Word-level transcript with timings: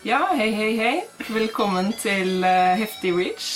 Ja, 0.00 0.30
hei, 0.32 0.48
hei, 0.56 0.76
hei. 0.78 1.00
Velkommen 1.28 1.90
til 2.00 2.40
eh, 2.40 2.78
Heftig 2.80 3.10
Reach, 3.18 3.48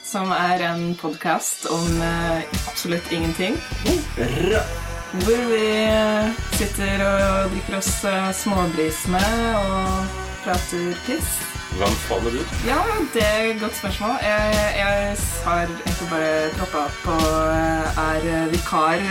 som 0.00 0.30
er 0.32 0.62
en 0.64 0.94
podkast 0.96 1.66
om 1.68 1.98
eh, 2.00 2.46
absolutt 2.70 3.10
ingenting. 3.12 3.58
Hvor 5.20 5.42
vi 5.50 5.66
eh, 5.82 6.40
sitter 6.56 7.04
og 7.04 7.52
drikker 7.52 7.76
oss 7.82 7.90
småbrisene 8.40 9.20
og 9.60 10.16
prater 10.46 10.96
piss. 11.04 11.36
Hvem 11.76 12.00
faen 12.06 12.30
er 12.30 12.38
du? 12.38 12.56
Ja, 12.64 12.80
det 13.12 13.26
er 13.26 13.50
et 13.50 13.60
godt 13.60 13.76
spørsmål. 13.82 14.16
Jeg, 14.24 14.56
jeg 14.80 15.20
har 15.44 15.68
egentlig 15.68 16.08
bare 16.14 16.32
troppa 16.56 16.86
opp 16.88 17.12
og 17.18 18.00
er 18.08 18.50
vikar 18.56 19.04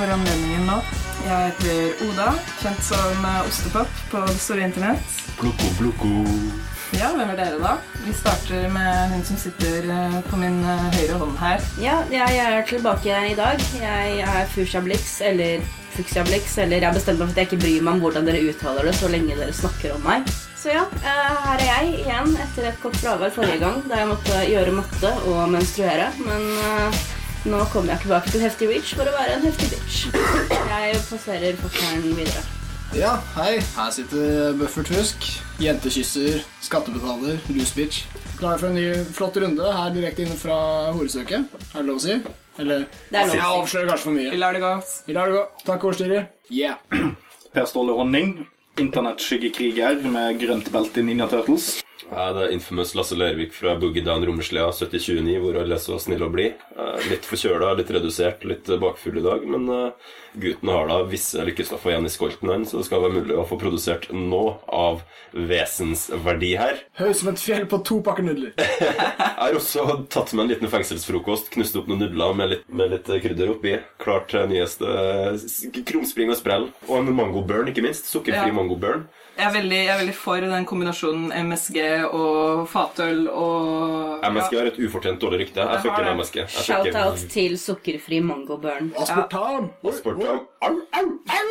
for 0.00 0.16
anledningen 0.16 0.66
nå. 0.72 0.80
Jeg 1.20 1.52
heter 1.52 2.06
Oda, 2.06 2.32
kjent 2.62 2.82
som 2.84 3.24
eh, 3.28 3.40
Ostepop 3.44 4.02
på 4.10 4.20
det 4.26 4.36
store 4.40 4.66
internett. 4.70 5.16
Bloko, 5.40 5.68
bloko. 5.78 6.12
Ja, 6.96 7.10
hvem 7.14 7.28
er 7.30 7.36
dere, 7.38 7.58
da? 7.60 7.74
Vi 8.02 8.14
starter 8.16 8.64
med 8.72 9.12
hun 9.12 9.22
som 9.28 9.38
sitter 9.38 9.86
eh, 9.94 10.16
på 10.26 10.40
min 10.40 10.58
eh, 10.64 10.86
høyre 10.96 11.20
hånd 11.20 11.36
her. 11.38 11.62
Ja, 11.82 12.00
jeg 12.10 12.40
er 12.40 12.64
tilbake 12.66 13.20
i 13.30 13.36
dag. 13.38 13.62
Jeg 13.78 14.24
er 14.24 14.80
Blix, 14.86 15.20
eller 15.20 15.60
Blix, 16.26 16.56
eller 16.58 16.80
jeg 16.80 16.96
bestemmer 16.96 17.26
meg 17.26 17.30
for 17.30 17.36
at 17.36 17.42
jeg 17.42 17.50
ikke 17.50 17.62
bryr 17.66 17.84
meg 17.84 17.94
om 17.94 18.02
hvordan 18.06 18.26
dere 18.26 18.42
uttaler 18.50 18.88
det, 18.88 18.96
så 18.96 19.12
lenge 19.12 19.36
dere 19.36 19.52
snakker 19.52 19.94
om 19.98 20.02
meg. 20.08 20.26
Så 20.60 20.72
ja, 20.72 20.82
eh, 21.04 21.38
her 21.44 21.60
er 21.60 21.68
jeg 21.68 21.94
igjen 22.02 22.34
etter 22.48 22.72
et 22.72 22.82
kort 22.82 22.98
fravær 22.98 23.32
forrige 23.36 23.60
gang, 23.62 23.84
da 23.86 24.02
jeg 24.02 24.10
måtte 24.10 24.42
gjøre 24.50 24.76
matte 24.80 25.14
og 25.30 25.46
menstruere. 25.52 26.10
Men 26.24 26.48
nå 27.48 27.60
kommer 27.72 27.94
jeg 27.94 28.02
tilbake 28.04 28.30
til 28.32 28.42
Heftig 28.44 28.68
witch 28.70 28.94
for 28.98 29.08
å 29.08 29.12
være 29.14 29.36
en 29.38 29.44
heftig 29.46 29.70
bitch. 29.72 30.00
Jeg 30.70 30.98
passerer 31.08 31.56
fortaren 31.60 32.02
videre. 32.04 32.42
Ja, 32.96 33.12
hei. 33.36 33.60
Her 33.76 33.90
sitter 33.94 34.52
Buffert 34.58 34.90
Husk. 34.96 35.28
Jentekysser, 35.62 36.40
skattebetaler, 36.64 37.38
rusbitch. 37.54 38.02
Klar 38.40 38.58
for 38.58 38.70
en 38.70 38.76
ny 38.76 38.86
flott 39.14 39.36
runde 39.38 39.72
her 39.76 39.92
direkte 39.94 40.24
inne 40.24 40.36
fra 40.40 40.56
horesøket. 40.96 41.46
Er 41.70 41.76
det 41.78 41.86
lov 41.86 42.00
å 42.00 42.04
si? 42.04 42.16
Eller 42.58 42.86
Det 43.10 43.20
er 43.20 43.28
lov 43.28 43.30
å 43.30 43.34
si. 43.34 43.38
Jeg 43.38 43.58
avslører 43.60 43.92
kanskje 43.92 44.08
for 44.08 44.16
mye. 44.18 44.30
Vi 44.34 44.40
lar 44.42 44.56
det 44.56 44.62
gå. 44.64 44.72
Vi 45.06 45.16
lar 45.16 45.30
det 45.30 45.36
gå. 45.38 45.44
Takk, 45.68 45.86
ordstyrer. 45.92 46.26
Yeah. 46.50 46.80
Per 47.54 47.68
Ståle 47.70 47.94
Honning, 47.98 48.34
internettskyggekriger 48.80 50.02
med 50.10 50.40
grønt 50.42 50.72
belte 50.74 51.00
i 51.02 51.06
Ninja 51.06 51.30
Turtles. 51.30 51.76
Ja, 52.10 52.24
det 52.34 52.42
er 52.48 52.52
infamous 52.56 52.90
Lasse 52.98 53.14
Lervik 53.14 53.52
fra 53.54 53.76
Boogie 53.78 54.02
Down 54.02 54.24
Rommerslia 54.26 54.64
7029, 54.74 55.36
hvor 55.44 55.58
alle 55.60 55.76
er 55.76 55.82
så 55.82 55.94
snille 56.02 56.26
og 56.26 56.32
blide. 56.34 56.56
Eh, 56.74 57.04
Litt 57.06 57.28
forkjøla, 57.28 57.68
litt 57.78 57.92
redusert, 57.94 58.42
litt 58.50 58.66
eh, 58.68 58.80
bakfull 58.82 59.20
i 59.20 59.22
dag, 59.22 59.44
men 59.46 59.68
eh, 59.70 60.08
gutten 60.42 60.72
har 60.74 60.90
da 60.90 60.96
visse 61.06 61.44
lykkestoffer 61.46 61.92
igjen 61.94 62.08
i 62.08 62.12
skolten 62.12 62.50
hans, 62.50 62.72
så 62.74 62.80
det 62.80 62.88
skal 62.88 63.04
være 63.04 63.14
mulig 63.20 63.36
å 63.38 63.44
få 63.46 63.60
produsert 63.62 64.08
noe 64.10 64.56
av 64.74 65.04
vesensverdi 65.32 66.50
her. 66.58 66.82
Høy 66.98 67.12
som 67.14 67.30
et 67.30 67.40
fjell 67.42 67.68
på 67.70 67.78
to 67.86 68.00
pakker 68.06 68.26
nudler. 68.26 68.52
Jeg 68.58 69.30
har 69.38 69.56
også 69.60 69.86
tatt 70.12 70.34
med 70.34 70.48
en 70.48 70.52
liten 70.56 70.70
fengselsfrokost, 70.74 71.52
knust 71.54 71.78
opp 71.78 71.88
noen 71.90 72.02
nudler 72.08 72.34
med 72.42 72.52
litt, 72.56 72.66
med 72.74 72.90
litt 72.96 73.06
krydder 73.22 73.54
oppi. 73.54 73.76
Klart 74.02 74.28
til 74.34 74.50
nyeste 74.50 74.90
eh, 74.90 75.80
krumspring 75.88 76.34
og 76.34 76.38
sprell. 76.42 76.68
Og 76.90 76.98
en 77.04 77.14
mango 77.14 77.46
burn, 77.46 77.70
ikke 77.70 77.86
minst. 77.86 78.10
Sukkerfri 78.10 78.50
Ja. 78.50 78.56
mango 78.58 78.76
burn. 78.82 79.06
Jeg 79.40 79.48
er, 79.48 79.52
veldig, 79.54 79.76
jeg 79.78 79.88
er 79.88 80.00
veldig 80.02 80.14
for 80.18 80.44
den 80.44 80.64
kombinasjonen 80.68 81.30
MSG 81.48 81.76
og 82.12 82.66
fatøl 82.68 83.22
og 83.32 84.26
MSG 84.28 84.56
har 84.58 84.68
et 84.68 84.80
ufortjent 84.84 85.22
dårlig 85.22 85.46
rykte. 85.46 85.64
Jeg 85.64 85.80
fucker. 85.86 86.08
MSG. 86.18 86.36
Jeg 86.42 86.64
Shout-out 86.66 87.22
til 87.32 87.56
sukkerfri 87.56 88.18
mangobørn. 88.20 88.90
Aspartam. 89.00 89.70
Aspartam. 89.80 90.42
Au, 90.60 90.74
au, 91.00 91.06
au! 91.38 91.46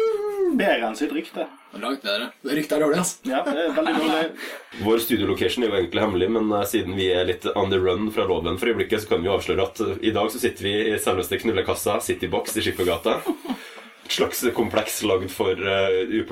Bedre 0.59 0.91
enn 0.91 0.99
sitt 0.99 1.15
rykte. 1.17 1.47
Langt 1.81 2.05
bedre. 2.05 2.29
Det 2.45 2.59
ryktet 2.59 2.77
er 2.77 2.83
dårlig, 2.85 3.01
ass. 3.01 3.15
Ja, 3.25 3.41
det 3.45 3.55
er 3.57 3.73
veldig 3.73 3.95
dårlig. 3.97 4.45
Vår 4.85 5.01
studiolocation 5.07 5.65
er 5.65 5.73
jo 5.73 5.79
egentlig 5.81 6.05
hemmelig, 6.05 6.29
men 6.37 6.53
eh, 6.59 6.65
siden 6.69 6.97
vi 6.97 7.09
er 7.13 7.25
litt 7.29 7.45
on 7.55 7.73
the 7.73 7.81
run 7.81 8.09
fra 8.13 8.25
loven 8.29 8.57
for 8.61 8.69
øyeblikket, 8.69 9.03
så 9.03 9.15
kan 9.15 9.25
vi 9.25 9.29
jo 9.29 9.35
avsløre 9.37 9.65
at 9.65 9.81
eh, 9.85 9.97
i 10.09 10.13
dag 10.13 10.29
så 10.33 10.41
sitter 10.41 10.69
vi 10.69 10.75
i 10.93 10.97
selveste 11.01 11.41
knullekassa, 11.41 11.99
Citybox 12.05 12.57
i 12.57 12.65
Skippergata. 12.65 13.17
Slags 14.09 14.41
kompleks 14.57 15.01
lagd 15.05 15.29
for 15.31 15.51
uh, 15.53 15.89
Kulebule, 16.09 16.23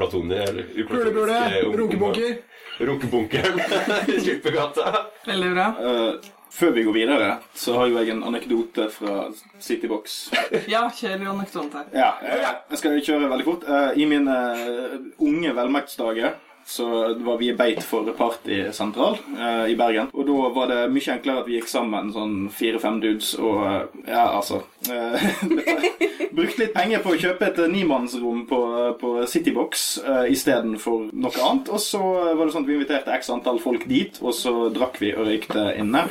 uplatoniske 0.82 1.66
ungdommer. 1.66 1.78
runkebunker. 1.78 2.38
Runkebunkeren 2.80 3.62
i 4.16 4.20
Skippergata. 4.22 5.06
Veldig 5.26 5.52
bra. 5.54 5.68
Uh, 5.82 6.34
før 6.58 6.72
vi 6.74 6.84
går 6.88 6.94
videre, 6.96 7.30
så 7.54 7.76
har 7.78 7.90
jo 7.92 8.00
jeg 8.00 8.10
en 8.16 8.24
anekdote 8.26 8.88
fra 8.94 9.28
Citybox. 9.62 10.18
Ja, 10.74 10.88
kjedelig 10.90 11.30
anekdote. 11.30 11.84
Ja, 11.94 12.16
eh, 12.26 12.48
jeg 12.72 12.80
skal 12.82 12.98
kjøre 13.06 13.30
veldig 13.30 13.46
fort. 13.46 13.66
Uh, 13.70 13.92
I 13.94 14.08
mine 14.10 14.38
eh, 14.58 14.96
unge 15.22 15.54
velmaktsdager 15.58 16.34
så 16.68 17.14
var 17.24 17.38
vi 17.40 17.54
beit 17.56 17.80
for 17.84 18.10
partysentral 18.18 19.16
eh, 19.38 19.72
i 19.72 19.76
Bergen. 19.80 20.10
Og 20.12 20.28
da 20.28 20.50
var 20.52 20.68
det 20.72 20.80
mye 20.92 21.14
enklere 21.14 21.42
at 21.42 21.48
vi 21.48 21.56
gikk 21.56 21.70
sammen, 21.72 22.12
sånn 22.12 22.36
fire-fem 22.52 23.00
dudes, 23.04 23.32
og 23.40 23.62
eh, 23.64 24.10
ja, 24.12 24.26
altså 24.36 24.60
eh, 24.92 25.30
Brukte 26.38 26.66
litt 26.66 26.76
penger 26.76 27.02
på 27.02 27.16
å 27.16 27.22
kjøpe 27.22 27.48
et 27.48 27.62
nimannsrom 27.72 28.44
på, 28.50 28.60
på 29.00 29.14
Citybox 29.32 29.86
uh, 30.06 30.26
istedenfor 30.30 31.08
noe 31.18 31.40
annet. 31.42 31.72
Og 31.74 31.82
så 31.82 32.02
var 32.04 32.44
det 32.44 32.54
sånn 32.54 32.68
at 32.68 32.70
vi 32.70 32.76
inviterte 32.78 33.16
x 33.16 33.32
antall 33.34 33.58
folk 33.64 33.88
dit, 33.90 34.20
og 34.22 34.36
så 34.38 34.54
drakk 34.70 35.00
vi 35.02 35.16
og 35.16 35.26
røykte 35.26 35.64
inne. 35.82 36.04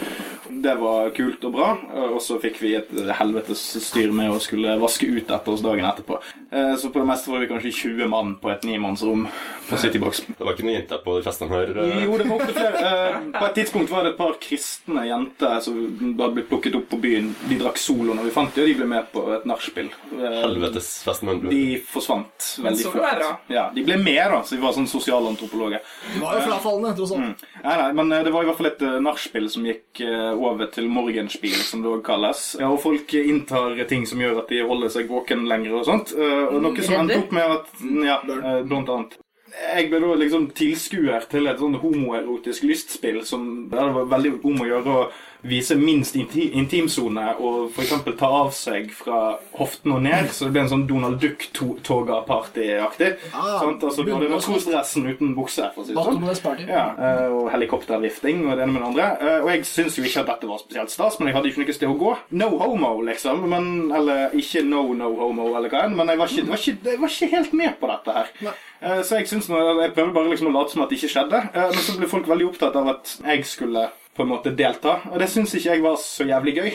Det 0.49 0.75
var 0.79 1.11
kult 1.15 1.45
og 1.47 1.53
bra, 1.53 1.69
eh, 1.95 2.11
og 2.17 2.21
så 2.23 2.39
fikk 2.43 2.61
vi 2.63 2.75
et 2.79 2.91
helvetes 3.19 3.63
styr 3.87 4.13
med 4.15 4.33
å 4.33 4.41
skulle 4.43 4.77
vaske 4.81 5.09
ut 5.09 5.31
etter 5.31 5.53
oss 5.53 5.65
dagen 5.65 5.87
etterpå. 5.87 6.21
Eh, 6.51 6.75
Så 6.77 6.91
på 6.91 6.99
det 6.99 7.07
meste 7.07 7.31
var 7.31 7.41
vi 7.41 7.51
kanskje 7.51 7.73
20 7.73 8.09
mann 8.09 8.37
på 8.41 8.51
et 8.51 8.65
nimannsrom 8.65 9.27
på 9.69 9.77
Citybox. 9.77 10.23
Det 10.47 10.53
var 10.53 10.59
ikke 10.61 10.67
noen 10.69 10.77
jenter 10.79 10.99
på 11.03 11.13
festen 11.27 11.49
her. 11.51 11.71
eh. 11.83 12.05
Jo, 12.07 12.17
det 12.21 12.27
var 12.29 12.37
opptil 12.39 12.55
flere. 12.55 12.83
Eh, 12.87 13.15
På 13.35 13.47
et 13.49 13.55
tidspunkt 13.57 13.91
var 13.91 14.05
det 14.07 14.13
et 14.13 14.19
par 14.21 14.37
kristne 14.39 15.03
jenter 15.09 15.57
som 15.65 15.81
hadde 16.21 16.29
blitt 16.37 16.47
plukket 16.49 16.77
opp 16.79 16.85
på 16.93 17.01
byen. 17.03 17.33
De 17.49 17.57
drakk 17.59 17.81
solo 17.83 18.15
når 18.15 18.29
vi 18.29 18.31
fant 18.31 18.55
dem, 18.55 18.63
og 18.63 18.69
de 18.71 18.75
ble 18.79 18.87
med 18.93 19.09
på 19.11 19.25
et 19.35 19.45
nachspiel. 19.51 19.89
Eh, 20.15 20.37
Helvetes 20.45 21.03
fest, 21.03 21.25
med 21.27 21.35
andre 21.35 21.49
ord. 21.49 21.57
De 21.57 21.81
forsvant 21.91 22.47
veldig 22.63 22.85
solo 22.85 23.03
er 23.03 23.19
bra. 23.19 23.33
Ja, 23.57 23.65
de 23.75 23.85
ble 23.89 23.97
med, 24.05 24.23
da, 24.37 24.39
så 24.47 24.55
vi 24.55 24.63
var 24.63 24.77
sånn 24.79 24.87
sosialantropologer. 24.87 25.83
De 26.15 26.23
var 26.23 26.39
jo 26.39 26.45
frafallende, 26.47 26.95
tross 27.01 27.17
alt. 27.19 27.45
Nei, 27.65 27.77
nei, 27.83 27.91
men 27.99 28.15
det 28.15 28.33
var 28.37 28.47
i 28.47 28.51
hvert 28.53 28.61
fall 28.63 28.71
et 28.71 28.87
nachspiel 29.03 29.51
som 29.51 29.67
gikk 29.67 30.05
over 30.39 30.71
til 30.71 30.87
morgenspiel, 30.89 31.59
som 31.67 31.83
det 31.83 31.91
også 31.91 32.07
kalles. 32.07 32.45
Ja, 32.63 32.71
og 32.71 32.79
folk 32.87 33.11
inntar 33.19 33.75
ting 33.91 34.07
som 34.07 34.23
gjør 34.23 34.45
at 34.45 34.49
de 34.55 34.63
holder 34.63 34.95
seg 34.95 35.11
våken 35.11 35.43
lenger 35.51 35.81
og 35.81 35.87
sånt. 35.91 36.15
Og 36.15 36.61
noe 36.63 36.87
som 36.87 37.01
endte 37.03 37.19
opp 37.25 37.33
med 37.35 37.59
at 37.59 37.87
Ja, 38.07 38.21
eh, 38.23 38.63
blant 38.63 38.89
annet. 38.95 39.19
Jeg 39.57 39.89
ble 39.89 40.01
da 40.03 40.17
liksom 40.21 40.51
tilskuer 40.57 41.25
til 41.31 41.49
et 41.49 41.61
sånn 41.61 41.79
homoerotisk 41.81 42.67
lystspill 42.69 43.23
som 43.25 43.47
det 43.73 43.87
var 43.97 44.11
veldig 44.11 44.35
om 44.45 44.61
å 44.61 44.69
gjøre 44.69 44.93
å 44.93 45.07
vise 45.43 45.75
minst 45.77 46.17
inti 46.17 46.51
intimsone 46.57 47.35
og 47.41 47.71
f.eks. 47.75 47.93
ta 48.19 48.27
av 48.29 48.53
seg 48.57 48.91
fra 48.95 49.39
hoften 49.59 49.93
og 49.93 50.03
ned, 50.03 50.31
så 50.33 50.47
det 50.47 50.53
ble 50.57 50.61
en 50.65 50.69
sånn 50.73 50.87
Donald 50.89 51.21
Duck-toga-party-aktig. 51.23 53.11
Ah, 53.35 53.61
sånn, 53.61 53.77
Altså, 53.87 54.05
du 54.05 54.13
hadde 54.15 54.29
narkosdressen 54.31 55.07
uten 55.07 55.35
bukse, 55.37 55.69
for 55.75 55.83
å 55.83 55.87
si 55.87 55.95
det 55.95 56.43
sånn. 56.43 56.63
Ja, 56.69 56.87
eh, 56.99 57.27
og 57.33 57.51
helikoptervifting 57.53 58.45
og 58.49 58.57
det 58.57 58.65
ene 58.67 58.73
med 58.73 58.83
det 58.83 58.89
andre. 58.89 59.07
Eh, 59.21 59.41
Og 59.47 59.51
jeg 59.53 59.65
syns 59.69 59.97
jo 59.99 60.05
ikke 60.05 60.21
at 60.25 60.27
dette 60.33 60.49
var 60.49 60.59
spesielt 60.59 60.91
stas, 60.91 61.19
men 61.21 61.29
jeg 61.29 61.37
hadde 61.37 61.49
ikke 61.53 61.63
noe 61.65 61.75
sted 61.77 61.89
å 61.89 61.99
gå. 61.99 62.17
No 62.33 62.49
homo, 62.59 63.03
liksom. 63.03 63.45
Men, 63.49 63.93
eller 63.93 64.31
ikke 64.35 64.65
no 64.65 64.93
no 64.95 65.15
homo, 65.17 65.55
eller 65.57 65.69
hva 65.71 65.85
enn. 65.87 65.97
Men 65.97 66.09
jeg 66.09 66.19
var, 66.19 66.27
ikke, 66.29 66.47
var 66.49 66.57
ikke, 66.57 66.79
jeg 66.91 67.01
var 67.01 67.09
ikke 67.09 67.31
helt 67.37 67.53
med 67.53 67.79
på 67.81 67.87
dette 67.93 68.17
her. 68.17 68.27
Nei. 68.43 68.57
Så 69.03 69.17
jeg 69.19 69.27
synes 69.29 69.49
jeg 69.49 69.95
prøver 69.95 70.13
bare 70.13 70.31
liksom 70.31 70.49
å 70.51 70.53
late 70.59 70.71
som 70.75 70.83
at 70.83 70.91
det 70.91 70.99
ikke 71.01 71.13
skjedde. 71.15 71.43
Eh, 71.55 71.71
Men 71.71 71.85
så 71.85 71.97
ble 71.99 72.09
folk 72.09 72.27
veldig 72.29 72.49
opptatt 72.51 72.77
av 72.77 72.89
at 72.89 73.17
jeg 73.25 73.45
skulle 73.49 73.91
på 74.17 74.25
en 74.25 74.33
måte 74.33 74.53
delta. 74.57 74.99
Og 75.13 75.19
det 75.21 75.29
syns 75.33 75.55
ikke 75.59 75.75
jeg 75.75 75.85
var 75.85 75.97
så 76.01 76.27
jævlig 76.29 76.55
gøy. 76.57 76.71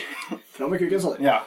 Fram 0.56 0.70
med 0.72 0.82
kuken, 0.82 1.02
sa 1.02 1.14
de. 1.16 1.26
Ja. 1.26 1.40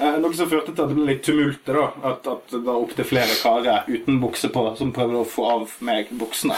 Eh, 0.00 0.16
Noe 0.18 0.34
som 0.34 0.48
førte 0.50 0.72
til 0.74 0.82
at 0.82 0.90
det 0.90 0.96
ble 0.98 1.04
litt 1.06 1.20
tumult. 1.22 1.60
da 1.68 1.84
At, 2.10 2.26
at 2.26 2.48
det 2.50 2.62
var 2.66 2.80
opptil 2.82 3.06
flere 3.06 3.36
karer 3.38 3.84
uten 3.86 4.16
bukse 4.22 4.48
på 4.50 4.64
som 4.78 4.90
prøvde 4.96 5.20
å 5.22 5.26
få 5.28 5.44
av 5.52 5.74
meg 5.86 6.08
buksene. 6.18 6.56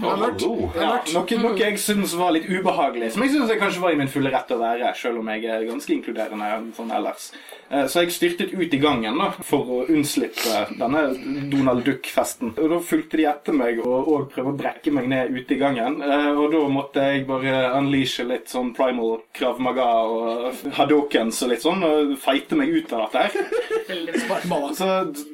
Hallo. 0.00 0.70
Ja, 0.78 0.94
noe, 1.12 1.38
noe 1.42 1.58
jeg 1.60 1.76
syns 1.82 2.14
var 2.16 2.32
litt 2.32 2.48
ubehagelig. 2.48 3.10
Som 3.12 3.26
jeg 3.26 3.34
syns 3.34 3.52
jeg 3.52 3.60
kanskje 3.60 3.82
var 3.84 3.92
i 3.92 3.98
min 4.00 4.08
fulle 4.08 4.32
rett 4.32 4.54
å 4.56 4.58
være, 4.62 4.94
selv 4.96 5.20
om 5.20 5.28
jeg 5.34 5.44
er 5.44 5.66
ganske 5.68 5.92
inkluderende 5.98 6.48
sånn 6.78 6.94
ellers. 6.96 7.26
Eh, 7.68 7.84
Så 7.92 8.00
jeg 8.06 8.14
styrtet 8.16 8.54
ut 8.56 8.72
i 8.78 8.80
gangen 8.80 9.20
da 9.20 9.28
for 9.44 9.68
å 9.68 9.82
unnslippe 9.92 10.64
denne 10.80 11.04
Donald 11.52 11.84
Duck-festen. 11.84 12.54
Og 12.56 12.72
Da 12.72 12.80
fulgte 12.80 13.20
de 13.20 13.28
etter 13.28 13.52
meg 13.60 13.82
og, 13.84 14.08
og 14.08 14.32
prøvde 14.32 14.54
å 14.54 14.58
brekke 14.64 14.92
meg 14.96 15.08
ned 15.12 15.36
ute 15.36 15.58
i 15.58 15.60
gangen. 15.60 16.00
Eh, 16.00 16.30
Og 16.32 16.48
da 16.56 16.64
måtte 16.72 17.04
jeg 17.12 17.26
bare 17.28 17.74
unleashe 17.76 18.24
litt 18.24 18.48
sånn 18.48 18.72
primal 18.76 19.20
krav 19.36 19.60
maga 19.60 19.84
og 20.08 20.64
hadokens 20.80 21.42
og 21.44 21.52
litt 21.52 21.62
sånn, 21.68 21.84
og 21.84 22.16
fighte 22.24 22.53
rote 22.54 22.58
meg 22.58 22.68
ut 22.68 22.92
av 22.92 23.10
dette. 23.12 23.44
Så 24.78 24.88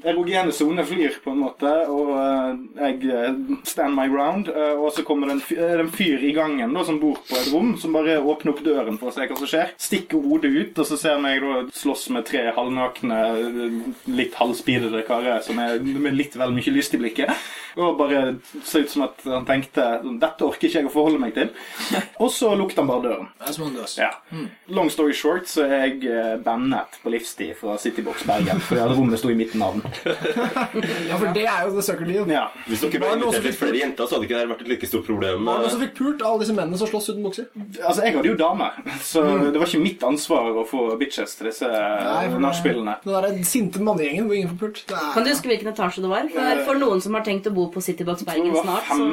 erogene 0.08 0.52
sone 0.52 0.84
flyr 0.86 1.20
på 1.22 1.32
en 1.32 1.42
måte, 1.44 1.70
og 1.90 2.10
eh, 2.18 2.62
jeg 2.80 3.12
eh, 3.14 3.38
stand 3.68 3.96
my 3.96 4.08
ground. 4.10 4.48
eh, 4.48 4.74
og 4.80 4.92
så 4.94 5.04
kommer 5.06 5.30
det 5.30 5.38
en, 5.56 5.90
fyr, 5.92 6.22
i 6.24 6.32
gangen 6.36 6.74
da, 6.74 6.84
som 6.86 7.00
bor 7.00 7.20
på 7.28 7.36
et 7.38 7.50
rom, 7.52 7.74
som 7.80 7.94
bare 7.94 8.18
åpner 8.20 8.54
opp 8.54 8.62
døren 8.64 8.98
for 9.00 9.10
å 9.10 9.14
se 9.14 9.28
hva 9.28 9.38
som 9.38 9.50
skjer. 9.50 9.74
Stikker 9.80 10.24
hodet 10.24 10.50
ut, 10.50 10.78
og 10.82 10.88
så 10.88 10.98
ser 11.00 11.22
meg 11.22 11.44
da 11.44 11.62
slåss 11.74 12.08
med 12.16 12.26
tre 12.28 12.48
halvnakne, 12.56 13.20
litt 14.10 14.36
halvspidede 14.38 15.04
karer 15.08 15.44
som 15.44 15.60
er 15.62 15.78
med 15.80 16.16
litt 16.16 16.36
vel 16.38 16.54
mye 16.56 16.74
lyst 16.74 16.96
i 16.96 17.00
blikket. 17.00 17.30
Og 17.76 17.98
bare 17.98 18.20
så 18.66 18.82
ut 18.82 18.90
som 18.90 19.04
at 19.06 19.22
han 19.26 19.46
tenkte 19.48 19.84
dette 20.20 20.46
orker 20.46 20.68
ikke 20.68 20.80
jeg 20.80 20.88
å 20.88 20.92
forholde 20.92 21.20
meg 21.22 21.34
til. 21.36 21.50
Og 22.22 22.30
så 22.34 22.52
lukket 22.58 22.80
han 22.82 22.88
bare 22.90 23.04
døren. 23.06 23.28
Det. 23.40 23.86
Ja. 24.00 24.10
Long 24.72 24.90
story 24.92 25.14
short 25.16 25.48
så 25.50 25.64
er 25.66 25.86
jeg 25.86 26.04
eh, 26.10 26.34
bannet 26.44 26.98
på 27.02 27.12
livstid 27.12 27.54
fra 27.60 27.76
Citybox 27.80 28.24
Bergen 28.28 28.60
fordi 28.64 28.82
at 28.84 28.94
rommet 28.96 29.20
sto 29.20 29.30
i 29.32 29.38
mitt 29.38 29.54
navn. 29.58 29.82
Ja, 31.10 31.16
for 31.18 31.30
det 31.34 31.42
er 31.48 31.64
jo 31.66 31.72
the 31.74 31.82
Circle 31.84 32.06
deal. 32.06 32.28
Ja. 32.30 32.44
Hvis 32.68 32.82
dere 32.84 32.92
det 33.00 33.08
som 33.10 33.22
inviterte 33.22 33.46
litt 33.48 33.58
flere 33.58 33.78
jenter, 33.80 34.06
så 34.06 34.16
hadde 34.16 34.26
ikke 34.28 34.38
det 34.38 34.50
vært 34.50 34.62
et 34.64 34.70
like 34.70 34.88
stort 34.90 35.06
problem. 35.08 35.46
Var 35.46 35.58
det 35.60 35.64
noen 35.64 35.66
eh, 35.66 35.72
som 35.74 35.82
fikk 35.82 35.94
pult 35.98 36.24
alle 36.26 36.42
disse 36.42 36.54
mennene 36.56 36.80
som 36.80 36.90
slåss 36.90 37.08
uten 37.12 37.24
bukser? 37.26 37.48
Altså, 37.80 38.04
jeg 38.04 38.14
hadde 38.16 38.30
jo 38.30 38.36
dame, 38.38 38.68
så 39.04 39.24
det 39.50 39.60
var 39.60 39.66
ikke 39.70 39.82
mitt 39.82 40.04
ansvar 40.06 40.50
å 40.62 40.64
få 40.68 40.84
bitches 41.00 41.36
til 41.38 41.50
disse 41.50 41.68
det- 41.70 42.40
nachspielene. 42.40 42.96
Den 43.04 43.16
der 43.16 43.44
sinte 43.48 43.82
mannegjengen 43.84 44.28
hvor 44.28 44.38
ingen 44.38 44.52
får 44.54 44.60
pult. 44.64 44.82
Kan 44.90 45.26
du 45.26 45.32
huske 45.32 45.50
hvilken 45.50 45.72
etasje 45.72 46.04
det 46.04 46.10
var? 46.12 46.28
For, 46.34 46.62
for 46.70 46.80
noen 46.80 47.02
som 47.04 47.16
har 47.18 47.26
tenkt 47.26 47.48
å 47.50 47.54
bo 47.56 47.59
på 47.72 47.82
Citybox 47.84 48.22
Det 48.22 48.28
Bergen 48.28 48.56
snart, 48.56 48.90
så 48.90 49.06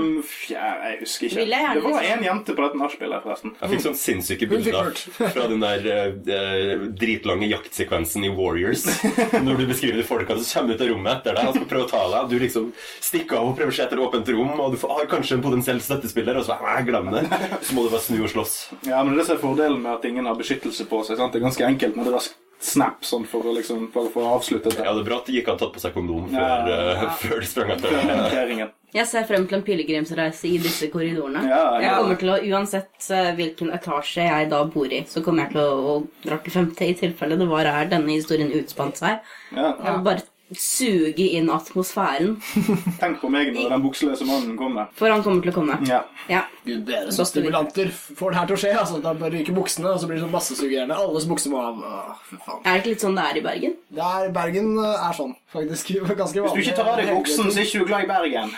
jeg 0.51 0.97
husker 1.01 1.29
ikke. 1.29 1.45
Jeg 1.47 1.77
Det 1.77 1.83
var 1.85 2.07
én 2.07 2.25
jente 2.25 2.55
på 2.57 2.65
dette 2.65 2.81
nachspielet, 2.81 3.23
forresten. 3.23 3.55
Jeg 3.61 3.73
fikk 3.73 3.85
sånn 3.85 3.97
sinnssyke 4.01 4.49
bilder 4.51 4.91
fra 5.35 5.47
den 5.51 5.63
der 5.63 5.87
uh, 5.87 6.85
dritlange 6.97 7.49
jaktsekvensen 7.51 8.27
i 8.27 8.33
Warriors. 8.33 8.85
Når 9.47 9.63
du 9.63 9.65
beskriver 9.71 10.01
de 10.01 10.07
folka 10.07 10.37
som 10.41 10.47
kommer 10.51 10.75
ut 10.75 10.85
av 10.85 10.91
rommet 10.91 11.13
etter 11.15 11.39
deg 11.39 11.51
og 11.51 11.59
skal 11.59 11.69
prøve 11.71 11.87
å 11.87 11.91
ta 11.93 12.03
deg. 12.13 12.33
Du 12.33 12.37
liksom 12.43 12.69
stikker 12.99 13.39
av 13.39 13.53
og 13.53 13.57
prøver 13.59 13.73
å 13.73 13.77
se 13.79 13.85
etter 13.87 14.03
åpent 14.03 14.33
rom, 14.35 14.53
og 14.59 14.75
du 14.75 14.79
får, 14.81 14.95
har 14.99 15.11
kanskje 15.11 15.39
en 15.39 15.45
potensiell 15.45 15.81
støttespiller, 15.83 16.39
og 16.41 16.47
så 16.47 16.57
«Æ, 16.57 16.81
glem 16.87 17.11
det. 17.13 17.23
Så 17.63 17.77
må 17.77 17.85
du 17.85 17.93
bare 17.93 18.03
snu 18.03 18.19
og 18.19 18.31
slåss. 18.33 18.57
Ja, 18.89 19.03
men 19.05 19.15
det 19.15 19.27
er 19.29 19.37
er 19.37 19.41
fordelen 19.41 19.81
med 19.81 19.93
at 19.93 20.05
ingen 20.05 20.25
har 20.25 20.35
beskyttelse 20.37 20.89
på 20.89 21.03
seg. 21.05 21.17
Sant? 21.17 21.33
Det 21.33 21.41
er 21.41 21.47
ganske 21.47 21.65
enkelt 21.65 21.97
med 21.97 22.09
det 22.09 22.17
raskt 22.17 22.46
snap 22.59 23.05
sånn 23.05 23.25
for 23.29 23.45
å 23.45 23.53
liksom, 23.53 23.87
bare 23.93 24.09
få 24.13 24.23
avslutte 24.33 24.71
det. 24.73 24.81
Ja, 24.85 24.93
det 24.95 25.03
er 25.03 25.07
bra 25.07 25.17
at 25.21 25.27
de 25.29 25.35
ikke 25.37 25.53
hadde 25.53 25.61
tatt 25.65 25.75
på 25.75 25.81
seg 25.83 25.93
kondom 25.93 26.27
før, 26.31 26.69
Ja. 26.71 27.03
uh, 27.03 27.17
før 27.21 27.43
de 27.43 27.49
sprang 27.49 27.73
etter 27.75 28.63
Jeg 28.95 29.05
ser 29.09 29.27
frem 29.29 29.45
til 29.47 29.59
en 29.59 29.65
pilegrimsreise 29.67 30.47
i 30.49 30.57
disse 30.63 30.87
korridorene. 30.89 31.43
Ja, 31.45 31.61
Jeg 31.83 31.91
kommer 31.99 32.17
til 32.21 32.31
å, 32.33 32.37
Uansett 32.55 33.09
eh, 33.13 33.33
hvilken 33.37 33.69
etasje 33.75 34.25
jeg 34.25 34.49
da 34.49 34.63
bor 34.65 34.87
i, 34.87 35.03
så 35.05 35.21
kommer 35.25 35.45
jeg 35.45 35.53
til 35.57 35.61
å, 35.61 35.75
å 35.91 35.95
dra 36.23 36.39
til 36.41 36.55
femte 36.55 36.87
i 36.87 36.95
tilfelle 36.97 37.37
det 37.37 37.49
var 37.51 37.67
her 37.69 37.91
denne 37.91 38.15
historien 38.15 38.49
utspant 38.57 38.97
seg. 38.97 39.19
ja. 39.53 39.73
Og 39.91 40.01
bare 40.07 40.23
suge 40.55 41.25
inn 41.35 41.49
atmosfæren. 41.51 42.37
Tenk 43.01 43.19
på 43.19 43.31
meg 43.31 43.51
når 43.55 43.73
den 43.73 43.83
bukseløse 43.83 44.27
mannen 44.27 44.55
kommer. 44.59 44.87
For 44.97 45.11
han 45.11 45.23
kommer 45.25 45.43
til 45.43 45.51
å 45.51 45.55
komme. 45.57 45.79
Ja. 45.89 46.03
Ja. 46.31 46.45
Gud 46.67 46.85
bedre 46.87 47.11
så 47.15 47.25
stimulanter 47.27 47.91
får 47.91 48.31
det 48.31 48.39
her 48.39 48.49
til 48.51 48.57
å 48.57 48.61
skje. 48.61 48.71
altså. 48.79 49.01
Da 49.03 49.13
bare 49.17 49.33
ryker 49.35 49.55
buksene, 49.57 49.91
og 49.91 49.99
så 49.99 50.07
blir 50.09 50.19
det 50.19 50.25
sånn 50.25 50.33
massesuggerende. 50.35 50.95
Alles 50.95 51.27
bukser 51.27 51.51
må 51.53 51.61
av. 51.63 51.83
Åh, 51.83 52.23
fy 52.29 52.39
faen. 52.45 52.63
Er 52.63 52.69
det 52.71 52.83
ikke 52.83 52.93
litt 52.95 53.05
sånn 53.07 53.19
det 53.19 53.27
er 53.27 53.41
i 53.41 53.45
Bergen? 53.49 53.77
Det 53.99 54.07
er, 54.13 54.31
Bergen 54.35 54.71
eh, 54.83 55.05
er 55.09 55.19
sånn, 55.19 55.35
faktisk. 55.53 55.93
Ganske 56.21 56.45
vanlig. 56.45 56.55
Hvis 56.55 56.57
du 56.57 56.71
ikke 56.71 56.79
tar 56.79 56.93
av 56.93 57.01
deg 57.01 57.13
buksen, 57.15 57.51
så 57.51 57.61
er 57.61 57.69
ikke 57.69 57.83
du 57.83 57.91
glad 57.91 58.07
i 58.07 58.11
Bergen. 58.13 58.55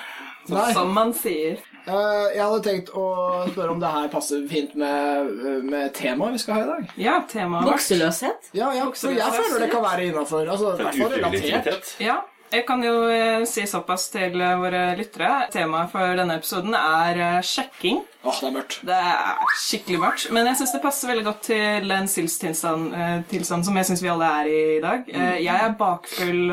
Nei. 0.50 0.70
Som 0.74 0.94
man 0.96 1.14
sier. 1.18 1.60
Eh, 1.90 2.26
jeg 2.36 2.44
hadde 2.46 2.64
tenkt 2.70 2.90
å 2.94 3.06
spørre 3.50 3.74
om 3.74 3.80
det 3.82 3.92
her 3.96 4.10
passer 4.14 4.44
fint 4.50 4.76
med, 4.78 5.30
med 5.66 5.94
temaet 5.98 6.36
vi 6.38 6.42
skal 6.44 6.60
ha 6.60 6.66
i 6.66 6.72
dag. 6.74 6.90
Ja, 7.02 7.16
temaet 7.32 7.70
Vokseløshet? 7.70 8.52
Ja, 8.58 8.72
ja, 8.78 8.90
for 8.94 9.16
jeg 9.16 9.38
føler 9.40 9.64
det 9.66 9.72
kan 9.74 9.86
være 9.88 10.10
innafor. 10.12 10.46
Altså, 10.54 10.76
i 10.76 10.84
hvert 10.84 11.00
fall 11.00 11.16
relatert. 11.18 11.96
Ja, 12.04 12.20
jeg 12.50 12.64
kan 12.66 12.82
jo 12.86 12.94
eh, 13.14 13.44
si 13.50 13.66
såpass 13.70 14.08
til 14.14 14.38
eh, 14.42 14.56
våre 14.62 14.84
lyttere. 14.98 15.32
Temaet 15.54 15.92
for 15.94 16.16
denne 16.18 16.38
episoden 16.40 16.78
er 16.78 17.20
sjekking. 17.46 18.00
Åh, 18.26 18.40
det 18.42 18.48
er 18.50 18.56
mørkt. 18.58 18.80
Det 18.90 18.96
er 19.10 19.52
skikkelig 19.64 20.00
mørkt, 20.02 20.30
men 20.36 20.50
jeg 20.50 20.60
syns 20.60 20.74
det 20.76 20.82
passer 20.84 21.12
veldig 21.14 21.26
godt 21.30 21.44
til 21.50 21.94
en 21.96 22.10
sinnstilstand 22.12 22.90
tilstand 23.32 23.64
som 23.70 23.78
jeg 23.80 23.88
syns 23.88 24.02
vi 24.04 24.10
alle 24.12 24.32
er 24.42 24.50
i 24.52 24.58
i 24.78 24.82
dag. 24.84 25.06
Eh, 25.14 25.38
Jeg 25.46 25.56
er 25.70 25.78
bakfull 25.80 26.50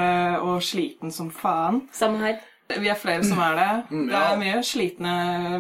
og 0.47 0.61
sliten 0.65 1.13
som 1.13 1.33
faen. 1.35 1.83
Samme 1.97 2.23
her. 2.23 2.39
Vi 2.67 2.89
er 2.91 2.97
flere 2.99 3.23
som 3.23 3.39
er 3.39 3.53
det. 3.55 3.67
Mm, 3.95 4.07
Det 4.11 4.17
er 4.19 4.39
mye 4.41 4.63
slitne, 4.67 5.13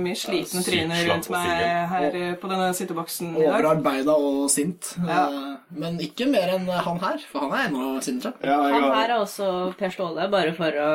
mye 0.02 0.16
slitne 0.18 0.62
tryner 0.66 1.04
rundt 1.06 1.28
meg 1.30 1.50
her 1.92 2.06
og, 2.18 2.32
på 2.42 2.48
denne 2.50 2.72
sitteboksen 2.74 3.28
i 3.36 3.44
dag. 3.44 3.52
Overarbeida 3.52 4.16
og 4.18 4.50
sint. 4.50 4.90
Ja. 5.06 5.20
Eh, 5.30 5.52
Men 5.78 6.00
ikke 6.02 6.26
mer 6.30 6.50
enn 6.56 6.66
han 6.66 6.98
her, 7.02 7.22
for 7.30 7.46
han 7.46 7.54
er 7.54 7.68
ennå 7.68 7.92
sintere. 8.02 8.34
Ja, 8.42 8.56
Han 8.58 8.82
har, 8.82 8.94
her 8.96 9.12
er 9.14 9.22
også 9.22 9.46
Per 9.78 9.90
Ståle, 9.94 10.26
bare 10.30 10.52
for 10.58 10.70
å 10.82 10.90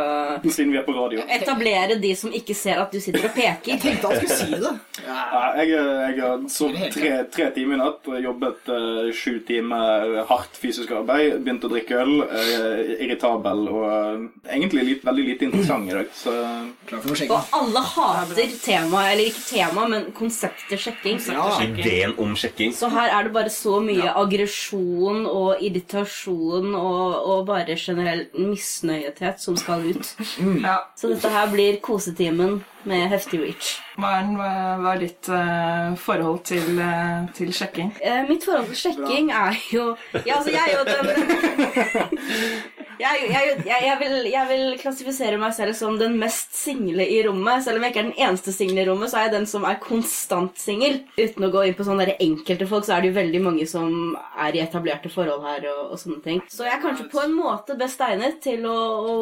siden 0.52 0.72
vi 0.76 0.80
er 0.82 0.86
på 0.88 0.96
radio. 0.96 1.24
etablere 1.32 1.98
de 2.02 2.12
som 2.20 2.32
ikke 2.36 2.56
ser 2.56 2.80
at 2.84 2.92
du 2.92 3.00
sitter 3.00 3.26
og 3.30 3.34
peker. 3.36 3.72
Jeg 3.72 3.82
Tenkte 3.82 4.08
han 4.12 4.20
skulle 4.20 4.38
si 4.42 4.52
det. 4.52 4.74
Ja. 5.08 5.18
Ja, 5.32 5.42
jeg, 5.62 5.70
jeg 5.72 6.20
har 6.22 6.44
sovet 6.52 6.92
tre, 6.94 7.12
tre 7.32 7.50
timer 7.56 7.76
i 7.76 7.82
natt 7.82 8.12
jobbet 8.24 8.68
uh, 8.72 9.12
sju 9.16 9.40
timer 9.48 10.26
hardt 10.30 10.60
fysisk 10.60 10.92
arbeid. 10.92 11.40
Begynt 11.44 11.64
å 11.68 11.72
drikke 11.72 12.04
øl. 12.04 12.14
uh, 12.28 12.96
irritabel 13.02 13.68
og 13.72 13.84
uh, 13.88 14.30
egentlig 14.52 14.84
litt, 14.88 15.04
veldig 15.08 15.26
lite 15.32 15.48
interessant 15.48 15.88
i 15.90 15.96
dag. 15.96 16.01
Så 16.16 16.32
Klar 16.88 17.02
for 17.02 17.12
noe 17.12 17.20
skjegg. 17.20 17.32
Og 17.34 17.56
alle 17.58 17.84
hater 17.92 18.56
tema, 18.64 19.04
eller 19.12 19.30
ikke 19.30 19.44
tema, 19.48 19.86
men 19.92 20.10
konseptet 20.18 20.82
sjekking. 20.82 21.22
Ja. 21.32 21.48
Ideen 21.64 22.16
om 22.22 22.36
sjekking. 22.40 22.74
Så 22.76 22.90
her 22.94 23.14
er 23.16 23.28
det 23.28 23.34
bare 23.36 23.54
så 23.54 23.78
mye 23.84 24.14
aggresjon 24.24 25.26
og 25.30 25.62
irritasjon 25.64 26.76
og, 26.76 27.16
og 27.34 27.46
bare 27.50 27.78
generell 27.80 28.28
misnøyethet 28.38 29.42
som 29.44 29.58
skal 29.60 29.86
ut. 29.92 30.14
Ja. 30.62 30.78
Så 30.98 31.12
dette 31.12 31.32
her 31.32 31.50
blir 31.52 31.80
kosetimen 31.84 32.62
med 32.88 33.10
heftig 33.12 33.42
reach. 33.44 33.76
Hva 34.02 34.14
er, 34.22 34.30
hva 34.82 34.94
er 34.96 35.02
ditt 35.04 35.30
uh, 35.30 35.94
forhold 36.02 36.42
til, 36.50 36.80
uh, 36.82 37.28
til 37.38 37.52
sjekking? 37.54 37.94
Uh, 38.02 38.24
mitt 38.30 38.46
forhold 38.48 38.72
til 38.72 38.80
sjekking 38.86 39.32
er 39.36 39.58
jo 39.74 39.92
Ja, 40.26 40.40
altså, 40.40 40.54
jeg 40.56 40.64
er 40.66 40.80
jo 40.80 40.84
den 40.90 41.06
jeg, 43.00 43.28
jeg, 43.32 43.66
jeg, 43.66 43.98
vil, 44.02 44.18
jeg 44.32 44.50
vil 44.50 44.64
klassifisere 44.82 45.40
meg 45.42 45.56
selv 45.56 45.76
som 45.78 45.98
den 46.00 46.18
mest 46.22 46.56
single 46.58 47.06
i 47.06 47.22
rommet. 47.26 47.64
Selv 47.66 47.80
om 47.80 47.86
jeg 47.86 47.94
ikke 47.94 48.04
er 48.04 48.10
den 48.10 48.22
eneste 48.28 48.54
single 48.56 48.84
i 48.84 48.88
rommet, 48.90 49.12
så 49.12 49.20
er 49.20 49.28
jeg 49.28 49.36
den 49.38 49.48
som 49.50 49.66
er 49.68 49.80
konstant 49.82 50.60
singel. 50.62 51.02
Uten 51.18 51.48
å 51.48 51.52
gå 51.54 51.66
inn 51.68 51.78
på 51.78 51.88
sånne 51.88 52.16
enkelte 52.18 52.68
folk, 52.70 52.88
så 52.88 52.98
er 52.98 53.04
det 53.04 53.12
jo 53.12 53.18
veldig 53.20 53.44
mange 53.46 53.68
som 53.70 54.16
er 54.42 54.58
i 54.58 54.64
etablerte 54.64 55.12
forhold 55.14 55.46
her. 55.48 55.68
og, 55.72 55.94
og 55.94 56.02
sånne 56.02 56.22
ting. 56.26 56.42
Så 56.52 56.66
jeg 56.68 56.76
er 56.76 56.84
kanskje 56.84 57.08
på 57.12 57.22
en 57.24 57.36
måte 57.36 57.78
best 57.80 58.02
egnet 58.06 58.40
til 58.44 58.66
å, 58.70 58.78
å 59.02 59.16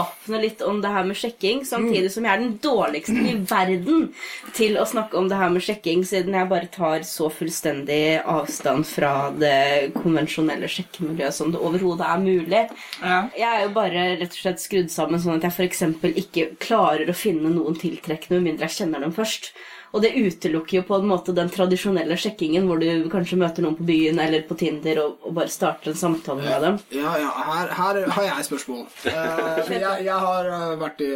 åpne 0.00 0.42
litt 0.42 0.64
om 0.66 0.80
det 0.82 0.92
her 0.92 1.06
med 1.08 1.18
sjekking, 1.18 1.64
samtidig 1.68 2.12
som 2.12 2.26
jeg 2.26 2.32
er 2.34 2.44
den 2.44 2.56
dårligste 2.62 3.16
i 3.20 3.36
verden 3.50 4.08
til 4.56 4.78
å 4.80 4.86
snakke 4.88 5.18
om 5.18 5.28
det 5.30 5.38
her 5.40 5.52
med 5.52 5.64
sjekking, 5.64 6.04
siden 6.06 6.36
jeg 6.36 6.50
bare 6.50 6.70
tar 6.72 7.04
så 7.06 7.30
fullstendig 7.32 8.20
avstand 8.24 8.86
fra 8.88 9.14
det 9.34 9.92
konvensjonelle 9.96 10.68
sjekkemiljøet 10.70 11.36
som 11.36 11.52
det 11.52 11.60
overhodet 11.60 12.06
er 12.06 12.22
mulig. 12.22 12.62
Ja. 13.00 13.20
Jeg 13.36 13.48
er 13.48 13.62
jo 13.64 13.72
bare 13.76 14.06
rett 14.20 14.34
og 14.34 14.38
slett 14.42 14.62
skrudd 14.62 14.90
sammen 14.92 15.20
sånn 15.22 15.38
at 15.38 15.46
jeg 15.48 15.56
f.eks. 15.56 15.84
ikke 16.22 16.48
klarer 16.60 17.08
å 17.08 17.16
finne 17.16 17.52
noen 17.52 17.78
tiltrekkende 17.80 18.38
med 18.38 18.50
mindre 18.50 18.68
jeg 18.68 18.82
kjenner 18.82 19.04
dem 19.04 19.14
først. 19.16 19.52
Og 19.90 20.02
det 20.04 20.12
utelukker 20.14 20.78
jo 20.78 20.82
på 20.86 20.98
en 21.00 21.08
måte 21.10 21.34
den 21.34 21.50
tradisjonelle 21.50 22.16
sjekkingen 22.20 22.68
hvor 22.68 22.78
du 22.78 23.08
kanskje 23.10 23.38
møter 23.40 23.64
noen 23.64 23.76
på 23.78 23.86
byen 23.88 24.20
eller 24.22 24.44
på 24.46 24.56
Tinder 24.60 25.00
og, 25.02 25.16
og 25.26 25.34
bare 25.38 25.50
starter 25.50 25.90
en 25.92 25.98
samtale 25.98 26.44
med 26.44 26.66
dem. 26.66 26.78
Ja, 26.94 27.14
ja, 27.18 27.30
her, 27.48 27.72
her 27.74 28.00
har 28.14 28.28
jeg 28.28 28.46
spørsmål. 28.50 28.84
Eh, 29.10 29.72
jeg, 29.74 30.04
jeg 30.06 30.18
har 30.26 30.50
eh, 30.50 30.74
vært, 30.80 31.02
i, 31.02 31.10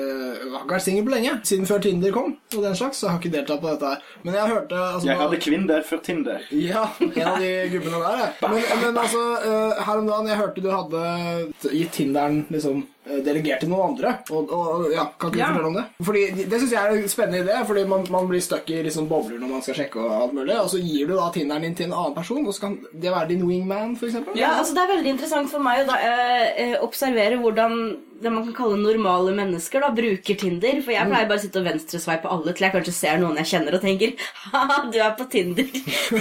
har 0.54 0.66
vært 0.70 0.86
singel 0.86 1.06
på 1.06 1.14
lenge. 1.14 1.36
Siden 1.46 1.68
før 1.70 1.84
Tinder 1.84 2.14
kom, 2.14 2.34
og 2.54 2.64
den 2.66 2.78
slags, 2.78 2.98
så 2.98 3.08
jeg 3.08 3.14
har 3.14 3.22
ikke 3.22 3.34
deltatt 3.36 3.62
på 3.62 3.70
dette. 3.70 3.92
her. 3.94 4.16
Men 4.24 4.38
jeg 4.40 4.54
hørte 4.54 4.80
altså, 4.80 5.10
jeg 5.10 5.20
hadde 5.22 5.42
kvinner 5.46 5.86
før 5.86 6.02
Tinder. 6.08 6.48
Ja, 6.54 6.86
en 7.04 7.30
av 7.30 7.38
de 7.44 7.52
gubbene 7.74 8.02
der, 8.02 8.24
jeg. 8.24 8.34
Men, 8.42 8.66
men 8.82 9.02
altså, 9.04 9.22
eh, 9.44 9.84
her 9.86 10.02
om 10.02 10.10
dagen, 10.10 10.32
jeg 10.32 10.42
hørte 10.42 10.64
du 10.64 10.70
hadde 10.72 11.70
gitt 11.70 11.94
Tinderen 11.94 12.42
liksom 12.50 12.82
delegert 13.04 13.60
til 13.60 13.68
noen 13.68 13.90
andre. 13.92 14.14
Og, 14.32 14.52
og 14.52 14.86
ja, 14.92 15.04
Kan 15.18 15.30
ikke 15.30 15.36
du 15.36 15.38
Ja. 15.42 15.48
fortelle 15.52 15.66
om 15.70 15.74
det? 15.78 15.84
Fordi 16.08 16.22
Det, 16.48 16.60
syns 16.60 16.72
jeg 16.72 16.80
er 16.80 16.96
en 16.96 17.08
spennende 17.12 17.42
idé, 17.44 17.58
fordi 17.68 17.84
man, 17.88 18.06
man 18.10 18.28
blir 18.30 18.40
stuck 18.40 18.70
i 18.70 18.82
liksom 18.86 19.08
bobler 19.10 19.38
når 19.42 19.48
man 19.56 19.62
skal 19.66 19.74
sjekke. 19.80 20.00
Og 20.00 20.14
alt 20.22 20.32
mulig 20.38 20.56
Og 20.60 20.70
så 20.72 20.80
gir 20.80 21.06
du 21.08 21.14
da 21.18 21.30
Tinderen 21.34 21.62
din 21.68 21.74
til 21.74 21.86
en 21.90 21.96
annen 21.98 22.14
person, 22.16 22.46
og 22.46 22.54
så 22.54 22.60
kan 22.68 22.78
det 22.92 23.12
være 23.12 23.28
din 23.34 23.44
wingman, 23.48 23.96
f.eks. 23.96 24.16
Ja, 24.38 24.54
altså 24.60 24.74
Det 24.74 24.82
er 24.86 24.92
veldig 24.96 25.12
interessant 25.16 25.50
for 25.52 25.60
meg 25.64 25.84
å 25.84 25.86
da, 25.92 26.00
eh, 26.00 26.48
eh, 26.64 26.76
observere 26.82 27.36
hvordan 27.42 27.78
det 28.24 28.30
man 28.32 28.44
kan 28.46 28.54
kalle 28.54 28.76
normale 28.80 29.32
mennesker 29.36 29.82
da, 29.82 29.90
bruker 29.92 30.36
Tinder. 30.38 30.78
For 30.80 30.94
jeg 30.94 31.08
pleier 31.10 31.28
bare 31.28 31.40
å 31.40 31.42
sitte 31.42 31.60
og 31.60 31.66
venstresveipe 31.66 32.30
alle 32.30 32.54
til 32.54 32.64
jeg 32.64 32.72
kanskje 32.72 32.94
ser 32.94 33.18
noen 33.20 33.36
jeg 33.42 33.50
kjenner 33.50 33.74
og 33.76 33.82
tenker 33.82 34.14
Haha, 34.52 34.78
du 34.88 34.98
er 35.02 35.12
på 35.18 35.26
Tinder. 35.28 35.66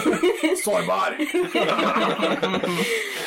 Sårbar! 0.66 1.16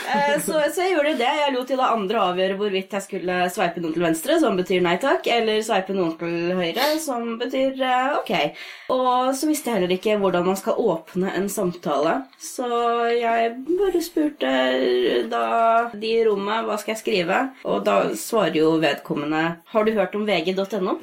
Eh, 0.07 0.37
så, 0.41 0.53
så 0.71 0.85
jeg 0.85 0.93
gjorde 0.95 1.17
det. 1.19 1.27
Jeg 1.41 1.53
lot 1.57 1.71
jo 1.73 1.77
da 1.81 1.89
andre 1.91 2.21
avgjøre 2.31 2.57
hvorvidt 2.61 2.93
jeg 2.95 3.03
skulle 3.03 3.39
sveipe 3.53 3.83
noen 3.83 3.95
til 3.95 4.05
venstre, 4.07 4.39
som 4.43 4.57
betyr 4.59 4.85
nei 4.85 4.97
takk, 5.03 5.27
eller 5.31 5.63
sveipe 5.65 5.97
noen 5.97 6.15
til 6.21 6.55
høyre, 6.57 6.89
som 7.03 7.37
betyr 7.41 7.81
eh, 7.83 8.17
ok. 8.21 8.33
Og 8.95 9.33
så 9.37 9.49
visste 9.51 9.71
jeg 9.71 9.81
heller 9.81 9.97
ikke 9.97 10.19
hvordan 10.23 10.47
man 10.47 10.59
skal 10.59 10.79
åpne 10.81 11.33
en 11.37 11.49
samtale, 11.53 12.19
så 12.41 12.69
jeg 13.13 13.55
bare 13.67 14.03
spurte 14.05 14.53
da 15.31 15.47
de 15.95 16.13
i 16.21 16.25
rommet 16.27 16.67
hva 16.67 16.79
skal 16.81 16.95
jeg 16.95 17.03
skrive, 17.03 17.41
og 17.67 17.85
da 17.87 17.99
svarer 18.19 18.61
jo 18.61 18.77
vedkommende 18.83 19.43
har 19.73 19.87
du 19.87 19.93
hørt 19.97 20.15
om 20.17 20.27
vg.no? 20.27 20.97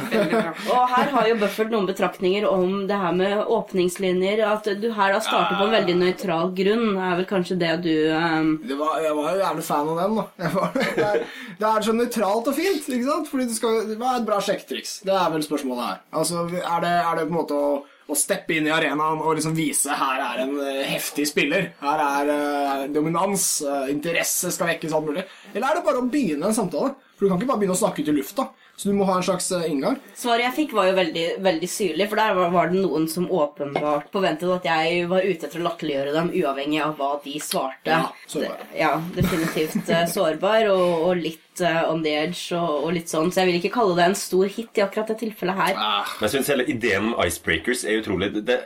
og 0.72 0.82
her 0.94 1.12
har 1.14 1.28
jo 1.28 1.36
Buffert 1.40 1.70
noen 1.72 1.88
betraktninger 1.88 2.46
om 2.48 2.86
det 2.88 2.98
her 3.00 3.14
med 3.16 3.44
åpningslinjer, 3.46 4.42
at 4.46 4.68
du 4.80 4.88
her 4.96 5.14
da 5.14 5.20
starter 5.24 5.58
på 5.58 5.68
en 5.68 5.74
veldig 5.76 5.96
nøytral 6.00 6.52
grunn, 6.56 6.96
er 6.96 7.18
vel 7.20 7.28
kanskje 7.28 7.58
det 7.60 7.72
du 7.84 7.92
um, 8.12 8.54
Det 8.64 8.78
var, 8.78 8.98
jeg 9.04 9.16
var 9.16 9.30
jo 9.34 9.44
jævlig 9.44 9.66
fan 9.68 9.92
av 9.92 10.00
den, 10.02 10.18
da. 10.18 10.26
Jeg 10.44 10.54
var, 10.56 10.74
det, 10.80 11.06
er, 11.10 11.24
det 11.60 11.69
er 11.72 11.86
så 11.86 11.94
nøytralt 11.96 12.50
og 12.50 12.56
fint, 12.56 12.88
ikke 12.88 13.06
sant? 13.06 13.30
Fordi 13.30 13.46
det 13.48 13.56
skal 13.56 13.80
Hva 13.94 14.12
er 14.12 14.20
et 14.20 14.28
bra 14.28 14.40
sjekketriks? 14.44 15.00
Det 15.06 15.16
er 15.16 15.32
vel 15.34 15.46
spørsmålet 15.46 15.86
her. 15.86 16.02
Altså, 16.20 16.44
er 16.60 16.84
det, 16.84 16.92
er 17.00 17.18
det 17.18 17.26
på 17.26 17.32
en 17.32 17.38
måte 17.38 17.58
å, 17.58 17.72
å 18.10 18.18
steppe 18.18 18.56
inn 18.56 18.68
i 18.68 18.74
arenaen 18.74 19.22
og 19.22 19.36
liksom 19.38 19.54
vise 19.58 19.94
her 20.00 20.24
er 20.24 20.42
en 20.46 20.56
eh, 20.64 20.82
heftig 20.90 21.28
spiller? 21.30 21.70
Her 21.82 22.06
er 22.06 22.32
uh, 22.32 22.88
dominans, 22.92 23.50
Uh, 23.60 23.86
interesse 23.92 24.50
skal 24.54 24.72
vekkes, 24.72 24.94
alt 24.96 25.06
mulig? 25.06 25.22
Eller 25.52 25.68
er 25.68 25.78
det 25.78 25.86
bare 25.86 26.00
å 26.00 26.08
begynne 26.10 26.48
en 26.48 26.56
samtale? 26.56 26.94
For 27.16 27.26
du 27.26 27.30
kan 27.30 27.40
ikke 27.40 27.50
bare 27.50 27.60
begynne 27.60 27.76
å 27.76 27.80
snakke 27.82 28.02
ut 28.02 28.08
i 28.08 28.16
lufta. 28.16 28.46
Så 28.80 28.88
du 28.88 28.94
må 28.96 29.04
ha 29.04 29.18
en 29.18 29.24
slags 29.26 29.50
inngang. 29.66 29.98
Svaret 30.16 30.46
jeg 30.46 30.54
fikk, 30.56 30.70
var 30.72 30.86
jo 30.88 30.94
veldig, 30.96 31.24
veldig 31.44 31.68
syrlig, 31.68 32.06
for 32.08 32.16
der 32.16 32.38
var, 32.54 32.70
det 32.70 32.80
noen 32.80 33.04
som 33.12 33.26
åpenbart 33.28 34.06
forventet 34.14 34.48
at 34.54 34.68
jeg 34.70 35.02
var 35.10 35.26
ute 35.26 35.50
etter 35.50 35.60
å 35.60 35.66
latterliggjøre 35.66 36.14
dem, 36.14 36.30
uavhengig 36.40 36.80
av 36.86 36.94
hva 36.96 37.10
de 37.20 37.34
svarte. 37.44 37.92
Ja, 37.92 38.06
sårbar. 38.24 38.64
Ja, 38.72 38.94
definitivt 39.12 39.92
sårbar, 40.14 40.70
og, 40.72 41.04
og 41.10 41.20
litt 41.20 41.44
eh, 41.64 41.90
on 41.90 42.02
the 42.04 42.12
edge, 42.22 42.42
og, 42.56 42.70
og 42.86 42.90
litt 42.96 43.08
sånn. 43.10 43.30
Så 43.32 43.36
jeg 43.42 43.48
vil 43.50 43.58
ikke 43.60 43.76
kalle 43.76 43.94
det 43.98 44.04
en 44.10 44.18
stor 44.18 44.46
hit 44.50 44.72
i 44.78 44.84
akkurat 44.84 45.08
det 45.12 45.18
tilfellet 45.22 45.56
her. 45.58 45.74
Men 45.76 46.22
jeg 46.26 46.32
synes 46.34 46.50
hele 46.52 46.68
ideen 46.70 47.04
om 47.10 47.14
icebreakers 47.24 47.80
er 47.84 47.94
utrolig. 48.02 48.26
Det, 48.36 48.42
det, 48.50 48.58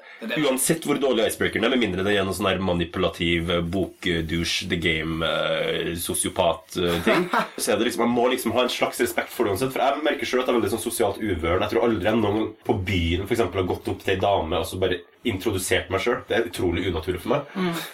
uansett 0.44 0.82
hvor 0.86 0.96
dårlig 1.00 1.22
icebreakeren 1.30 1.64
er, 1.66 1.72
med 1.74 1.82
mindre 1.84 2.06
det 2.06 2.12
er 2.14 2.24
noen 2.26 2.36
sånn 2.36 2.50
her 2.50 2.60
manipulativ 2.64 3.42
eh, 3.54 3.66
bokdouche, 3.74 4.58
the 4.70 4.78
game-sosiopat-ting, 4.84 7.22
så 7.62 7.66
er 7.72 7.76
det 7.80 7.86
liksom, 7.88 8.02
man 8.06 8.16
må 8.16 8.24
liksom 8.34 8.50
ha 8.56 8.60
en 8.64 8.72
slags 8.72 8.98
respekt 9.04 9.32
for 9.34 9.42
det 9.44 9.50
uansett. 9.54 9.74
For 9.74 9.80
jeg 9.84 10.06
merker 10.06 10.26
selv 10.28 10.40
at 10.42 10.46
jeg 10.48 10.54
er 10.54 10.58
veldig 10.60 10.74
sånn 10.76 10.88
sosialt 10.88 11.18
uvøren. 11.22 11.62
Jeg 11.64 11.70
tror 11.74 11.86
aldri 11.88 12.08
jeg 12.10 12.18
noen 12.20 12.36
gang 12.40 12.50
på 12.66 12.72
byen 12.90 13.24
for 13.26 13.34
eksempel, 13.36 13.58
har 13.62 13.72
gått 13.74 13.90
opp 13.92 14.00
til 14.04 14.14
ei 14.14 14.22
dame 14.22 14.54
og 14.60 14.66
så 14.68 14.74
bare 14.80 14.96
introdusert 15.24 15.88
meg 15.92 16.00
sjøl. 16.04 16.20
Det 16.28 16.34
er 16.36 16.48
utrolig 16.50 16.82
unaturlig 16.90 17.20
for 17.22 17.30
meg. 17.32 17.40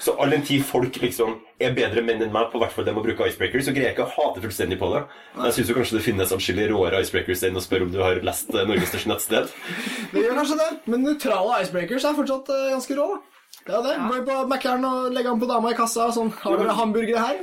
Så 0.03 0.11
all 0.19 0.31
den 0.35 0.47
tid 0.47 0.63
folk 0.67 0.95
liksom 1.03 1.31
er 1.61 1.75
bedre 1.77 2.03
menn 2.05 2.23
enn 2.25 2.33
meg 2.35 2.51
på 2.53 2.61
hvert 2.63 2.73
fall 2.75 2.87
dem 2.89 2.99
å 3.01 3.05
bruke 3.05 3.27
icebreakers, 3.29 3.67
så 3.69 3.75
greier 3.77 3.91
jeg 3.91 3.97
ikke 3.99 4.07
å 4.09 4.15
hate 4.17 4.43
fullstendig 4.45 4.79
på 4.81 4.89
det. 4.95 5.03
Men 5.37 5.49
jeg 5.51 5.59
syns 5.59 5.73
kanskje 5.77 5.99
det 5.99 6.05
finnes 6.07 6.35
atskillig 6.37 6.69
råere 6.73 7.03
icebreakers 7.05 7.45
enn 7.49 7.61
å 7.61 7.65
spørre 7.65 7.89
om 7.89 7.93
du 7.95 8.01
har 8.03 8.21
lest 8.27 8.53
eh, 8.55 8.67
Norges 8.69 8.91
største 8.93 9.13
nettsted. 9.13 9.53
Det 10.15 10.25
gjør 10.25 10.39
kanskje 10.41 10.57
det, 10.61 10.71
men 10.91 11.05
nøytrale 11.07 11.61
icebreakers 11.65 12.07
er 12.09 12.17
fortsatt 12.17 12.51
eh, 12.55 12.69
ganske 12.75 12.97
rå. 12.99 13.09
da. 13.15 13.21
Det 13.61 13.75
er 13.77 13.83
det. 13.85 13.95
Ja. 13.99 14.05
Bare 14.09 14.23
på 14.25 14.37
Mækkern 14.49 14.85
og 14.89 15.11
legge 15.13 15.31
an 15.31 15.41
på 15.43 15.49
dama 15.51 15.71
i 15.73 15.77
kassa. 15.77 16.07
og 16.09 16.15
Sånn, 16.17 16.31
har 16.43 16.57
dere 16.57 16.77
hamburgere 16.79 17.21
her? 17.21 17.37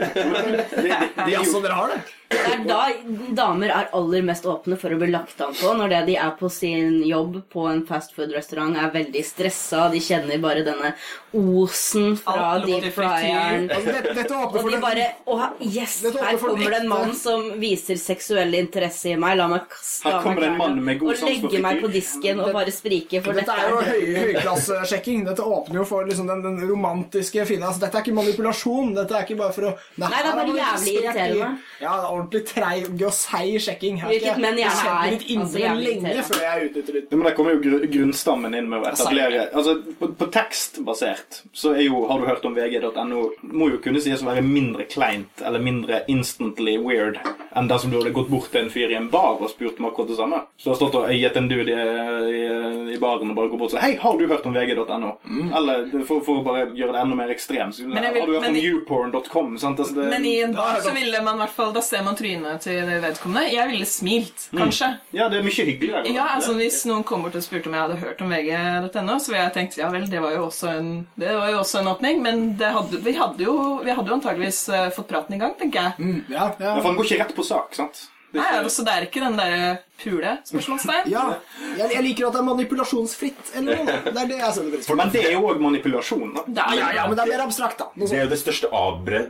Jaså, 1.36 1.62
dere 1.62 1.77
har 1.77 1.93
det? 1.93 2.00
Det 2.01 2.16
er 2.29 2.63
da 2.67 2.79
damer 3.36 3.72
er 3.72 3.89
aller 3.96 4.25
mest 4.25 4.46
åpne 4.48 4.77
for 4.79 4.93
å 4.93 5.00
bli 5.00 5.10
lagt 5.13 5.39
an 5.43 5.53
på. 5.55 5.72
Når 5.77 5.93
det 5.93 6.01
de 6.10 6.17
er 6.19 6.34
på 6.39 6.50
sin 6.51 7.00
jobb 7.07 7.39
på 7.53 7.67
en 7.69 7.84
fastfood-restaurant, 7.88 8.75
er 8.77 8.91
veldig 8.93 9.24
stressa. 9.25 9.88
De 9.93 10.01
kjenner 10.03 10.41
bare 10.43 10.65
denne 10.67 10.93
osen 11.38 12.17
fra 12.19 12.57
deep 12.63 12.89
fryeren. 12.96 13.69
Altså, 13.72 14.38
Og 14.38 14.72
de 14.72 14.79
bare 14.81 15.05
Å, 15.27 15.38
yes! 15.62 16.00
Her 16.17 16.38
kommer 16.41 16.72
det 16.72 16.81
en 16.81 16.89
mann 16.91 17.13
som 17.17 17.46
viser 17.62 18.00
seksuell 18.00 18.55
interesse 18.57 19.12
i 19.13 19.17
meg. 19.19 19.38
La 19.39 19.48
meg 19.51 19.67
kaste 19.72 20.12
av 20.12 20.24
kommer 20.25 20.43
meg 20.43 20.51
det 20.51 20.62
klærne 20.62 20.86
med 20.89 21.01
god 21.01 21.13
og 21.15 21.25
legge 21.27 21.63
meg 21.63 21.81
på 21.84 21.91
disken 21.93 22.43
og 22.43 22.53
bare 22.55 22.74
sprike. 22.75 23.22
For 23.25 23.38
Dette 23.38 23.55
er 23.55 23.72
jo 23.72 23.81
høy, 23.88 24.05
høyklassesjekking. 24.17 25.25
Dette 25.27 25.46
åpner 25.46 25.81
jo 25.81 25.88
for 25.88 26.07
liksom 26.07 26.29
den, 26.31 26.43
den 26.46 26.60
romantiske 26.67 27.46
fine 27.50 27.67
altså, 27.67 27.86
Dette 27.86 28.00
er 28.00 28.05
ikke 28.05 28.17
manipulasjon. 28.17 28.93
Dette 28.98 29.17
er 29.17 29.27
ikke 29.27 29.39
bare 29.43 29.55
for 29.55 29.72
å 29.72 29.75
Nei, 29.98 30.12
det 30.12 30.31
er 30.31 30.38
bare 30.38 30.57
jævlig 30.57 30.96
irriterende. 31.01 31.51
Ja, 31.81 31.96
det 32.01 32.07
ordentlig 32.21 32.43
treig 32.50 33.01
og 33.07 33.13
seig 33.13 33.57
sjekking. 33.62 33.97
Her 34.01 34.09
Hvilket 34.12 34.31
jeg- 34.31 34.39
menn 34.43 34.57
gjerne 34.57 34.91
er. 34.91 35.12
litt 35.12 35.24
Altså, 35.27 35.57
innre 35.57 35.75
lenge 35.77 36.12
irriterende. 36.12 36.24
før 36.27 36.41
jeg 36.41 36.74
litt 36.75 37.12
Ja, 37.12 37.17
men 37.17 37.24
Der 37.27 37.33
kommer 37.36 37.51
jo 37.53 37.59
gru- 37.62 37.88
grunnstammen 37.91 38.55
inn 38.57 38.69
med 38.69 38.83
å 38.83 38.91
etablere 38.91 39.50
Altså, 39.53 39.75
På, 40.00 40.07
på 40.07 40.27
tekstbasert 40.31 41.41
så 41.53 41.74
er 41.75 41.81
jo 41.88 42.05
Har 42.07 42.19
du 42.19 42.25
hørt 42.25 42.45
om 42.45 42.55
vg.no 42.55 43.31
må 43.43 43.69
jo 43.71 43.77
kunne 43.83 44.01
sies 44.01 44.21
å 44.24 44.25
være 44.29 44.43
mindre 44.43 44.86
kleint 44.89 45.41
eller 45.45 45.59
mindre 45.63 46.03
instantly 46.07 46.77
weird 46.77 47.19
enn 47.57 47.67
dersom 47.67 47.89
du 47.91 47.97
hadde 47.97 48.13
gått 48.13 48.29
bort 48.29 48.51
til 48.51 48.62
en 48.65 48.69
fyr 48.69 48.91
i 48.91 48.95
en 49.00 49.07
bar 49.09 49.39
og 49.41 49.50
spurt 49.50 49.79
om 49.79 49.86
akkurat 49.89 50.07
det 50.12 50.17
samme. 50.17 50.41
Så 50.59 50.63
du 50.65 50.69
har 50.69 50.75
stått 50.77 50.95
og 51.00 51.09
gitt 51.09 51.36
en 51.39 51.47
dude 51.50 51.71
i, 51.74 51.74
i, 51.74 52.93
i 52.93 52.97
baren 53.01 53.31
og 53.31 53.36
bare 53.36 53.50
gått 53.50 53.59
bort 53.59 53.71
og 53.74 53.77
sagt 53.77 53.83
Hei, 53.83 53.95
har 53.95 54.17
du 54.19 54.27
hørt 54.27 54.45
om 54.45 54.53
vg.no? 54.53 55.15
Eller 55.57 56.03
for, 56.05 56.21
for 56.21 56.41
å 56.41 56.43
bare 56.45 56.67
gjøre 56.77 56.93
det 56.93 57.01
enda 57.01 57.15
mer 57.17 57.29
ekstremt. 57.33 57.79
jeg 57.79 57.89
Har 57.89 58.13
du 58.27 58.33
hørt 58.38 58.47
om 58.47 58.55
youporn.com? 58.55 59.57
Altså, 59.57 59.95
Men 59.95 60.25
i 60.25 60.39
en 60.41 60.53
bar 60.53 60.79
så 60.81 60.93
ville 60.93 61.21
man 61.24 61.36
i 61.39 61.45
hvert 61.45 61.55
fall 61.55 61.74
Da 61.74 61.81
ser 61.81 62.03
man 62.03 62.07
trynet 62.16 62.62
til 62.64 62.88
vedkommende. 63.04 63.52
Jeg 63.54 63.68
ville 63.72 63.86
smilt, 63.86 64.48
kanskje. 64.56 64.90
Ja, 65.14 65.28
det 65.30 65.40
er 65.40 65.44
mye 65.44 65.66
hyggelig. 65.68 66.14
Ja, 66.16 66.28
altså 66.38 66.54
Hvis 66.58 66.86
noen 66.88 67.04
kom 67.04 67.24
bort 67.26 67.36
og 67.36 67.44
spurte 67.44 67.68
om 67.68 67.76
jeg 67.76 67.82
hadde 67.84 68.00
hørt 68.02 68.22
om 68.24 68.32
vg.no, 68.32 69.18
så 69.20 69.32
ville 69.34 69.44
jeg 69.44 69.54
tenkt 69.58 69.78
ja 69.78 69.90
vel, 69.94 70.08
det 70.12 70.22
var 70.24 70.32
jo 70.38 70.46
også 70.48 70.72
en, 70.78 70.92
det 71.20 71.36
var 71.36 71.52
jo 71.52 71.60
også 71.64 71.82
en 71.82 71.92
åpning. 71.94 72.22
Men 72.24 72.46
det 72.60 72.72
hadde, 72.76 73.02
vi, 73.04 73.16
hadde 73.18 73.44
jo, 73.44 73.58
vi 73.84 73.92
hadde 73.92 74.08
jo 74.14 74.20
antageligvis 74.20 74.62
eh, 74.70 74.90
fått 74.96 75.10
praten 75.12 75.36
i 75.36 75.42
gang, 75.42 75.58
tenker 75.60 75.90
jeg. 75.90 75.98
Mm, 76.00 76.22
Ja, 76.30 76.52
ja. 76.60 76.68
Ja, 76.68 76.76
for 76.82 76.92
han 76.92 76.96
går 77.02 77.10
ikke 77.12 77.24
rett 77.26 77.36
på 77.36 77.44
sak, 77.48 77.76
sant? 77.76 78.06
Det 78.27 78.41
Nei, 78.41 78.48
altså 78.60 78.84
Det 78.84 78.91
er 78.93 79.05
ikke 79.07 79.22
den 79.24 79.38
derre 79.39 79.67
pule? 80.01 80.31
spørsmålstegn. 80.46 81.07
ja. 81.10 81.22
Jeg, 81.77 81.91
jeg 81.93 82.03
liker 82.03 82.27
at 82.27 82.34
det 82.36 82.39
er 82.41 82.48
manipulasjonsfritt. 82.50 83.51
Eller 83.55 83.79
noe. 83.79 83.96
Det 84.13 84.22
er 84.24 84.27
det 84.31 84.39
jeg 84.41 84.53
setter 84.57 84.74
pris 84.75 84.89
på. 84.89 84.98
Men 85.00 85.13
det 85.13 85.22
er 85.29 85.31
jo 85.38 85.46
òg 85.48 85.62
manipulasjon. 85.63 86.34
da. 86.36 86.43
Det 86.48 86.65
er, 86.65 86.75
Ja, 86.81 86.89
ja, 86.98 87.05
men 87.07 87.15
det 87.17 87.24
er 87.25 87.31
mer 87.31 87.46
abstrakt, 87.48 87.79
da. 87.79 87.88
Noe 87.96 88.10
Det 88.12 88.17
er 88.19 88.25
jo 88.25 88.31
det 88.34 88.39
største 88.41 88.69
avbre 88.81 89.22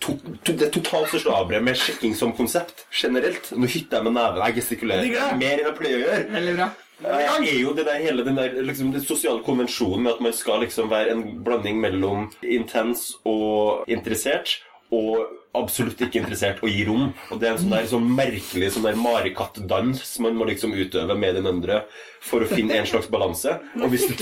to, 0.00 0.14
to, 0.44 0.52
Det 0.62 0.70
totalt 0.78 1.10
største 1.12 1.34
avbre 1.34 1.60
med 1.66 1.76
sjekking 1.82 2.14
som 2.16 2.32
konsept 2.38 2.86
generelt. 2.94 3.50
Nå 3.58 3.66
hytter 3.66 3.98
jeg 4.00 4.06
med 4.08 4.16
neven. 4.20 4.40
Jeg 4.46 4.58
gestikulerer 4.60 5.36
mer 5.40 5.58
enn 5.58 5.66
jeg 5.68 5.76
pleier 5.80 5.98
å 5.98 6.04
gjøre. 6.06 6.24
Veldig 6.38 6.56
bra. 6.60 6.70
Jeg 7.04 7.48
er 7.50 7.58
jo 7.58 7.72
det 7.74 7.84
der, 7.88 7.98
hele 8.00 8.22
den 8.24 8.36
der 8.38 8.54
liksom, 8.64 8.92
den 8.94 9.02
sosiale 9.04 9.42
konvensjonen 9.44 10.04
med 10.06 10.12
at 10.14 10.20
man 10.24 10.32
skal 10.32 10.62
liksom 10.62 10.86
være 10.92 11.10
en 11.12 11.24
blanding 11.44 11.80
mellom 11.82 12.28
intens 12.46 13.08
og 13.26 13.82
interessert, 13.90 14.60
og 14.94 15.40
absolutt 15.54 16.00
ikke 16.02 16.20
interessert 16.22 16.62
å 16.64 16.70
gi 16.70 16.82
rom. 16.88 17.12
Og 17.30 17.38
det 17.40 17.48
er 17.48 17.54
en 17.54 17.60
sånn 17.62 17.74
der 17.76 17.86
sånn 17.90 18.08
merkelig 18.16 18.72
sånn 18.74 18.86
der 18.88 18.98
marekattdans 18.98 20.16
man 20.24 20.34
må 20.38 20.48
liksom 20.48 20.74
utøve 20.74 21.14
med 21.18 21.38
den 21.38 21.46
andre 21.50 21.82
for 22.24 22.42
å 22.42 22.48
finne 22.50 22.78
en 22.80 22.88
slags 22.90 23.10
balanse. 23.12 23.58
Og 23.78 23.86
hvis 23.92 24.08
du, 24.08 24.14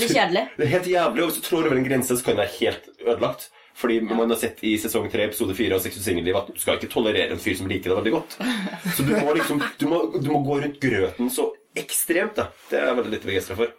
det 0.57 0.67
er 0.67 0.73
helt 0.75 0.89
jævlig, 0.91 1.23
og 1.25 1.31
hvis 1.31 1.41
du 1.41 1.47
trår 1.47 1.69
over 1.69 1.79
en 1.81 1.87
grense, 1.87 2.13
så 2.17 2.25
kan 2.25 2.37
det 2.37 2.45
være 2.45 2.57
helt 2.59 2.89
ødelagt. 3.07 3.49
Fordi 3.73 3.95
man 4.05 4.29
har 4.29 4.37
sett 4.37 4.59
i 4.61 4.75
sesong 4.77 5.07
3, 5.09 5.23
episode 5.31 5.55
4 5.57 5.73
av 5.73 5.81
Sex 5.81 5.97
og 5.97 6.03
singelliv 6.05 6.35
at 6.37 6.51
du 6.53 6.59
skal 6.61 6.77
ikke 6.77 6.91
tolerere 6.93 7.33
en 7.33 7.41
fyr 7.41 7.55
som 7.57 7.69
liker 7.71 7.89
deg 7.89 7.97
veldig 8.03 8.11
godt. 8.13 8.35
Så 8.93 9.05
du 9.07 9.15
må 9.17 9.33
liksom 9.33 9.63
Du 9.81 9.87
må, 9.89 10.03
du 10.13 10.29
må 10.29 10.43
gå 10.45 10.59
rundt 10.61 10.77
grøten 10.83 11.31
så 11.33 11.47
ekstremt, 11.73 12.35
da. 12.37 12.51
Det 12.69 12.77
er 12.77 12.91
jeg 12.91 12.97
veldig 12.99 13.13
litt 13.15 13.25
begeistra 13.25 13.57
for. 13.57 13.73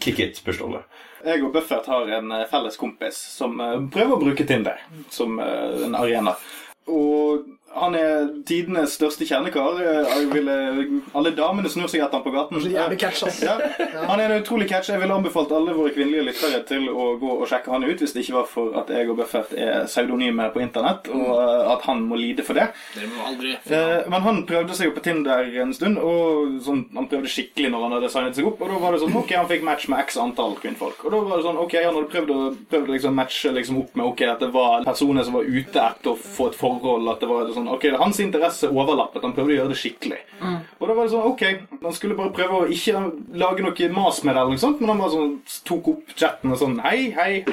Kick 0.00 0.22
it, 0.24 0.40
Børståle. 0.46 0.80
Jeg 1.24 1.44
og 1.44 1.52
Buffett 1.54 1.86
har 1.88 2.10
en 2.18 2.32
eh, 2.32 2.46
felles 2.50 2.76
kompis 2.76 3.18
som 3.38 3.60
eh, 3.60 3.78
prøver 3.92 4.16
å 4.16 4.20
bruke 4.20 4.44
Tinder 4.48 4.82
som 5.12 5.38
eh, 5.40 5.84
en 5.86 5.96
arena. 5.96 6.34
Og 6.92 7.46
han 7.74 7.94
er 7.98 8.28
tidenes 8.46 8.94
største 8.98 9.26
kjernekar. 9.28 9.80
Eh, 9.82 10.12
Jeg 10.14 10.28
ville, 10.32 10.54
alle 11.14 11.32
damene 11.36 11.68
snur 11.72 11.88
seg 11.90 12.00
etter 12.04 12.18
han 12.20 12.24
på 12.24 12.32
gaten. 12.34 12.60
Ja. 13.42 13.56
Han 14.08 14.20
er 14.20 14.30
en 14.30 14.42
utrolig 14.42 14.68
catch. 14.70 14.88
Jeg 14.92 15.00
ville 15.02 15.14
anbefalt 15.14 15.52
alle 15.52 15.74
våre 15.76 15.90
kvinnelige 15.94 16.26
lyttere 16.30 16.62
til 16.68 16.88
å 16.90 17.08
gå 17.20 17.32
og 17.40 17.46
sjekke 17.50 17.72
han 17.74 17.84
ut, 17.84 17.98
hvis 18.00 18.14
det 18.14 18.24
ikke 18.24 18.36
var 18.38 18.46
for 18.50 18.76
at 18.80 18.88
jeg 18.94 19.10
og 19.10 19.18
Buffett 19.18 19.52
er 19.58 19.84
pseudonyme 19.88 20.46
på 20.54 20.62
internett, 20.62 21.08
og 21.14 21.30
eh, 21.40 21.72
at 21.74 21.82
han 21.88 22.02
må 22.08 22.18
lide 22.20 22.44
for 22.46 22.54
det. 22.58 22.68
Det 22.94 23.08
må 23.10 23.26
aldri 23.30 23.54
Eh, 23.64 24.04
Men 24.10 24.22
han 24.22 24.42
prøvde 24.46 24.74
seg 24.76 24.88
jo 24.90 24.94
på 24.96 25.02
Tinder 25.04 25.46
en 25.62 25.72
stund, 25.74 25.98
og 25.98 26.60
sånn, 26.64 26.84
han 26.94 27.06
prøvde 27.10 27.30
skikkelig 27.32 27.70
når 27.72 27.82
han 27.86 27.92
hadde 27.98 28.10
signet 28.12 28.36
seg 28.38 28.46
opp. 28.48 28.60
Og 28.62 28.70
da 28.70 28.78
var 28.82 28.92
det 28.94 29.00
sånn, 29.02 29.16
ok, 29.16 29.32
han 29.38 29.48
fikk 29.50 29.62
match 29.66 29.88
med 29.88 29.98
x 30.04 30.16
antall 30.20 30.54
kvinnfolk. 30.60 31.04
Og 31.04 31.12
da 31.14 31.20
var 31.24 31.40
det 31.40 31.46
sånn, 31.48 31.58
ok, 31.64 31.74
han 31.84 31.94
hadde 31.98 32.12
prøvd 32.12 32.30
å 32.34 32.40
prøvd 32.70 32.92
liksom 32.94 33.14
matche 33.18 33.52
liksom 33.56 33.78
opp 33.82 33.96
med 33.98 34.06
ok, 34.12 34.22
at 34.34 34.40
det 34.44 34.50
var 34.54 34.84
personer 34.86 35.24
som 35.26 35.34
var 35.38 35.48
ute 35.48 35.80
etter 35.84 36.12
å 36.12 36.16
få 36.18 36.48
et 36.50 36.58
forhold, 36.58 37.08
at 37.12 37.20
det 37.24 37.28
var 37.30 37.50
sånn 37.54 37.63
sånn 37.64 37.74
Ok, 37.74 37.86
hans 37.98 38.20
interesse 38.20 38.68
overlappet. 38.70 39.22
Han 39.24 39.34
prøvde 39.36 39.54
å 39.54 39.58
gjøre 39.58 39.72
det 39.72 39.78
skikkelig. 39.80 40.20
Og 40.78 40.88
da 40.88 40.94
var 40.94 41.06
det 41.06 41.12
sånn 41.14 41.28
Ok, 41.30 41.44
han 41.82 41.96
skulle 41.96 42.16
bare 42.18 42.34
prøve 42.36 42.60
å 42.62 42.68
ikke 42.70 43.02
lage 43.40 43.64
noe 43.64 43.88
mas 43.94 44.22
med 44.24 44.34
det, 44.34 44.40
eller 44.40 44.54
noe 44.54 44.62
sånt, 44.62 44.80
men 44.80 44.92
han 44.92 45.02
bare 45.02 45.14
sånn 45.14 45.34
tok 45.68 45.90
opp 45.94 46.14
chatten 46.16 46.52
og 46.54 46.60
sånn 46.60 46.78
Hei, 46.84 47.10
hei. 47.16 47.44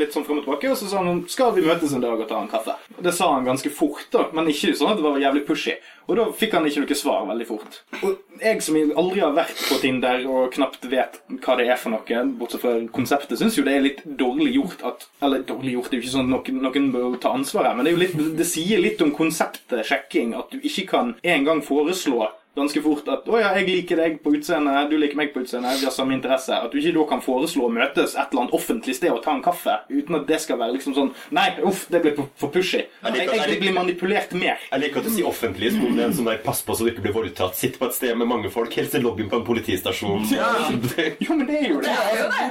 Litt 0.00 0.14
sånn 0.14 0.24
frem 0.26 0.40
og 0.40 0.46
tilbake. 0.46 0.70
Og 0.72 0.78
så 0.80 0.90
sa 0.90 1.02
han 1.04 1.24
Skal 1.28 1.54
vi 1.56 1.66
møtes 1.66 1.94
en 1.94 2.04
dag 2.04 2.18
og 2.20 2.28
ta 2.30 2.40
en 2.40 2.50
kaffe? 2.52 2.76
Det 2.98 3.14
sa 3.14 3.32
han 3.34 3.46
ganske 3.48 3.70
fort, 3.74 4.06
da, 4.14 4.28
men 4.32 4.48
ikke 4.52 4.74
sånn 4.78 4.94
at 4.94 5.00
det 5.00 5.06
var 5.06 5.20
jævlig 5.22 5.44
pushy. 5.48 5.76
Og 6.04 6.18
da 6.18 6.26
fikk 6.36 6.56
han 6.56 6.66
ikke 6.68 6.82
noe 6.84 6.96
svar 6.98 7.24
veldig 7.30 7.46
fort. 7.48 7.78
Og 8.04 8.40
jeg 8.42 8.60
som 8.64 8.76
aldri 8.76 9.22
har 9.22 9.32
vært 9.36 9.60
på 9.70 9.78
Tinder 9.80 10.26
og 10.28 10.52
knapt 10.52 10.84
vet 10.92 11.20
hva 11.44 11.56
det 11.56 11.68
er 11.70 11.80
for 11.80 11.94
noe, 11.94 12.20
bortsett 12.38 12.64
fra 12.64 12.74
konseptet, 12.92 13.38
syns 13.40 13.56
jo 13.56 13.64
det 13.64 13.76
er 13.78 13.86
litt 13.86 14.02
dårlig 14.04 14.52
gjort 14.58 14.84
at 14.84 15.08
Eller 15.24 15.44
dårlig 15.48 15.78
gjort, 15.78 15.90
det 15.90 15.96
er 15.96 16.02
jo 16.02 16.04
ikke 16.04 16.14
sånn 16.18 16.28
at 16.28 16.32
noen, 16.34 16.62
noen 16.66 16.88
bør 16.92 17.18
ta 17.22 17.32
ansvar 17.32 17.70
her, 17.70 17.76
men 17.78 17.88
det, 17.88 17.94
litt, 18.00 18.16
det 18.36 18.48
sier 18.48 18.82
litt 18.82 19.00
om 19.04 19.14
konseptet 19.16 19.86
sjekking 19.88 20.34
at 20.36 20.52
du 20.52 20.60
ikke 20.60 20.86
kan 20.90 21.14
engang 21.24 21.62
foreslå 21.64 22.26
ganske 22.56 22.82
fort 22.82 23.08
at 23.08 23.24
'Å 23.26 23.40
ja, 23.40 23.52
jeg 23.58 23.66
liker 23.68 23.96
deg 23.96 24.22
på 24.22 24.32
utseendet, 24.36 24.90
du 24.90 24.96
liker 24.98 25.16
meg 25.16 25.32
på 25.34 25.40
utseendet, 25.42 25.80
vi 25.80 25.86
har 25.86 25.92
samme 25.92 26.14
interesse'. 26.14 26.54
At 26.64 26.70
du 26.72 26.78
ikke 26.78 26.94
da 26.94 27.04
kan 27.08 27.20
foreslå 27.20 27.66
å 27.66 27.72
møtes 27.72 28.14
et 28.14 28.28
eller 28.30 28.42
annet 28.42 28.54
offentlig 28.54 28.94
sted 28.94 29.10
og 29.10 29.22
ta 29.24 29.32
en 29.34 29.42
kaffe, 29.42 29.74
uten 29.90 30.14
at 30.16 30.26
det 30.26 30.40
skal 30.40 30.58
være 30.58 30.72
liksom 30.78 30.94
sånn 30.94 31.10
'Nei, 31.32 31.48
uff, 31.64 31.86
det 31.90 32.02
blir 32.02 32.14
for, 32.36 32.48
pushy'. 32.48 32.84
Jeg 33.02 33.12
liker- 33.12 33.32
Jeg, 33.34 33.40
jeg 33.40 33.50
jeg 33.54 33.60
blir 33.60 33.72
manipulert 33.72 34.32
mer. 34.32 34.58
Jeg 34.72 34.80
liker 34.80 34.98
at 34.98 35.04
du 35.04 35.10
sier 35.10 35.26
offentlig 35.26 35.72
som 35.72 35.86
om 35.86 35.96
det 35.96 36.02
er 36.04 36.08
en 36.08 36.12
sånn 36.14 36.24
der 36.30 36.38
pass 36.38 36.62
på 36.62 36.72
så 36.76 36.84
du 36.84 36.90
ikke 36.90 37.02
blir 37.02 37.12
voldtatt. 37.12 37.54
Sitt 37.54 37.78
på 37.78 37.86
et 37.86 37.94
sted 37.94 38.16
med 38.16 38.26
mange 38.28 38.50
folk, 38.50 38.72
helst 38.74 38.94
i 38.94 38.98
lobbyen 38.98 39.28
på 39.30 39.36
en 39.36 39.44
politistasjon. 39.44 40.24
Ja. 40.34 40.70
Jo, 41.20 41.34
men 41.36 41.46
det 41.46 41.56
er 41.64 41.68
jo 41.70 41.80
det. 41.80 41.90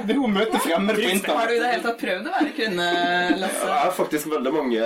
Det 0.06 0.10
er 0.10 0.14
jo 0.14 0.24
å 0.24 0.32
møte 0.32 0.58
fremmede 0.60 1.22
på 1.24 1.32
Har 1.34 1.46
du 1.48 1.54
i 1.54 1.58
det 1.58 1.70
hele 1.70 1.82
tatt 1.82 1.98
prøvd 1.98 2.26
å 2.26 2.32
være 2.32 2.52
kvinne, 2.56 2.86
Lasse? 3.40 3.64
Jeg 3.64 3.80
har 3.84 3.90
faktisk 3.92 4.26
veldig 4.30 4.52
mange 4.52 4.80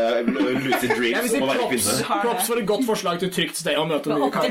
lucid 0.64 0.90
dreams 0.96 1.34
om 1.34 1.42
å 1.42 1.46
være 1.52 1.68
kvinne. 1.70 2.22
Props 2.22 2.46
for 2.46 2.56
et 2.58 2.66
godt 2.66 2.84
forslag 2.86 3.18
til 3.20 3.30
trygt 3.30 3.56
sted 3.56 3.76
å 3.78 3.86
møte 3.88 4.06
nye 4.12 4.30
karer. 4.30 4.50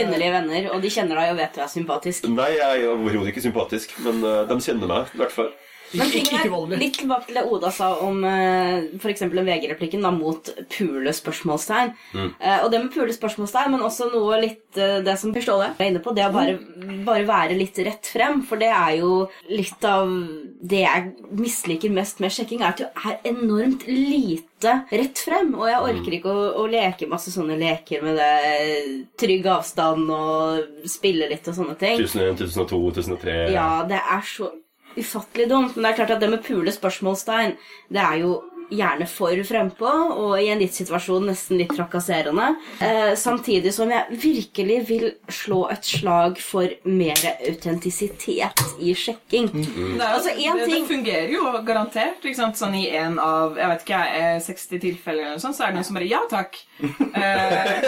Kvinnelige 0.00 0.34
venner, 0.34 0.68
og 0.74 0.84
de 0.84 0.92
kjenner 0.92 1.20
deg 1.20 1.32
og 1.34 1.40
vet 1.40 1.56
du 1.56 1.64
er 1.64 1.72
sympatisk. 1.72 2.28
Nei, 2.32 2.50
jeg 2.56 2.84
er 2.84 2.92
overhodet 2.94 3.32
ikke 3.32 3.44
sympatisk, 3.44 3.96
men 4.04 4.22
eh, 4.24 4.42
de 4.48 4.58
kjenner 4.64 4.90
meg, 4.90 5.12
i 5.14 5.20
hvert 5.22 5.34
fall. 5.34 5.52
Men 5.92 6.06
Ikke- 6.06 6.36
ikke 6.38 6.50
voldelig. 6.52 6.78
litt 6.78 6.98
tilbake 7.00 7.26
til 7.26 7.34
det 7.40 7.44
Oda 7.50 7.70
sa 7.74 7.88
om 8.06 8.22
uh, 8.22 8.82
f.eks. 9.00 9.24
den 9.24 9.46
VG-replikken 9.48 10.04
mot 10.14 10.50
pule 10.70 11.12
spørsmålstegn. 11.14 11.92
Eh, 12.14 12.58
og 12.64 12.70
det 12.70 12.82
med 12.84 12.92
pule 12.94 13.14
spørsmålstegn, 13.14 13.72
men 13.74 13.82
også 13.86 14.10
noe 14.12 14.38
litt 14.42 14.78
uh, 14.78 15.00
det 15.04 15.16
som 15.18 15.34
Per 15.34 15.42
Ståle 15.44 15.72
er 15.78 15.90
inne 15.90 16.02
på, 16.04 16.14
det 16.14 16.28
å 16.28 16.34
bare, 16.34 16.58
bare 17.06 17.26
være 17.26 17.58
litt 17.58 17.78
rett 17.86 18.06
frem. 18.06 18.44
For 18.46 18.60
det 18.60 18.70
er 18.70 19.00
jo 19.00 19.26
litt 19.50 19.84
av 19.88 20.12
det 20.60 20.84
jeg 20.84 21.10
misliker 21.40 21.90
mest 21.94 22.22
med 22.22 22.34
sjekking, 22.34 22.62
er 22.62 22.70
at 22.74 22.84
du 22.84 22.86
er 22.86 23.18
enormt 23.32 23.86
lite 23.90 24.84
rett 24.92 25.18
frem. 25.26 25.54
Og 25.58 25.66
jeg 25.70 25.82
orker 25.90 26.18
ikke 26.20 26.30
å, 26.30 26.48
å 26.62 26.66
leke 26.70 27.10
masse 27.10 27.34
sånne 27.34 27.58
leker 27.58 28.04
med 28.06 28.20
det 28.20 29.04
trygg 29.20 29.46
avstand 29.50 30.10
og 30.14 30.88
spille 30.88 31.30
litt 31.30 31.50
og 31.50 31.56
sånne 31.56 31.78
ting. 31.80 31.98
1001, 31.98 32.44
1002, 32.46 32.82
1003 32.94 33.38
Ja, 33.56 33.70
det 33.88 33.98
er 34.00 34.26
så 34.26 34.52
ufattelig 34.98 35.48
dumt. 35.50 35.76
Men 35.76 35.84
det 35.84 35.90
er 35.90 35.98
klart 36.00 36.14
at 36.16 36.22
det 36.22 36.30
med 36.30 36.44
pule 36.46 36.72
spørsmålstegn, 36.74 37.56
det 37.88 38.02
er 38.02 38.16
jo 38.22 38.34
gjerne 38.70 39.06
for 39.10 39.34
frempå, 39.46 39.90
og 40.16 40.34
i 40.40 40.48
en 40.52 40.60
gitt 40.62 40.74
situasjon 40.78 41.26
nesten 41.30 41.58
litt 41.60 41.72
trakasserende. 41.76 42.50
Eh, 42.80 43.12
samtidig 43.18 43.72
som 43.74 43.90
jeg 43.90 44.06
virkelig 44.22 44.78
vil 44.88 45.06
slå 45.28 45.64
et 45.72 45.84
slag 45.84 46.38
for 46.42 46.68
mer 46.84 47.18
autentisitet 47.48 48.62
i 48.80 48.94
sjekking. 48.94 49.50
Det, 49.52 49.66
er, 49.66 49.96
jo- 49.96 50.08
Altså, 50.10 50.30
en 50.36 50.56
det, 50.58 50.66
det 50.70 50.80
fungerer 50.88 51.30
jo 51.32 51.44
garantert. 51.66 52.22
Ikke 52.24 52.36
sant? 52.36 52.56
Sånn 52.60 52.74
I 52.76 52.88
en 53.00 53.18
av 53.18 53.56
jeg 53.56 53.68
vet 53.72 53.84
ikke, 53.86 54.00
eh, 54.20 54.38
60 54.44 54.80
tilfeller 54.82 55.26
eller 55.30 55.38
sånn, 55.42 55.54
så 55.56 55.64
er 55.64 55.72
det 55.72 55.80
noen 55.80 55.88
som 55.90 55.94
bare 56.00 56.10
Ja 56.10 56.22
takk. 56.30 56.58
Eh, 57.20 57.82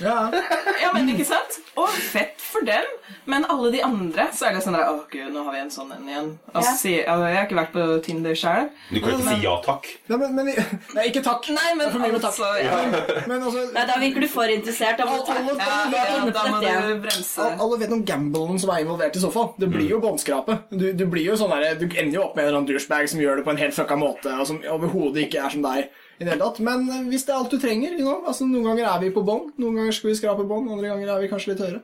Ja. 0.00 0.30
ja, 0.82 0.90
men 0.94 1.08
ikke 1.12 1.26
sant? 1.28 1.58
Og 1.76 1.88
fett 1.90 2.40
for 2.40 2.64
dem. 2.64 2.86
Men 3.28 3.44
alle 3.52 3.70
de 3.74 3.82
andre, 3.84 4.28
så 4.34 4.46
er 4.48 4.54
det 4.56 4.62
sånn 4.64 4.74
der, 4.78 4.86
Å, 4.88 5.02
gud, 5.10 5.28
nå 5.34 5.42
har 5.44 5.52
vi 5.54 5.60
en 5.60 5.70
sånn 5.72 5.90
en 5.92 6.06
igjen. 6.08 6.30
Altså, 6.54 6.88
Ja. 6.90 7.16
Jeg 7.20 7.36
har 7.36 7.44
ikke 7.46 7.58
vært 7.58 7.72
på 7.74 7.84
Tinder 8.06 8.34
sjøl. 8.38 8.70
Du 8.90 9.00
kan 9.02 9.12
ikke 9.18 9.34
si 9.36 9.44
ja 9.44 9.56
takk. 9.64 9.86
Nei, 10.08 10.19
men, 10.20 10.34
men 10.36 10.50
Nei, 10.96 11.06
ikke 11.10 11.22
takk. 11.24 11.48
Nei, 11.56 11.70
men 11.78 11.90
for 11.92 12.02
mye 12.02 12.12
med 12.14 12.22
takk. 12.22 12.36
altså 12.36 12.48
ja. 12.60 13.24
Men 13.30 13.42
altså 13.48 13.64
Nei, 13.74 13.84
Da 13.90 13.96
virker 14.02 14.24
du 14.24 14.28
for 14.30 14.52
interessert. 14.52 15.00
Alle- 15.00 15.18
Ja, 15.20 16.10
ta 16.28 16.32
da 16.36 16.44
må 16.52 16.60
du 16.62 17.00
bremse. 17.06 17.48
Alle 17.66 17.78
vet 17.80 17.92
om 17.96 18.04
gamblen 18.06 18.60
som 18.60 18.70
er 18.74 18.84
involvert 18.84 19.16
i 19.16 19.22
så 19.24 19.30
fall. 19.34 19.52
Det 19.60 19.70
blir 19.72 19.88
jo 19.90 20.00
båndskrape. 20.02 20.58
Du, 20.70 20.92
du 20.92 21.04
blir 21.10 21.26
jo 21.30 21.38
sånn 21.40 21.50
der, 21.56 21.74
du 21.80 21.86
ender 21.90 22.20
jo 22.20 22.26
opp 22.28 22.36
med 22.36 22.44
en 22.44 22.48
eller 22.50 22.60
annen 22.62 22.70
douchebag 22.70 23.08
som 23.10 23.20
gjør 23.22 23.40
det 23.40 23.46
på 23.48 23.54
en 23.54 23.60
helt 23.64 23.76
fucka 23.76 23.96
måte, 24.00 24.32
og 24.40 24.46
som 24.48 24.60
overhodet 24.76 25.26
ikke 25.26 25.42
er 25.44 25.50
som 25.56 25.64
deg. 25.66 25.90
i 26.20 26.24
det 26.24 26.34
hele 26.34 26.44
tatt. 26.44 26.58
Men 26.60 26.82
eh, 26.92 27.04
hvis 27.08 27.24
det 27.24 27.32
er 27.34 27.38
alt 27.40 27.50
du 27.54 27.58
trenger 27.58 27.94
you 27.96 28.04
know? 28.04 28.18
altså, 28.28 28.44
Noen 28.44 28.66
ganger 28.70 28.84
er 28.90 28.98
vi 29.00 29.10
på 29.14 29.22
bånd, 29.24 29.54
noen 29.58 29.78
ganger 29.80 29.94
skal 29.96 30.10
vi 30.10 30.16
skrape 30.18 30.44
bånd, 30.48 30.68
andre 30.70 30.90
ganger 30.92 31.14
er 31.14 31.22
vi 31.22 31.30
kanskje 31.32 31.54
litt 31.54 31.62
høyere. 31.64 31.80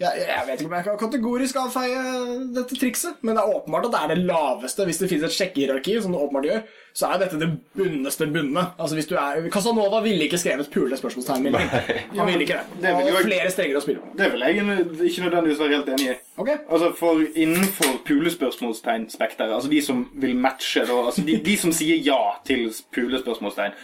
Jeg, 0.00 0.22
jeg 0.26 0.44
vet 0.48 0.60
ikke 0.62 0.70
om 0.70 0.76
jeg 0.78 0.84
kan 0.86 0.98
kategorisk 1.02 1.56
avfeie 1.60 2.02
dette 2.56 2.76
trikset, 2.80 3.18
men 3.20 3.36
det 3.36 3.42
er 3.42 3.56
åpenbart 3.58 3.88
at 3.90 3.92
det 3.92 4.00
er 4.00 4.14
det 4.14 4.22
laveste. 4.30 4.86
Hvis 4.88 5.00
det 5.02 5.10
finnes 5.10 5.26
et 5.28 5.36
sjekkehierarki, 5.36 5.98
som 6.00 6.14
det 6.14 6.22
åpenbart 6.24 6.48
gjør, 6.48 6.62
så 6.96 7.06
er 7.12 7.20
dette 7.22 7.38
det 7.38 7.48
bunneste 7.78 8.26
bunne. 8.32 8.62
Altså, 8.80 8.96
hvis 8.98 9.06
du 9.06 9.12
er... 9.20 9.44
Casanova 9.54 10.00
ville 10.02 10.24
ikke 10.26 10.40
skrevet 10.40 10.70
pule 10.72 10.96
spørsmålstegn. 10.98 11.50
Han 11.54 12.26
ville 12.26 12.46
ikke 12.46 12.56
det. 12.56 12.80
Det 12.80 12.88
Det 12.88 12.94
vil 12.96 13.12
jo- 13.12 13.20
flere 13.28 13.50
strenger 13.52 13.76
å 13.78 13.82
spille 13.84 14.00
på. 14.02 14.10
Det 14.18 14.30
vil 14.32 14.40
jeg 14.46 14.56
ikke 14.56 15.26
nødvendigvis 15.28 15.60
være 15.60 15.76
helt 15.76 15.92
enig 15.94 16.08
i. 16.10 16.16
Okay. 16.40 16.56
Altså 16.72 16.88
for 16.96 17.20
Innenfor 17.36 18.00
pulespørsmålstegnspekteret, 18.08 19.52
altså 19.54 19.70
de 19.70 19.82
som 19.84 20.00
vil 20.22 20.34
matche 20.36 20.82
da, 20.88 20.96
altså 21.06 21.22
de, 21.26 21.36
de 21.44 21.56
som 21.60 21.72
sier 21.74 22.00
ja 22.04 22.18
til 22.48 22.66
pulespørsmålstegn, 22.94 23.76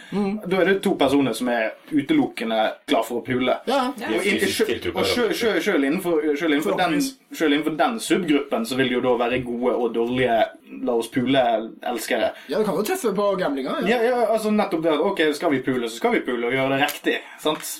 da 0.49 0.59
er 0.61 0.71
det 0.71 0.77
to 0.85 0.95
personer 0.99 1.33
som 1.37 1.49
er 1.53 1.71
utelukkende 1.93 2.59
klar 2.89 3.05
for 3.07 3.21
å 3.21 3.25
pule. 3.25 3.57
Ja. 3.69 3.83
Og, 3.93 4.17
og, 4.17 4.97
og 4.97 5.07
sjø- 5.13 5.31
sjø- 5.37 5.59
selv 5.63 5.87
innenfor, 6.07 6.37
selv 6.39 6.53
innenfor, 6.53 6.77
den, 6.79 7.01
selv 7.35 7.53
innenfor 7.55 7.75
den 7.79 7.99
subgruppen 8.03 8.65
så 8.65 8.77
vil 8.79 8.91
det 8.91 8.97
jo 8.97 9.01
da 9.05 9.13
være 9.21 9.41
gode 9.45 9.73
og 9.75 9.93
dårlige 9.95 10.37
la 10.83 10.95
oss 10.99 11.09
pule-elskere. 11.11 12.31
Ja, 12.51 12.59
du 12.59 12.65
kan 12.67 12.75
jo 12.75 12.83
treffe 12.87 13.13
på 13.15 13.27
gamblinga. 13.39 13.77
Ja. 13.81 13.97
Ja, 13.97 13.99
ja, 14.03 14.21
altså 14.33 14.51
nettopp 14.51 14.83
det 14.83 14.95
ok, 15.09 15.21
skal 15.37 15.53
vi 15.55 15.61
pule, 15.65 15.89
så 15.89 16.01
skal 16.01 16.17
vi 16.17 16.23
pule 16.27 16.49
og 16.49 16.55
gjøre 16.55 16.75
det 16.75 16.79
riktig. 16.85 17.17
sant? 17.43 17.73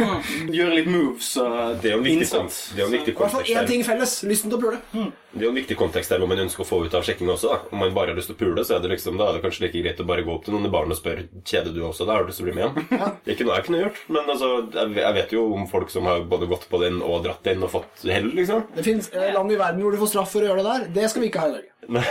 Gjøre 0.56 0.78
litt 0.80 0.90
moves 0.90 1.32
og 1.42 1.86
innsats. 1.86 2.62
det 2.74 2.82
er 2.82 2.86
jo 2.86 2.90
en 2.90 2.96
viktig 2.98 3.14
I 3.14 3.18
hvert 3.18 3.36
fall 3.36 3.44
kontekst 3.44 3.62
én 3.62 3.70
ting 3.70 3.86
felles. 3.86 4.16
Lysten 4.28 4.52
til 4.52 4.58
å 4.58 4.64
pule. 4.66 5.10
Det 5.32 5.40
er 5.40 5.46
jo 5.46 5.52
en 5.54 5.56
viktig 5.56 5.76
kontekst 5.80 6.12
der 6.12 6.20
hvor 6.20 6.28
man 6.28 6.42
ønsker 6.42 6.60
å 6.60 6.66
få 6.68 6.78
ut 6.84 6.94
av 6.94 7.04
sjekking 7.06 7.30
også. 7.32 7.48
da. 7.48 7.58
Om 7.72 7.80
man 7.80 7.94
bare 7.96 8.12
har 8.12 8.18
lyst 8.18 8.28
til 8.28 8.36
å 8.36 8.40
pule, 8.42 8.64
så 8.68 8.76
er 8.76 8.82
det 8.84 8.90
liksom, 8.92 9.16
da 9.20 9.30
er 9.30 9.38
det 9.38 9.42
kanskje 9.46 9.64
like 9.64 9.80
greit 9.80 10.02
å 10.04 10.06
bare 10.08 10.24
gå 10.26 10.34
opp 10.34 10.44
til 10.44 10.52
noen 10.56 10.68
i 10.68 10.72
baren 10.72 10.92
og 10.92 10.98
spørre 10.98 11.24
kjeder 11.48 11.72
du 11.72 11.80
også. 11.88 12.04
Da 12.08 12.18
har 12.18 12.26
du 12.26 12.28
lyst 12.32 12.42
til 12.42 12.46
å 12.46 12.50
bli 12.50 12.56
med 12.58 12.64
igjen. 12.66 13.16
Det 13.24 13.32
er 13.32 13.36
ikke 13.38 13.48
noe 13.48 13.56
jeg 13.56 13.66
kunne 13.70 13.82
gjort, 13.82 14.02
men 14.12 14.32
altså, 14.36 14.50
jeg 14.76 15.16
vet 15.18 15.34
jo 15.38 15.46
om 15.56 15.66
folk 15.72 15.92
som 15.94 16.08
har 16.10 16.24
både 16.28 16.50
gått 16.52 16.68
på 16.68 16.82
den 16.84 17.00
og 17.00 17.24
dratt 17.24 17.44
den 17.48 17.64
og 17.64 17.72
fått 17.78 18.04
hell, 18.12 18.28
liksom. 18.36 18.66
Det 18.76 18.84
fins 18.84 19.08
land 19.16 19.56
i 19.56 19.60
verden 19.60 19.80
hvor 19.84 19.96
du 19.96 20.00
får 20.04 20.12
straff 20.12 20.34
for 20.36 20.44
å 20.44 20.50
gjøre 20.52 20.60
det 20.64 20.72
der. 20.74 20.88
Det 21.00 21.10
skal 21.12 21.24
vi 21.24 21.32
ikke 21.32 21.46
ha 21.46 21.52
i 21.52 21.56
Norge. 21.56 21.70
Nei. 21.96 22.04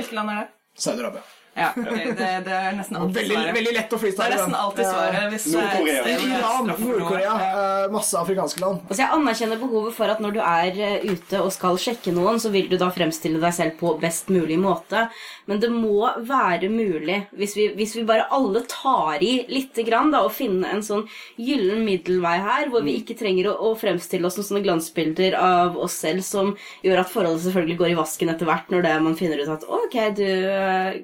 Hvilket 0.00 0.16
land 0.16 0.32
er 0.32 0.40
det? 0.46 0.48
Saudi-Arabia. 0.80 1.22
Ja, 1.56 1.70
det, 1.76 2.10
det 2.44 2.52
er 2.52 2.74
nesten 2.76 2.98
alltid 2.98 3.16
Veldig, 3.16 3.36
svaret. 3.36 3.54
veldig 3.56 3.72
lett 3.72 3.94
å 3.96 3.98
Det 4.02 4.10
er 4.12 4.32
nesten 4.34 4.56
alltid 4.60 4.88
svaret. 4.90 5.36
Et 5.36 5.46
Nord-Korea. 5.54 6.16
Iran. 6.26 6.72
Nord-Korea, 6.82 7.36
eh, 7.46 7.86
masse 7.94 8.18
afrikanske 8.20 8.60
land. 8.60 8.82
Altså 8.84 9.00
Jeg 9.00 9.14
anerkjenner 9.16 9.60
behovet 9.62 9.96
for 9.96 10.12
at 10.12 10.20
når 10.20 10.36
du 10.36 10.40
er 10.44 10.80
eh, 10.90 11.06
ute 11.08 11.40
og 11.40 11.48
skal 11.54 11.80
sjekke 11.80 12.12
noen, 12.12 12.36
så 12.42 12.52
vil 12.52 12.68
du 12.68 12.76
da 12.80 12.90
fremstille 12.92 13.40
deg 13.40 13.56
selv 13.56 13.78
på 13.80 13.94
best 14.02 14.28
mulig 14.34 14.58
måte. 14.60 15.06
Men 15.48 15.62
det 15.62 15.70
må 15.72 16.10
være 16.28 16.68
mulig, 16.68 17.22
hvis 17.38 17.56
vi, 17.56 17.70
hvis 17.78 17.96
vi 17.96 18.04
bare 18.08 18.28
alle 18.36 18.64
tar 18.68 19.22
i 19.24 19.46
lite 19.48 19.86
grann, 19.86 20.12
da, 20.12 20.24
og 20.26 20.34
finne 20.36 20.68
en 20.74 20.84
sånn 20.84 21.06
gyllen 21.40 21.86
middelvei 21.86 22.36
her, 22.42 22.68
hvor 22.72 22.84
vi 22.84 22.98
ikke 23.00 23.16
trenger 23.16 23.52
å, 23.52 23.56
å 23.70 23.74
fremstille 23.80 24.28
oss 24.28 24.36
som 24.36 24.44
sånne 24.50 24.64
glansbilder 24.66 25.38
av 25.40 25.78
oss 25.80 25.96
selv 26.04 26.26
som 26.26 26.52
gjør 26.84 27.00
at 27.00 27.12
forholdet 27.12 27.46
selvfølgelig 27.46 27.80
går 27.80 27.94
i 27.94 27.98
vasken 28.02 28.34
etter 28.34 28.50
hvert, 28.50 28.68
når 28.74 28.84
det 28.84 28.94
man 29.06 29.16
finner 29.18 29.40
ut 29.40 29.54
at 29.56 29.64
ok, 29.70 29.96
du 30.18 30.26
eh, 30.26 30.98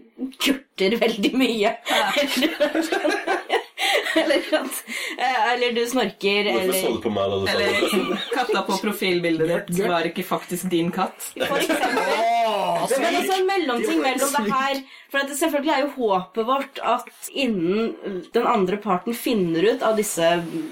kurter 0.45 0.99
veldig 1.01 1.33
mye. 1.39 1.77
eller, 4.23 4.45
at, 4.61 4.83
eh, 5.19 5.53
eller 5.53 5.73
du 5.77 5.83
snorker, 5.89 6.51
Hvorfor 6.53 6.73
så 6.73 6.79
eller 6.79 6.97
du 6.97 7.03
på 7.07 7.15
meg 7.15 7.33
da 7.33 7.41
du 7.41 7.47
sa 7.47 7.59
det? 7.59 8.19
Katta 8.33 8.65
på 8.69 8.79
profilbildet 8.87 9.53
ditt 9.71 9.87
var 9.89 10.09
ikke 10.09 10.27
faktisk 10.27 10.71
din 10.73 10.93
katt. 10.95 11.33
For 11.37 11.59
eksempel. 11.59 12.31
Men 13.03 13.17
også 13.21 13.37
en 13.37 13.47
mellomting 13.47 14.01
mellom 14.03 14.33
det 14.35 14.51
her 14.51 14.81
For 15.13 15.21
at 15.21 15.31
det 15.31 15.37
selvfølgelig 15.39 15.73
er 15.75 15.83
jo 15.85 15.91
håpet 15.97 16.47
vårt 16.49 16.81
at 16.83 17.29
innen 17.31 17.93
den 18.35 18.47
andre 18.49 18.79
parten 18.83 19.15
finner 19.15 19.67
ut 19.69 19.85
av 19.85 19.99
disse 19.99 20.29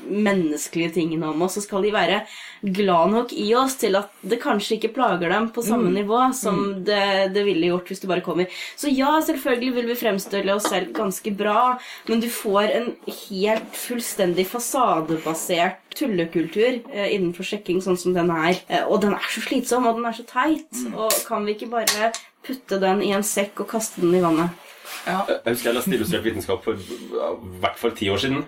menneskelige 0.08 0.94
tingene 0.96 1.28
om 1.30 1.44
oss, 1.44 1.58
så 1.58 1.64
skal 1.64 1.84
de 1.84 1.92
være 1.94 2.22
glad 2.62 3.12
nok 3.12 3.34
i 3.36 3.50
oss 3.58 3.76
til 3.80 3.98
at 4.00 4.10
det 4.26 4.40
kanskje 4.42 4.78
ikke 4.78 4.92
plager 4.96 5.32
dem 5.32 5.50
på 5.52 5.64
samme 5.64 5.92
nivå 5.92 6.22
som 6.36 6.80
det, 6.86 7.34
det 7.34 7.44
ville 7.46 7.70
gjort 7.70 7.92
hvis 7.92 8.02
du 8.02 8.08
bare 8.10 8.24
kommer. 8.24 8.48
Så 8.80 8.88
ja, 8.92 9.12
selvfølgelig 9.26 9.74
vil 9.76 9.92
vi 9.92 9.98
fremstille 10.00 10.56
oss 10.56 10.70
selv 10.72 10.94
ganske 10.96 11.34
bra, 11.36 11.76
men 12.08 12.24
du 12.24 12.28
får 12.32 12.74
en 12.78 12.90
helt 13.06 13.76
fullstendig 13.76 14.46
fasadebasert 14.50 15.78
tullekultur 15.96 16.80
eh, 16.92 17.12
innenfor 17.14 17.46
sjekking, 17.46 17.80
sånn 17.84 17.98
som 18.00 18.16
den 18.16 18.32
er. 18.34 18.60
Eh, 18.68 18.84
og 18.86 19.02
den 19.04 19.16
er 19.16 19.30
så 19.32 19.42
slitsom, 19.44 19.88
og 19.88 19.98
den 19.98 20.08
er 20.10 20.16
så 20.16 20.26
teit. 20.28 20.82
Og 20.92 21.14
kan 21.26 21.46
vi 21.46 21.56
ikke 21.56 21.70
bare 21.72 22.12
putte 22.46 22.80
den 22.80 23.04
i 23.04 23.14
en 23.16 23.26
sekk 23.26 23.64
og 23.64 23.72
kaste 23.72 24.04
den 24.04 24.16
i 24.16 24.24
vannet? 24.24 24.68
Ja. 25.06 25.22
Jeg 25.28 25.54
husker 25.54 25.70
jeg 25.70 25.76
leste 25.76 25.92
illustrert 25.96 26.24
vitenskap 26.26 26.64
for 26.64 26.76
i 26.76 27.60
hvert 27.62 27.78
fall 27.80 27.92
ti 27.96 28.08
år 28.12 28.20
siden. 28.20 28.42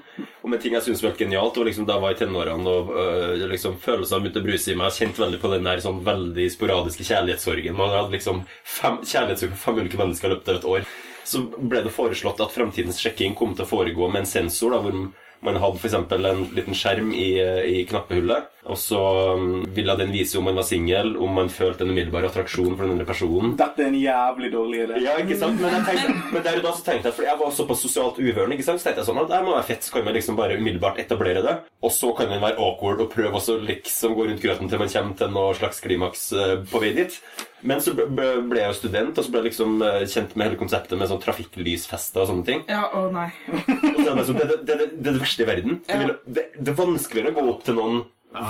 Om 0.44 0.52
en 0.52 0.60
ting 0.60 0.74
jeg 0.76 0.84
syntes 0.84 1.04
var 1.04 1.14
genialt. 1.16 1.56
Og 1.56 1.68
liksom 1.68 1.86
da 1.88 1.96
jeg 1.96 2.04
var 2.04 2.16
i 2.16 2.18
tenårene 2.18 2.74
og 2.74 2.90
øh, 2.98 3.46
liksom 3.52 3.78
følelsene 3.80 4.24
begynte 4.24 4.42
å 4.42 4.48
bruse 4.48 4.72
i 4.72 4.76
meg. 4.76 4.90
Jeg 4.90 5.06
kjente 5.06 5.24
veldig 5.24 5.40
på 5.40 5.52
den 5.54 5.70
der 5.70 5.84
sånn 5.84 6.02
veldig 6.04 6.48
sporadiske 6.52 7.06
kjærlighetssorgen. 7.08 7.78
Man 7.78 7.94
hadde 7.94 8.16
liksom 8.16 8.44
fem, 8.64 9.00
kjærlighetssorg 9.00 9.54
for 9.54 9.64
fem 9.70 9.80
ulike 9.80 10.02
mennesker 10.02 10.28
i 10.28 10.34
løpet 10.34 10.52
av 10.52 10.60
et 10.60 10.68
år. 10.74 10.92
Så 11.24 11.44
ble 11.56 11.84
det 11.84 11.94
foreslått 11.94 12.40
at 12.42 12.54
fremtidens 12.54 13.00
sjekking 13.02 13.36
kom 13.38 13.56
til 13.56 13.66
å 13.66 13.72
foregå 13.72 14.08
med 14.10 14.24
en 14.24 14.32
sensor. 14.32 14.74
da, 14.74 14.82
hvor 14.84 15.12
man 15.42 15.56
hadde 15.58 15.78
f.eks. 15.78 15.94
en 15.94 16.44
liten 16.54 16.76
skjerm 16.76 17.10
i, 17.18 17.32
i 17.66 17.82
knappehullet, 17.90 18.46
og 18.62 18.78
så 18.78 19.00
um, 19.34 19.64
ville 19.74 19.96
den 19.98 20.12
vise 20.14 20.38
om 20.38 20.46
man 20.46 20.58
var 20.60 20.66
singel, 20.68 21.16
om 21.18 21.34
man 21.34 21.50
følte 21.50 21.82
en 21.82 21.90
umiddelbar 21.90 22.28
attraksjon 22.28 22.76
for 22.76 22.86
den 22.86 22.94
andre 22.94 23.06
personen. 23.08 23.56
Dette 23.58 23.82
er 23.82 23.90
en 23.90 23.98
jævlig 23.98 24.52
dårlig 24.54 24.84
idé. 24.84 25.02
Ja, 25.02 25.16
ikke 25.18 25.40
sant? 25.40 25.58
Men, 25.58 25.82
tenkte, 25.88 26.14
men 26.30 26.46
der 26.46 26.60
og 26.60 26.68
da 26.68 26.74
så 26.78 26.86
tenkte 26.86 27.10
jeg, 27.10 27.18
for 27.18 27.26
jeg 27.26 27.40
var 27.42 27.54
såpass 27.58 27.82
sosialt 27.88 28.22
uvørende, 28.22 28.54
ikke 28.54 28.68
sant? 28.68 28.82
så 28.82 28.88
tenkte 28.88 29.02
jeg 29.02 29.10
sånn 29.10 29.22
at 29.24 29.32
det 29.34 29.42
må 29.42 29.56
være 29.56 29.68
fett, 29.72 29.86
så 29.86 29.96
kan 29.96 30.06
man 30.06 30.18
liksom 30.18 30.38
bare 30.38 30.58
umiddelbart 30.62 31.02
etablere 31.02 31.42
det. 31.48 31.58
Og 31.82 31.96
så 31.96 32.14
kan 32.18 32.30
man 32.30 32.44
være 32.46 32.60
awkward 32.62 33.02
og 33.02 33.10
prøve 33.10 33.42
å 33.42 33.62
liksom 33.66 34.14
gå 34.14 34.28
rundt 34.30 34.46
grøten 34.46 34.70
til 34.70 34.84
man 34.84 34.94
kommer 34.94 35.18
til 35.18 35.34
noe 35.34 35.56
slags 35.58 35.82
klimaks 35.82 36.28
eh, 36.38 36.60
på 36.70 36.86
vei 36.86 36.94
dit. 37.02 37.18
Men 37.62 37.82
så 37.82 37.94
ble, 37.94 38.26
jeg 38.58 38.66
jo 38.66 38.78
student, 38.78 39.18
og 39.18 39.26
så 39.26 39.32
ble 39.32 39.42
jeg 39.42 39.50
liksom 39.52 39.82
eh, 39.86 40.00
kjent 40.10 40.32
med 40.34 40.48
hele 40.48 40.58
konseptet 40.60 40.98
med 40.98 41.10
sånn 41.10 41.22
trafikklysfester 41.22 42.24
og 42.24 42.32
sånne 42.32 42.48
ting. 42.48 42.64
Ja, 42.70 42.88
å 42.98 43.06
nei. 43.14 43.28
Og 43.52 44.02
så 44.02 44.08
er 44.08 44.18
det, 44.18 44.24
det, 44.32 44.48
det, 44.48 44.56
det, 44.66 44.88
det 44.96 45.12
er 45.12 45.12
det 45.12 45.20
verste 45.20 45.44
i 45.44 45.48
verden. 45.48 45.78
Det, 45.86 46.00
vil, 46.00 46.16
det, 46.26 46.48
det 46.58 46.74
er 46.74 46.80
vanskeligere 46.82 47.32
å 47.32 47.38
gå 47.38 47.46
opp 47.54 47.62
til 47.68 47.78
noen 47.78 48.02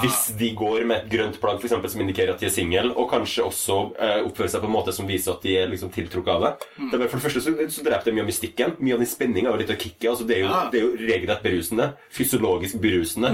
hvis 0.03 0.29
de 0.39 0.53
går 0.55 0.85
med 0.87 1.01
et 1.01 1.09
grønt 1.11 1.39
plagg 1.43 1.57
for 1.59 1.67
eksempel, 1.67 1.91
som 1.91 2.03
indikerer 2.05 2.37
at 2.37 2.43
de 2.43 2.47
er 2.47 2.55
single, 2.55 2.93
og 2.95 3.09
kanskje 3.11 3.43
også 3.49 3.79
eh, 3.99 4.21
oppfører 4.29 4.53
seg 4.53 4.63
på 4.63 4.69
en 4.71 4.75
måte 4.77 4.95
som 4.95 5.09
viser 5.11 5.35
at 5.35 5.43
de 5.43 5.57
er 5.59 5.73
liksom, 5.73 5.91
tiltrukket 5.95 6.31
av 6.37 6.45
det. 6.45 6.53
det 6.93 7.01
er, 7.01 7.09
for 7.09 7.19
det 7.19 7.25
første 7.25 7.43
så, 7.43 7.55
så 7.67 7.87
dreper 7.89 8.09
det 8.09 8.15
mye 8.15 8.25
av 8.25 8.31
mystikken. 8.31 8.77
Mye 8.79 8.97
av 8.97 9.03
den 9.03 9.11
spenninga 9.11 9.51
og 9.51 9.59
litt 9.59 9.75
av 9.75 9.81
kicket. 9.83 10.07
Altså, 10.13 10.29
det, 10.29 10.39
er 10.39 10.45
jo, 10.45 10.63
det 10.71 10.79
er 10.79 10.87
jo 10.87 10.93
regelrett 11.03 11.43
berusende. 11.43 11.89
Fysiologisk 12.15 12.79
berusende. 12.83 13.33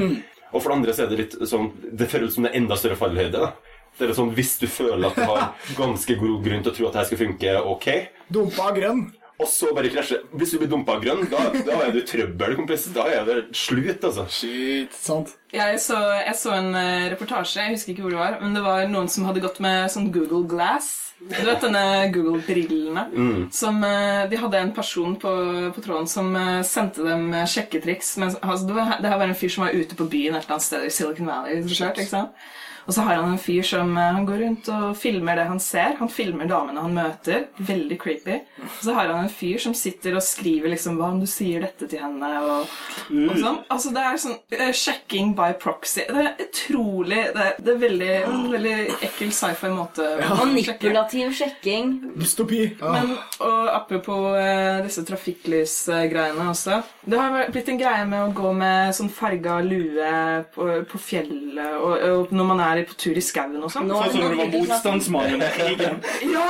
Og 0.49 0.63
for 0.63 0.71
det 0.71 0.79
andre 0.79 0.97
så 0.97 1.05
er 1.05 1.11
det 1.11 1.19
litt 1.21 1.35
sånn 1.45 1.67
Det 1.77 2.07
føles 2.09 2.33
som 2.33 2.47
det 2.47 2.55
er 2.55 2.63
enda 2.63 2.79
større 2.81 2.97
fallhøyde. 2.97 3.43
da. 3.45 3.68
Det 3.99 4.09
er 4.09 4.15
sånn, 4.17 4.33
Hvis 4.37 4.57
du 4.63 4.67
føler 4.71 5.09
at 5.11 5.17
du 5.19 5.25
har 5.27 5.55
ganske 5.79 6.15
god 6.21 6.43
grunn 6.45 6.63
til 6.65 6.73
å 6.73 6.77
tro 6.77 6.89
at 6.91 6.99
det 7.01 7.07
skal 7.11 7.23
funke 7.27 7.57
ok, 7.75 7.89
Dumpa 8.31 8.71
grønn. 8.77 9.07
og 9.39 9.47
så 9.49 9.71
bare 9.75 9.89
krasje 9.91 10.21
Hvis 10.35 10.51
du 10.55 10.59
blir 10.63 10.69
dumpa 10.71 10.99
grønn, 11.03 11.25
da, 11.31 11.49
da 11.67 11.81
er 11.87 11.93
du 11.95 12.01
i 12.01 12.07
trøbbel, 12.07 12.57
kompis. 12.59 12.89
Da 12.95 13.05
er 13.11 13.25
det 13.29 13.37
slutt, 13.57 14.03
altså. 14.05 14.25
Shit, 14.31 14.95
sant. 14.95 15.35
Jeg 15.55 15.79
så, 15.81 15.97
jeg 16.21 16.35
så 16.37 16.53
en 16.59 16.75
eh, 16.77 17.07
reportasje, 17.15 17.63
jeg 17.63 17.77
husker 17.77 17.95
ikke 17.95 18.03
hvor 18.07 18.13
det 18.17 18.19
var, 18.21 18.39
men 18.43 18.55
det 18.59 18.65
var 18.67 18.89
noen 18.91 19.09
som 19.09 19.25
hadde 19.29 19.41
gått 19.45 19.61
med 19.65 19.87
sånn 19.95 20.11
Google 20.13 20.43
Glass. 20.51 20.91
Du 21.19 21.35
vet 21.35 21.65
denne 21.65 21.81
Google-brillene? 22.15 23.03
Som 23.51 23.81
eh, 23.83 24.29
De 24.31 24.39
hadde 24.39 24.61
en 24.61 24.71
person 24.77 25.17
på, 25.19 25.33
på 25.75 25.83
tråden 25.83 26.07
som 26.07 26.29
eh, 26.39 26.61
sendte 26.69 27.03
dem 27.07 27.33
sjekketriks. 27.49 28.13
Men, 28.23 28.37
altså, 28.43 28.69
det, 28.69 28.77
var, 28.77 28.93
det 29.03 29.11
her 29.11 29.19
var 29.19 29.33
en 29.33 29.39
fyr 29.41 29.51
som 29.51 29.65
var 29.67 29.75
ute 29.75 29.99
på 29.99 30.07
byen 30.13 30.37
et 30.39 30.45
eller 30.45 30.59
annet 30.59 30.67
sted 30.69 30.87
i 30.87 30.93
Silicon 30.95 31.27
Valley. 31.31 31.63
så 31.67 31.81
klart, 31.85 31.99
ikke 32.05 32.13
sant? 32.13 32.47
Og 32.89 32.95
så 32.95 33.05
har 33.05 33.19
han 33.21 33.35
en 33.35 33.41
fyr 33.41 33.63
som 33.69 33.91
eh, 34.01 34.13
han 34.17 34.25
går 34.27 34.39
rundt 34.43 34.69
og 34.73 34.97
filmer 34.97 35.37
det 35.37 35.45
han 35.51 35.61
ser. 35.61 35.99
Han 35.99 36.09
filmer 36.09 36.49
damene 36.49 36.81
han 36.81 36.95
møter. 36.97 37.45
Veldig 37.61 37.99
creepy. 38.01 38.39
Og 38.65 38.79
så 38.81 38.95
har 38.97 39.11
han 39.13 39.27
en 39.27 39.33
fyr 39.33 39.61
som 39.61 39.75
sitter 39.77 40.17
og 40.17 40.25
skriver 40.25 40.73
liksom 40.73 40.97
Hva 40.97 41.11
om 41.13 41.21
du 41.21 41.27
sier 41.29 41.67
dette 41.67 41.85
til 41.91 42.01
henne? 42.01 42.31
Og, 42.41 42.73
og 43.13 43.35
sånn. 43.37 43.59
Altså 43.69 43.93
Det 43.93 44.05
er 44.09 44.23
sånn 44.23 44.39
uh, 44.57 44.71
sjekking 44.73 45.35
by 45.37 45.51
proxy. 45.61 46.07
Det 46.09 46.25
er 46.25 46.41
utrolig 46.47 47.21
Det 47.35 47.45
er, 47.45 47.61
det 47.61 47.75
er 47.75 47.83
veldig, 47.83 48.11
en 48.31 48.49
veldig 48.55 48.75
ekkel 49.11 49.35
sci-fi 49.37 49.73
måte 49.75 50.09
Ja. 50.23 50.33
Manipulativ 50.41 51.37
sjekking. 51.37 51.93
Dystopi. 52.17 52.63
Ja. 52.81 52.95
Men, 52.95 53.13
og 53.45 53.69
apropos 53.75 54.31
uh, 54.33 54.81
disse 54.87 55.05
trafikklysgreiene 55.05 56.49
også. 56.55 56.81
Det 57.05 57.21
har 57.21 57.53
blitt 57.53 57.69
en 57.69 57.81
greie 57.85 58.09
med 58.09 58.31
å 58.31 58.33
gå 58.33 58.57
med 58.57 58.97
sånn 58.97 59.13
farga 59.13 59.61
lue 59.65 60.17
på, 60.55 60.71
på 60.89 61.01
fjellet 61.03 61.77
og, 61.79 61.95
og 62.09 62.33
når 62.35 62.49
man 62.49 62.63
er 62.65 62.78
på 62.87 62.95
tur 63.01 63.17
i 63.19 63.23
skauen 63.25 63.63
og 63.63 63.73
sånn. 63.73 63.89
Sånn 63.91 64.13
som 64.15 64.21
du 64.21 64.37
var 64.39 64.53
motstandsmann 64.53 65.35
under 65.39 65.51
krigen. 65.57 66.01
Ja! 66.35 66.49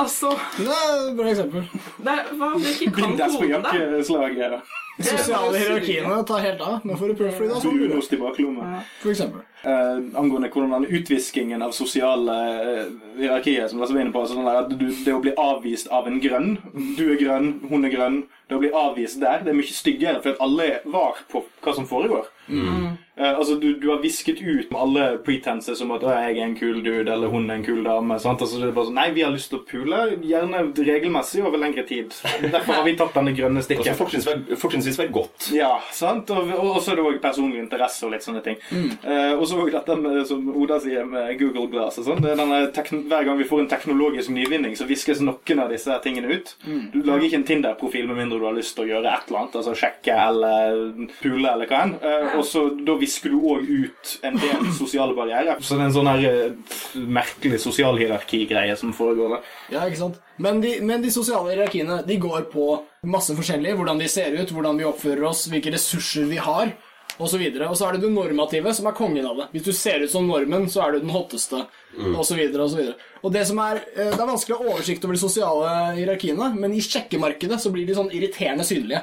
Altså 0.00 0.30
Det 0.56 0.64
er 0.72 0.92
et 1.10 1.16
bra 1.18 1.26
eksempel. 1.28 1.64
det 2.00 2.14
Hva 2.38 2.46
om 2.56 2.62
du 2.62 2.68
ikke 2.70 2.92
kan 2.96 3.10
Binders 3.12 3.36
på 3.36 3.48
jakkeslaget. 3.50 4.60
De 5.00 5.06
sosiale 5.08 5.58
hierarkiene 5.58 6.18
tar 6.28 6.42
helt 6.44 6.60
av. 6.66 6.80
Nå 6.84 6.96
får 7.00 7.12
du 7.14 7.22
det 7.24 7.30
er 7.32 7.54
sånn. 7.60 7.78
Brunost 7.78 8.12
i 8.12 8.18
baklomma. 8.20 8.82
For 9.00 9.10
eksempel. 9.14 9.46
eh, 9.64 9.98
angående 10.20 10.48
hvordan 10.52 10.70
den 10.76 10.86
utviskingen 11.00 11.62
av 11.62 11.72
sosiale 11.76 12.36
eh, 12.60 12.84
hierarkier 13.20 13.68
som 13.68 13.80
Lasse 13.80 13.92
var 13.92 14.00
inne 14.04 14.12
på, 14.14 14.22
altså 14.22 14.38
sånn 14.38 14.48
der 14.48 14.60
at 14.62 14.70
du, 14.72 14.86
Det 15.04 15.12
å 15.12 15.20
bli 15.20 15.34
avvist 15.36 15.88
av 15.92 16.06
en 16.08 16.20
grønn 16.20 16.54
Du 16.96 17.04
er 17.12 17.18
grønn, 17.20 17.60
hun 17.68 17.84
er 17.84 17.92
grønn. 17.92 18.22
Det 18.48 18.56
å 18.56 18.62
bli 18.62 18.70
avvist 18.74 19.20
der, 19.20 19.44
det 19.44 19.52
er 19.52 19.58
mye 19.60 19.72
styggere, 19.76 20.22
for 20.22 20.32
at 20.32 20.40
alle 20.40 20.64
er 20.64 20.80
var 20.84 21.20
på 21.30 21.44
hva 21.62 21.74
som 21.76 21.86
foregår. 21.86 22.26
Eh, 22.50 23.36
altså, 23.36 23.54
du, 23.60 23.74
du 23.78 23.90
har 23.92 24.00
visket 24.02 24.40
ut 24.42 24.70
med 24.72 24.80
alle 24.80 25.04
pretenses 25.22 25.78
som 25.78 25.92
at 25.92 26.02
'jeg 26.02 26.38
er 26.38 26.44
en 26.44 26.56
kul 26.56 26.80
dude', 26.82 27.12
eller 27.12 27.28
'hun 27.28 27.50
er 27.50 27.54
en 27.54 27.64
kul 27.64 27.84
dame'. 27.84 28.18
Sant? 28.18 28.40
Altså, 28.40 28.58
det 28.58 28.68
er 28.68 28.72
bare 28.72 28.86
sånn, 28.86 28.94
Nei, 28.94 29.10
vi 29.12 29.20
har 29.22 29.30
lyst 29.30 29.50
til 29.50 29.58
å 29.60 29.66
pule, 29.68 30.18
gjerne 30.24 30.72
regelmessig 30.74 31.44
over 31.46 31.58
lengre 31.58 31.86
tid. 31.86 32.10
Derfor 32.42 32.72
har 32.72 32.84
vi 32.84 32.96
tatt 32.96 33.14
denne 33.14 33.36
grønne 33.36 33.62
stikken. 33.66 33.94
fortrinnsvis 33.94 34.89
fortrinnsvis 34.90 34.98
være 34.98 35.12
godt. 35.14 35.48
Ja, 35.54 35.70
sant? 35.92 36.30
Og, 36.30 36.50
og, 36.54 36.76
og 36.76 36.82
så 36.82 36.92
er 36.92 36.98
det 36.98 37.04
òg 37.06 37.18
personlig 37.22 37.60
interesse 37.62 38.06
og 38.06 38.14
litt 38.14 38.24
sånne 38.24 38.42
ting. 38.44 38.58
Mm. 38.70 38.90
Eh, 39.02 39.32
og 39.36 39.46
så 39.48 39.58
òg 39.60 39.72
dette 39.74 39.96
med, 40.00 40.20
som 40.28 40.48
Oda 40.50 40.80
sier 40.82 41.06
med 41.08 41.32
Google 41.40 41.68
Glass 41.70 42.00
og 42.00 42.08
sånn. 42.08 42.24
er 42.26 42.70
Hver 43.10 43.26
gang 43.26 43.38
vi 43.38 43.48
får 43.48 43.64
en 43.64 43.70
teknologisk 43.70 44.32
nyvinning, 44.34 44.76
så 44.76 44.88
viskes 44.88 45.22
noen 45.24 45.62
av 45.62 45.72
disse 45.72 45.98
tingene 46.04 46.30
ut. 46.32 46.54
Mm. 46.66 46.84
Du 46.94 47.00
lager 47.04 47.28
ikke 47.28 47.40
en 47.40 47.48
Tinder-profil 47.50 48.08
med 48.10 48.20
mindre 48.22 48.40
du 48.40 48.46
har 48.48 48.56
lyst 48.56 48.76
til 48.76 48.86
å 48.86 48.90
gjøre 48.94 49.12
et 49.12 49.30
eller 49.30 49.42
annet. 49.42 49.58
Altså 49.60 49.76
sjekke 49.78 50.18
eller 50.26 50.80
pule 51.20 51.54
eller 51.54 51.70
hva 51.70 51.84
enn. 51.86 51.96
Eh, 52.00 52.36
og 52.38 52.44
så 52.48 52.66
da 52.86 52.96
visker 53.00 53.34
du 53.34 53.40
òg 53.40 53.68
ut 53.68 54.16
en 54.26 54.40
del 54.40 54.70
sosiale 54.76 55.16
barrierer. 55.16 55.60
Så 55.60 55.76
det 55.76 55.86
er 55.86 55.90
en 55.90 55.96
sånn 55.96 56.10
her 56.10 56.26
uh, 56.26 57.04
merkelig 57.20 57.60
sosialhierarki-greie 57.62 58.76
som 58.78 58.94
foregår 58.96 59.36
der. 59.36 59.54
Ja, 59.74 59.86
ikke 59.86 60.04
sant? 60.04 60.20
Men 60.40 60.62
de, 60.62 60.78
men 60.84 61.02
de 61.04 61.10
sosiale 61.12 61.52
hierarkiene 61.52 62.00
de 62.06 62.16
går 62.20 62.46
på 62.52 62.72
masse 63.08 63.34
forskjellig. 63.36 63.74
Hvordan 63.78 64.00
de 64.00 64.08
ser 64.08 64.36
ut, 64.36 64.52
hvordan 64.52 64.78
vi 64.78 64.86
oppfører 64.88 65.24
oss, 65.30 65.46
hvilke 65.50 65.72
ressurser 65.72 66.28
vi 66.28 66.40
har, 66.42 66.72
osv. 67.20 67.42
Og 67.66 67.76
så 67.76 67.86
er 67.86 67.96
det 67.96 68.04
det 68.04 68.12
normative, 68.12 68.74
som 68.76 68.88
er 68.90 68.96
kongen 68.96 69.26
av 69.28 69.38
det. 69.38 69.48
Hvis 69.54 69.68
du 69.68 69.72
ser 69.76 70.04
ut 70.04 70.12
som 70.12 70.28
normen, 70.28 70.68
så 70.70 70.84
er 70.84 70.92
du 70.92 71.04
den 71.04 71.14
hotteste, 71.14 71.64
og 71.98 72.24
så 72.26 72.38
videre, 72.38 72.66
og. 72.66 73.06
Og 73.20 73.32
det 73.34 73.42
som 73.48 73.58
er 73.60 73.82
eh, 73.94 74.10
Det 74.10 74.20
er 74.20 74.28
vanskelig 74.28 74.56
å 74.56 74.60
ha 74.62 74.74
oversikt 74.74 75.04
over 75.04 75.16
de 75.16 75.20
sosiale 75.20 75.72
hierarkiene, 75.98 76.50
men 76.56 76.74
i 76.76 76.82
sjekkemarkedet 76.84 77.58
så 77.60 77.72
blir 77.74 77.86
de 77.88 77.96
sånn 77.96 78.10
irriterende 78.16 78.64
synlige. 78.66 79.02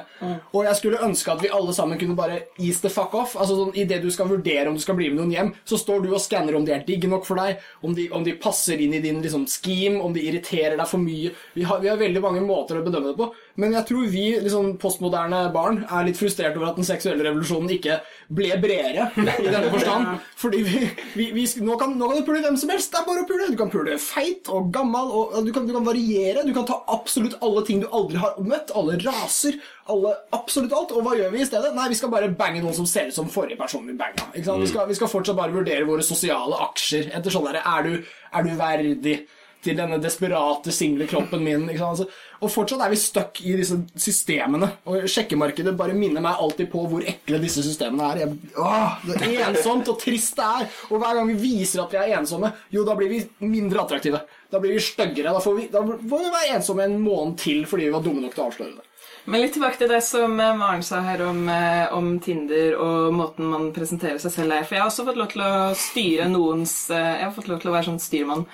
Og 0.52 0.64
jeg 0.66 0.78
skulle 0.80 1.02
ønske 1.06 1.32
at 1.32 1.42
vi 1.44 1.52
alle 1.54 1.74
sammen 1.76 2.00
kunne 2.00 2.16
bare 2.18 2.40
ease 2.58 2.82
the 2.82 2.92
fuck 2.92 3.14
off. 3.18 3.36
Altså 3.38 3.58
sånn, 3.60 3.74
Idet 3.78 4.00
du 4.02 4.08
skal 4.10 4.30
vurdere 4.30 4.66
om 4.70 4.78
du 4.78 4.82
skal 4.82 4.96
bli 4.98 5.10
med 5.12 5.20
noen 5.20 5.34
hjem, 5.34 5.52
så 5.68 5.78
står 5.78 6.02
du 6.04 6.10
og 6.10 6.22
skanner 6.22 6.56
om 6.58 6.66
de 6.66 6.74
er 6.74 6.86
digge 6.86 7.10
nok 7.10 7.26
for 7.28 7.38
deg, 7.38 7.62
om 7.86 7.94
de, 7.94 8.08
om 8.14 8.24
de 8.26 8.34
passer 8.40 8.80
inn 8.82 8.96
i 8.96 9.02
din 9.04 9.20
liksom, 9.22 9.46
scheme, 9.50 10.00
om 10.02 10.14
de 10.16 10.24
irriterer 10.26 10.78
deg 10.78 10.90
for 10.90 11.02
mye. 11.02 11.30
Vi 11.54 11.66
har, 11.68 11.82
vi 11.84 11.92
har 11.92 12.00
veldig 12.00 12.24
mange 12.24 12.42
måter 12.46 12.80
å 12.80 12.84
bedømme 12.86 13.12
det 13.12 13.20
på, 13.20 13.30
men 13.62 13.76
jeg 13.76 13.86
tror 13.90 14.10
vi 14.10 14.24
liksom, 14.42 14.72
postmoderne 14.82 15.44
barn 15.54 15.84
er 15.84 16.08
litt 16.08 16.18
frustrert 16.18 16.58
over 16.58 16.72
at 16.72 16.80
den 16.80 16.88
seksuelle 16.88 17.26
revolusjonen 17.26 17.70
ikke 17.78 18.00
ble 18.34 18.50
bredere 18.62 19.08
i 19.18 19.46
denne 19.46 19.70
forstand. 19.70 20.26
Fordi 20.38 20.64
vi, 20.66 20.82
vi, 21.14 21.30
vi, 21.36 21.46
nå, 21.62 21.78
kan, 21.80 21.94
nå 21.98 22.10
kan 22.10 22.20
det 22.20 22.26
pule 22.26 22.42
hvem 22.42 22.58
som 22.58 22.72
helst. 22.74 22.77
Det 22.78 23.00
er 23.00 23.06
bare 23.06 23.22
å 23.24 23.28
pule. 23.28 23.48
Du 23.50 23.58
kan 23.58 23.70
pule 23.72 23.96
feit 24.02 24.48
og 24.54 24.70
gammel, 24.74 25.10
og 25.10 25.34
du 25.46 25.50
kan, 25.54 25.66
du 25.66 25.74
kan 25.74 25.86
variere. 25.86 26.44
Du 26.46 26.52
kan 26.56 26.66
ta 26.68 26.78
absolutt 26.94 27.34
alle 27.44 27.64
ting 27.66 27.82
du 27.82 27.88
aldri 27.90 28.20
har 28.22 28.38
møtt. 28.38 28.70
Alle 28.78 28.98
raser. 29.02 29.58
Alle, 29.90 30.14
absolutt 30.36 30.74
alt. 30.76 30.94
Og 30.94 31.02
hva 31.06 31.16
gjør 31.18 31.34
vi 31.34 31.42
i 31.42 31.48
stedet? 31.48 31.72
Nei, 31.76 31.88
vi 31.92 31.98
skal 31.98 32.12
bare 32.12 32.30
bange 32.30 32.62
noen 32.62 32.76
som 32.76 32.86
ser 32.88 33.10
ut 33.10 33.18
som 33.18 33.30
forrige 33.32 33.58
person 33.60 33.86
vi 33.88 33.96
banga. 33.98 34.28
Vi, 34.36 34.44
skal, 34.44 34.86
vi 34.88 34.98
skal 34.98 35.10
fortsatt 35.10 35.38
bare 35.38 35.54
vurdere 35.54 35.88
våre 35.88 36.06
sosiale 36.06 36.60
aksjer 36.68 37.10
etter 37.18 37.34
sånn 37.34 37.48
derre 37.50 37.64
er, 37.66 37.90
er 38.30 38.46
du 38.46 38.54
verdig 38.58 39.18
til 39.64 39.76
denne 39.78 39.98
desperate, 40.02 40.72
single 40.74 41.06
kroppen 41.10 41.42
min? 41.44 41.66
Altså, 41.74 42.06
og 42.38 42.52
fortsatt 42.54 42.84
er 42.84 42.92
vi 42.92 42.98
stuck 43.00 43.40
i 43.42 43.56
disse 43.58 43.78
systemene. 43.98 44.70
Og 44.88 45.08
sjekkemarkedet 45.10 45.74
bare 45.78 45.96
minner 45.98 46.22
meg 46.24 46.38
alltid 46.38 46.70
på 46.72 46.84
hvor 46.90 47.06
ekle 47.08 47.40
disse 47.42 47.64
systemene 47.66 48.10
er. 48.12 48.22
Jeg, 48.24 48.52
åh, 48.58 48.98
det 49.08 49.20
er 49.26 49.46
ensomt 49.48 49.90
og 49.90 49.98
trist 50.02 50.38
det 50.38 50.46
er. 50.46 50.68
Og 50.90 51.02
hver 51.02 51.18
gang 51.18 51.32
vi 51.32 51.38
viser 51.42 51.84
at 51.84 51.94
vi 51.94 52.02
er 52.02 52.18
ensomme, 52.20 52.52
jo, 52.74 52.84
da 52.86 52.96
blir 52.98 53.12
vi 53.12 53.22
mindre 53.44 53.82
attraktive. 53.82 54.22
Da 54.48 54.60
blir 54.62 54.76
vi 54.76 54.84
styggere. 54.84 55.34
Da 55.34 55.38
da 55.38 55.82
får 55.84 56.22
vi 56.22 56.36
være 56.36 56.58
ensomme 56.58 56.86
en 56.86 57.00
måned 57.02 57.38
til 57.42 57.66
fordi 57.68 57.88
vi 57.88 57.96
var 57.96 58.04
dumme 58.06 58.24
nok 58.24 58.36
til 58.36 58.46
å 58.46 58.52
avsløre 58.52 58.76
det. 58.78 58.87
Men 59.28 59.42
litt 59.42 59.52
tilbake 59.52 59.76
til 59.76 59.90
det 59.90 59.98
som 60.06 60.38
eh, 60.40 60.54
Maren 60.56 60.82
sa 60.84 61.02
her 61.04 61.20
om, 61.26 61.42
eh, 61.52 61.92
om 61.92 62.14
Tinder 62.24 62.78
og 62.80 63.12
måten 63.12 63.50
man 63.50 63.66
presenterer 63.76 64.16
seg 64.22 64.32
selv 64.32 64.54
er. 64.56 64.64
For 64.64 64.78
jeg 64.78 64.82
har 64.82 64.88
også 64.88 65.04
fått 65.04 65.18
lov 65.20 65.28
til 65.34 65.42
å 65.44 65.50
styre 65.76 66.28
noens 66.32 66.72
eh, 66.88 67.10
Jeg 67.18 67.26
har 67.26 67.34
fått 67.36 67.50
lov 67.50 67.60
til 67.60 67.68
å 67.68 67.74
være 67.74 67.88
sånn 67.90 68.00
styrmann 68.00 68.46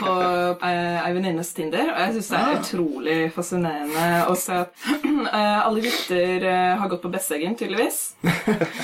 på 0.00 0.14
ei 0.66 1.12
venninnes 1.14 1.52
Tinder. 1.54 1.92
Og 1.92 2.02
jeg 2.02 2.16
syns 2.16 2.32
det 2.32 2.40
er 2.40 2.58
utrolig 2.58 3.18
fascinerende 3.36 4.08
å 4.26 4.34
se 4.40 4.58
at 4.64 4.86
eh, 5.06 5.58
alle 5.62 5.84
gutter 5.86 6.48
har 6.82 6.90
gått 6.90 7.04
på 7.06 7.12
Besseggen, 7.14 7.54
tydeligvis. 7.58 8.00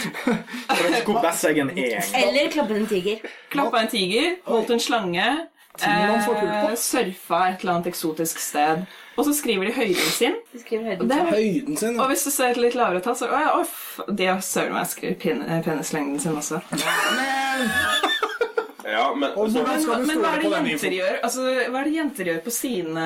Hvor 1.09 1.19
Besseggen 1.25 1.75
er. 1.75 2.07
Eller 2.23 2.55
klappa 2.55 2.79
en 2.79 2.87
tiger. 2.87 3.27
Klappa 3.51 3.83
en 3.83 3.91
tiger, 3.91 4.37
holdt 4.47 4.71
en 4.77 4.83
slange. 4.83 5.27
Eh, 5.81 6.75
surfa 6.77 7.39
et 7.49 7.63
eller 7.63 7.73
annet 7.73 7.87
eksotisk 7.93 8.39
sted. 8.43 8.85
Og 9.17 9.25
så 9.27 9.33
skriver 9.37 9.69
de 9.69 9.73
høyden 9.77 10.13
sin. 10.13 10.37
De 10.53 10.61
skriver 10.61 10.85
høyden 10.93 11.09
det, 11.09 11.21
Høyden 11.33 11.77
sin. 11.77 12.01
og 12.01 12.09
hvis 12.13 12.25
du 12.25 12.31
ser 12.31 12.55
et 12.55 12.61
litt 12.61 12.75
lavere 12.79 13.01
tall, 13.05 13.17
så 13.17 13.29
å 13.29 13.41
ja, 13.41 13.53
off, 13.61 14.01
De 14.09 14.29
har 14.31 14.41
søren 14.41 14.73
meg 14.77 14.89
skrevet 14.89 15.19
pen, 15.21 15.43
eh, 15.45 15.61
penislengden 15.65 16.21
sin 16.21 16.37
også. 16.37 16.63
Ja, 18.93 19.15
men 19.15 19.31
Og 19.39 19.51
så, 19.53 19.63
men, 19.63 20.07
Men 20.07 20.19
stole 20.19 20.27
hva 20.27 20.33
er 20.35 20.43
det 20.43 20.73
jenter 20.73 20.95
gjør 20.97 21.19
Altså, 21.23 21.45
hva 21.71 21.81
er 21.81 21.85
det 21.87 21.93
jenter 21.97 22.25
gjør 22.33 22.41
på 22.45 22.51
sine 22.53 23.05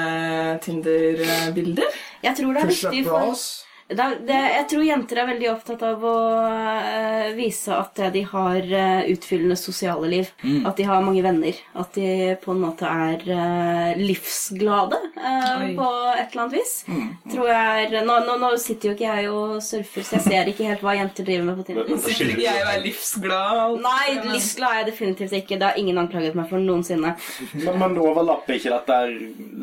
Tinder-bilder? 0.65 1.99
Jeg 2.25 2.37
tror 2.39 2.57
det 2.57 2.63
er 2.63 2.71
viktig 2.73 3.03
for 3.07 3.27
bras. 3.29 3.45
Det, 3.89 4.07
det, 4.27 4.35
Jeg 4.35 4.67
tror 4.71 4.83
jenter 4.83 5.21
er 5.23 5.29
veldig 5.31 5.49
opptatt 5.53 5.83
av 5.87 6.03
å 6.03 6.15
uh, 6.43 7.29
vise 7.37 7.75
at 7.75 8.01
de 8.13 8.23
har 8.27 8.67
uh, 8.67 9.07
utfyllende 9.13 9.57
sosiale 9.59 10.11
liv. 10.11 10.31
Mm. 10.43 10.65
At 10.67 10.81
de 10.81 10.87
har 10.89 11.05
mange 11.07 11.23
venner. 11.23 11.61
At 11.79 11.95
de 11.95 12.35
på 12.43 12.55
en 12.55 12.65
måte 12.65 12.89
er 12.91 13.23
uh, 13.31 13.93
livsglade 14.01 14.99
eh, 15.17 15.77
på 15.77 15.91
et 16.17 16.33
eller 16.33 16.43
annet 16.43 16.57
vis. 16.57 16.75
Mm. 16.89 17.07
Tror 17.31 17.51
jeg 17.51 17.85
er, 17.87 17.97
nå, 18.07 18.19
nå, 18.27 18.37
nå 18.43 18.51
sitter 18.61 18.91
jo 18.91 18.97
ikke 18.97 19.07
jeg 19.07 19.31
og 19.31 19.63
surfer, 19.65 20.07
så 20.07 20.19
jeg 20.19 20.27
ser 20.27 20.51
ikke 20.51 20.69
helt 20.71 20.83
hva 20.85 20.97
jenter 20.99 21.27
driver 21.29 21.47
med 21.49 21.61
på 21.61 21.67
Tinder. 21.69 21.93
Sitter 22.07 22.33
ikke 22.35 22.47
jeg 22.47 22.65
og 22.65 22.73
er 22.73 22.83
livsglad? 22.85 23.79
Nei, 23.87 24.07
livsglad 24.33 24.73
er 24.73 24.83
jeg 24.83 24.89
definitivt 24.91 25.39
ikke. 25.41 25.61
Det 25.61 25.71
har 25.71 25.81
ingen 25.81 26.03
anklaget 26.03 26.39
meg 26.39 26.51
for 26.51 26.63
noensinne. 26.63 27.15
Men, 27.55 27.81
men 27.83 27.99
overlapper 28.03 28.59
ikke 28.59 28.75
dette 28.75 29.01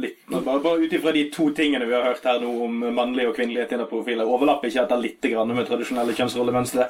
litt 0.03 0.19
Bare, 0.33 0.59
bare 0.63 0.81
ut 0.81 0.93
ifra 0.95 1.11
de 1.13 1.27
to 1.31 1.49
tingene 1.55 1.85
vi 1.85 1.93
har 1.93 2.07
hørt 2.07 2.23
her 2.25 2.39
nå 2.41 2.49
om 2.65 2.79
mannlige 2.95 3.29
og 3.29 3.35
kvinnelige 3.37 3.67
Tinder-profiler, 3.69 4.12
overlapper 4.21 4.67
ikke 4.69 4.81
dette 4.87 5.01
litt 5.01 5.21
grann 5.21 5.47
med 5.55 5.65
tradisjonelle 5.67 6.13
kjønnsrollemønstre? 6.13 6.87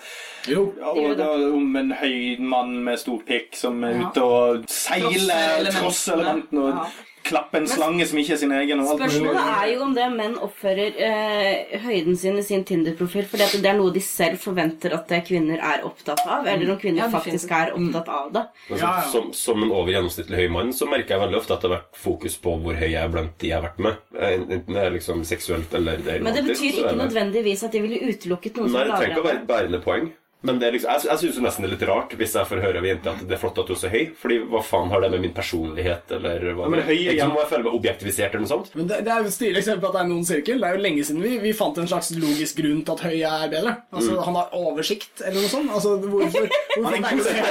Jo. 0.52 0.74
Ja, 0.78 0.92
og 0.92 1.18
da, 1.18 1.30
om 1.56 1.76
en 1.76 1.92
høy 1.92 2.38
mann 2.40 2.84
med 2.84 3.00
stor 3.00 3.20
pikk 3.24 3.56
som 3.56 3.84
er 3.84 3.96
Ja. 3.96 4.10
ute 4.10 4.22
og 4.24 4.66
seiler, 4.68 5.72
Trosser 5.72 5.80
trosser 5.80 6.14
elementene 6.20 6.60
og 6.60 6.70
Ja. 6.76 6.86
Klapper 7.24 7.62
en 7.62 7.68
slange 7.68 8.06
som 8.10 8.20
ikke 8.20 8.34
er 8.36 8.40
sin 8.42 8.52
egen. 8.56 8.80
og 8.84 8.92
alt 8.94 9.00
mulig. 9.02 9.12
Spørsmålet 9.12 9.52
er 9.64 9.68
jo 9.74 9.82
om 9.86 9.94
det 9.96 10.08
menn 10.14 10.36
oppfører 10.48 11.00
eh, 11.08 11.80
høyden 11.86 12.18
sin 12.20 12.38
i 12.40 12.44
sin 12.46 12.64
Tinder-profil 12.68 13.26
fordi 13.32 13.62
det 13.64 13.70
er 13.72 13.78
noe 13.80 13.94
de 13.96 14.04
selv 14.04 14.40
forventer 14.44 14.94
at 14.98 15.12
kvinner 15.28 15.60
er 15.62 15.86
opptatt 15.88 16.24
av, 16.28 16.48
eller 16.48 16.74
om 16.74 16.80
kvinner 16.82 17.06
Ja, 17.06 17.10
faktisk 17.14 17.52
er 17.56 17.74
opptatt 17.76 18.10
av 18.10 18.32
det. 18.36 18.46
Altså, 18.70 18.82
Ja, 18.84 18.92
ja. 19.00 19.10
Som, 19.12 19.32
som 19.38 19.64
en 19.64 19.72
over 19.72 19.92
gjennomsnittlig 19.94 20.44
høy 20.44 20.50
mann 20.54 20.74
så 20.76 20.88
merker 20.90 21.16
jeg 21.18 21.24
veldig 21.26 21.40
ofte 21.42 21.56
at 21.58 21.62
det 21.64 21.70
har 21.72 21.78
vært 21.80 22.02
fokus 22.04 22.38
på 22.44 22.58
hvor 22.64 22.80
høy 22.80 22.90
jeg 22.90 23.02
er 23.04 23.14
blant 23.14 23.38
de 23.40 23.52
jeg 23.52 23.58
har 23.60 23.66
vært 23.70 23.80
med. 23.88 24.02
Eh, 24.20 24.36
Enten 24.44 24.74
det 24.76 24.84
er 24.84 24.92
liksom 24.98 25.24
seksuelt 25.28 25.74
eller 25.80 26.02
det 26.04 26.18
er 26.18 26.26
Men 26.26 26.36
det 26.36 26.44
betyr 26.50 26.82
ikke 26.84 26.98
nødvendigvis 27.00 27.64
at 27.68 27.72
de 27.76 27.82
ville 27.86 28.02
utelukket 28.12 28.58
noen 28.60 28.70
som 28.70 28.80
Nei, 28.80 28.84
er 28.84 28.92
det 28.92 29.00
trenger 29.00 29.16
ikke 29.18 29.24
å 29.24 29.30
være 29.30 29.42
et 29.42 29.48
bærende 29.50 29.82
poeng. 29.84 30.12
Men 30.44 30.58
det 30.60 30.74
liksom, 30.76 30.92
jeg, 30.92 31.08
jeg 31.08 31.20
syns 31.22 31.38
nesten 31.46 31.64
det 31.64 31.70
er 31.70 31.74
litt 31.78 31.86
rart 31.88 32.14
hvis 32.20 32.34
jeg 32.36 32.48
får 32.50 32.62
høre 32.66 32.82
av 32.82 32.88
jenter 32.88 33.14
at 33.14 33.22
det 33.30 33.36
er 33.38 33.40
flott 33.40 33.60
at 33.62 33.70
du 33.70 33.74
er 33.76 33.80
så 33.80 33.92
høy. 33.94 34.02
Fordi 34.20 34.40
hva 34.52 34.62
faen 34.68 34.92
har 34.92 35.04
det 35.06 35.10
med 35.14 35.24
min 35.24 35.36
personlighet 35.36 36.12
eller 36.18 36.48
hva 36.58 36.68
men 36.74 36.84
høy, 36.84 36.98
jeg, 36.98 37.20
om 37.24 37.38
jeg 37.40 37.50
føle 37.54 37.68
meg 37.68 37.78
objektivisert 37.80 38.34
eller 38.36 38.44
noe 38.44 38.52
sånt. 38.52 38.74
Men 38.76 38.90
det, 38.90 38.98
det 39.08 39.14
er 39.14 39.24
jo 39.24 39.32
et 39.32 39.38
stilig 39.38 39.62
eksempel 39.62 39.90
at 39.90 39.96
det 39.96 40.02
er 40.04 40.10
noen 40.12 40.28
sirkel. 40.28 40.60
Det 40.60 40.70
er 40.70 40.76
jo 40.76 40.84
lenge 40.84 41.06
siden 41.08 41.24
vi, 41.24 41.34
vi 41.46 41.54
fant 41.56 41.80
en 41.80 41.88
slags 41.94 42.12
logisk 42.18 42.60
grunn 42.60 42.82
til 42.84 42.98
at 42.98 43.06
høy 43.08 43.16
er 43.30 43.46
bedre. 43.54 43.76
Altså, 43.96 44.18
Han 44.28 44.40
har 44.42 44.58
oversikt, 44.60 45.24
eller 45.24 45.40
noe 45.40 45.54
sånt. 45.54 45.72
Altså, 45.78 45.96
hvorfor, 46.04 46.52
hvorfor 46.76 46.90
Han 46.98 47.08
er 47.08 47.16
ikke 47.16 47.30
så 47.30 47.38
høy? 47.40 47.48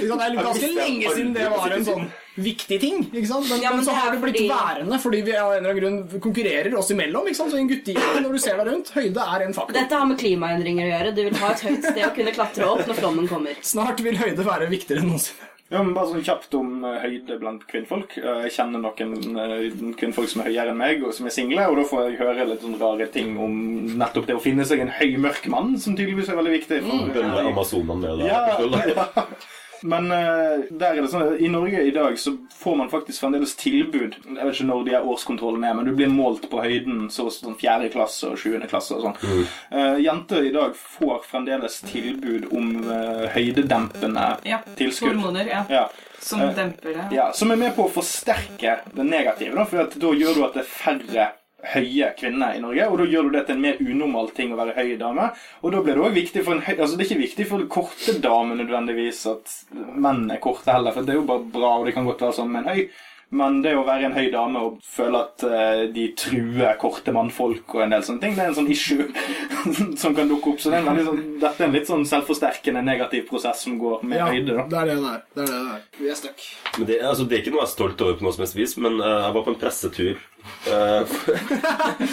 Det 0.00 0.10
er 0.10 0.42
ganske 0.42 0.72
lenge 0.74 1.14
siden 1.14 1.32
det 1.36 1.46
var 1.54 1.78
en 1.78 1.86
sånn 1.86 2.10
viktig 2.38 2.78
ting. 2.80 3.04
ikke 3.12 3.26
sant? 3.26 3.48
Men, 3.50 3.60
Ja, 3.62 3.70
men 3.70 3.78
men 3.80 3.84
så 3.86 3.90
det 3.90 3.98
har 4.00 4.10
det 4.12 4.20
blitt 4.22 4.36
fordi- 4.36 4.50
værende 4.50 5.00
fordi 5.02 5.22
vi 5.24 5.32
av 5.36 5.52
en 5.52 5.64
eller 5.64 5.70
annen 5.70 5.80
grunn 6.08 6.20
konkurrerer 6.20 6.74
oss 6.78 6.90
imellom. 6.90 7.26
ikke 7.26 7.36
sant? 7.36 7.50
Så 7.52 7.56
i 7.56 7.60
en 7.60 7.68
guttegjeng, 7.68 8.22
når 8.22 8.32
du 8.32 8.38
ser 8.38 8.56
deg 8.56 8.66
rundt, 8.72 8.90
høyde 8.94 9.16
er 9.34 9.42
en 9.46 9.52
faktor. 9.54 9.72
Dette 9.74 9.92
har 9.94 10.06
med 10.06 10.18
klimaendringer 10.18 10.84
å 10.86 10.92
gjøre. 10.94 11.14
Du 11.14 11.22
vil 11.24 11.34
ha 11.34 11.50
et 11.52 11.60
høyt 11.60 11.82
sted 11.84 12.04
å 12.04 12.14
kunne 12.14 12.32
klatre 12.32 12.64
opp 12.70 12.86
når 12.86 12.94
flommen 13.02 13.28
kommer. 13.28 13.54
Snart 13.62 14.00
vil 14.00 14.16
høyde 14.16 14.44
være 14.44 14.68
viktigere 14.70 15.00
enn 15.02 15.08
noensinne. 15.10 15.46
Ja, 15.72 15.84
men 15.84 15.94
bare 15.94 16.06
sånn 16.10 16.24
kjapt 16.24 16.52
om 16.58 16.84
eh, 16.84 16.98
høyde 16.98 17.38
blant 17.38 17.62
kvinnfolk. 17.70 18.16
Eh, 18.18 18.42
Jeg 18.48 18.50
kjenner 18.56 18.80
noen 18.82 19.36
eh, 19.38 19.70
kvinnfolk 19.94 20.26
som 20.28 20.40
er 20.42 20.50
høyere 20.50 20.70
enn 20.72 20.76
meg, 20.78 21.04
og 21.06 21.14
som 21.14 21.26
er 21.26 21.30
single, 21.30 21.62
og 21.70 21.76
da 21.76 21.84
får 21.84 22.10
jeg 22.10 22.18
høre 22.18 22.48
litt 22.48 22.60
sånn 22.60 22.74
rare 22.80 23.06
ting 23.12 23.38
om 23.38 23.54
nettopp 23.96 24.26
det 24.26 24.34
å 24.34 24.40
finne 24.42 24.64
seg 24.66 24.80
en 24.80 24.88
høy, 24.90 25.16
mørk 25.16 25.46
mann, 25.46 25.78
som 25.78 25.94
tydeligvis 25.94 26.28
er 26.28 26.34
veldig 26.40 26.56
viktig. 26.58 26.82
For, 26.82 27.14
Bønne 27.14 27.46
Amazonene 27.52 28.00
med 28.00 28.18
det. 28.18 28.26
Ja, 28.26 28.58
ja. 28.58 29.26
Men 29.82 30.10
uh, 30.12 30.66
der 30.70 30.96
er 30.96 31.00
det 31.00 31.10
sånn 31.12 31.24
at 31.24 31.40
i 31.40 31.48
Norge 31.52 31.80
i 31.86 31.92
dag 31.94 32.18
så 32.20 32.34
får 32.60 32.76
man 32.76 32.90
faktisk 32.92 33.22
fremdeles 33.24 33.54
tilbud. 33.60 34.18
Jeg 34.26 34.36
vet 34.36 34.54
ikke 34.58 34.68
når 34.68 34.84
de 34.86 34.94
her 34.96 35.08
årskontrollene 35.08 35.70
er, 35.70 35.78
men 35.78 35.88
du 35.88 35.94
blir 35.96 36.12
målt 36.12 36.44
på 36.52 36.60
høyden 36.60 37.08
så 37.12 37.28
sånn 37.32 37.56
fjerde 37.60 37.88
klasse 37.94 38.28
og 38.32 38.38
sjuende 38.40 38.68
klasse 38.70 38.98
og 38.98 39.06
sånn. 39.06 39.48
Eh, 39.70 39.96
jenter 40.04 40.44
i 40.44 40.52
dag 40.54 40.76
får 40.76 41.24
fremdeles 41.30 41.80
tilbud 41.88 42.50
om 42.52 42.70
uh, 42.84 43.26
høydedempende 43.34 44.28
Ja. 44.48 44.60
tilskudd. 44.76 45.16
Hormoner, 45.16 45.48
ja. 45.48 45.64
Ja. 45.70 45.88
Som 46.20 46.42
demper 46.54 46.92
det. 46.92 47.04
Ja, 47.16 47.30
Som 47.32 47.50
er 47.50 47.56
med 47.56 47.72
på 47.76 47.86
å 47.88 47.92
forsterke 47.92 48.80
det 48.92 49.04
negative. 49.08 49.54
Da, 49.56 49.64
for 49.64 49.86
at 49.86 49.94
da 49.96 50.10
gjør 50.12 50.34
du 50.36 50.42
at 50.44 50.58
det 50.58 50.66
er 50.66 50.72
færre 50.74 51.28
høye 51.74 52.10
kvinner 52.18 52.56
i 52.56 52.62
Norge, 52.62 52.86
og 52.88 52.98
da 53.00 53.06
gjør 53.10 53.28
du 53.28 53.36
det 53.36 53.44
til 53.48 53.56
en 53.56 53.64
mer 53.64 53.80
unormal 53.82 54.30
ting 54.36 54.54
å 54.54 54.58
være 54.60 54.76
høy 54.78 54.96
dame. 55.00 55.28
Og 55.60 55.74
da 55.74 55.82
blir 55.84 55.98
det 55.98 56.04
også 56.04 56.18
viktig 56.18 56.44
for 56.46 56.56
en 56.56 56.64
høy, 56.64 56.74
altså 56.76 56.96
Det 56.96 57.04
er 57.04 57.10
ikke 57.10 57.26
viktig 57.26 57.46
for 57.50 57.68
korte 57.76 58.16
damer 58.24 58.60
nødvendigvis 58.60 59.22
at 59.30 59.54
menn 59.74 60.26
er 60.30 60.42
korte 60.42 60.72
heller, 60.72 60.96
for 60.96 61.06
det 61.06 61.14
er 61.14 61.20
jo 61.20 61.28
bare 61.28 61.48
bra, 61.54 61.76
og 61.78 61.88
det 61.88 61.96
kan 61.96 62.08
godt 62.08 62.26
være 62.26 62.38
sånn 62.40 62.56
en 62.60 62.70
høy. 62.70 62.84
Men 63.30 63.60
det 63.62 63.76
å 63.78 63.84
være 63.86 64.08
en 64.08 64.14
høy 64.16 64.26
dame 64.32 64.58
og 64.66 64.80
føle 64.82 65.20
at 65.22 65.44
uh, 65.46 65.82
de 65.94 66.08
truer 66.18 66.74
korte 66.80 67.12
mannfolk 67.14 67.76
og 67.76 67.84
en 67.84 67.94
del 67.94 68.02
sånne 68.06 68.24
ting, 68.24 68.32
det 68.34 68.42
er 68.42 68.50
en 68.50 68.56
sånn 68.58 68.70
issue 68.74 69.06
som 70.02 70.16
kan 70.16 70.30
dukke 70.30 70.54
opp. 70.54 70.62
Så 70.62 70.72
det 70.72 70.80
er 70.80 70.88
en 70.90 71.06
sånn, 71.06 71.20
dette 71.38 71.62
er 71.62 71.68
en 71.68 71.76
litt 71.76 71.86
sånn 71.90 72.02
selvforsterkende 72.10 72.82
negativ 72.82 73.28
prosess 73.30 73.62
som 73.66 73.78
går 73.78 74.02
med 74.02 74.18
Ja, 74.18 74.26
høyde. 74.32 74.56
da. 74.58 74.66
det 74.72 74.80
er 74.80 74.90
det 74.90 74.98
det 75.04 75.12
er. 75.12 75.22
Det 75.36 75.44
er 75.44 75.52
det 75.52 75.60
er. 75.76 75.86
Vi 76.00 76.10
er 76.10 76.18
stuck. 76.18 76.42
Men 76.78 76.90
det, 76.90 76.98
altså, 77.12 77.28
det 77.30 77.38
er 77.38 77.44
ikke 77.44 77.54
noe 77.54 77.62
jeg 77.62 77.68
er 77.68 77.74
stolt 77.76 78.04
over 78.06 78.18
på 78.18 78.26
noe 78.26 78.34
som 78.34 78.44
helst 78.46 78.58
vis, 78.58 78.76
men 78.82 78.98
uh, 78.98 79.08
jeg 79.12 79.36
var 79.38 79.46
på 79.46 79.54
en 79.54 79.60
pressetur 79.62 80.12
uh, 80.72 81.16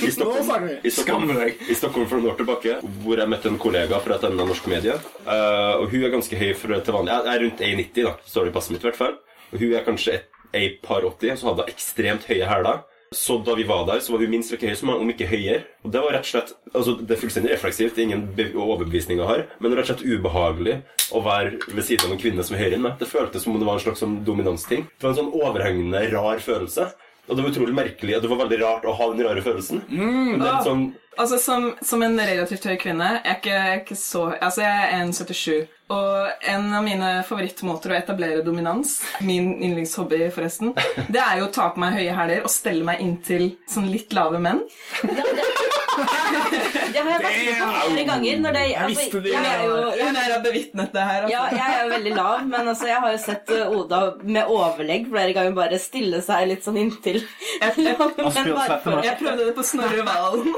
i, 0.04 0.12
Stockholm, 0.12 0.70
i, 0.84 0.92
Stockholm, 0.92 1.34
deg. 1.34 1.62
i 1.66 1.78
Stockholm 1.80 2.08
for 2.12 2.20
noen 2.20 2.34
år 2.34 2.40
tilbake, 2.44 2.78
hvor 3.06 3.22
jeg 3.24 3.32
møtte 3.32 3.50
en 3.50 3.62
kollega 3.62 4.02
fra 4.04 4.18
et 4.20 4.26
annet 4.28 4.52
norsk 4.54 4.68
medie. 4.70 4.96
Eh, 5.26 5.74
og 5.80 5.88
hun 5.92 6.04
er 6.04 6.12
ganske 6.14 6.40
høy 6.40 6.52
for, 6.60 6.76
til 6.78 6.96
vanlig. 6.98 7.14
Jeg 7.16 7.34
er 7.34 7.44
rundt 7.46 7.64
1,90, 7.70 8.04
da, 8.06 8.14
står 8.28 8.48
det 8.48 8.52
i 8.52 8.56
passet 8.58 8.76
mitt 8.76 8.84
i 8.84 8.90
hvert 8.90 9.00
fall. 9.00 9.16
Og 9.48 9.62
hun 9.64 9.74
er 9.80 9.86
kanskje 9.88 10.18
et, 10.18 10.28
et 10.54 10.80
par 10.84 11.06
80, 11.06 11.40
så 11.40 11.52
hadde 11.52 11.68
ekstremt 11.72 12.28
høye 12.30 12.48
hæler. 12.48 12.86
Så 13.16 13.38
da 13.40 13.54
vi 13.56 13.64
var 13.64 13.86
der, 13.88 14.02
så 14.04 14.12
var 14.12 14.20
hun 14.20 14.32
minst 14.34 14.52
like 14.52 14.68
høy 14.68 14.76
som 14.76 14.90
om 14.92 15.10
ikke 15.10 15.30
høyere. 15.30 15.62
Og 15.86 15.94
det 15.94 16.02
var 16.04 16.12
rett 16.18 16.28
og 16.28 16.32
slett 16.34 16.50
altså 16.74 16.98
Det 17.00 17.16
er 17.16 17.22
fullstendig 17.22 17.52
refleksivt, 17.54 18.00
ingen 18.04 18.26
overbevisninger 18.36 19.30
har, 19.30 19.46
men 19.64 19.76
rett 19.78 19.88
og 19.88 19.94
slett 19.94 20.04
ubehagelig 20.04 20.82
å 21.16 21.22
være 21.24 21.54
ved 21.72 21.86
siden 21.88 22.10
av 22.10 22.18
en 22.18 22.20
kvinne 22.20 22.44
som 22.44 22.58
er 22.58 22.66
høyere 22.66 22.80
enn 22.80 22.84
meg. 22.84 22.98
Det 23.00 23.08
føltes 23.08 23.46
som 23.46 23.56
om 23.56 23.62
det 23.62 23.70
var 23.70 23.80
en 23.80 23.86
slags 23.86 24.04
sånn 24.04 24.18
dominansting. 24.28 24.84
Det 24.92 25.08
var 25.08 25.16
en 25.16 25.22
sånn 25.22 25.36
overhengende, 25.40 26.04
rar 26.12 26.44
følelse. 26.44 26.90
Og 27.28 27.36
det 27.36 27.44
var 27.44 27.52
utrolig 27.52 27.76
merkelig, 27.76 28.16
og 28.16 28.24
det 28.24 28.30
var 28.32 28.40
veldig 28.46 28.60
rart 28.62 28.86
å 28.88 28.96
ha 28.96 29.10
den 29.12 29.26
rare 29.28 29.44
følelsen. 29.44 29.84
det 29.90 30.38
er 30.38 30.48
litt 30.48 30.70
sånn 30.72 30.88
Altså, 31.18 31.40
som, 31.42 31.72
som 31.82 32.04
en 32.06 32.14
relativt 32.20 32.68
høy 32.70 32.76
kvinne 32.78 33.08
Jeg 33.16 33.24
er 33.26 33.38
ikke, 33.40 33.54
jeg 33.56 33.72
er 33.72 33.80
ikke 33.82 33.96
så 33.98 34.20
Altså, 34.36 34.62
jeg 34.62 34.84
er 34.84 34.92
1,77. 35.00 35.72
Og 35.96 36.44
en 36.52 36.68
av 36.78 36.84
mine 36.86 37.10
favorittmåter 37.26 37.94
å 37.94 37.98
etablere 37.98 38.44
dominans, 38.46 38.98
min 39.24 39.54
yndlingshobby 39.56 40.28
forresten, 40.36 40.74
det 41.14 41.22
er 41.24 41.40
jo 41.40 41.48
å 41.48 41.54
ta 41.56 41.70
på 41.72 41.80
meg 41.80 41.96
høye 41.96 42.16
hæler 42.18 42.44
og 42.44 42.52
stelle 42.52 42.84
meg 42.86 43.00
inntil 43.06 43.54
sånn 43.72 43.88
litt 43.90 44.12
lave 44.18 44.42
menn. 44.44 44.60
Det 45.02 45.67
har 45.98 46.94
jeg 46.94 47.06
vært 47.08 47.26
med 47.28 47.62
på 47.62 47.70
flere 47.88 48.06
ganger. 48.12 48.40
Når 48.44 48.58
det, 48.58 48.64
altså, 48.76 49.02
visste 49.02 49.22
det. 49.24 49.34
jeg 49.34 49.52
er 49.52 49.64
jo 49.66 49.76
jeg, 49.78 50.08
Hun 50.08 50.20
har 50.22 50.44
bevitnet 50.46 50.94
det 50.94 51.06
her. 51.10 51.28
ja, 51.32 51.42
Altså. 51.48 51.58
jeg 51.58 51.76
er 51.76 51.84
jo 51.84 51.90
veldig 51.94 52.14
lav, 52.18 52.46
men 52.48 52.72
altså, 52.74 52.88
jeg 52.88 53.02
har 53.04 53.12
jo 53.16 53.22
sett 53.24 53.54
uh, 53.54 53.78
Oda 53.78 54.02
med 54.24 54.54
overlegg 54.58 55.08
flere 55.12 55.34
ganger 55.38 55.58
bare 55.58 55.80
stille 55.82 56.22
seg 56.26 56.48
litt 56.52 56.66
sånn 56.68 56.80
inntil. 56.82 57.22
Men 57.58 59.04
Jeg 59.04 59.18
prøvde 59.20 59.46
det 59.46 59.54
på 59.56 59.64
Snorre 59.66 60.04
Valen. 60.08 60.54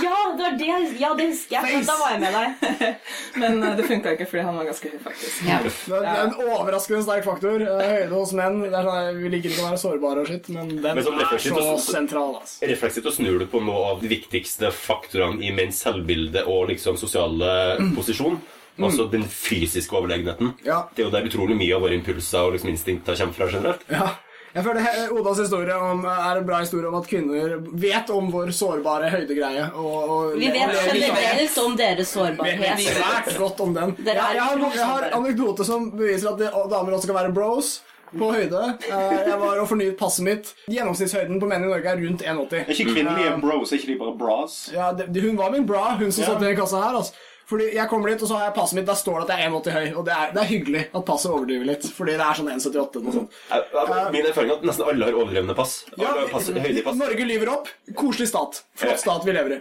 Ja, 0.00 0.16
det 0.36 0.42
var 0.42 0.54
det, 0.58 0.66
ja, 1.00 1.10
det 1.18 1.26
husker 1.30 1.56
jeg. 1.60 1.82
Da 1.86 1.94
var 2.00 2.12
jeg 2.14 2.20
med 2.22 2.34
deg. 2.34 2.94
Men 3.40 3.62
eh, 3.62 3.76
det 3.78 3.86
funka 3.88 4.14
ikke 4.16 4.26
fordi 4.30 4.44
han 4.46 4.56
var 4.58 4.66
ganske 4.68 4.90
høy, 4.92 4.98
faktisk. 5.04 5.40
Ja. 5.46 5.58
Det 5.64 5.70
er, 5.70 6.04
det 6.04 6.12
er 6.12 6.22
en 6.24 6.34
overraskende 6.46 7.02
sterk 7.06 7.26
faktor. 7.26 7.62
Eh, 7.64 7.90
Høyde 7.90 8.14
hos 8.14 8.32
menn. 8.36 8.60
Det 8.64 8.72
er 8.74 8.88
sånn, 8.88 9.20
vi 9.20 9.32
liker 9.34 9.52
ikke 9.52 9.64
å 9.64 9.68
være 9.68 9.80
sårbare 9.82 10.24
og 10.24 10.30
shit, 10.30 10.50
men 10.54 10.72
den 10.76 10.98
Men 10.98 11.06
sånn 11.06 11.20
er 11.22 11.44
så 11.44 11.76
sentral. 11.84 12.36
Altså. 12.40 12.60
Refleksivt 12.72 13.08
så 13.10 13.14
snur 13.18 13.40
du 13.42 13.46
på 13.50 13.62
noe 13.70 13.92
av 13.94 14.02
de 14.02 14.10
viktigste 14.10 14.72
faktorene 14.74 15.40
i 15.46 15.52
menns 15.54 15.80
selvbilde 15.86 16.44
og 16.50 16.68
liksom 16.74 16.98
sosiale 17.00 17.78
posisjon. 17.96 18.40
Altså 18.80 19.04
den 19.12 19.26
fysiske 19.28 19.92
overlegenheten. 19.96 20.54
Ja. 20.64 20.86
Det 20.94 21.02
er 21.02 21.08
jo 21.10 21.12
der 21.12 21.28
utrolig 21.28 21.56
mye 21.58 21.76
av 21.76 21.84
våre 21.84 21.96
impulser 21.98 22.46
og 22.46 22.54
liksom 22.54 22.70
instinkter 22.72 23.18
kommer 23.18 23.36
fra 23.36 23.48
generelt. 23.52 23.86
Ja. 23.92 24.08
Jeg 24.50 24.64
føler 24.66 25.12
Odas 25.14 25.38
historie 25.44 25.74
om, 25.78 26.00
er 26.10 26.40
en 26.40 26.46
bra 26.46 26.58
historie 26.64 26.88
om 26.88 26.96
at 26.98 27.06
kvinner 27.06 27.52
vet 27.78 28.08
om 28.10 28.32
vår 28.32 28.50
sårbare 28.56 29.10
høydegreie. 29.12 29.68
Og, 29.78 29.98
og, 30.00 30.32
Vi 30.40 30.48
vet 30.50 30.74
generelt 30.88 31.60
om 31.62 31.76
deres 31.78 32.10
sårbarhet. 32.16 32.58
Vi 32.58 32.88
vet 32.88 32.98
svært 32.98 33.30
godt 33.38 33.62
om 33.62 33.76
den. 33.76 33.94
Jeg, 34.00 34.16
jeg, 34.16 34.24
har, 34.24 34.58
jeg 34.58 34.88
har 34.88 35.04
sårbare. 35.04 35.12
anekdote 35.20 35.66
som 35.68 35.86
beviser 35.94 36.32
at 36.32 36.42
damer 36.72 36.98
også 36.98 37.12
kan 37.12 37.20
være 37.20 37.36
bros 37.36 37.76
på 38.18 38.32
høyde. 38.34 38.62
Eh, 38.88 39.28
Jeg 39.28 39.38
var 39.40 39.58
og 39.62 39.68
fornyet 39.68 39.96
passet 39.98 40.24
mitt. 40.24 40.54
Gjennomsnittshøyden 40.68 41.40
på 41.40 41.46
menn 41.50 41.64
i 41.64 41.68
Norge 41.70 41.86
er 41.92 41.96
rundt 42.02 42.22
1,80. 42.22 42.60
Er 42.66 42.74
ikke 42.74 42.94
kvinnelige 42.94 43.40
bros, 43.40 43.72
er 43.72 43.76
ikke 43.76 43.92
de 43.92 43.98
bare 43.98 44.16
bras? 44.18 44.70
Ja, 44.74 44.92
det, 44.92 45.12
det- 45.14 45.22
hun 45.22 45.36
var 45.38 45.50
min 45.50 45.66
bra, 45.66 45.96
hun 45.98 46.12
som 46.12 46.24
Ja. 46.24 46.30
satt 46.32 46.42
i 46.42 46.46
den 46.46 46.56
kassa 46.56 46.76
her. 46.82 46.96
Altså. 46.96 47.12
Fordi 47.50 47.66
jeg 47.74 47.88
kommer 47.90 48.12
dit, 48.12 48.22
og 48.22 48.28
så 48.30 48.36
har 48.38 48.44
jeg 48.46 48.54
passet 48.54 48.76
mitt, 48.78 48.86
der 48.86 48.98
står 49.00 49.16
det 49.20 49.24
at 49.26 49.30
jeg 49.34 49.46
er 49.46 49.50
1,80 49.50 49.72
høy. 49.74 49.86
Og 49.98 50.04
det 50.06 50.14
er, 50.14 50.28
det 50.36 50.42
er 50.44 50.48
hyggelig 50.50 50.82
at 50.94 51.04
passet 51.08 51.30
overdriver 51.34 51.66
litt, 51.66 51.86
fordi 51.96 52.12
det 52.14 52.26
er 52.28 52.38
sånn 52.38 52.50
1,78 52.52 53.00
eller 53.00 53.06
noe 53.08 53.16
sånt. 53.16 53.38
Jeg- 53.50 53.64
jeg- 53.74 54.12
Min 54.14 54.26
erfaring 54.30 54.50
er 54.50 54.54
at 54.60 54.62
nesten 54.70 54.86
alle 54.92 55.04
har 55.08 55.18
overdrevne 55.18 55.56
pass. 55.58 55.72
Ja, 55.98 56.12
pass, 56.30 56.50
pass. 56.84 56.94
Norge 57.00 57.24
lyver 57.26 57.48
opp. 57.56 57.68
Koselig 57.98 58.28
stat. 58.30 58.62
Flott 58.78 59.00
stat 59.02 59.24
vi 59.26 59.32
lever 59.34 59.56
i. 59.56 59.60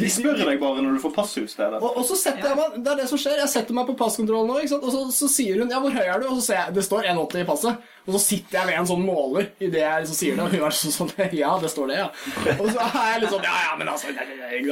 De 0.00 0.08
spør 0.10 0.38
deg 0.44 0.60
bare 0.60 0.82
når 0.86 0.94
du 0.96 1.00
får 1.02 1.14
passutstedet. 1.18 1.82
Og, 1.82 1.96
og 1.96 2.04
så 2.06 2.16
setter 2.16 2.46
jeg 2.48 2.56
meg 2.56 2.78
Det 2.84 2.92
er 2.92 2.96
det 3.02 3.08
som 3.10 3.18
skjer. 3.18 3.36
Jeg 3.42 3.48
setter 3.48 3.74
meg 3.74 3.86
på 3.90 3.96
passkontrollen 3.98 4.46
nå, 4.52 4.60
ikke 4.62 4.68
sant? 4.76 4.84
og 4.86 4.92
så, 4.94 5.02
så 5.12 5.28
sier 5.28 5.58
hun 5.58 5.68
'ja, 5.70 5.80
hvor 5.82 5.90
høy 5.90 6.06
er 6.06 6.20
du?' 6.20 6.28
Og 6.30 6.38
så 6.38 6.46
ser 6.46 6.54
jeg 6.62 6.74
det 6.74 6.84
står 6.86 7.02
1,80 7.10 7.40
i 7.42 7.44
passet. 7.44 7.76
Og 8.06 8.14
så 8.14 8.20
sitter 8.22 8.58
jeg 8.60 8.66
ved 8.70 8.78
en 8.78 8.86
sånn 8.86 9.04
måler 9.04 9.48
idet 9.60 9.82
jeg 9.82 10.02
liksom 10.04 10.14
sier 10.20 10.36
det, 10.36 10.44
og 10.46 10.50
hun 10.54 10.62
er 10.62 10.70
sånn 10.70 10.94
sånn 10.94 11.10
'ja, 11.40 11.58
det 11.58 11.70
står 11.74 11.86
det, 11.90 11.96
ja'. 11.98 12.60
Og 12.60 12.68
så 12.70 12.78
er 12.86 13.08
jeg 13.12 13.20
litt 13.22 13.30
sånn 13.34 13.42
'ja, 13.42 13.56
ja, 13.66 13.76
men 13.76 13.88
altså 13.88 14.06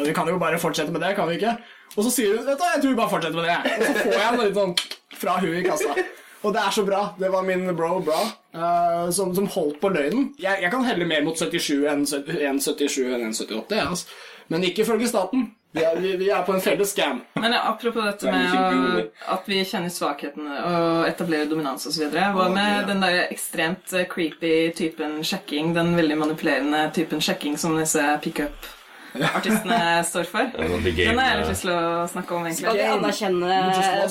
Vi 0.05 0.13
kan 0.15 0.27
jo 0.29 0.39
bare 0.39 0.59
fortsette 0.59 0.93
med 0.93 1.01
det, 1.03 1.17
kan 1.17 1.29
vi 1.29 1.35
ikke?' 1.41 1.59
Og 1.95 2.05
så 2.05 2.11
sier 2.11 2.37
hun 2.37 2.47
'vet 2.47 2.59
du 2.59 2.65
jeg 2.65 2.83
tror 2.83 2.91
vi 2.91 3.01
bare 3.01 3.11
fortsetter 3.11 3.39
med 3.39 3.49
det'. 3.49 3.63
Og 3.79 3.87
så 3.87 3.95
får 4.03 4.13
jeg 4.19 4.29
en 4.33 4.45
litt 4.45 4.61
sånn 4.61 4.77
fra 5.15 5.39
hun 5.41 5.57
i 5.57 5.65
kassa. 5.65 5.97
Og 6.45 6.53
det 6.53 6.61
er 6.61 6.71
så 6.71 6.85
bra. 6.85 7.03
Det 7.19 7.33
var 7.33 7.43
min 7.43 7.77
bro 7.77 7.99
bra 8.05 8.21
uh, 8.55 9.11
som, 9.11 9.35
som 9.35 9.47
holdt 9.47 9.81
på 9.81 9.89
løgnen. 9.89 10.35
Jeg, 10.39 10.61
jeg 10.63 10.71
kan 10.71 10.85
helle 10.85 11.09
mer 11.09 11.25
mot 11.25 11.39
77 11.39 11.87
enn 11.89 12.07
70 12.07 12.41
1,77 12.53 13.15
enn 13.15 13.29
1,78, 13.33 13.81
altså. 13.81 14.07
men 14.53 14.67
ikke 14.69 14.85
ifølge 14.85 15.09
staten. 15.09 15.53
Vi 15.75 15.83
er, 15.83 15.97
vi, 15.99 16.13
vi 16.21 16.29
er 16.31 16.45
på 16.47 16.53
en 16.55 16.61
felles 16.63 16.93
scam. 16.95 17.17
Men 17.35 17.57
apropos 17.59 18.05
dette 18.07 18.31
med 18.31 19.09
at 19.27 19.49
vi 19.51 19.57
kjenner 19.67 19.91
svakhetene 19.91 20.61
og 20.69 21.09
etablerer 21.09 21.49
dominans 21.51 21.89
osv. 21.91 22.13
Hva 22.15 22.47
med 22.55 22.87
den 22.93 23.03
der 23.03 23.25
ekstremt 23.25 23.91
eh, 23.91 24.07
creepy 24.07 24.71
typen 24.79 25.17
sjekking, 25.27 25.73
den 25.75 25.97
veldig 25.99 26.21
manipulerende 26.21 26.85
typen 26.95 27.25
sjekking 27.25 27.59
som 27.59 27.75
disse 27.81 28.05
pickup-artistene 29.15 29.79
står 30.05 30.29
for? 30.29 30.51
Sånn 30.55 30.85
Den 30.85 31.19
har 31.21 31.31
jeg 31.31 31.41
litt 31.41 31.51
lyst 31.53 31.65
til 31.65 31.73
å 31.73 31.83
snakke 32.11 32.37
om, 32.37 32.49
Skal 32.59 32.79
vi 32.79 32.87
anerkjenne 32.89 33.59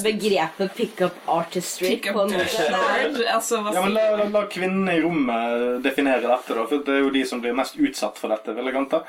begrepet 0.04 0.76
pickup 0.78 1.30
artistry? 1.38 1.94
På 2.08 2.26
artistry, 2.26 3.28
altså, 3.28 3.62
hva 3.64 3.76
Ja, 3.76 3.86
men 3.86 3.98
sier 3.98 4.18
la, 4.24 4.30
la 4.34 4.44
kvinnene 4.52 4.98
i 4.98 5.04
rommet 5.04 5.84
definere 5.86 6.24
dette, 6.24 6.56
da. 6.56 6.68
For 6.70 6.84
det 6.88 6.98
er 6.98 7.04
jo 7.06 7.14
de 7.14 7.24
som 7.28 7.44
blir 7.44 7.56
mest 7.58 7.80
utsatt 7.80 8.20
for 8.22 8.34
dette, 8.34 8.56
vil 8.56 8.72
jeg 8.72 8.80
anta. 8.84 9.04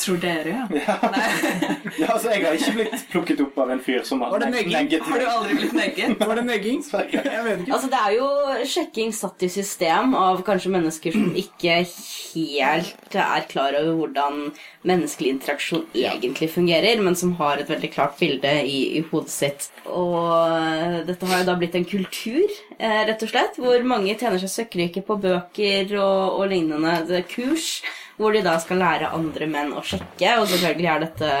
Tror 0.00 0.16
dere, 0.22 0.48
ja? 0.48 0.64
Ja, 2.00 2.06
altså, 2.14 2.30
Jeg 2.30 2.44
har 2.46 2.54
ikke 2.56 2.72
blitt 2.76 3.02
plukket 3.10 3.40
opp 3.44 3.58
av 3.60 3.70
en 3.74 3.80
fyr 3.84 4.04
som 4.06 4.22
har 4.24 4.30
Var 4.32 4.44
det 4.44 4.50
neg- 4.54 4.70
negging? 4.70 4.76
negget 4.76 5.02
Har 5.10 5.18
du 5.20 5.26
aldri 5.28 5.56
blitt 5.58 5.74
negget? 5.76 6.20
Var 6.20 6.38
det 6.38 6.44
negging? 6.46 6.78
Jeg 7.12 7.44
vet 7.44 7.62
ikke. 7.64 7.74
Altså, 7.76 7.90
det 7.92 8.00
er 8.00 8.14
jo 8.16 8.28
sjekking 8.70 9.12
satt 9.16 9.44
i 9.44 9.50
system 9.52 10.14
av 10.16 10.40
kanskje 10.46 10.72
mennesker 10.72 11.16
som 11.16 11.34
ikke 11.44 11.76
helt 11.84 13.16
er 13.20 13.46
klar 13.50 13.76
over 13.80 13.92
hvordan 13.98 14.40
menneskelig 14.88 15.34
interaksjon 15.34 15.84
egentlig 15.98 16.48
fungerer, 16.54 17.00
men 17.04 17.16
som 17.18 17.34
har 17.40 17.60
et 17.60 17.68
veldig 17.68 17.90
klart 17.92 18.16
bilde 18.20 18.52
i, 18.64 18.78
i 19.00 19.02
hodet 19.10 19.32
sitt. 19.34 19.68
Og 19.90 21.04
dette 21.08 21.28
har 21.28 21.42
jo 21.42 21.48
da 21.50 21.56
blitt 21.60 21.76
en 21.76 21.84
kultur, 21.88 22.46
eh, 22.78 23.02
rett 23.10 23.24
og 23.26 23.32
slett, 23.34 23.58
hvor 23.60 23.82
mange 23.84 24.14
tjener 24.20 24.40
seg 24.40 24.54
søkkrike 24.54 25.04
på 25.06 25.18
bøker 25.20 25.92
og, 26.00 26.38
og 26.40 26.46
lignende 26.54 26.96
det 27.10 27.20
er 27.22 27.28
kurs, 27.28 27.80
hvor 28.20 28.36
de 28.36 28.44
da 28.44 28.58
skal 28.60 28.82
lære 28.82 29.14
andre 29.16 29.48
menn 29.48 29.72
å 29.72 29.84
sjekke, 29.86 30.36
og 30.36 30.48
selvfølgelig 30.50 30.90
er 30.92 31.04
dette 31.06 31.32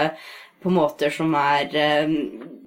på 0.60 0.72
måter 0.72 1.12
som 1.12 1.34
er 1.38 1.76
eh, 1.76 2.16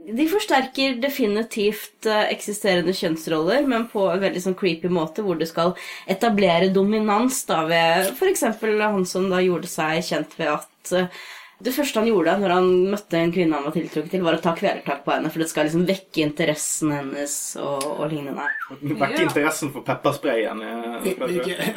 De 0.04 0.26
forsterker 0.30 0.97
definitivt 1.02 2.08
eh, 2.10 2.30
eksisterende 2.34 2.93
kjønnsroller, 2.97 3.65
men 3.69 3.88
på 3.91 4.08
en 4.12 4.23
veldig 4.23 4.41
sånn 4.45 4.58
creepy 4.60 4.91
måte, 4.91 5.26
hvor 5.26 5.39
du 5.39 5.45
skal 5.49 5.76
etablere 6.10 6.73
dominans 6.73 7.43
da 7.49 7.63
ved 7.69 8.12
f.eks. 8.13 8.43
han 8.62 9.08
som 9.10 9.30
da 9.32 9.41
gjorde 9.43 9.71
seg 9.71 10.04
kjent 10.10 10.36
ved 10.39 10.52
at 10.58 10.93
eh, 10.97 11.23
det 11.63 11.73
første 11.76 11.99
han 12.02 12.08
gjorde 12.10 12.34
når 12.41 12.54
han 12.58 12.67
møtte 12.91 13.19
en 13.19 13.32
kvinne 13.34 13.54
han 13.58 13.63
var 13.63 13.71
tiltrukket 13.76 14.12
til, 14.12 14.21
var 14.26 14.36
å 14.38 14.41
ta 14.43 14.54
kvelertak 14.58 15.04
på 15.06 15.13
henne, 15.15 15.32
for 15.32 15.39
det 15.43 15.49
skal 15.49 15.65
liksom 15.69 15.86
vekke 15.88 16.23
interessen 16.26 16.91
hennes 16.91 17.36
og, 17.62 17.84
og 17.99 18.12
lignende. 18.12 18.47
Vekke 18.82 19.12
Ja. 19.19 19.23
interessen 19.28 19.71
for 19.71 19.82
peppersprayen. 19.88 20.62
i- 20.63 21.13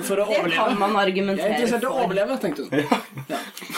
For 0.02 0.16
å 0.16 0.26
Det 0.26 0.52
kan 0.52 0.74
overleve. 0.74 0.78
man 0.78 0.90
Jeg 0.90 0.96
er 0.96 1.06
argumentere 1.06 1.54
interessert 1.54 1.82
i 1.82 1.86
å 1.86 2.04
overleve, 2.04 2.40
tenkte 2.40 2.70
hun. 2.70 2.86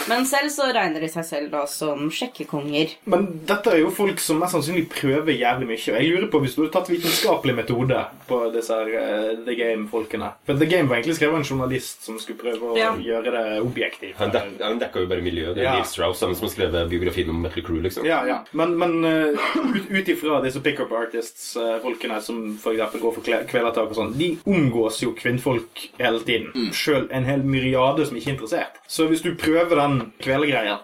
Men 0.08 0.24
selv 0.24 0.48
så 0.50 0.70
regner 0.72 1.00
de 1.00 1.08
seg 1.12 1.24
selv 1.24 1.50
da 1.52 1.64
som 1.66 2.08
sjekkekonger. 2.10 2.94
Men 3.06 3.26
dette 3.46 3.66
er 3.74 3.78
jo 3.82 3.90
folk 3.90 4.18
som 4.20 4.38
mest 4.40 4.54
sannsynlig 4.56 4.88
prøver 4.88 5.36
jævlig 5.36 5.66
mye. 5.68 5.78
Og 5.92 6.00
jeg 6.00 6.08
lurer 6.12 6.30
på 6.32 6.40
hvis 6.42 6.54
du 6.56 6.62
hadde 6.62 6.72
tatt 6.72 6.88
vitenskapelig 6.88 7.54
metode 7.58 7.98
på 8.28 8.38
disse 8.54 8.70
her 8.72 8.88
eh, 8.88 9.36
The 9.44 9.54
Game-folkene. 9.58 10.32
For 10.46 10.54
The 10.56 10.66
Game 10.66 10.88
var 10.88 10.96
egentlig 11.00 11.16
skrevet 11.18 11.34
av 11.36 11.40
en 11.42 11.48
journalist 11.50 12.04
som 12.04 12.18
skulle 12.18 12.38
prøve 12.40 12.72
å 12.72 12.76
Ja. 12.78 12.92
gjøre 12.96 13.30
det 13.36 13.62
objektivt. 13.62 14.16
Han, 14.16 14.30
dek, 14.30 14.60
han 14.62 14.78
dekka 14.80 15.00
jo 15.04 15.06
bare 15.06 15.20
miljøet. 15.22 15.54
Det 15.54 15.64
er 15.66 15.68
Ja. 15.68 15.82
Strauss, 15.98 16.22
han 16.22 16.36
som 16.38 16.46
har 16.46 16.52
skrevet 16.52 16.90
biografien 16.90 17.30
om 17.30 17.42
Metal 17.42 17.64
Crew, 17.66 17.82
liksom. 17.82 18.06
Ja, 18.06 18.22
ja. 18.26 18.38
Men, 18.50 18.76
men 18.78 19.04
eh, 19.04 19.48
ut, 19.90 20.08
ifra 20.08 20.40
disse 20.44 20.62
pickup 20.62 20.92
artists-folkene 20.94 22.20
som 22.22 22.42
for 22.62 22.76
eksempel 22.76 23.02
går 23.02 23.16
for 23.16 23.46
kvelertak 23.50 23.90
og 23.90 23.98
sånn, 23.98 24.14
de 24.18 24.30
omgås 24.46 25.02
jo 25.02 25.14
kvinnfolk 25.18 25.88
hele 25.98 26.22
tiden. 26.22 26.70
Sjøl 26.76 27.08
en 27.14 27.26
hel 27.26 27.42
myriade 27.42 28.06
som 28.06 28.18
ikke 28.18 28.30
er 28.30 28.36
interessert. 28.36 28.78
Så 28.86 29.08
hvis 29.10 29.24
du 29.26 29.32
prøver 29.38 29.74
den 29.80 30.12
kvelergreia 30.22 30.78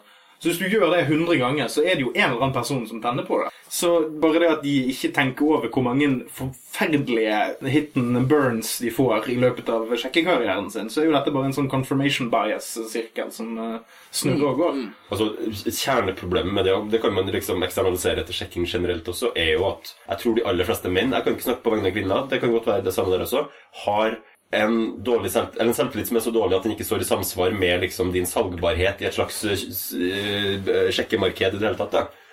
så 0.45 0.51
hvis 0.51 0.59
du 0.61 0.67
gjør 0.69 0.91
det 0.93 1.07
100 1.07 1.39
ganger, 1.41 1.69
så 1.73 1.81
er 1.81 1.95
det 1.97 2.03
jo 2.05 2.11
en 2.13 2.27
eller 2.27 2.43
annen 2.43 2.53
person 2.53 2.83
som 2.85 2.99
tenner 3.01 3.25
på 3.25 3.39
det. 3.41 3.47
Så 3.73 4.11
bare 4.21 4.43
det 4.43 4.51
at 4.53 4.61
de 4.61 4.75
ikke 4.93 5.09
tenker 5.17 5.47
over 5.49 5.71
hvor 5.73 5.87
mange 5.87 6.11
forferdelige 6.37 7.39
hit 7.73 7.97
and 7.97 8.27
burns 8.29 8.75
de 8.85 8.93
får 8.93 9.31
i 9.33 9.39
løpet 9.41 9.71
av 9.73 9.89
sjekkekarrieren 9.97 10.69
sin, 10.69 10.91
så 10.93 11.01
er 11.01 11.09
jo 11.09 11.15
dette 11.17 11.33
bare 11.33 11.49
en 11.49 11.57
sånn 11.57 11.71
confirmation 11.73 12.29
bias-sirkel 12.29 13.33
som 13.33 13.57
eh, 13.57 13.97
snurrer 14.13 14.51
og 14.51 14.61
går. 14.61 14.83
Altså, 15.09 15.31
Kjerneproblemet 15.65 16.59
med 16.61 16.69
det, 16.69 16.77
og 16.77 16.93
det 16.93 17.01
kan 17.01 17.17
man 17.17 17.33
liksom 17.33 17.65
eksternalisere 17.65 18.21
etter 18.21 18.37
sjekking 18.37 18.69
generelt 18.69 19.09
også, 19.09 19.33
er 19.33 19.55
jo 19.55 19.65
at 19.71 19.95
jeg 20.11 20.21
tror 20.27 20.37
de 20.37 20.45
aller 20.53 20.69
fleste 20.69 20.93
menn 20.93 21.17
Jeg 21.17 21.25
kan 21.25 21.39
ikke 21.39 21.49
snakke 21.49 21.65
på 21.65 21.73
vegne 21.73 21.89
av 21.89 21.97
kvinner, 21.97 22.29
det 22.29 22.45
kan 22.45 22.53
godt 22.53 22.69
være 22.69 22.85
det 22.85 22.93
samme 22.93 23.17
der 23.17 23.25
også. 23.25 23.47
har 23.87 24.21
en, 24.55 24.77
dårlig 25.05 25.33
en 25.37 25.75
selvtillit 25.77 26.11
som 26.11 26.19
er 26.19 26.25
så 26.25 26.33
dårlig 26.35 26.59
at 26.59 26.67
den 26.67 26.75
ikke 26.75 26.87
står 26.87 27.05
i 27.05 27.09
samsvar 27.09 27.57
med 27.57 27.85
liksom, 27.87 28.13
din 28.15 28.29
salgbarhet 28.29 29.03
i 29.03 29.09
et 29.09 29.17
slags 29.17 29.41
uh, 29.45 30.91
sjekkemarked 30.95 31.57
i 31.57 31.59
det 31.59 31.67
hele 31.67 31.79
tatt. 31.81 31.95
Da. 31.95 32.24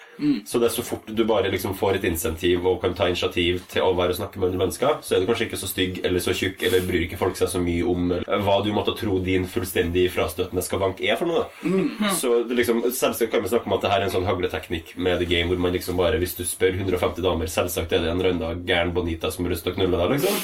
Så 0.46 0.60
det 0.62 0.70
er 0.70 0.76
så 0.76 0.84
fort 0.86 1.08
du 1.08 1.24
bare 1.28 1.50
liksom 1.52 1.74
får 1.78 2.00
et 2.00 2.06
insentiv 2.10 2.66
og 2.68 2.82
kan 2.84 2.94
ta 2.98 3.08
initiativ 3.10 3.62
til 3.72 3.86
å 3.86 3.94
være 3.98 4.14
og 4.16 4.20
snakke 4.20 4.40
med 4.42 4.52
andre 4.52 4.62
mennesker, 4.66 5.00
så 5.06 5.16
er 5.16 5.24
du 5.24 5.30
kanskje 5.30 5.48
ikke 5.50 5.60
så 5.62 5.70
stygg 5.70 6.02
eller 6.06 6.24
så 6.24 6.34
tjukk, 6.38 6.64
eller 6.68 6.86
bryr 6.88 7.06
ikke 7.08 7.20
folk 7.20 7.38
seg 7.40 7.50
så 7.52 7.62
mye 7.64 7.86
om 7.88 8.12
hva 8.46 8.58
du 8.66 8.72
måtte 8.76 8.96
tro 9.00 9.20
din 9.24 9.48
fullstendig 9.50 10.08
frastøtende 10.14 10.64
skavank 10.66 11.02
er 11.06 11.18
for 11.20 11.30
noe. 11.32 11.46
da. 11.64 12.12
Så 12.18 12.42
det 12.50 12.58
liksom, 12.60 12.84
Selvsagt 12.92 13.32
kan 13.32 13.44
vi 13.44 13.50
snakke 13.52 13.70
om 13.70 13.76
at 13.78 13.86
det 13.86 13.92
her 13.92 14.02
er 14.04 14.08
en 14.10 14.14
sånn 14.14 14.28
hagleteknikk 14.28 14.94
med 14.98 15.22
the 15.22 15.28
game, 15.30 15.48
hvor 15.50 15.60
man 15.62 15.74
liksom 15.74 15.98
bare, 16.00 16.20
hvis 16.22 16.36
du 16.38 16.44
spør 16.48 16.76
150 16.78 17.24
damer, 17.26 17.50
selvsagt 17.52 17.94
er 17.96 18.04
det 18.04 18.12
en 18.12 18.22
rønda 18.24 18.52
gæren 18.68 18.94
bonita 18.94 19.32
som 19.32 19.46
har 19.48 19.56
lyst 19.56 19.66
til 19.66 19.74
å 19.74 19.78
knulle 19.80 20.00
deg, 20.02 20.18
liksom. 20.18 20.38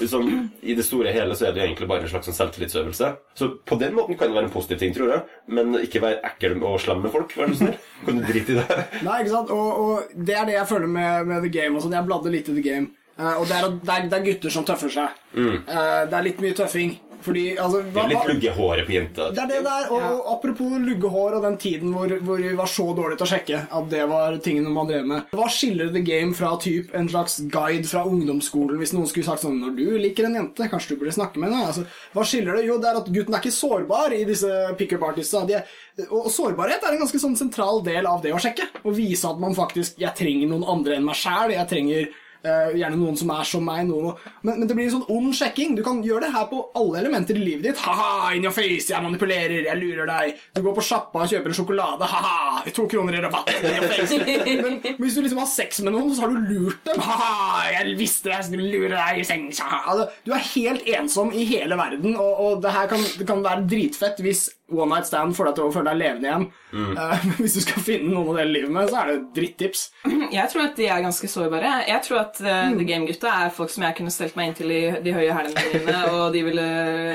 Liksom, 0.00 0.30
I 0.64 0.74
det 0.76 0.84
store 0.86 1.12
og 1.12 1.18
hele 1.18 1.36
så 1.38 1.48
er 1.48 1.54
det 1.54 1.62
jo 1.62 1.66
egentlig 1.68 1.88
bare 1.90 2.04
en 2.06 2.10
slags 2.12 2.28
sånn 2.28 2.36
selvtillitsøvelse. 2.38 3.10
Så 3.38 3.50
på 3.68 3.78
den 3.80 3.94
måten 3.96 4.18
kan 4.18 4.30
det 4.30 4.38
være 4.38 4.48
en 4.50 4.54
positiv 4.54 4.80
ting, 4.82 4.94
tror 4.96 5.12
jeg, 5.14 5.24
men 5.54 5.76
ikke 5.80 6.02
være 6.04 6.20
ekkel 6.30 6.56
og 6.64 6.78
slem 6.82 7.02
med 7.04 7.12
folk, 7.14 7.34
vær 7.38 7.52
så 7.52 7.60
snill. 7.62 7.78
Kan 8.04 8.20
du 8.20 8.26
drite 8.28 8.52
i 8.54 8.58
det? 8.60 8.78
Nei, 9.06 9.13
ikke 9.22 9.34
sant? 9.34 9.54
Og, 9.54 9.80
og 9.84 10.18
det 10.26 10.36
er 10.38 10.48
det 10.48 10.58
jeg 10.58 10.70
føler 10.70 10.90
med, 10.90 11.30
med 11.30 11.46
The 11.46 11.52
Game. 11.54 11.76
og 11.76 11.84
sånn. 11.84 11.96
Jeg 11.96 12.08
bladde 12.08 12.32
litt 12.34 12.50
i 12.50 12.56
The 12.58 12.64
Game. 12.64 12.90
Uh, 13.14 13.36
og 13.38 13.44
det 13.46 13.56
er, 13.56 13.68
det, 13.70 13.94
er, 13.94 14.06
det 14.10 14.18
er 14.18 14.24
gutter 14.26 14.50
som 14.50 14.64
tøffer 14.66 14.90
seg. 14.90 15.18
Eh, 15.38 16.00
det 16.10 16.16
er 16.18 16.24
litt 16.26 16.40
mye 16.42 16.56
tøffing. 16.58 16.96
Fordi, 17.24 17.44
altså 17.56 17.80
Det 17.88 18.02
er 18.02 18.10
litt 18.12 18.28
luggehåret 18.28 18.86
på 18.88 18.94
jenta. 18.94 19.30
det 19.32 19.42
er 19.44 19.50
det 19.50 19.60
der, 19.64 19.86
og, 19.94 20.02
og 20.04 20.26
apropos 20.34 20.74
luggehår 20.84 21.38
og 21.38 21.46
den 21.46 21.56
tiden 21.60 21.94
hvor, 21.94 22.12
hvor 22.26 22.42
vi 22.42 22.52
var 22.58 22.68
så 22.70 22.86
dårlige 22.96 23.20
til 23.20 23.26
å 23.26 23.30
sjekke 23.32 23.60
at 23.78 23.88
det 23.92 24.02
var 24.10 24.36
tingene 24.44 24.72
man 24.74 24.90
drev 24.90 25.06
med. 25.08 25.30
Hva 25.34 25.48
skiller 25.52 25.92
The 25.94 26.02
Game 26.04 26.36
fra 26.36 26.52
typ 26.60 26.92
en 26.94 27.08
slags 27.08 27.38
guide 27.52 27.88
fra 27.88 28.04
ungdomsskolen 28.08 28.80
hvis 28.80 28.92
noen 28.96 29.08
skulle 29.10 29.26
sagt 29.28 29.44
sånn 29.44 29.60
Når 29.62 29.76
du 29.78 29.86
liker 30.02 30.28
en 30.28 30.36
jente, 30.40 30.68
kanskje 30.70 30.94
du 30.94 31.00
burde 31.02 31.14
snakke 31.16 31.40
med 31.40 31.52
henne? 31.52 31.70
Altså, 31.70 31.86
hva 32.14 32.26
skiller 32.28 32.58
det? 32.58 32.66
Jo, 32.68 32.76
det 32.82 32.90
er 32.90 33.00
at 33.00 33.08
gutten 33.14 33.36
er 33.38 33.42
ikke 33.42 33.54
sårbar 33.56 34.16
i 34.16 34.24
disse 34.28 34.50
pickup 34.78 35.06
artistene. 35.08 35.48
De 35.48 35.58
er, 35.60 35.78
og, 36.10 36.28
sårbarhet 36.34 36.84
er 36.84 36.96
en 36.96 37.02
ganske 37.04 37.20
sånn 37.22 37.38
sentral 37.38 37.80
del 37.86 38.08
av 38.10 38.20
det 38.24 38.34
å 38.34 38.42
sjekke. 38.42 38.68
Å 38.84 38.92
vise 38.94 39.30
at 39.30 39.40
man 39.40 39.56
faktisk 39.56 40.00
Jeg 40.02 40.12
trenger 40.18 40.50
noen 40.50 40.66
andre 40.68 40.98
enn 40.98 41.06
meg 41.06 41.18
sjæl. 41.18 41.54
Jeg 41.54 41.70
trenger 41.70 42.12
gjerne 42.44 42.98
noen 42.98 43.16
som 43.18 43.30
er 43.34 43.48
som 43.48 43.64
meg. 43.64 43.84
Noen, 43.88 44.18
men, 44.42 44.60
men 44.60 44.68
det 44.68 44.76
blir 44.76 44.88
en 44.88 44.96
sånn 44.98 45.10
ond 45.14 45.34
sjekking. 45.36 45.74
Du 45.78 45.82
kan 45.86 46.02
gjøre 46.04 46.26
det 46.26 46.32
her 46.34 46.46
på 46.50 46.60
alle 46.78 47.00
elementer 47.02 47.38
i 47.38 47.44
livet 47.44 47.68
ditt. 47.68 47.82
Ha-ha, 47.84 48.32
in 48.36 48.46
your 48.46 48.54
face, 48.54 48.90
jeg 48.92 49.04
manipulerer, 49.04 49.68
jeg 49.68 49.80
lurer 49.80 50.08
deg. 50.10 50.40
Du 50.56 50.62
går 50.64 50.76
på 50.78 50.84
sjappa 50.84 51.24
og 51.24 51.32
kjøper 51.32 51.52
en 51.52 51.58
sjokolade. 51.58 52.08
Ha-ha, 52.14 52.64
to 52.76 52.86
kroner 52.90 53.18
i 53.18 53.22
rabatt. 53.24 53.52
Face. 53.94 54.20
Men 54.64 54.80
hvis 55.00 55.16
du 55.16 55.22
liksom 55.24 55.40
har 55.42 55.50
sex 55.50 55.80
med 55.84 55.96
noen, 55.96 56.12
så 56.14 56.26
har 56.26 56.34
du 56.34 56.50
lurt 56.50 56.82
dem. 56.88 57.00
Ha-ha, 57.04 57.70
jeg 57.78 57.96
visste 58.00 58.30
det, 58.30 58.36
jeg 58.38 58.50
skulle 58.50 58.72
lure 58.72 58.92
deg 58.96 59.22
i 59.22 59.28
seng. 59.28 59.48
Ha-ha. 59.60 59.80
Altså, 59.94 60.10
du 60.26 60.34
er 60.36 60.50
helt 60.52 60.92
ensom 60.98 61.32
i 61.34 61.46
hele 61.48 61.78
verden, 61.80 62.18
og, 62.18 62.44
og 62.44 62.60
det 62.64 62.74
her 62.76 62.90
kan, 62.90 63.08
det 63.18 63.28
kan 63.28 63.44
være 63.44 63.66
dritfett 63.70 64.22
hvis 64.24 64.46
one 64.72 64.88
night 64.88 65.06
stand 65.06 65.34
får 65.36 65.50
deg 65.50 65.56
til 65.58 65.66
å 65.66 65.72
føle 65.74 65.92
deg 65.92 65.98
levende 66.00 66.28
igjen. 66.28 66.44
Mm. 66.72 66.92
men 67.28 67.34
hvis 67.36 67.56
du 67.58 67.60
skal 67.66 67.84
finne 67.84 68.08
noen 68.08 68.30
å 68.32 68.36
dele 68.38 68.54
livet 68.54 68.72
med, 68.72 68.88
så 68.88 69.00
er 69.02 69.10
det 69.10 69.16
drittips. 69.36 69.82
Jeg 70.38 70.50
tror 70.52 70.64
at 70.64 70.78
de 70.78 70.86
er 70.88 71.02
ganske 71.04 71.28
sårbare. 71.30 71.72
Jeg 71.88 72.00
tror 72.06 72.20
at 72.22 72.40
uh, 72.40 72.72
The 72.72 72.86
Game-gutta 72.88 73.34
er 73.44 73.52
folk 73.54 73.72
som 73.72 73.84
jeg 73.84 73.96
kunne 73.98 74.12
stelt 74.12 74.34
meg 74.38 74.50
inntil 74.50 74.72
i 74.72 74.80
de 75.04 75.12
høye 75.14 75.36
hælene 75.36 75.64
mine, 75.74 75.98
og 76.16 76.24
de 76.34 76.42
ville 76.46 76.64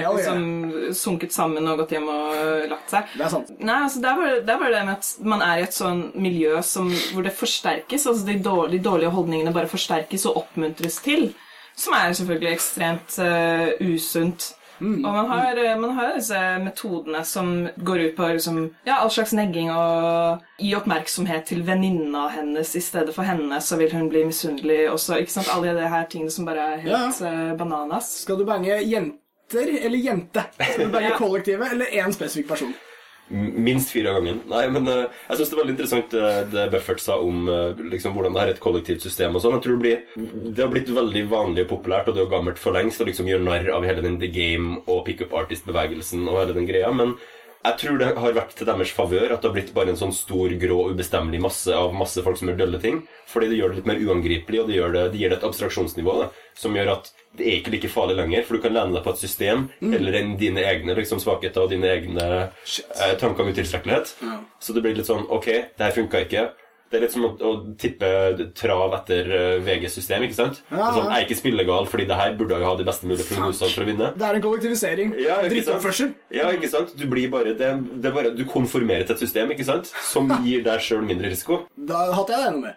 ja. 0.03 0.11
liksom 0.13 0.93
sunket 0.95 1.35
sammen 1.35 1.67
og 1.69 1.81
gått 1.81 1.95
hjem 1.97 2.07
og 2.11 2.37
uh, 2.37 2.67
lagt 2.69 2.93
seg. 2.93 3.09
Det 3.15 3.25
er 3.25 3.33
sant. 3.33 3.51
Nei, 3.57 3.79
altså 3.87 4.03
det 4.03 4.11
er 4.11 4.21
bare 4.21 4.37
det, 4.37 4.53
er 4.53 4.63
bare 4.63 4.75
det 4.75 4.85
med 4.87 4.95
at 4.95 5.27
man 5.33 5.45
er 5.45 5.59
i 5.59 5.65
et 5.65 5.75
sånn 5.75 6.05
miljø 6.21 6.61
som, 6.65 6.93
hvor 7.15 7.25
det 7.25 7.35
forsterkes. 7.35 8.07
altså 8.11 8.29
de 8.29 8.37
dårlige, 8.45 8.77
de 8.77 8.85
dårlige 8.85 9.13
holdningene 9.15 9.55
bare 9.55 9.71
forsterkes 9.71 10.29
og 10.29 10.43
oppmuntres 10.45 11.01
til. 11.05 11.31
Som 11.79 11.95
er 11.95 12.13
selvfølgelig 12.13 12.53
ekstremt 12.53 13.19
uh, 13.23 13.73
usunt. 13.89 14.53
Og 14.81 15.13
man 15.13 15.25
har, 15.27 15.57
eh, 15.57 15.75
man 15.79 15.91
har 15.97 16.13
disse 16.15 16.39
metodene 16.63 17.23
som 17.25 17.67
går 17.83 17.99
ut 18.09 18.15
på 18.15 18.27
liksom, 18.33 18.59
ja, 18.85 18.99
all 19.01 19.09
slags 19.11 19.33
negging 19.33 19.69
og 19.71 20.39
gi 20.59 20.73
oppmerksomhet 20.75 21.45
til 21.45 21.63
venninna 21.67 22.27
hennes 22.29 22.75
i 22.75 22.81
stedet 22.81 23.13
for 23.15 23.23
henne, 23.23 23.59
så 23.61 23.77
vil 23.77 23.91
hun 23.91 24.09
bli 24.09 24.23
misunnelig. 24.25 24.89
også. 24.91 25.19
ikke 25.19 25.31
sant, 25.31 25.47
Alle 25.55 25.73
de 25.75 25.87
her 25.89 26.05
tingene 26.09 26.31
som 26.31 26.45
bare 26.45 26.73
er 26.73 26.77
helt 26.77 27.21
Ja. 27.21 27.27
eh, 27.27 27.55
bananas. 27.57 28.09
Skal 28.21 28.37
du 28.37 28.45
bange 28.45 28.79
jenter 28.83 29.67
eller 29.85 29.97
jente? 29.97 30.43
Skal 30.61 30.85
du 30.85 30.91
bange 30.91 31.11
kollektivet 31.17 31.71
eller 31.71 31.85
én 31.85 32.11
spesifikk 32.13 32.47
person? 32.47 32.73
Minst 33.29 33.91
fire 33.93 34.09
av 34.09 34.19
gangen. 34.19 34.41
Nei, 34.49 34.63
men 34.73 34.87
uh, 34.89 35.05
jeg 35.29 35.39
syns 35.39 35.51
det 35.51 35.55
er 35.55 35.61
veldig 35.61 35.73
interessant 35.75 36.13
eh, 36.17 36.39
det 36.49 36.63
Buffert 36.73 37.03
sa 37.03 37.19
om 37.21 37.43
uh, 37.45 37.77
liksom, 37.91 38.15
hvordan 38.15 38.33
det 38.33 38.41
er 38.41 38.53
et 38.55 38.61
kollektivt 38.63 39.05
system. 39.05 39.37
og 39.37 39.43
sånn. 39.43 39.57
Jeg 39.59 39.65
tror 39.67 39.77
Det 39.77 39.83
blir, 39.83 40.29
det 40.49 40.63
har 40.63 40.71
blitt 40.73 40.89
veldig 40.93 41.25
vanlig 41.29 41.67
og 41.67 41.73
populært, 41.75 42.09
og 42.09 42.17
det 42.17 42.23
er 42.23 42.31
gammelt 42.31 42.61
for 42.61 42.73
lengst, 42.73 43.01
å 43.01 43.09
liksom 43.09 43.29
gjøre 43.29 43.45
narr 43.45 43.69
av 43.75 43.85
hele 43.85 44.05
den 44.05 44.17
The 44.21 44.31
Game 44.33 44.79
og 44.87 45.03
pickup 45.05 45.35
artist-bevegelsen 45.43 46.25
og 46.25 46.41
hele 46.41 46.57
den 46.57 46.69
greia. 46.69 46.89
men 46.89 47.17
jeg 47.59 47.75
tror 47.81 47.97
det 47.99 48.09
har 48.15 48.35
vært 48.37 48.53
til 48.55 48.67
deres 48.69 48.91
favør 48.95 49.33
at 49.33 49.41
det 49.43 49.49
har 49.49 49.55
blitt 49.57 49.71
bare 49.75 49.91
en 49.91 49.99
sånn 49.99 50.13
stor, 50.15 50.53
grå, 50.61 50.77
ubestemmelig 50.93 51.41
masse 51.43 51.73
av 51.75 51.91
masse 51.95 52.23
folk 52.23 52.39
som 52.39 52.51
gjør 52.51 52.61
dølle 52.61 52.79
ting. 52.79 53.01
Fordi 53.27 53.49
det 53.51 53.57
gjør 53.59 53.73
det 53.73 53.81
litt 53.81 53.89
mer 53.89 53.99
uangripelig, 53.99 54.61
og 54.63 54.69
det, 54.69 54.77
det, 54.95 55.01
det 55.11 55.19
gir 55.19 55.33
det 55.33 55.39
et 55.41 55.47
abstraksjonsnivå 55.49 56.15
da, 56.21 56.29
som 56.57 56.77
gjør 56.77 56.93
at 56.95 57.11
det 57.35 57.45
er 57.45 57.59
ikke 57.59 57.73
like 57.75 57.91
farlig 57.91 58.15
lenger. 58.21 58.45
For 58.47 58.55
du 58.55 58.63
kan 58.63 58.75
lene 58.77 58.95
deg 58.95 59.03
på 59.05 59.11
et 59.11 59.23
system 59.25 59.67
eller 59.83 60.21
en, 60.21 60.31
dine 60.39 60.63
egne 60.71 60.95
liksom, 60.97 61.19
svakheter 61.21 61.65
og 61.65 61.73
dine 61.75 61.91
egne 61.91 62.29
eh, 62.47 63.13
tanker 63.19 63.43
om 63.43 63.51
utilstrekkelighet. 63.51 64.15
Så 64.63 64.75
det 64.75 64.85
blir 64.85 64.95
litt 64.97 65.11
sånn 65.11 65.27
Ok, 65.27 65.51
det 65.51 65.83
her 65.83 65.95
funka 65.99 66.23
ikke. 66.25 66.47
Det 66.89 66.97
er 66.97 67.03
litt 67.03 67.13
som 67.13 67.25
å, 67.27 67.29
å 67.37 67.49
tippe 67.77 68.07
trav 68.57 68.93
etter 68.97 69.27
eh, 69.29 69.59
VGs 69.61 69.93
system. 69.99 70.23
ikke 70.25 70.37
sant? 70.39 70.61
Ja, 70.71 70.87
Sånn, 70.95 71.03
ja. 71.05 71.11
jeg 71.11 71.19
er 71.19 71.25
ikke 71.27 71.37
spillegal, 71.37 71.85
fordi 71.91 72.07
det 72.09 72.17
her 72.17 72.33
burde 72.39 72.57
jeg 72.57 72.65
ha 72.65 72.71
de 72.79 72.87
beste 72.87 73.05
mulige 73.09 73.27
prognosene 73.29 73.69
for 73.75 73.85
å 73.85 73.89
vinne. 73.91 74.07
Det 74.17 74.25
er 74.25 74.39
en 74.39 74.45
kollektivisering. 74.47 75.13
Ja? 75.21 75.37
Drittoppførsel. 75.45 76.15
Ja, 76.33 76.49
ikke 76.57 76.71
sant? 76.71 76.95
Du 76.97 77.05
blir 77.11 77.29
bare, 77.29 77.53
det, 77.59 77.69
det 78.01 78.09
er 78.09 78.15
bare 78.15 78.33
Du 78.33 78.41
konformerer 78.49 79.05
til 79.05 79.15
et 79.19 79.21
system 79.25 79.53
ikke 79.53 79.67
sant? 79.69 79.91
som 80.09 80.31
gir 80.45 80.65
deg 80.65 80.81
sjøl 80.81 81.05
mindre 81.05 81.29
risiko. 81.29 81.61
Da 81.77 82.07
hadde 82.17 82.33
jeg 82.33 82.41
det 82.41 82.49
enda 82.55 82.61
med. 82.67 82.73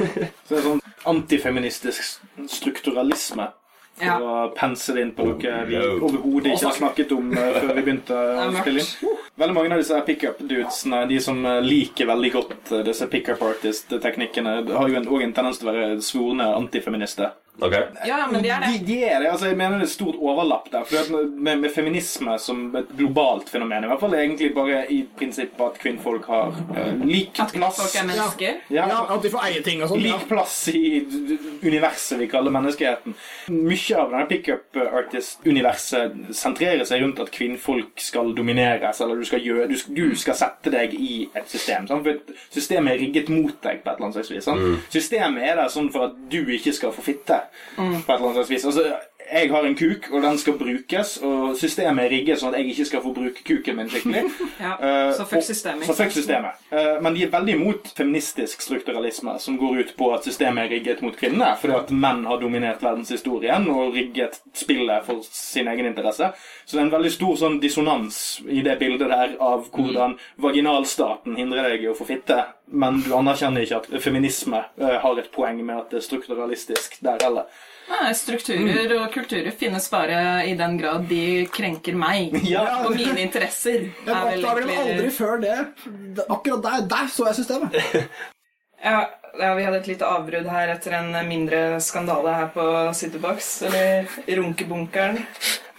Så 0.46 0.54
det 0.54 0.60
er 0.60 0.66
sånn 0.70 0.82
antifeministisk 1.06 2.20
strukturalisme. 2.50 3.50
For 3.96 4.04
Ja. 4.04 4.16
å 4.20 4.54
pense 4.54 4.92
det 4.92 5.00
inn 5.06 5.12
på 5.16 5.24
noe 5.24 5.52
vi 5.66 5.76
overhodet 5.80 6.50
ikke 6.52 6.66
har 6.68 6.74
snakket 6.76 7.12
om 7.16 7.30
eh, 7.32 7.54
før 7.62 7.70
vi 7.78 7.82
begynte 7.86 8.12
å 8.44 8.50
spille 8.58 8.82
inn. 8.82 9.14
Veldig 9.40 9.54
mange 9.56 9.72
av 9.72 9.80
disse 9.80 10.00
pickup-dudesene, 10.04 11.00
de 11.08 11.20
som 11.24 11.40
eh, 11.48 11.60
liker 11.64 12.06
veldig 12.10 12.32
godt 12.34 12.72
eh, 12.76 12.82
disse 12.84 13.08
pickup 13.08 13.40
artist-teknikkene, 13.48 14.56
har 14.76 14.88
jo 14.92 15.00
òg 15.00 15.22
en 15.24 15.32
tendens 15.36 15.58
til 15.62 15.70
å 15.70 15.72
være 15.72 16.00
svorne 16.04 16.50
antifeminister. 16.58 17.32
Ok? 17.60 17.74
Ja, 18.06 18.26
men 18.30 18.42
de 18.42 18.50
er 18.52 18.60
det. 18.60 18.72
De, 18.72 18.86
de 18.86 18.96
er 19.04 19.20
det. 19.22 19.30
altså 19.30 19.46
Jeg 19.48 19.56
mener 19.56 19.78
det 19.80 19.86
er 19.88 19.92
stort 19.92 20.16
overlapp 20.20 20.68
der. 20.72 20.84
For 20.84 21.12
med, 21.16 21.56
med 21.62 21.70
feminisme 21.72 22.36
som 22.42 22.66
et 22.76 22.90
globalt 22.98 23.48
fenomen, 23.52 23.84
i 23.84 23.90
hvert 23.90 24.02
fall 24.02 24.14
egentlig 24.18 24.50
bare 24.56 24.82
i 24.92 25.02
prinsippet 25.18 25.62
at 25.64 25.78
kvinnfolk 25.80 26.28
har 26.28 26.52
uh, 26.52 27.04
lik 27.06 27.40
At 27.40 27.54
plass 27.56 27.80
folk 27.80 27.96
er 28.02 28.08
mennesker. 28.10 28.60
Ja, 28.70 28.88
Ja, 28.92 29.00
At 29.14 29.22
de 29.24 29.32
får 29.32 29.46
eie 29.48 29.62
ting 29.64 29.82
og 29.82 29.92
sånn. 29.92 30.04
Ja. 30.04 30.16
Lik 30.18 30.28
plass 30.28 30.58
i 30.72 30.82
universet 31.64 32.20
vi 32.20 32.28
kaller 32.30 32.52
menneskeheten. 32.54 33.16
Mye 33.52 34.00
av 34.02 34.12
denne 34.12 34.26
pickup 34.30 34.76
artist-universet 34.86 36.34
sentrerer 36.36 36.84
seg 36.88 37.02
rundt 37.02 37.20
at 37.24 37.32
kvinnfolk 37.34 38.00
skal 38.02 38.34
domineres, 38.36 39.00
eller 39.00 39.16
du 39.20 39.26
skal, 39.28 39.42
gjøre, 39.44 39.68
du 39.72 39.76
du 39.96 40.14
skal 40.18 40.36
sette 40.38 40.72
deg 40.72 40.94
i 40.96 41.26
et 41.36 41.48
system. 41.50 41.86
Sant? 41.88 42.04
For 42.06 42.36
systemet 42.54 42.94
er 42.94 43.02
rigget 43.02 43.30
mot 43.32 43.54
deg 43.64 43.82
på 43.82 43.90
et 43.90 43.96
eller 43.96 44.08
annet 44.08 44.18
slags 44.20 44.32
vis. 44.34 44.46
Mm. 44.46 44.78
Systemet 44.92 45.48
er 45.48 45.60
der 45.62 45.72
sånn 45.72 45.90
for 45.94 46.10
at 46.10 46.18
du 46.32 46.40
ikke 46.56 46.74
skal 46.76 46.92
få 46.94 47.04
fitte. 47.06 47.40
På 47.76 47.82
et 47.82 48.16
eller 48.18 48.30
annet 48.30 48.50
vis. 48.50 48.64
Altså, 48.64 48.94
jeg 49.32 49.50
har 49.50 49.64
en 49.66 49.74
kuk, 49.76 50.06
og 50.12 50.22
den 50.22 50.38
skal 50.38 50.54
brukes, 50.58 51.16
og 51.26 51.56
systemet 51.58 52.04
er 52.04 52.10
rigget 52.14 52.38
sånn 52.40 52.54
at 52.54 52.60
jeg 52.60 52.70
ikke 52.72 52.84
skal 52.86 53.02
få 53.02 53.12
bruke 53.16 53.42
kuken 53.44 53.76
min 53.76 53.88
skikkelig. 53.90 54.22
Ja, 54.60 54.72
Eh, 54.80 55.12
så 55.16 55.24
fuck 55.26 55.40
og- 55.40 55.44
systemet. 55.44 55.84
Så 55.88 55.94
fuck 55.98 56.10
systemet. 56.14 56.60
Eh, 56.70 57.00
men 57.02 57.14
de 57.14 57.24
er 57.24 57.30
veldig 57.32 57.54
imot 57.56 57.90
feministisk 57.96 58.60
strukturalisme, 58.62 59.38
som 59.40 59.58
går 59.58 59.80
ut 59.80 59.92
på 59.96 60.12
at 60.14 60.24
systemet 60.24 60.64
er 60.64 60.74
rigget 60.76 61.02
mot 61.02 61.16
kvinnene, 61.16 61.52
fordi 61.60 61.74
at 61.74 61.90
menn 61.90 62.24
har 62.26 62.38
dominert 62.40 62.82
verdenshistorien 62.82 63.68
og 63.72 63.94
rigget 63.94 64.40
spillet 64.54 65.04
for 65.04 65.20
sin 65.30 65.68
egen 65.68 65.86
interesse. 65.90 66.30
Så 66.64 66.76
det 66.76 66.80
er 66.82 66.86
en 66.86 66.94
veldig 66.96 67.12
stor 67.12 67.36
sånn 67.36 67.60
dissonans 67.62 68.20
i 68.48 68.62
det 68.62 68.78
bildet 68.78 69.08
der 69.10 69.36
av 69.40 69.68
hvordan 69.70 70.16
vaginalstaten 70.38 71.36
hindrer 71.36 71.70
deg 71.70 71.84
i 71.84 71.90
å 71.90 71.96
få 71.96 72.06
fitte, 72.08 72.40
men 72.72 73.02
du 73.04 73.12
anerkjenner 73.16 73.62
ikke 73.66 73.82
at 73.82 74.02
feminisme 74.02 74.64
eh, 74.80 74.96
har 75.02 75.18
et 75.20 75.30
poeng 75.34 75.60
med 75.64 75.76
at 75.78 75.90
det 75.92 76.00
er 76.00 76.06
strukturalistisk 76.08 76.98
der 77.06 77.18
heller. 77.22 77.46
Nei, 77.86 78.12
strukturer 78.18 78.92
og 78.98 79.12
kulturer 79.14 79.52
finnes 79.54 79.84
bare 79.92 80.18
i 80.48 80.54
den 80.58 80.74
grad 80.80 81.04
de 81.08 81.46
krenker 81.54 81.94
meg 81.98 82.34
Ja. 82.54 82.64
og 82.86 82.96
mine 82.96 83.20
interesser. 83.22 83.86
Jeg 84.04 84.10
er 84.10 84.24
vel 84.30 84.44
oppdager 84.44 84.60
dem 84.66 84.72
egentlig- 84.74 84.96
aldri 84.96 85.10
før 85.14 85.40
det. 85.44 86.24
Akkurat 86.28 86.62
der, 86.66 86.86
der 86.96 87.12
så 87.14 87.28
jeg 87.30 87.38
systemet. 87.42 87.78
Ja, 88.86 88.98
ja, 89.40 89.54
vi 89.56 89.62
hadde 89.64 89.78
et 89.80 89.86
lite 89.88 90.04
avbrudd 90.06 90.46
her 90.52 90.68
etter 90.74 90.92
en 90.98 91.08
mindre 91.26 91.78
skandale 91.82 92.34
her 92.36 92.50
på 92.54 92.66
Citybox, 92.94 93.62
eller 93.66 94.04
Runkebunkeren. 94.36 95.16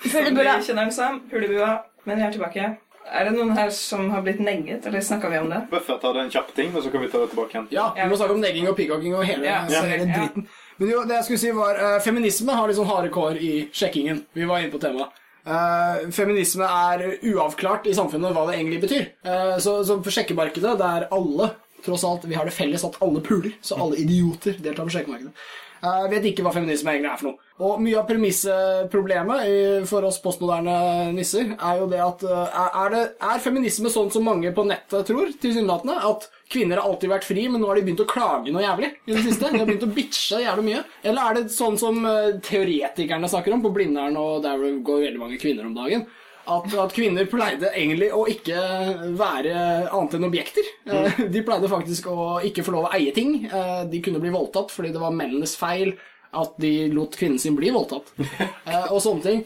som 0.02 0.26
Hulebua. 0.26 0.56
vi 0.58 0.66
kjenner 0.66 0.82
den 0.88 0.92
som. 0.92 1.20
Hulebua. 1.32 1.70
Men 2.10 2.18
vi 2.18 2.26
er 2.26 2.34
tilbake. 2.34 2.66
Er 3.08 3.24
det 3.30 3.36
noen 3.38 3.54
her 3.56 3.70
som 3.72 4.10
har 4.12 4.26
blitt 4.26 4.42
negget, 4.44 4.86
eller 4.90 5.00
snakka 5.06 5.30
vi 5.32 5.38
om 5.40 5.48
det? 5.54 5.62
Bare 5.72 6.00
ta 6.02 6.12
det 6.18 6.26
en 6.26 6.34
kjapp 6.34 6.50
ting, 6.58 6.74
og 6.76 6.84
så 6.84 6.92
kan 6.92 7.06
vi 7.06 7.08
ta 7.14 7.22
det 7.22 7.30
tilbake 7.36 7.54
igjen. 7.56 7.68
Ja, 7.78 7.86
vi 7.96 8.10
må 8.12 8.18
snakke 8.20 8.36
om 8.36 8.42
negging 8.44 8.68
og 8.68 8.76
pigghogging 8.82 9.16
og 9.16 9.24
hele, 9.30 9.46
Ja, 9.46 9.62
hele 9.70 9.78
sorry, 9.78 10.10
ja. 10.10 10.28
Men 10.78 10.92
jo, 10.94 11.04
det 11.10 11.16
jeg 11.20 11.28
skulle 11.28 11.42
si 11.42 11.54
var 11.58 11.80
eh, 11.82 12.00
Feminisme 12.06 12.54
har 12.58 12.70
litt 12.70 12.78
sånn 12.78 12.90
harde 12.90 13.10
kår 13.14 13.40
i 13.42 13.54
sjekkingen. 13.74 14.24
Vi 14.38 14.50
var 14.50 14.62
inne 14.62 14.74
på 14.74 14.82
temaet. 14.82 15.16
Eh, 15.48 16.10
feminisme 16.12 16.68
er 16.68 17.06
uavklart 17.32 17.88
i 17.88 17.96
samfunnet 17.96 18.36
hva 18.36 18.50
det 18.50 18.58
egentlig 18.58 18.82
betyr. 18.84 19.06
Eh, 19.24 19.56
så, 19.64 19.80
så 19.88 20.00
for 20.04 20.14
sjekkemarkedet, 20.14 20.76
der 20.82 21.08
alle 21.16 21.54
tross 21.86 22.04
alt, 22.04 22.26
vi 22.28 22.36
har 22.36 22.48
det 22.48 22.56
felles 22.56 22.84
at 22.84 22.98
alle 23.04 23.22
puler, 23.24 23.56
så 23.62 23.78
alle 23.80 24.00
idioter 24.02 24.58
deltar 24.60 24.88
på 24.88 24.96
sjekkemarkedet, 24.98 25.32
eh, 25.80 26.08
vet 26.12 26.28
ikke 26.32 26.44
hva 26.46 26.54
feminisme 26.56 26.92
egentlig 26.92 27.12
er 27.14 27.22
for 27.22 27.30
noe. 27.30 27.52
Og 27.68 27.82
mye 27.82 27.98
av 27.98 28.10
premisseproblemet 28.10 29.88
for 29.90 30.06
oss 30.06 30.20
postmoderne 30.22 31.14
nisser 31.16 31.56
er 31.56 31.80
jo 31.82 31.88
det 31.90 32.02
at 32.04 32.26
eh, 32.28 32.60
er, 32.68 32.90
det, 32.94 33.04
er 33.32 33.46
feminisme 33.46 33.94
sånn 33.94 34.12
som 34.14 34.28
mange 34.28 34.52
på 34.54 34.68
nettet 34.68 35.08
tror, 35.10 35.32
tilsynelatende, 35.42 35.98
at 36.12 36.28
kvinner 36.52 36.80
har 36.82 36.90
alltid 36.90 37.10
vært 37.12 37.26
fri, 37.28 37.48
men 37.52 37.62
nå 37.62 37.68
har 37.70 37.76
de 37.80 37.84
begynt 37.88 38.04
å 38.04 38.08
klage 38.10 38.54
noe 38.54 38.64
jævlig 38.64 38.92
i 39.06 39.14
det 39.16 39.24
siste? 39.26 39.50
De 39.52 39.60
har 39.62 39.68
begynt 39.68 39.84
å 39.88 39.92
bitche 39.96 40.40
jævlig 40.44 40.66
mye? 40.70 40.84
Eller 41.04 41.22
er 41.32 41.38
det 41.40 41.52
sånn 41.56 41.78
som 41.82 42.00
eh, 42.08 42.38
teoretikerne 42.46 43.30
snakker 43.32 43.56
om 43.56 43.64
på 43.66 43.74
Blindern, 43.76 44.18
og 44.22 44.42
der 44.46 44.58
det 44.64 44.72
går 44.88 45.04
veldig 45.10 45.22
mange 45.22 45.40
kvinner 45.42 45.68
om 45.68 45.76
dagen? 45.78 46.06
At, 46.48 46.72
at 46.80 46.94
kvinner 46.96 47.28
pleide 47.28 47.74
egentlig 47.76 48.08
å 48.16 48.22
ikke 48.32 48.56
være 49.20 49.56
annet 49.92 50.14
enn 50.16 50.28
objekter. 50.30 50.70
Mm. 50.88 51.26
De 51.34 51.42
pleide 51.44 51.68
faktisk 51.72 52.08
å 52.08 52.38
ikke 52.48 52.64
få 52.64 52.72
lov 52.78 52.88
å 52.88 52.94
eie 52.96 53.12
ting. 53.16 53.42
Eh, 53.50 53.82
De 53.92 54.00
kunne 54.06 54.22
bli 54.24 54.32
voldtatt 54.32 54.72
fordi 54.72 54.94
det 54.96 55.02
var 55.04 55.12
mennenes 55.16 55.58
feil 55.60 55.92
at 56.38 56.56
de 56.64 56.72
lot 56.94 57.16
kvinnen 57.20 57.40
sin 57.40 57.56
bli 57.58 57.72
voldtatt. 57.76 58.14
Og 58.92 59.00
sånne 59.04 59.24
ting. 59.24 59.44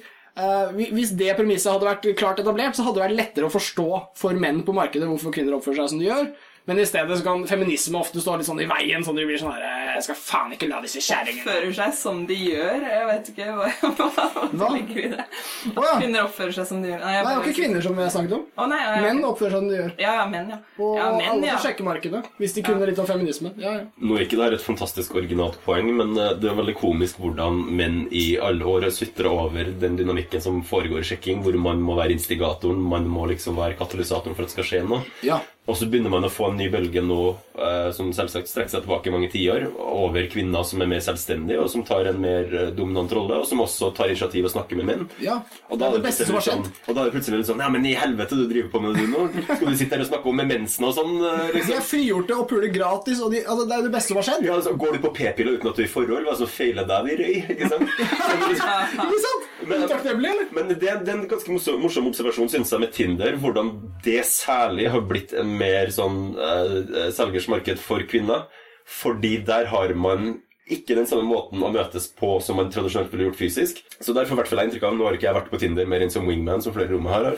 Hvis 0.77 1.11
det 1.19 1.33
premisset 1.37 1.69
hadde 1.73 1.85
vært 1.89 2.05
klart 2.17 2.39
etablert, 2.41 2.73
så 2.77 2.85
hadde 2.85 2.97
det 2.97 3.03
vært 3.05 3.17
lettere 3.19 3.49
å 3.49 3.53
forstå 3.53 3.85
for 4.17 4.37
menn 4.39 4.61
på 4.65 4.73
markedet 4.75 5.09
hvorfor 5.09 5.33
kvinner 5.35 5.57
oppfører 5.57 5.81
seg 5.83 5.91
som 5.93 6.01
de 6.01 6.07
gjør. 6.07 6.31
Men 6.69 6.79
i 6.79 6.85
stedet 6.85 7.17
så 7.17 7.25
kan 7.25 7.45
feminisme 7.49 7.97
ofte 7.97 8.21
stå 8.21 8.35
litt 8.37 8.45
sånn 8.45 8.61
i 8.61 8.67
veien, 8.69 9.01
sånn 9.03 9.17
de 9.17 9.25
blir 9.25 9.39
sånn 9.41 9.53
her 9.55 9.63
eh, 9.65 9.87
Jeg 9.95 10.03
skal 10.05 10.17
faen 10.19 10.51
ikke 10.55 10.67
la 10.69 10.81
disse 10.83 11.01
kjerringene 11.01 11.41
Oppfører 11.41 11.73
seg 11.77 11.95
som 11.97 12.19
de 12.29 12.37
gjør. 12.37 12.83
Jeg 12.85 13.07
vet 13.09 13.31
ikke 13.33 13.47
hva, 13.57 13.69
hva, 13.97 14.27
Hva? 14.51 14.69
ligger 14.75 14.99
i 15.01 15.09
det. 15.15 15.25
Ja. 15.71 15.95
Kvinner 15.97 16.27
oppfører 16.27 16.53
seg 16.59 16.67
som 16.69 16.83
de 16.83 16.91
gjør. 16.91 17.01
Nei, 17.01 17.13
det 17.17 17.31
er 17.31 17.37
jo 17.39 17.43
ikke 17.45 17.57
kvinner 17.61 17.85
som 17.85 17.97
vi 17.97 18.05
har 18.05 18.13
snakket 18.13 18.35
om. 18.37 18.43
Å, 18.55 18.67
nei, 18.71 18.79
ja, 18.81 18.91
ja. 18.93 19.01
Menn 19.07 19.23
oppfører 19.31 19.55
seg 19.55 19.63
som 19.63 19.69
de 19.71 19.79
gjør. 19.79 19.93
Ja, 20.01 20.13
ja, 20.19 20.25
menn, 20.31 20.51
ja. 20.53 20.59
Og 20.81 20.97
ja, 20.99 21.07
menn, 21.17 21.29
alle 21.33 21.55
får 21.55 21.65
sjekke 21.67 21.87
markedet 21.87 22.21
hvis 22.41 22.55
de 22.57 22.65
kunne 22.65 22.89
litt 22.89 23.01
om 23.01 23.09
feminisme. 23.09 23.53
Ja, 23.61 23.73
ja. 23.79 23.87
Nå 24.01 24.17
er 24.17 24.25
ikke 24.27 24.37
det 24.39 24.45
her 24.47 24.57
et 24.57 24.65
fantastisk 24.65 25.15
originalt 25.17 25.57
poeng, 25.65 25.89
men 25.97 26.13
eh, 26.17 26.35
det 26.41 26.51
er 26.51 26.59
veldig 26.61 26.77
komisk 26.79 27.21
hvordan 27.21 27.57
menn 27.81 28.03
i 28.13 28.25
alle 28.41 28.67
år 28.67 28.87
har 28.87 28.93
sutra 28.95 29.33
over 29.33 29.73
den 29.81 29.97
dynamikken 29.99 30.43
som 30.43 30.61
foregår 30.67 31.01
i 31.01 31.09
sjekking, 31.11 31.41
hvor 31.45 31.57
man 31.61 31.81
må 31.83 31.97
være 31.99 32.15
instigatoren, 32.15 32.81
man 32.93 33.09
må 33.09 33.25
liksom 33.33 33.57
være 33.59 33.79
katalysatoren 33.81 34.37
for 34.37 34.45
at 34.45 34.51
det 34.53 34.57
skal 34.59 34.69
skje 34.71 34.85
noe. 34.87 35.01
Ja. 35.25 35.41
Og 35.69 35.75
så 35.77 35.85
begynner 35.87 36.09
man 36.09 36.25
å 36.25 36.29
få 36.33 36.47
en 36.49 36.55
ny 36.57 36.65
bølge 36.73 37.03
nå 37.05 37.17
eh, 37.61 37.91
som 37.93 38.07
selvsagt 38.17 38.49
strekker 38.49 38.71
seg 38.73 38.81
tilbake 38.81 39.07
i 39.07 39.11
mange 39.13 39.27
tiår, 39.31 39.67
over 39.77 40.25
kvinner 40.31 40.65
som 40.67 40.81
er 40.81 40.89
mer 40.89 41.03
selvstendige, 41.05 41.59
og 41.61 41.69
som 41.69 41.83
tar 41.87 42.09
en 42.09 42.17
mer 42.19 42.49
eh, 42.57 42.71
dominant 42.75 43.13
rolle, 43.13 43.37
og 43.37 43.45
som 43.47 43.61
også 43.61 43.91
tar 43.95 44.09
initiativ 44.09 44.47
og 44.49 44.51
snakker 44.55 44.79
med 44.81 44.89
menn. 44.89 45.03
Ja, 45.21 45.37
Og 45.69 45.77
da 45.79 45.91
er 45.91 45.93
er 45.93 46.01
det 46.01 46.07
beste 46.07 46.25
plutselig 46.25 46.31
som 46.31 46.39
har 46.39 46.45
skjedd. 46.47 46.65
sånn, 46.71 46.89
og 46.89 46.97
da 46.97 47.03
er 47.03 47.05
det 47.05 47.13
plutselig 47.15 47.37
litt 47.43 47.49
sånn 47.51 47.61
Ja, 47.61 47.69
men 47.77 47.85
i 47.85 47.93
helvete 47.93 48.39
du 48.41 48.43
driver 48.49 48.71
på 48.73 48.81
med 48.81 48.97
det 48.97 49.05
du 49.05 49.13
nå? 49.13 49.27
Skal 49.51 49.69
du 49.69 49.77
sitte 49.83 49.95
her 49.99 50.03
og 50.03 50.09
snakke 50.09 50.31
om 50.33 50.41
mensen 50.41 50.87
og 50.89 50.95
sånn? 50.97 51.13
Liksom? 51.55 51.69
De 51.71 51.77
er 51.77 51.85
frigjorte 51.91 52.39
og 52.41 52.49
puler 52.49 52.73
gratis, 52.73 53.21
og 53.21 53.31
de, 53.35 53.43
altså, 53.45 53.67
det 53.69 53.77
er 53.77 53.85
det 53.87 53.93
beste 53.95 54.11
som 54.15 54.19
har 54.23 54.27
skjedd. 54.31 54.49
Ja, 54.49 54.57
altså, 54.57 54.73
Går 54.81 54.97
du 54.97 55.03
på 55.05 55.13
p-piller 55.21 55.59
uten 55.61 55.71
at 55.71 55.77
du 55.77 55.83
er 55.85 55.87
i 55.87 55.93
forhold? 55.93 56.25
Hva 56.27 56.35
som 56.41 56.49
feiler 56.51 56.89
deg 56.89 57.13
i 57.13 57.19
røy? 57.21 57.37
Ikke 57.53 57.69
sant? 57.69 57.95
Det 58.01 58.09
Ikke 58.49 59.23
sant? 59.27 59.47
Men- 59.69 59.85
Utakknemlig, 59.85 60.33
eller? 60.33 60.49
Men 60.57 60.73
det, 60.73 60.79
det 60.81 60.89
er 61.13 61.15
en 61.19 61.27
ganske 61.29 61.53
morsom, 61.53 62.09
observasjon 62.09 62.49
synes 62.49 62.73
jeg 62.73 62.81
med 62.81 62.91
Tinder, 62.97 63.37
hvordan 63.37 63.69
det 64.03 64.23
særlig 64.25 64.89
har 64.89 65.05
blitt 65.05 65.35
en 65.37 65.50
mer 65.57 65.91
sånn 65.93 66.21
uh, 66.37 67.09
selgersmarked 67.15 67.81
for 67.81 68.05
kvinner. 68.09 68.47
Fordi 68.91 69.37
der 69.47 69.69
har 69.71 69.93
man 69.95 70.39
ikke 70.71 70.95
den 70.95 71.07
samme 71.09 71.25
måten 71.27 71.63
å 71.63 71.71
møtes 71.73 72.07
på 72.15 72.35
som 72.43 72.59
man 72.59 72.69
tradisjonelt 72.71 73.11
ville 73.11 73.27
gjort 73.29 73.39
fysisk. 73.39 73.81
Så 73.99 74.15
derfor 74.15 74.39
hvert 74.39 74.51
fall 74.51 74.61
jeg 74.61 74.71
inntrykk 74.71 74.85
av, 74.87 74.95
Nå 74.97 75.07
har 75.07 75.17
ikke 75.17 75.27
jeg 75.27 75.37
vært 75.39 75.49
på 75.51 75.59
Tinder 75.61 75.89
mer 75.89 76.05
enn 76.05 76.13
som 76.13 76.27
wingman, 76.29 76.63
som 76.63 76.75
flere 76.75 76.93
rommet 76.93 77.15
har. 77.15 77.31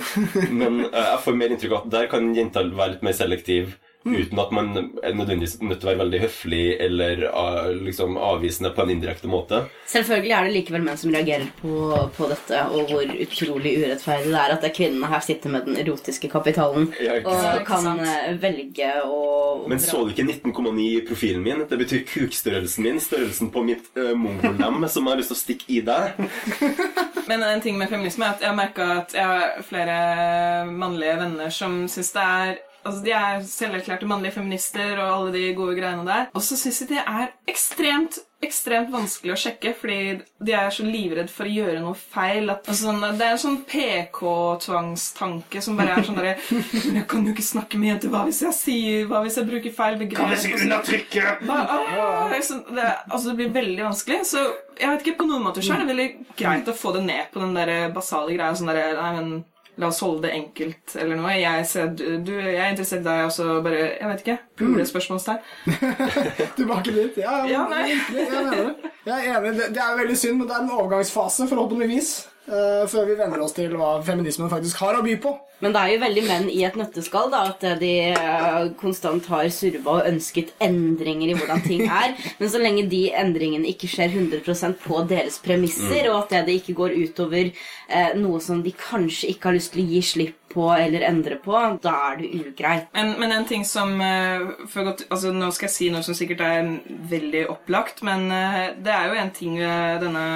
Men 0.61 0.84
uh, 0.86 0.99
jeg 0.99 1.24
får 1.26 1.39
mer 1.39 1.55
inntrykk 1.55 1.76
av 1.76 1.82
at 1.82 1.95
der 1.97 2.11
kan 2.11 2.30
jenter 2.38 2.70
være 2.74 2.95
litt 2.95 3.07
mer 3.07 3.18
selektiv. 3.18 3.74
Uten 4.03 4.39
at 4.39 4.51
man 4.51 4.71
er 4.75 5.13
nødvendigvis 5.15 5.61
nødt 5.63 5.79
til 5.79 5.87
å 5.87 5.91
være 5.93 6.01
veldig 6.01 6.19
høflig 6.25 6.63
eller 6.83 7.21
eh, 7.29 7.69
liksom 7.87 8.17
avvisende 8.19 8.73
på 8.75 8.83
en 8.83 8.91
indirekte 8.91 9.29
måte. 9.31 9.61
Selvfølgelig 9.87 10.33
er 10.35 10.47
det 10.47 10.55
likevel 10.57 10.83
menn 10.83 10.99
som 10.99 11.13
reagerer 11.13 11.47
på, 11.61 11.75
på 12.17 12.27
dette, 12.31 12.65
og 12.75 12.91
hvor 12.91 13.13
utrolig 13.25 13.77
urettferdig 13.79 14.33
det 14.33 14.41
er 14.41 14.55
at 14.55 14.65
det 14.65 14.71
er 14.71 14.75
kvinnene 14.75 15.11
her 15.13 15.23
sitter 15.23 15.53
med 15.53 15.69
den 15.69 15.79
erotiske 15.79 16.27
kapitalen 16.31 16.89
Ja, 16.99 17.21
og 17.21 17.63
kan 17.67 17.87
eh, 18.03 18.33
velge 18.43 18.89
å 19.07 19.21
Men 19.71 19.79
så 19.79 20.03
du 20.03 20.11
ikke 20.11 20.27
19,9 20.27 20.83
i 20.83 20.99
profilen 21.07 21.45
min? 21.45 21.63
Det 21.69 21.79
betyr 21.79 22.03
kukstørrelsen 22.09 22.83
min. 22.83 22.99
Størrelsen 23.03 23.53
på 23.53 23.63
mitt 23.63 23.87
uh, 23.95 24.11
mongolnem 24.19 24.83
som 24.91 25.07
jeg 25.07 25.15
har 25.15 25.21
lyst 25.21 25.31
til 25.31 25.39
å 25.39 25.43
stikke 25.43 25.71
i 25.71 25.79
deg. 25.85 26.19
Men 27.29 27.45
en 27.47 27.63
ting 27.63 27.79
med 27.79 27.91
feminisme 27.91 28.27
er 28.27 28.35
at 28.35 28.43
jeg 28.43 28.51
har 28.51 28.59
merka 28.59 28.89
at 28.99 29.15
jeg 29.15 29.23
har 29.23 29.63
flere 29.63 29.97
mannlige 30.67 31.15
venner 31.21 31.53
som 31.53 31.83
syns 31.91 32.11
det 32.17 32.27
er 32.27 32.61
Altså, 32.86 33.03
De 33.03 33.11
er 33.15 33.41
selverklærte 33.47 34.05
mannlige 34.09 34.36
feminister 34.36 34.97
og 34.99 35.07
alle 35.13 35.31
de 35.36 35.53
gode 35.55 35.75
greiene 35.79 36.05
der. 36.07 36.27
Og 36.36 36.41
så 36.43 36.57
syns 36.59 36.79
de 36.84 36.93
det 36.95 37.03
er 37.05 37.31
ekstremt 37.47 38.19
ekstremt 38.43 38.89
vanskelig 38.91 39.31
å 39.31 39.38
sjekke, 39.39 39.71
fordi 39.79 39.97
de 40.43 40.51
er 40.51 40.67
så 40.75 40.84
livredd 40.84 41.29
for 41.31 41.47
å 41.47 41.51
gjøre 41.53 41.79
noe 41.79 41.95
feil. 41.95 42.49
Altså, 42.51 42.89
sånn, 42.89 42.99
det 43.15 43.23
er 43.23 43.38
en 43.38 43.39
sånn 43.39 43.61
PK-tvangstanke 43.71 45.61
som 45.63 45.77
bare 45.79 45.95
er 45.95 46.03
sånn 46.07 46.17
derre 46.19 46.34
jeg 46.97 47.05
kan 47.07 47.23
jo 47.23 47.31
ikke 47.34 47.45
snakke 47.45 47.79
med 47.79 47.93
jenter. 47.93 48.11
Hva 48.13 48.25
hvis 48.27 48.41
jeg 48.43 48.57
sier 48.57 49.07
Hva 49.07 49.21
hvis 49.23 49.38
jeg 49.39 49.47
bruker 49.47 49.75
feil 49.77 49.95
begrep? 50.01 50.19
Hva- 51.47 51.61
ah, 51.63 52.27
det, 52.34 52.41
er 52.41 52.45
sånn- 52.49 52.65
det, 52.75 52.89
altså, 53.09 53.29
det 53.31 53.38
blir 53.39 53.55
veldig 53.61 53.88
vanskelig. 53.88 54.19
Så 54.34 54.43
jeg 54.79 54.89
vet 54.91 55.05
ikke, 55.07 55.17
på 55.23 55.29
noen 55.29 55.43
måter 55.47 55.63
så 55.63 55.75
er 55.77 55.84
det 55.86 55.91
veldig 55.93 56.09
greit 56.39 56.67
å 56.67 56.75
få 56.84 56.93
det 56.97 57.05
ned 57.07 57.31
på 57.34 57.39
den 57.43 57.53
der 57.57 57.73
basale 57.95 58.36
greia. 58.36 58.51
Sånn 58.59 58.67
der, 58.73 58.95
nei, 58.99 59.11
men 59.21 59.43
La 59.82 59.88
oss 59.89 59.99
holde 60.05 60.21
det 60.28 60.32
enkelt, 60.38 60.95
eller 61.01 61.17
noe. 61.17 61.32
Jeg, 61.34 61.65
ser, 61.65 61.88
du, 61.97 62.30
jeg 62.38 62.59
er 62.61 62.69
interessert 62.76 63.01
i 63.01 63.07
deg, 63.07 63.24
også, 63.26 63.47
bare 63.65 63.80
Jeg 63.80 64.09
vet 64.11 64.19
ikke. 64.21 64.36
Pulespørsmålstegn. 64.61 65.39
Tilbake 66.59 66.93
dit. 66.93 67.17
Ja, 67.17 67.39
ja, 67.41 67.47
Ja, 67.55 67.63
nei. 67.71 67.88
jeg 67.89 68.28
mener 68.30 68.59
det. 68.59 68.91
Jeg 69.07 69.15
er 69.32 69.39
enig. 69.39 69.55
Det, 69.57 69.71
det 69.74 69.82
er 69.82 69.97
veldig 69.97 70.17
synd, 70.19 70.38
men 70.38 70.47
det 70.51 70.55
er 70.59 70.61
en 70.67 70.76
overgangsfase, 70.78 71.47
forhåpentligvis. 71.49 72.11
Eh, 72.47 72.83
før 72.89 73.07
vi 73.09 73.17
venner 73.19 73.41
oss 73.43 73.55
til 73.57 73.73
hva 73.77 73.95
feminismen 74.05 74.51
faktisk 74.51 74.81
har 74.83 74.99
å 74.99 75.03
by 75.05 75.17
på. 75.23 75.33
Men 75.63 75.71
det 75.71 75.79
er 75.79 75.91
jo 75.93 75.99
veldig 76.01 76.23
menn 76.27 76.47
i 76.51 76.63
et 76.67 76.75
nøtteskall, 76.75 77.29
da, 77.31 77.45
at 77.53 77.61
de 77.79 77.91
uh, 78.11 78.65
konstant 78.75 79.23
har 79.31 79.47
surva 79.53 79.93
og 79.93 80.09
ønsket 80.09 80.51
endringer 80.63 81.31
i 81.31 81.37
hvordan 81.39 81.63
ting 81.63 81.85
er. 81.87 82.17
Men 82.41 82.51
så 82.51 82.59
lenge 82.59 82.83
de 82.91 83.05
endringene 83.15 83.69
ikke 83.71 83.87
skjer 83.87 84.11
100% 84.11 84.81
på 84.83 85.05
deres 85.07 85.39
premisser, 85.43 86.09
og 86.11 86.25
at 86.25 86.35
det, 86.35 86.41
det 86.49 86.57
ikke 86.59 86.75
går 86.81 86.97
utover 87.05 87.53
uh, 87.53 88.11
noe 88.19 88.43
som 88.43 88.59
de 88.65 88.75
kanskje 88.75 89.31
ikke 89.31 89.51
har 89.51 89.55
lyst 89.55 89.71
til 89.77 89.85
å 89.85 89.87
gi 89.93 90.03
slipp 90.03 90.42
på 90.53 90.69
eller 90.75 91.05
endre 91.07 91.37
på, 91.41 91.55
da 91.83 91.93
er 92.11 92.19
det 92.21 92.31
ugreit. 92.39 92.89
Men, 92.95 93.15
men 93.19 93.35
en 93.35 93.47
ting 93.49 93.65
som 93.67 93.95
eh, 94.01 94.49
godt, 94.73 95.07
altså 95.09 95.33
Nå 95.33 95.51
skal 95.53 95.69
jeg 95.69 95.75
si 95.75 95.91
noe 95.93 96.05
som 96.05 96.17
sikkert 96.17 96.43
er 96.45 96.73
veldig 97.09 97.47
opplagt, 97.51 98.03
men 98.05 98.29
eh, 98.31 98.73
det 98.83 98.93
er 98.93 99.09
jo 99.09 99.21
en 99.21 99.33
ting 99.33 99.57
ved 99.61 100.03
denne 100.03 100.27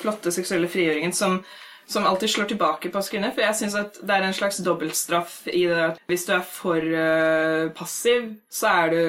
flotte 0.00 0.32
seksuelle 0.34 0.70
frigjøringen 0.70 1.14
som, 1.14 1.40
som 1.86 2.06
alltid 2.08 2.32
slår 2.32 2.50
tilbake 2.52 2.90
på 2.90 3.00
oss 3.00 3.10
kvinner. 3.12 3.34
For 3.34 3.44
jeg 3.44 3.58
syns 3.60 3.76
at 3.78 4.00
det 4.02 4.16
er 4.16 4.26
en 4.26 4.36
slags 4.36 4.60
dobbeltstraff 4.64 5.42
i 5.52 5.66
det 5.70 5.82
at 5.90 6.00
hvis 6.10 6.26
du 6.28 6.34
er 6.36 6.46
for 6.48 6.80
uh, 6.80 7.70
passiv, 7.76 8.32
så 8.52 8.72
er 8.84 8.94
du, 8.94 9.02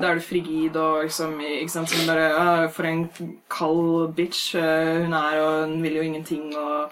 da 0.00 0.10
er 0.10 0.20
du 0.20 0.26
frigid 0.26 0.78
og 0.80 1.06
liksom 1.06 1.38
ikke 1.40 1.74
sant, 1.76 1.92
som 1.92 2.08
bare 2.10 2.32
uh, 2.32 2.66
For 2.72 2.88
en 2.88 3.06
kald 3.52 4.16
bitch 4.18 4.56
uh, 4.56 5.04
hun 5.04 5.16
er, 5.16 5.40
og 5.44 5.70
hun 5.70 5.82
vil 5.84 6.00
jo 6.00 6.08
ingenting. 6.10 6.50
og 6.56 6.90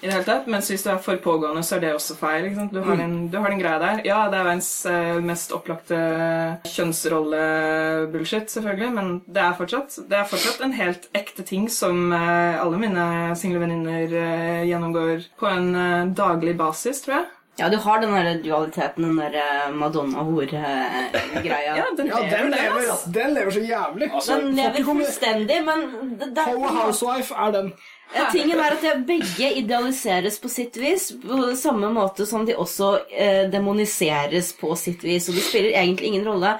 i 0.00 0.06
det 0.06 0.12
hele 0.14 0.24
tatt, 0.24 0.46
Mens 0.48 0.70
hvis 0.72 0.82
du 0.84 0.90
er 0.92 1.00
for 1.04 1.18
pågående, 1.20 1.60
så 1.66 1.76
er 1.76 1.80
det 1.84 1.90
også 1.94 2.14
feil. 2.16 2.46
ikke 2.48 2.56
sant? 2.56 2.72
Du 2.72 2.80
har, 2.86 2.96
den, 2.96 3.16
du 3.28 3.36
har 3.38 3.52
den 3.52 3.60
greia 3.60 3.78
der. 3.82 4.00
Ja, 4.08 4.22
det 4.32 4.38
er 4.38 4.46
verdens 4.48 4.70
eh, 4.88 5.18
mest 5.24 5.52
opplagte 5.52 5.98
kjønnsrolle-bullshit, 6.66 8.48
selvfølgelig, 8.50 8.92
men 8.96 9.10
det 9.26 9.42
er, 9.42 9.52
fortsatt, 9.58 9.98
det 10.10 10.16
er 10.20 10.30
fortsatt 10.30 10.62
en 10.64 10.76
helt 10.78 11.08
ekte 11.16 11.44
ting 11.46 11.68
som 11.72 12.12
eh, 12.16 12.56
alle 12.60 12.80
mine 12.80 13.04
single 13.36 13.60
venninner 13.64 14.16
eh, 14.22 14.62
gjennomgår 14.70 15.28
på 15.40 15.50
en 15.50 16.14
daglig 16.16 16.56
basis, 16.60 17.04
tror 17.04 17.20
jeg. 17.20 17.28
Ja, 17.60 17.68
du 17.68 17.76
har 17.76 18.00
den 18.00 18.14
der 18.14 18.38
dualiteten, 18.40 19.04
den 19.04 19.16
der 19.34 19.72
Madonna-hore-greia. 19.76 20.86
Ja, 21.76 21.84
den 21.96 22.06
Ja, 22.06 22.20
den 22.22 22.30
lever, 22.30 22.40
den, 22.40 22.50
lever, 22.50 22.92
ass. 22.92 23.04
den 23.04 23.34
lever 23.34 23.50
så 23.50 23.60
jævlig. 23.60 24.08
Altså, 24.14 24.36
Den 24.40 24.54
lever 24.56 24.84
fullstendig, 24.84 25.58
men 25.66 25.82
det, 26.18 26.30
det, 26.36 26.44
Power 26.46 26.68
Housewife 26.78 27.34
er 27.34 27.52
den. 27.52 27.72
Tingen 28.32 28.58
er 28.58 28.74
at 28.74 29.02
begge 29.06 29.52
idealiseres 29.60 30.40
på 30.42 30.50
sitt 30.50 30.76
vis, 30.80 31.10
på 31.22 31.52
samme 31.58 31.92
måte 31.94 32.26
som 32.26 32.42
de 32.46 32.56
også 32.58 32.88
eh, 33.10 33.44
demoniseres 33.52 34.52
på 34.58 34.74
sitt 34.78 35.04
vis. 35.06 35.28
Og 35.30 35.38
det 35.38 35.44
spiller 35.46 35.76
egentlig 35.78 36.10
ingen 36.10 36.26
rolle 36.26 36.56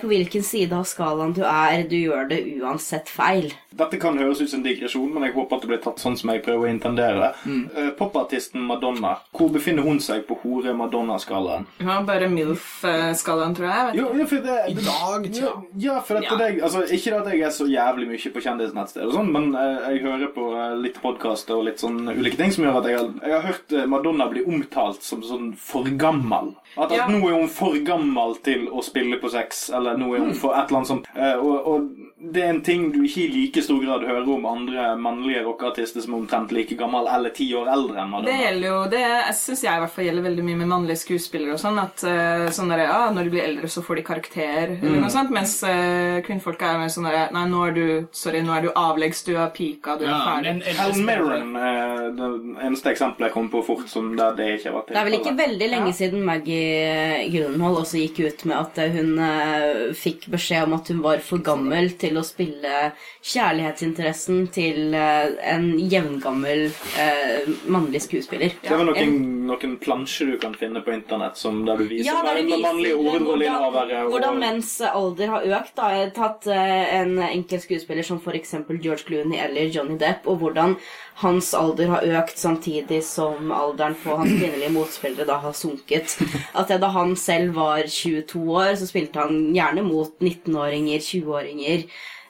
på 0.00 0.08
hvilken 0.08 0.42
side 0.42 0.72
av 0.72 0.84
skalaen 0.88 1.34
du 1.36 1.42
er. 1.44 1.82
Du 1.88 1.96
gjør 1.96 2.28
det 2.30 2.38
uansett 2.62 3.08
feil. 3.12 3.50
Dette 3.78 3.98
kan 4.00 4.16
høres 4.18 4.40
ut 4.40 4.48
som 4.50 4.62
en 4.62 4.64
digresjon, 4.64 5.10
men 5.12 5.26
jeg 5.26 5.34
håper 5.36 5.56
at 5.58 5.62
det 5.64 5.68
blir 5.70 5.80
tatt 5.84 6.00
sånn 6.02 6.16
som 6.18 6.30
jeg 6.32 6.40
prøver 6.42 6.64
å 6.66 6.70
intendere. 6.72 7.28
Mm. 7.44 7.60
Eh, 7.76 7.90
Popartisten 7.98 8.64
Madonna, 8.64 9.18
hvor 9.36 9.52
befinner 9.54 9.84
hun 9.86 10.00
seg 10.02 10.24
på 10.26 10.38
hore-Madonna-skalaen? 10.42 11.66
Hun 11.78 11.90
har 11.92 12.02
bare 12.08 12.28
MILF-skalaen, 12.32 13.54
tror 13.54 13.68
jeg. 13.68 13.84
vet 13.86 13.98
Jo, 14.00 14.08
ja, 14.18 14.26
for 14.32 14.48
det, 14.48 14.56
I 14.68 14.74
dag, 14.78 15.26
ja, 15.28 15.32
tja. 15.38 15.52
ja, 15.84 16.00
for 16.00 16.14
dette 16.14 16.32
Ja. 16.32 16.36
det, 16.38 16.62
altså, 16.62 16.82
Ikke 16.88 17.18
at 17.20 17.26
jeg 17.32 17.40
er 17.42 17.50
så 17.50 17.66
jævlig 17.68 18.08
mye 18.08 18.32
på 18.34 18.42
kjendisnettsteder, 18.42 19.06
og 19.06 19.14
sånn, 19.14 19.32
men 19.32 19.54
eh, 19.54 19.92
jeg 19.92 20.02
hører 20.02 20.32
på 20.34 20.48
eh, 20.56 20.76
litt 20.82 21.00
podkaster 21.02 21.54
og 21.58 21.64
litt 21.68 21.78
sånn 21.84 22.08
ulike 22.08 22.36
ting 22.40 22.50
som 22.54 22.64
gjør 22.64 22.80
at 22.80 22.88
jeg 22.90 22.98
har, 22.98 23.12
jeg 23.22 23.32
har 23.36 23.46
hørt 23.52 23.72
eh, 23.72 23.86
Madonna 23.86 24.28
bli 24.32 24.44
omtalt 24.48 25.02
som 25.02 25.22
sånn 25.22 25.52
for 25.56 25.84
gammel. 25.84 26.54
At, 26.76 26.90
at 26.92 26.96
Ja. 26.96 27.06
nå 27.08 27.22
er 27.28 27.34
hun 27.40 27.48
for 27.48 27.74
gammel 27.84 28.36
til 28.44 28.68
å 28.68 28.82
spille 28.84 29.16
på 29.18 29.30
sex, 29.32 29.70
eller 29.74 29.96
nå 29.98 30.12
er 30.14 30.18
hun 30.26 30.34
for 30.34 30.52
et 30.54 30.68
eller 30.68 30.76
annet 30.82 30.88
sånt. 30.92 31.08
Eh, 31.16 31.34
og, 31.38 31.66
og 31.66 31.88
det 32.20 32.42
er 32.42 32.48
en 32.50 32.62
ting 32.66 32.88
du 32.90 32.98
ikke 33.06 33.20
i 33.22 33.28
like 33.30 33.62
stor 33.62 33.78
grad 33.82 34.02
hører 34.06 34.28
om 34.34 34.46
andre 34.50 34.88
mannlige 34.98 35.44
rockeartister 35.46 36.02
som 36.02 36.16
er 36.16 36.18
omtrent 36.18 36.54
like 36.54 36.74
gammel 36.78 37.06
eller 37.06 37.30
ti 37.34 37.46
år 37.54 37.70
eldre 37.70 38.00
enn 38.02 38.10
Madonna. 38.10 38.26
Det 38.26 38.38
gjelder 38.42 38.68
jo, 38.68 38.78
det 38.90 39.02
syns 39.38 39.62
jeg 39.62 39.78
i 39.78 39.82
hvert 39.84 39.94
fall 39.94 40.08
gjelder 40.08 40.26
veldig 40.26 40.46
mye 40.48 40.58
med 40.58 40.70
mannlige 40.72 41.02
skuespillere. 41.04 41.54
og 41.54 41.62
sånn, 41.62 41.78
at 41.78 42.02
eh, 42.08 42.48
sånn 42.54 42.72
der, 42.74 42.82
ja, 42.88 42.98
Når 43.14 43.28
de 43.28 43.34
blir 43.36 43.44
eldre, 43.44 43.70
så 43.70 43.84
får 43.86 44.00
de 44.00 44.06
karakter. 44.10 44.74
eller 44.80 44.98
noe 45.04 45.12
sånt, 45.14 45.30
Mens 45.34 45.54
uh, 45.62 46.18
kvinnfolk 46.26 46.62
er 46.66 46.80
mer 46.82 46.90
sånn 46.92 47.06
der, 47.06 47.30
Nei, 47.34 47.44
nå 47.52 47.62
er 47.68 47.76
du 47.76 47.86
sorry, 48.10 48.42
nå 48.42 48.56
er 48.56 48.66
du 48.66 48.70
avleggs, 48.74 49.22
du 49.28 49.36
har 49.38 49.52
pika, 49.54 49.94
du 50.00 50.06
er 50.08 50.18
ferdig. 50.26 50.56
Helen 50.78 51.06
Mirren 51.06 51.54
er 51.54 52.10
det 52.18 52.28
eneste 52.64 52.92
eksempelet 52.92 53.28
jeg 53.28 53.34
kom 53.36 53.48
på 53.52 53.62
fort 53.66 53.88
som 53.90 54.10
der 54.18 54.34
det 54.38 54.48
ikke 54.56 54.70
har 54.70 54.76
vært 54.78 54.92
Det 54.94 55.00
er 55.00 55.08
vel 55.08 55.18
ikke 55.18 55.34
veldig 55.38 55.68
lenge 55.70 55.94
siden 55.96 56.24
Maggie 56.26 57.28
Gyllenhaal 57.28 57.80
også 57.82 58.00
gikk 58.00 58.20
ut 58.24 58.44
med 58.48 58.56
at 58.58 58.80
eh, 58.82 58.94
hun 58.96 59.14
uh, 59.20 59.94
fikk 59.96 60.28
beskjed 60.32 60.66
om 60.66 60.76
at 60.78 60.90
hun 60.92 61.02
var 61.04 61.22
for 61.24 61.44
gammel 61.44 61.92
til 62.00 62.07
å 62.16 62.24
spille 62.24 62.92
kjærlighetsinteressen 63.20 64.46
til 64.54 64.94
eh, 64.96 65.34
en 65.52 65.66
jevngammel 65.78 66.64
eh, 67.02 67.50
mannlig 67.68 68.00
skuespiller. 68.06 68.54
Det 68.62 68.72
var 68.72 68.88
noen, 68.88 69.18
noen 69.50 69.76
plansjer 69.82 70.32
du 70.32 70.38
kan 70.40 70.56
finne 70.56 70.80
på 70.84 70.94
internett 70.94 71.36
som 71.40 71.60
der 71.66 71.82
du 71.82 71.88
viser 71.90 72.08
Ja, 72.08 72.22
der 72.24 72.40
de 72.40 72.46
med 72.48 72.64
mannlige 72.64 72.96
viser 72.96 73.26
hvordan, 73.26 74.10
hvordan 74.12 74.40
menns 74.40 74.72
alder 74.88 75.34
har 75.34 75.48
økt. 75.58 75.74
Da. 75.78 75.90
Jeg 75.92 76.06
har 76.06 76.14
tatt 76.16 76.48
eh, 76.54 76.94
en 77.02 77.18
enkel 77.28 77.62
skuespiller 77.62 78.06
som 78.06 78.22
f.eks. 78.22 78.56
George 78.78 79.04
Clooney 79.08 79.42
eller 79.42 79.68
Johnny 79.74 79.98
Depp, 80.00 80.28
og 80.30 80.40
hvordan 80.42 80.78
hans 81.22 81.50
alder 81.56 81.90
har 81.90 82.04
økt 82.20 82.38
samtidig 82.38 83.00
som 83.06 83.50
alderen 83.54 83.96
på 83.98 84.18
hans 84.20 84.36
kvinnelige 84.36 84.74
motspillere 84.74 85.26
da 85.26 85.40
har 85.42 85.56
sunket. 85.56 86.14
At 86.54 86.70
da 86.70 86.92
han 86.94 87.16
selv 87.18 87.56
var 87.58 87.82
22 87.90 88.44
år, 88.54 88.76
så 88.78 88.86
spilte 88.86 89.24
han 89.24 89.48
gjerne 89.56 89.82
mot 89.86 90.14
19-åringer, 90.22 91.02
20-åringer. 91.02 91.88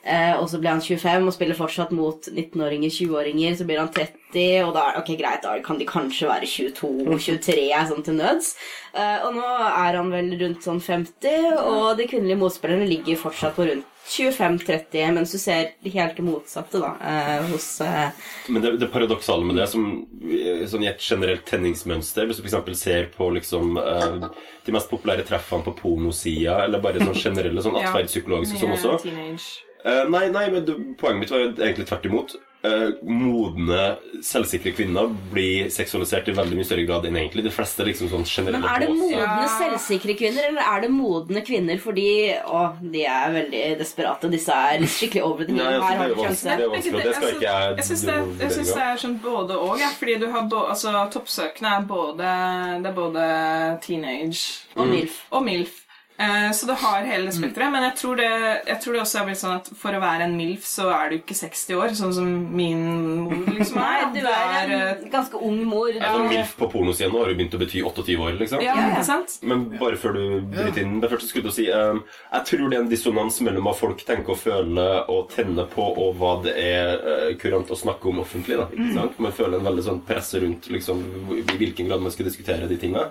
Eh, 0.09 0.33
og 0.39 0.47
så 0.49 0.57
blir 0.61 0.71
han 0.71 0.81
25 0.81 1.27
og 1.27 1.35
spiller 1.35 1.57
fortsatt 1.57 1.91
mot 1.93 2.29
19-åringer, 2.31 2.89
20-åringer. 2.95 3.57
Så 3.59 3.67
blir 3.69 3.81
han 3.81 3.91
30, 3.93 4.47
og 4.63 4.73
da 4.77 4.87
ok, 5.01 5.13
greit, 5.19 5.43
da 5.45 5.53
kan 5.65 5.77
de 5.77 5.87
kanskje 5.89 6.31
være 6.31 6.49
22-23 6.49 7.67
sånn 7.91 8.05
til 8.07 8.17
nøds. 8.17 8.55
Eh, 8.95 9.27
og 9.27 9.37
nå 9.37 9.45
er 9.69 9.99
han 9.99 10.09
vel 10.15 10.33
rundt 10.39 10.65
sånn 10.65 10.81
50, 10.81 11.61
og 11.61 11.99
de 11.99 12.09
kvinnelige 12.09 12.41
motspillerne 12.41 12.89
ligger 12.89 13.21
fortsatt 13.21 13.59
på 13.59 13.69
rundt 13.69 13.98
25-30, 14.09 15.11
mens 15.13 15.31
du 15.31 15.37
ser 15.37 15.71
helt 15.83 16.17
det 16.17 16.25
motsatte 16.25 16.81
da, 16.81 16.95
eh, 17.11 17.45
hos 17.51 17.67
eh, 17.85 18.09
Men 18.47 18.63
det, 18.63 18.71
det 18.81 18.89
paradoksale 18.93 19.45
med 19.45 19.59
det, 19.61 19.67
som, 19.69 19.85
sånn 20.71 20.85
i 20.85 20.89
et 20.89 21.03
generelt 21.03 21.45
tenningsmønster 21.49 22.25
Hvis 22.29 22.41
du 22.41 22.47
f.eks. 22.47 22.79
ser 22.81 23.09
på 23.13 23.29
liksom, 23.37 23.77
eh, 23.77 24.27
de 24.65 24.75
mest 24.75 24.89
populære 24.89 25.27
treffene 25.29 25.65
på 25.67 25.75
pornosida, 25.77 26.63
eller 26.65 26.81
bare 26.83 27.03
sånn 27.03 27.17
generelle 27.21 27.63
sånn 27.65 27.77
Ja, 27.79 27.91
atferdspsykologiske 27.91 28.59
sånn 28.59 28.73
mye 28.73 28.97
også 28.97 29.65
Eh, 29.79 30.05
nei, 30.11 30.25
nei, 30.33 30.49
men 30.51 30.65
du, 30.67 30.73
poenget 30.99 31.21
mitt 31.21 31.31
var 31.31 31.45
egentlig 31.45 31.85
tvert 31.87 32.07
imot. 32.09 32.33
Eh, 32.61 32.89
modne, 33.07 33.83
selvsikre 34.19 34.73
kvinner 34.75 35.07
blir 35.31 35.69
seksualisert 35.71 36.27
i 36.27 36.33
veldig 36.35 36.57
mye 36.57 36.65
større 36.67 36.83
grad 36.89 37.05
enn 37.07 37.15
egentlig 37.15 37.45
de 37.45 37.53
fleste 37.55 37.85
liksom 37.87 38.09
sånn 38.11 38.25
generelle 38.27 38.59
Men 38.59 38.67
er 38.73 38.79
det 38.83 38.89
modne, 38.97 39.21
Ja. 39.21 39.47
selvsikre 39.53 40.15
kvinner, 40.19 40.43
eller 40.49 40.61
er 40.67 40.81
det 40.83 40.89
modne 40.91 41.39
kvinner 41.47 41.79
fordi 41.79 42.35
å, 42.43 42.75
de 42.83 43.05
er 43.05 43.31
veldig 43.31 43.77
desperate? 43.79 44.29
Disse 44.29 44.51
er 44.51 44.83
skikkelig 44.91 45.23
over 45.23 45.45
the 45.45 45.53
hill. 45.53 45.63
Her 45.63 45.71
det 45.71 45.79
er 45.79 45.97
har 46.01 46.07
du 46.09 46.15
vanskelig. 46.15 46.27
sjanse. 46.27 46.43
Det 46.43 46.65
er 46.67 46.73
vanskelig, 46.75 46.99
og 46.99 47.03
det 47.07 47.15
skal 47.15 47.29
ikke 47.29 47.47
jeg 47.47 47.75
Jeg 47.79 47.85
syns 47.85 48.05
det, 48.09 48.17
jeg 48.43 48.51
synes 48.51 48.73
det 48.75 48.83
er 48.89 48.95
sånn 49.07 49.19
både 49.23 49.51
og, 49.63 49.79
ja, 49.79 49.89
fordi 49.95 50.19
du 50.19 50.27
har 50.31 50.41
både 50.51 50.69
altså, 50.75 51.11
toppsøkene 51.15 51.77
er 51.79 51.83
både, 51.87 52.27
det 52.83 52.89
er 52.91 52.97
både 52.99 53.79
teenage 53.87 54.43
Og 54.75 54.85
Mm. 54.85 54.91
MILF. 54.91 55.21
og 55.31 55.43
MILF. 55.45 55.85
Eh, 56.19 56.51
Så 56.51 56.65
det 56.67 56.73
har 56.81 57.05
hele 57.07 57.29
det 57.29 57.35
spekteret. 57.37 57.71
Men 57.71 57.83
jeg 57.87 57.95
tror, 58.01 58.15
det, 58.19 58.29
jeg 58.67 58.79
tror 58.83 58.93
det 58.97 59.01
også 59.05 59.19
er 59.21 59.25
blitt 59.29 59.39
sånn 59.39 59.55
at 59.55 59.69
for 59.79 59.95
å 59.95 60.01
være 60.03 60.25
en 60.27 60.35
MILF, 60.35 60.65
så 60.67 60.89
er 60.91 61.09
du 61.13 61.15
ikke 61.19 61.37
60 61.37 61.77
år, 61.79 61.93
sånn 61.95 62.13
som 62.17 62.27
min 62.55 62.81
mor 63.23 63.45
liksom 63.55 63.79
Nei, 63.79 63.93
er. 64.01 64.09
du 64.13 64.19
er 64.27 64.73
eh, 64.75 64.89
en 65.05 65.13
ganske 65.13 65.39
ung 65.49 65.61
mor. 65.69 65.89
Ja, 65.95 66.11
sånn 66.17 66.27
MILF 66.31 66.55
på 66.59 66.69
pornosiden 66.73 67.15
har 67.15 67.31
jo 67.31 67.37
begynt 67.39 67.55
å 67.55 67.61
bety 67.61 67.83
28 67.85 68.17
år, 68.19 68.35
liksom. 68.41 68.63
Ja, 68.65 68.75
ikke 68.89 69.05
sant? 69.07 69.37
Men 69.47 69.65
bare 69.79 69.99
før 70.01 70.17
du 70.17 70.23
bryter 70.51 70.81
inn 70.83 70.99
det 70.99 71.09
første 71.13 71.29
skulle 71.31 71.53
jeg 71.53 71.57
si 71.59 71.67
eh, 71.71 72.01
Jeg 72.33 72.45
tror 72.49 72.65
det 72.69 72.77
er 72.79 72.83
en 72.83 72.91
dissonans 72.91 73.39
mellom 73.47 73.69
hva 73.69 73.75
folk 73.77 74.03
tenker 74.07 74.35
og 74.35 74.41
føler 74.43 75.07
og 75.09 75.29
tenner 75.31 75.69
på, 75.71 75.85
og 76.03 76.17
hva 76.19 76.33
det 76.43 76.53
er 76.59 76.99
uh, 76.99 77.29
kurant 77.39 77.69
å 77.71 77.77
snakke 77.77 78.09
om 78.11 78.19
offentlig. 78.23 78.57
da, 78.59 78.65
ikke 78.73 78.93
sant? 78.95 79.17
Man 79.23 79.33
føler 79.35 79.59
en 79.59 79.67
veldig 79.69 79.83
sånn 79.85 80.01
press 80.07 80.33
rundt 80.41 80.67
liksom, 80.73 80.99
i 81.37 81.43
hvilken 81.59 81.87
grad 81.89 82.03
man 82.03 82.11
skal 82.13 82.27
diskutere 82.27 82.67
de 82.69 82.77
tinga. 82.81 83.05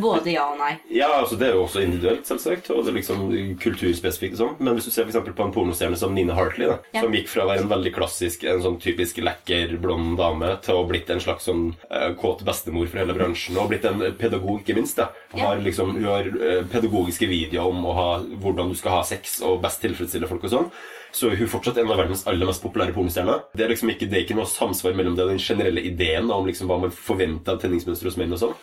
Både 0.00 0.32
ja 0.34 0.46
og 0.52 0.58
nei. 0.60 0.72
Ja, 0.94 1.10
altså 1.20 1.36
Det 1.40 1.48
er 1.50 1.56
jo 1.58 1.64
også 1.66 1.82
individuelt, 1.84 2.24
selvsagt, 2.28 2.53
og 2.70 2.84
det 2.84 2.92
er 2.92 2.96
liksom 2.98 3.22
kulturspesifikt 3.60 4.36
og 4.36 4.40
sånn. 4.40 4.54
Men 4.64 4.76
hvis 4.76 4.86
du 4.88 4.92
ser 4.94 5.04
for 5.06 5.12
eksempel 5.12 5.34
på 5.36 5.44
en 5.46 5.52
pornostjerne 5.54 5.96
som 5.98 6.14
Nina 6.14 6.34
Hartley, 6.36 6.66
da, 6.70 6.78
Ja. 6.94 7.00
som 7.02 7.12
gikk 7.12 7.28
fra 7.28 7.44
å 7.44 7.48
være 7.50 7.62
en 7.64 7.68
veldig 7.72 7.92
klassisk, 7.94 8.44
en 8.44 8.62
sånn 8.62 8.80
typisk 8.80 9.16
lekker, 9.22 9.76
blond 9.80 10.16
dame, 10.18 10.56
til 10.62 10.74
å 10.74 10.82
ha 10.82 10.88
blitt 10.88 11.10
en 11.10 11.20
slags 11.20 11.44
sånn 11.48 11.74
eh, 11.90 12.14
kåt 12.14 12.44
bestemor 12.44 12.86
for 12.88 12.98
hele 12.98 13.14
bransjen, 13.14 13.56
og 13.58 13.68
blitt 13.70 13.84
en 13.84 14.00
pedagog, 14.18 14.60
ikke 14.62 14.74
minst. 14.76 14.96
da. 14.96 15.08
Har 15.34 15.56
liksom, 15.58 15.94
hun 15.96 16.04
har 16.04 16.26
eh, 16.26 16.62
pedagogiske 16.70 17.26
videoer 17.28 17.66
om 17.70 17.84
ha, 17.84 18.08
hvordan 18.22 18.68
du 18.70 18.74
skal 18.78 18.98
ha 18.98 19.02
sex 19.02 19.40
og 19.42 19.60
best 19.62 19.80
tilfredsstille 19.82 20.28
folk 20.28 20.44
og 20.44 20.50
sånn. 20.50 20.70
Så 21.14 21.30
er 21.30 21.36
hun 21.36 21.46
fortsatt 21.46 21.76
en 21.78 21.90
av 21.90 21.96
verdens 21.96 22.26
aller 22.26 22.46
mest 22.46 22.62
populære 22.62 22.92
pornostjerner. 22.92 23.44
Det 23.54 23.64
er 23.64 23.68
liksom 23.70 23.88
ikke, 23.92 24.08
det 24.10 24.16
er 24.18 24.24
ikke 24.24 24.34
noe 24.36 24.50
samsvar 24.50 24.96
mellom 24.98 25.14
det 25.14 25.22
og 25.22 25.30
den 25.30 25.38
generelle 25.38 25.80
ideen 25.86 26.28
om 26.30 26.44
liksom 26.46 26.66
hva 26.66 26.80
man 26.80 26.90
forventer 26.90 27.52
av 27.54 27.60
tenningsmønster 27.62 28.08
hos 28.10 28.16
menn 28.18 28.32
og 28.34 28.40
sånn. 28.42 28.54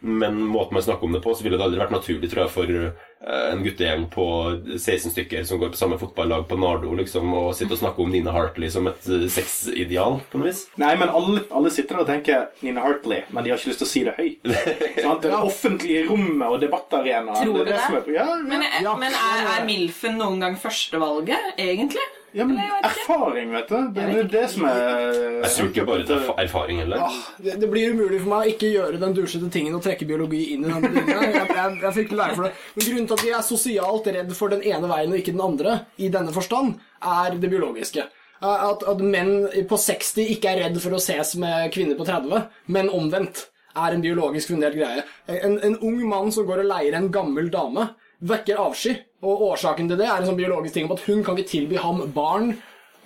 Men 0.00 0.38
måten 0.40 0.72
man 0.72 0.82
snakker 0.82 1.04
om 1.04 1.12
det 1.12 1.20
på, 1.24 1.34
så 1.36 1.42
ville 1.42 1.58
det 1.58 1.64
aldri 1.66 1.80
vært 1.82 1.90
naturlig 1.90 2.30
tror 2.30 2.44
jeg, 2.46 2.50
for 2.54 2.72
en 3.20 3.62
guttegjeng 3.64 4.04
på 4.12 4.24
16 4.78 5.10
stykker 5.10 5.42
som 5.44 5.58
går 5.58 5.72
på 5.74 5.78
samme 5.80 5.98
fotballag 5.98 6.44
på 6.48 6.56
Nardo, 6.60 6.92
liksom, 6.94 7.32
og 7.34 7.48
sitter 7.58 7.74
og 7.74 7.80
snakker 7.80 8.04
om 8.04 8.12
Nina 8.14 8.30
Hartley 8.34 8.70
som 8.70 8.86
et 8.86 9.08
eh, 9.10 9.24
sexideal, 9.32 10.20
på 10.30 10.38
noe 10.38 10.50
vis. 10.52 10.60
Nei, 10.78 10.92
men 11.00 11.10
alle, 11.10 11.42
alle 11.50 11.72
sitter 11.74 11.98
der 11.98 12.04
og 12.04 12.10
tenker 12.12 12.46
Nina 12.62 12.84
Hartley, 12.86 13.24
men 13.34 13.42
de 13.44 13.50
har 13.50 13.58
ikke 13.58 13.72
lyst 13.72 13.82
til 13.82 13.88
å 13.88 13.90
si 13.90 14.04
det 14.06 14.14
høyt. 14.20 14.52
sånn, 15.02 15.18
Det 15.24 15.32
offentlige 15.34 16.04
rommet 16.12 16.46
og 16.46 16.60
debattarenaen. 16.62 17.42
Tror 17.42 17.58
du 17.58 17.64
det? 17.64 17.74
det? 17.74 17.82
er- 17.82 18.14
Ja, 18.20 18.28
Men, 18.44 18.62
ja. 18.62 18.84
Ja. 18.86 18.94
men 19.02 19.12
er, 19.18 19.42
er 19.56 19.66
MILF-en 19.66 20.16
noen 20.22 20.38
gang 20.46 20.54
førstevalget, 20.60 21.52
egentlig? 21.58 22.06
Ja, 22.38 22.44
men 22.46 22.58
erfaring, 22.86 23.50
vet 23.56 23.68
du. 23.72 23.76
Det 23.96 24.04
er 24.06 24.28
det 24.32 24.44
som 24.52 24.64
er 24.70 25.16
Jeg 25.42 25.50
tror 25.56 25.70
ikke 25.72 25.84
bare 25.88 26.04
det 26.08 26.16
er 26.16 26.28
erfaring 26.44 26.80
heller. 26.84 27.02
Ah, 27.08 27.16
det, 27.42 27.56
det 27.62 27.70
blir 27.72 27.92
umulig 27.96 28.20
for 28.22 28.30
meg 28.32 28.46
å 28.46 28.52
ikke 28.54 28.70
gjøre 28.72 29.00
den 29.02 29.16
dusjete 29.16 29.50
tingen 29.54 29.74
og 29.78 29.82
trekke 29.84 30.06
biologi 30.08 30.44
inn 30.54 30.64
i 30.64 30.70
den. 30.70 30.86
tingen. 30.86 31.10
Jeg, 31.10 31.48
jeg, 31.50 31.80
jeg 31.82 31.96
fryktelig 31.98 32.30
for 32.38 32.46
det. 32.48 32.52
Men 32.76 32.86
grunnen 32.88 33.10
til 33.10 33.18
at 33.18 33.26
vi 33.26 33.34
er 33.40 33.44
sosialt 33.48 34.08
redd 34.18 34.32
for 34.38 34.54
den 34.54 34.64
ene 34.70 34.90
veien 34.94 35.12
og 35.12 35.20
ikke 35.20 35.34
den 35.36 35.44
andre, 35.50 35.76
i 35.98 36.08
denne 36.14 36.34
forstand, 36.36 36.78
er 37.02 37.36
det 37.42 37.50
biologiske. 37.52 38.06
Eh, 38.38 38.64
At, 38.70 38.84
at 38.86 39.00
menn 39.02 39.32
på 39.70 39.78
60 39.82 40.30
ikke 40.36 40.52
er 40.54 40.60
redd 40.68 40.80
for 40.82 40.94
å 40.94 41.02
ses 41.02 41.34
med 41.42 41.72
kvinner 41.74 41.98
på 41.98 42.06
30, 42.06 42.44
men 42.74 42.90
omvendt 42.94 43.48
er 43.78 43.94
en 43.94 44.02
biologisk 44.02 44.50
fundert 44.54 44.74
greie. 44.78 45.02
En, 45.30 45.58
en 45.62 45.76
ung 45.86 45.98
mann 46.10 46.30
som 46.34 46.46
går 46.48 46.62
og 46.64 46.70
leier 46.70 46.94
en 46.98 47.10
gammel 47.14 47.50
dame, 47.50 47.90
vekker 48.26 48.58
avsky. 48.58 48.94
Og 49.26 49.44
årsaken 49.52 49.88
til 49.90 49.98
det 49.98 50.06
er 50.06 50.20
en 50.20 50.28
sånn 50.28 50.38
biologisk 50.38 50.76
ting 50.76 50.86
om 50.86 50.94
at 50.94 51.04
hun 51.08 51.24
kan 51.26 51.38
ikke 51.38 51.50
tilby 51.50 51.78
ham 51.82 52.04
barn 52.14 52.52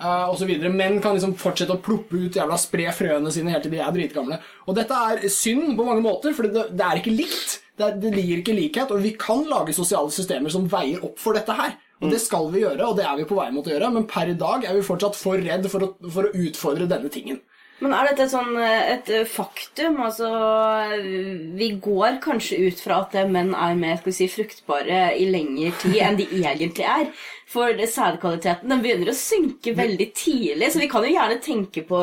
uh, 0.03 0.29
osv. 0.29 0.51
Menn 0.69 0.99
kan 1.01 1.17
liksom 1.17 1.33
fortsette 1.41 1.73
å 1.73 1.81
ploppe 1.81 2.19
ut 2.19 2.37
jævla 2.37 2.59
spre 2.61 2.89
frøene 2.93 3.33
sine 3.33 3.53
helt 3.53 3.65
til 3.65 3.73
de 3.73 3.81
er 3.81 3.95
dritgamle. 3.95 4.37
Og 4.67 4.77
dette 4.77 4.99
er 5.09 5.25
synd 5.33 5.73
på 5.77 5.87
mange 5.87 6.05
måter, 6.05 6.35
for 6.37 6.49
det, 6.49 6.67
det 6.77 6.85
er 6.85 7.01
ikke 7.01 7.15
likt. 7.15 7.57
Det, 7.73 7.87
er, 7.87 7.95
det 7.97 8.11
ligger 8.13 8.43
ikke 8.43 8.57
likhet, 8.57 8.93
og 8.93 9.01
vi 9.01 9.15
kan 9.17 9.41
lage 9.49 9.73
sosiale 9.73 10.13
systemer 10.13 10.53
som 10.53 10.69
veier 10.69 11.01
opp 11.05 11.17
for 11.21 11.33
dette 11.33 11.55
her. 11.57 11.73
Og 12.03 12.11
det 12.11 12.19
skal 12.19 12.49
vi 12.51 12.61
gjøre, 12.65 12.83
og 12.83 12.97
det 12.99 13.05
er 13.07 13.15
vi 13.15 13.25
på 13.29 13.37
vei 13.37 13.47
mot 13.55 13.65
å 13.65 13.71
gjøre, 13.71 13.89
men 13.95 14.05
per 14.11 14.29
i 14.29 14.35
dag 14.37 14.65
er 14.67 14.75
vi 14.75 14.83
fortsatt 14.85 15.15
for 15.15 15.39
redd 15.39 15.69
for 15.71 15.85
å, 15.85 15.89
for 16.11 16.27
å 16.27 16.33
utfordre 16.45 16.89
denne 16.91 17.09
tingen. 17.09 17.39
Men 17.83 17.91
er 17.97 18.07
dette 18.07 18.23
et 18.23 18.31
sånn 18.31 18.55
eh, 18.63 18.89
et 18.93 19.09
eh, 19.11 19.25
faktum? 19.27 19.97
Altså, 20.05 20.29
vi 21.59 21.73
går 21.83 22.21
kanskje 22.23 22.61
ut 22.69 22.79
fra 22.79 23.01
at 23.03 23.17
eh, 23.19 23.27
menn 23.27 23.51
er 23.51 23.75
mer 23.75 23.97
skal 23.99 24.13
vi 24.13 24.17
si, 24.21 24.29
fruktbare 24.31 25.01
i 25.19 25.27
lengre 25.27 25.73
tid 25.81 25.99
enn 26.05 26.19
de 26.21 26.29
egentlig 26.39 26.87
er. 26.87 27.09
For 27.53 27.69
sædkvaliteten 27.77 28.71
den 28.71 28.81
begynner 28.81 29.11
å 29.11 29.15
synke 29.17 29.75
veldig 29.77 30.07
tidlig, 30.17 30.71
så 30.73 30.81
vi 30.81 30.87
kan 30.89 31.05
jo 31.05 31.11
gjerne 31.13 31.37
tenke 31.43 31.83
på 31.85 31.99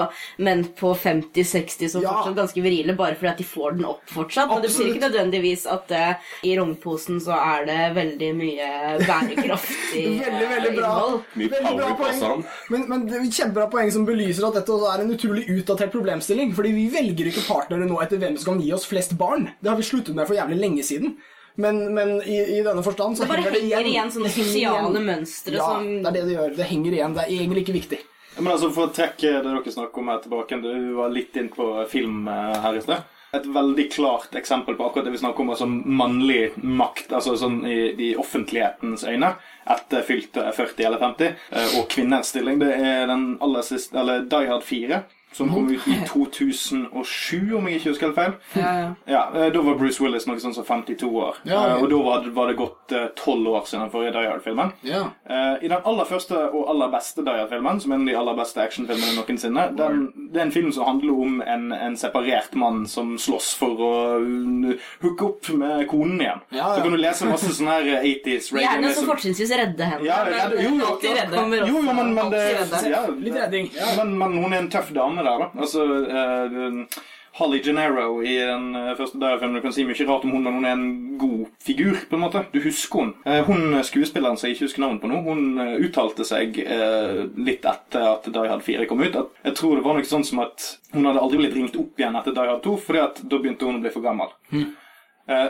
menn 0.46 0.62
på 0.78 0.92
50-60 0.94 1.88
som 1.90 2.04
Ja. 2.04 2.12
fortsatt 2.14 2.36
ganske 2.38 2.62
virile 2.62 2.94
bare 2.98 3.16
fordi 3.18 3.30
at 3.32 3.40
de 3.42 3.46
får 3.48 3.72
den 3.78 3.88
opp 3.88 4.04
fortsatt. 4.14 4.48
Men 4.52 4.62
det 4.62 4.70
betyr 4.70 4.92
ikke 4.92 5.04
nødvendigvis 5.08 5.66
at 5.74 5.90
uh, 5.90 6.30
i 6.46 6.54
rognposen 6.58 7.18
så 7.24 7.34
er 7.34 7.66
det 7.66 7.80
veldig 7.98 8.30
mye 8.38 8.68
bærekraftig 9.02 10.04
eh, 10.06 10.20
Veldig, 10.30 10.46
veldig 10.54 10.72
bra. 10.76 10.92
innhold. 10.92 11.18
Mye 11.34 11.50
Veldig 11.56 11.74
bra 11.80 11.90
poeng. 11.98 12.44
Men, 12.70 12.86
men 12.92 13.08
det 13.10 13.18
er 13.18 13.26
kjempebra 13.40 13.66
poeng 13.72 13.90
som 13.94 14.06
belyser 14.08 14.46
at 14.48 14.60
dette 14.60 14.74
også 14.76 14.92
er 14.94 15.04
en 15.04 15.12
utrolig 15.16 15.44
utdatert 15.56 15.92
problemstilling. 15.94 16.54
Fordi 16.56 16.72
vi 16.76 16.86
velger 16.94 17.32
ikke 17.32 17.46
partnere 17.48 17.88
nå 17.90 17.98
etter 18.04 18.22
hvem 18.22 18.38
som 18.38 18.54
kan 18.54 18.62
gi 18.64 18.72
oss 18.76 18.86
flest 18.90 19.16
barn. 19.20 19.50
Det 19.60 19.72
har 19.72 19.78
vi 19.80 19.86
sluttet 19.90 20.14
med 20.16 20.28
for 20.30 20.38
jævlig 20.38 20.60
lenge 20.62 20.86
siden. 20.86 21.16
Men, 21.56 21.94
men 21.94 22.14
i, 22.22 22.38
i 22.58 22.60
denne 22.62 22.82
forstand 22.82 23.18
så 23.18 23.26
Det 23.26 23.32
bare 23.32 23.42
henger 23.42 23.56
det 23.58 23.74
henger 23.74 23.90
igjen 23.90 24.12
sånne 24.14 24.30
Det 24.30 24.36
sosiale 24.36 25.02
mønstre 25.04 25.58
Ja, 25.58 25.66
som 25.66 25.88
det 25.88 26.08
er 26.12 26.16
det 26.18 26.24
det 26.28 26.36
gjør. 26.36 26.56
Det 26.56 26.68
henger 26.70 26.96
igjen. 26.98 27.16
Det 27.16 27.24
er 27.26 27.34
egentlig 27.36 27.64
ikke 27.66 27.78
viktig. 27.80 28.00
Men 28.38 28.52
altså, 28.54 28.70
For 28.74 28.88
å 28.88 28.94
trekke 28.94 29.32
det 29.42 29.46
dere 29.46 29.72
snakker 29.74 30.02
om 30.02 30.12
her 30.12 30.20
tilbake, 30.24 30.60
du 30.62 30.92
var 30.98 31.10
litt 31.12 31.36
inn 31.36 31.50
på 31.52 31.72
film 31.90 32.28
eh, 32.30 32.60
her 32.64 32.78
i 32.78 32.84
sted. 32.84 33.08
Et 33.36 33.44
veldig 33.46 33.84
klart 33.92 34.34
eksempel 34.34 34.74
på 34.74 34.88
akkurat 34.88 35.06
det 35.06 35.12
vi 35.14 35.20
snakker 35.20 35.44
om, 35.44 35.52
altså 35.54 35.66
mannlig 35.70 36.48
makt, 36.56 37.12
altså 37.14 37.36
sånn 37.38 37.60
i, 37.62 37.92
i 37.94 38.08
offentlighetens 38.18 39.04
øyne, 39.06 39.36
etter 39.70 40.02
fylte 40.06 40.48
40 40.56 40.88
eller 40.88 41.02
50, 41.02 41.36
eh, 41.54 41.76
og 41.78 41.86
kvinners 41.92 42.32
stilling, 42.32 42.58
det 42.62 42.72
er 42.74 43.06
den 43.10 43.36
aller 43.44 43.66
siste, 43.66 43.94
eller 44.02 44.26
Die 44.30 44.50
Hard 44.50 44.66
4, 44.66 45.02
som 45.32 45.48
kom 45.52 45.68
ut 45.70 45.86
i 45.88 45.96
2007, 46.08 47.54
om 47.56 47.66
jeg 47.68 47.78
ikke 47.80 47.90
husker 47.92 48.06
helt 48.10 48.16
feil. 48.18 48.32
Ja, 48.58 48.72
ja. 48.80 48.88
Ja, 49.06 49.22
eh, 49.34 49.50
Da 49.52 49.60
var 49.62 49.76
Bruce 49.78 50.00
Willis 50.02 50.26
noe 50.26 50.40
sånn 50.42 50.54
som 50.56 50.64
52 50.66 51.08
år. 51.22 51.36
Ja. 51.46 51.60
Eh, 51.76 51.82
Og 51.82 51.90
da 51.90 52.00
var 52.02 52.24
det, 52.24 52.32
var 52.34 52.48
det 52.50 52.56
gått 52.58 52.94
tolv 53.16 53.46
år 53.48 53.64
siden 53.68 53.84
den 53.86 53.92
forrige 53.92 54.12
Die 54.16 54.26
Hard-filmen. 54.28 54.72
Ja. 54.82 55.02
Eh, 55.28 55.64
I 55.64 55.68
den 55.70 55.84
aller 55.84 56.04
første 56.08 56.36
og 56.50 56.68
aller 56.72 56.90
beste 56.92 57.22
Die 57.24 57.36
Hard-filmen, 57.38 57.80
som 57.80 57.92
er 57.92 57.94
en 58.00 58.02
av 58.08 58.10
de 58.12 58.16
aller 58.20 58.36
beste 58.40 58.62
actionfilmene 58.64 59.14
noensinne, 59.20 59.68
den, 59.78 60.02
det 60.32 60.40
er 60.40 60.46
en 60.48 60.52
film 60.52 60.72
som 60.72 60.84
handler 60.88 61.22
om 61.26 61.40
en, 61.46 61.70
en 61.72 61.96
separert 61.96 62.54
mann 62.58 62.86
som 62.90 63.14
slåss 63.18 63.52
for 63.60 63.80
å 63.86 63.92
uh, 64.20 64.74
hooke 65.02 65.24
opp 65.30 65.48
med 65.54 65.86
konen 65.90 66.20
igjen. 66.20 66.42
Ja, 66.50 66.58
ja. 66.58 66.74
Så 66.76 66.82
kan 66.82 66.92
du 66.96 67.00
lese 67.00 67.30
masse 67.30 67.52
sånne 67.54 67.78
her 67.78 68.02
80s 68.02 68.26
Gjerne 68.26 68.42
som 68.50 68.58
Reaganism. 68.58 69.06
fortrinnsvis 69.10 69.54
redde 69.62 69.84
henne. 69.92 70.04
Ja, 70.06 70.20
redde, 70.26 70.62
jo, 70.64 70.74
jo, 70.80 70.90
ja. 71.04 71.66
Jo, 71.66 71.76
jo, 71.76 71.82
men, 71.94 72.12
men 72.14 72.30
det, 72.32 72.42
ja, 72.90 73.04
Litt 73.20 73.34
redding. 73.36 73.70
Ja. 73.76 73.92
men, 74.00 74.16
men 74.18 74.36
hun 74.42 74.52
er 74.52 74.58
en 74.64 74.70
tøff 74.72 74.90
dame 74.96 75.19
der, 75.26 75.44
da. 75.44 75.50
Altså 75.60 75.86
uh, 75.86 77.00
Holly 77.32 77.62
Gennaro 77.62 78.22
i 78.22 78.36
den 78.36 78.74
eh, 78.74 78.96
første 78.98 79.18
Dyer-filmen. 79.18 79.60
Du 79.60 79.64
kan 79.64 79.74
si 79.74 79.84
mye 79.86 80.06
rart 80.08 80.26
om 80.26 80.34
hun, 80.34 80.42
men 80.44 80.56
hun 80.58 80.66
er 80.66 80.74
en 80.74 81.18
god 81.18 81.46
figur. 81.62 81.96
på 82.10 82.18
en 82.18 82.24
måte. 82.24 82.42
Du 82.52 82.60
husker 82.60 83.04
hun. 83.04 83.14
Eh, 83.24 83.40
hun 83.46 83.78
skuespilleren 83.86 84.36
som 84.36 84.48
jeg 84.48 84.56
ikke 84.56 84.66
husker 84.66 84.84
navnet 84.84 85.02
på 85.02 85.10
nå, 85.10 85.20
hun 85.24 85.62
uttalte 85.86 86.26
seg 86.26 86.58
eh, 86.64 87.22
litt 87.38 87.64
etter 87.64 88.08
at 88.16 88.28
Die 88.28 88.50
Hard 88.50 88.66
4 88.66 88.88
kom 88.90 89.02
ut. 89.04 89.16
at 89.16 89.46
Jeg 89.46 89.56
tror 89.60 89.78
det 89.78 89.86
var 89.86 89.98
noe 89.98 90.10
sånn 90.10 90.26
som 90.26 90.42
at 90.44 90.68
hun 90.92 91.06
hadde 91.06 91.22
aldri 91.22 91.44
blitt 91.44 91.56
ringt 91.56 91.80
opp 91.80 92.02
igjen 92.02 92.18
etter 92.18 92.36
Die 92.36 92.50
Hard 92.50 92.62
2, 92.66 92.76
fordi 92.88 93.04
at 93.06 93.24
da 93.24 93.38
begynte 93.40 93.68
hun 93.68 93.80
å 93.80 93.84
bli 93.84 93.94
for 93.94 94.04
gammel. 94.04 94.36
Mm. 94.50 94.70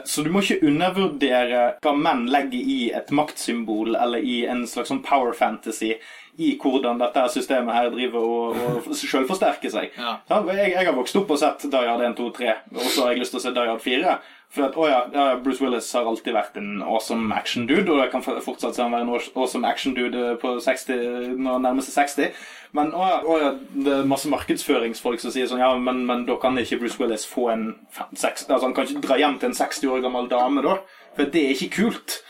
Så 0.04 0.20
du 0.20 0.28
må 0.28 0.42
ikke 0.42 0.66
undervurdere 0.68 1.60
hva 1.80 1.92
menn 1.96 2.26
legger 2.28 2.66
i 2.68 2.90
et 2.92 3.08
maktsymbol 3.16 3.94
eller 3.96 4.20
i 4.20 4.42
en 4.44 4.66
slags 4.68 4.90
sånn 4.92 5.00
power 5.06 5.32
fantasy 5.32 5.94
i 6.40 6.50
hvordan 6.60 7.00
dette 7.02 7.26
systemet 7.34 7.76
her 7.76 7.92
driver 7.92 8.24
og, 8.24 8.58
og 8.88 8.90
selvforsterker 8.96 9.72
seg. 9.72 9.96
Ja. 9.98 10.16
Jeg, 10.50 10.72
jeg 10.72 10.86
har 10.88 10.96
vokst 10.96 11.18
opp 11.20 11.32
og 11.34 11.40
sett 11.40 11.66
Die 11.68 11.86
Hard 11.86 12.04
1, 12.06 12.16
2, 12.18 12.28
3, 12.40 12.54
og 12.76 12.86
så 12.86 13.04
har 13.04 13.14
jeg 13.14 13.24
lyst 13.24 13.34
til 13.36 13.42
å 13.42 13.44
se 13.44 13.56
Die 13.56 13.72
Hard 13.72 13.82
4. 13.84 14.20
For 14.50 14.66
at, 14.66 14.74
å 14.74 14.86
ja, 14.90 15.26
Bruce 15.38 15.62
Willis 15.62 15.86
har 15.94 16.08
alltid 16.10 16.34
vært 16.34 16.56
en 16.58 16.80
awesome 16.82 17.30
action-dude, 17.36 17.86
og 17.86 18.00
jeg 18.02 18.10
kan 18.10 18.24
fortsatt 18.24 18.74
se 18.74 18.82
han 18.82 18.90
være 18.90 19.06
en 19.06 19.12
awesome 19.38 19.68
action-dude 19.68 20.24
på 20.42 20.56
60, 20.64 21.36
når 21.36 21.52
han 21.54 21.68
nærmer 21.68 21.86
seg 21.86 21.94
60. 22.00 22.40
Men 22.74 22.90
å 22.96 23.04
ja, 23.06 23.20
å 23.22 23.36
ja, 23.38 23.52
det 23.86 23.94
er 23.94 24.10
masse 24.10 24.30
markedsføringsfolk 24.30 25.22
som 25.22 25.32
sier 25.34 25.46
sånn 25.50 25.62
Ja, 25.62 25.70
men, 25.78 26.02
men 26.06 26.26
da 26.26 26.36
kan 26.42 26.58
ikke 26.58 26.80
Bruce 26.82 26.98
Willis 26.98 27.26
få 27.26 27.48
en 27.54 27.64
fem, 27.94 28.10
seks, 28.18 28.48
Altså, 28.48 28.64
han 28.68 28.74
kan 28.74 28.86
ikke 28.86 29.04
dra 29.06 29.20
hjem 29.22 29.38
til 29.38 29.50
en 29.52 29.56
60 29.58 29.94
år 29.94 30.02
gammel 30.06 30.30
dame, 30.30 30.66
da. 30.66 30.80
For 31.14 31.30
det 31.30 31.44
er 31.46 31.54
ikke 31.54 31.72
kult. 31.78 32.20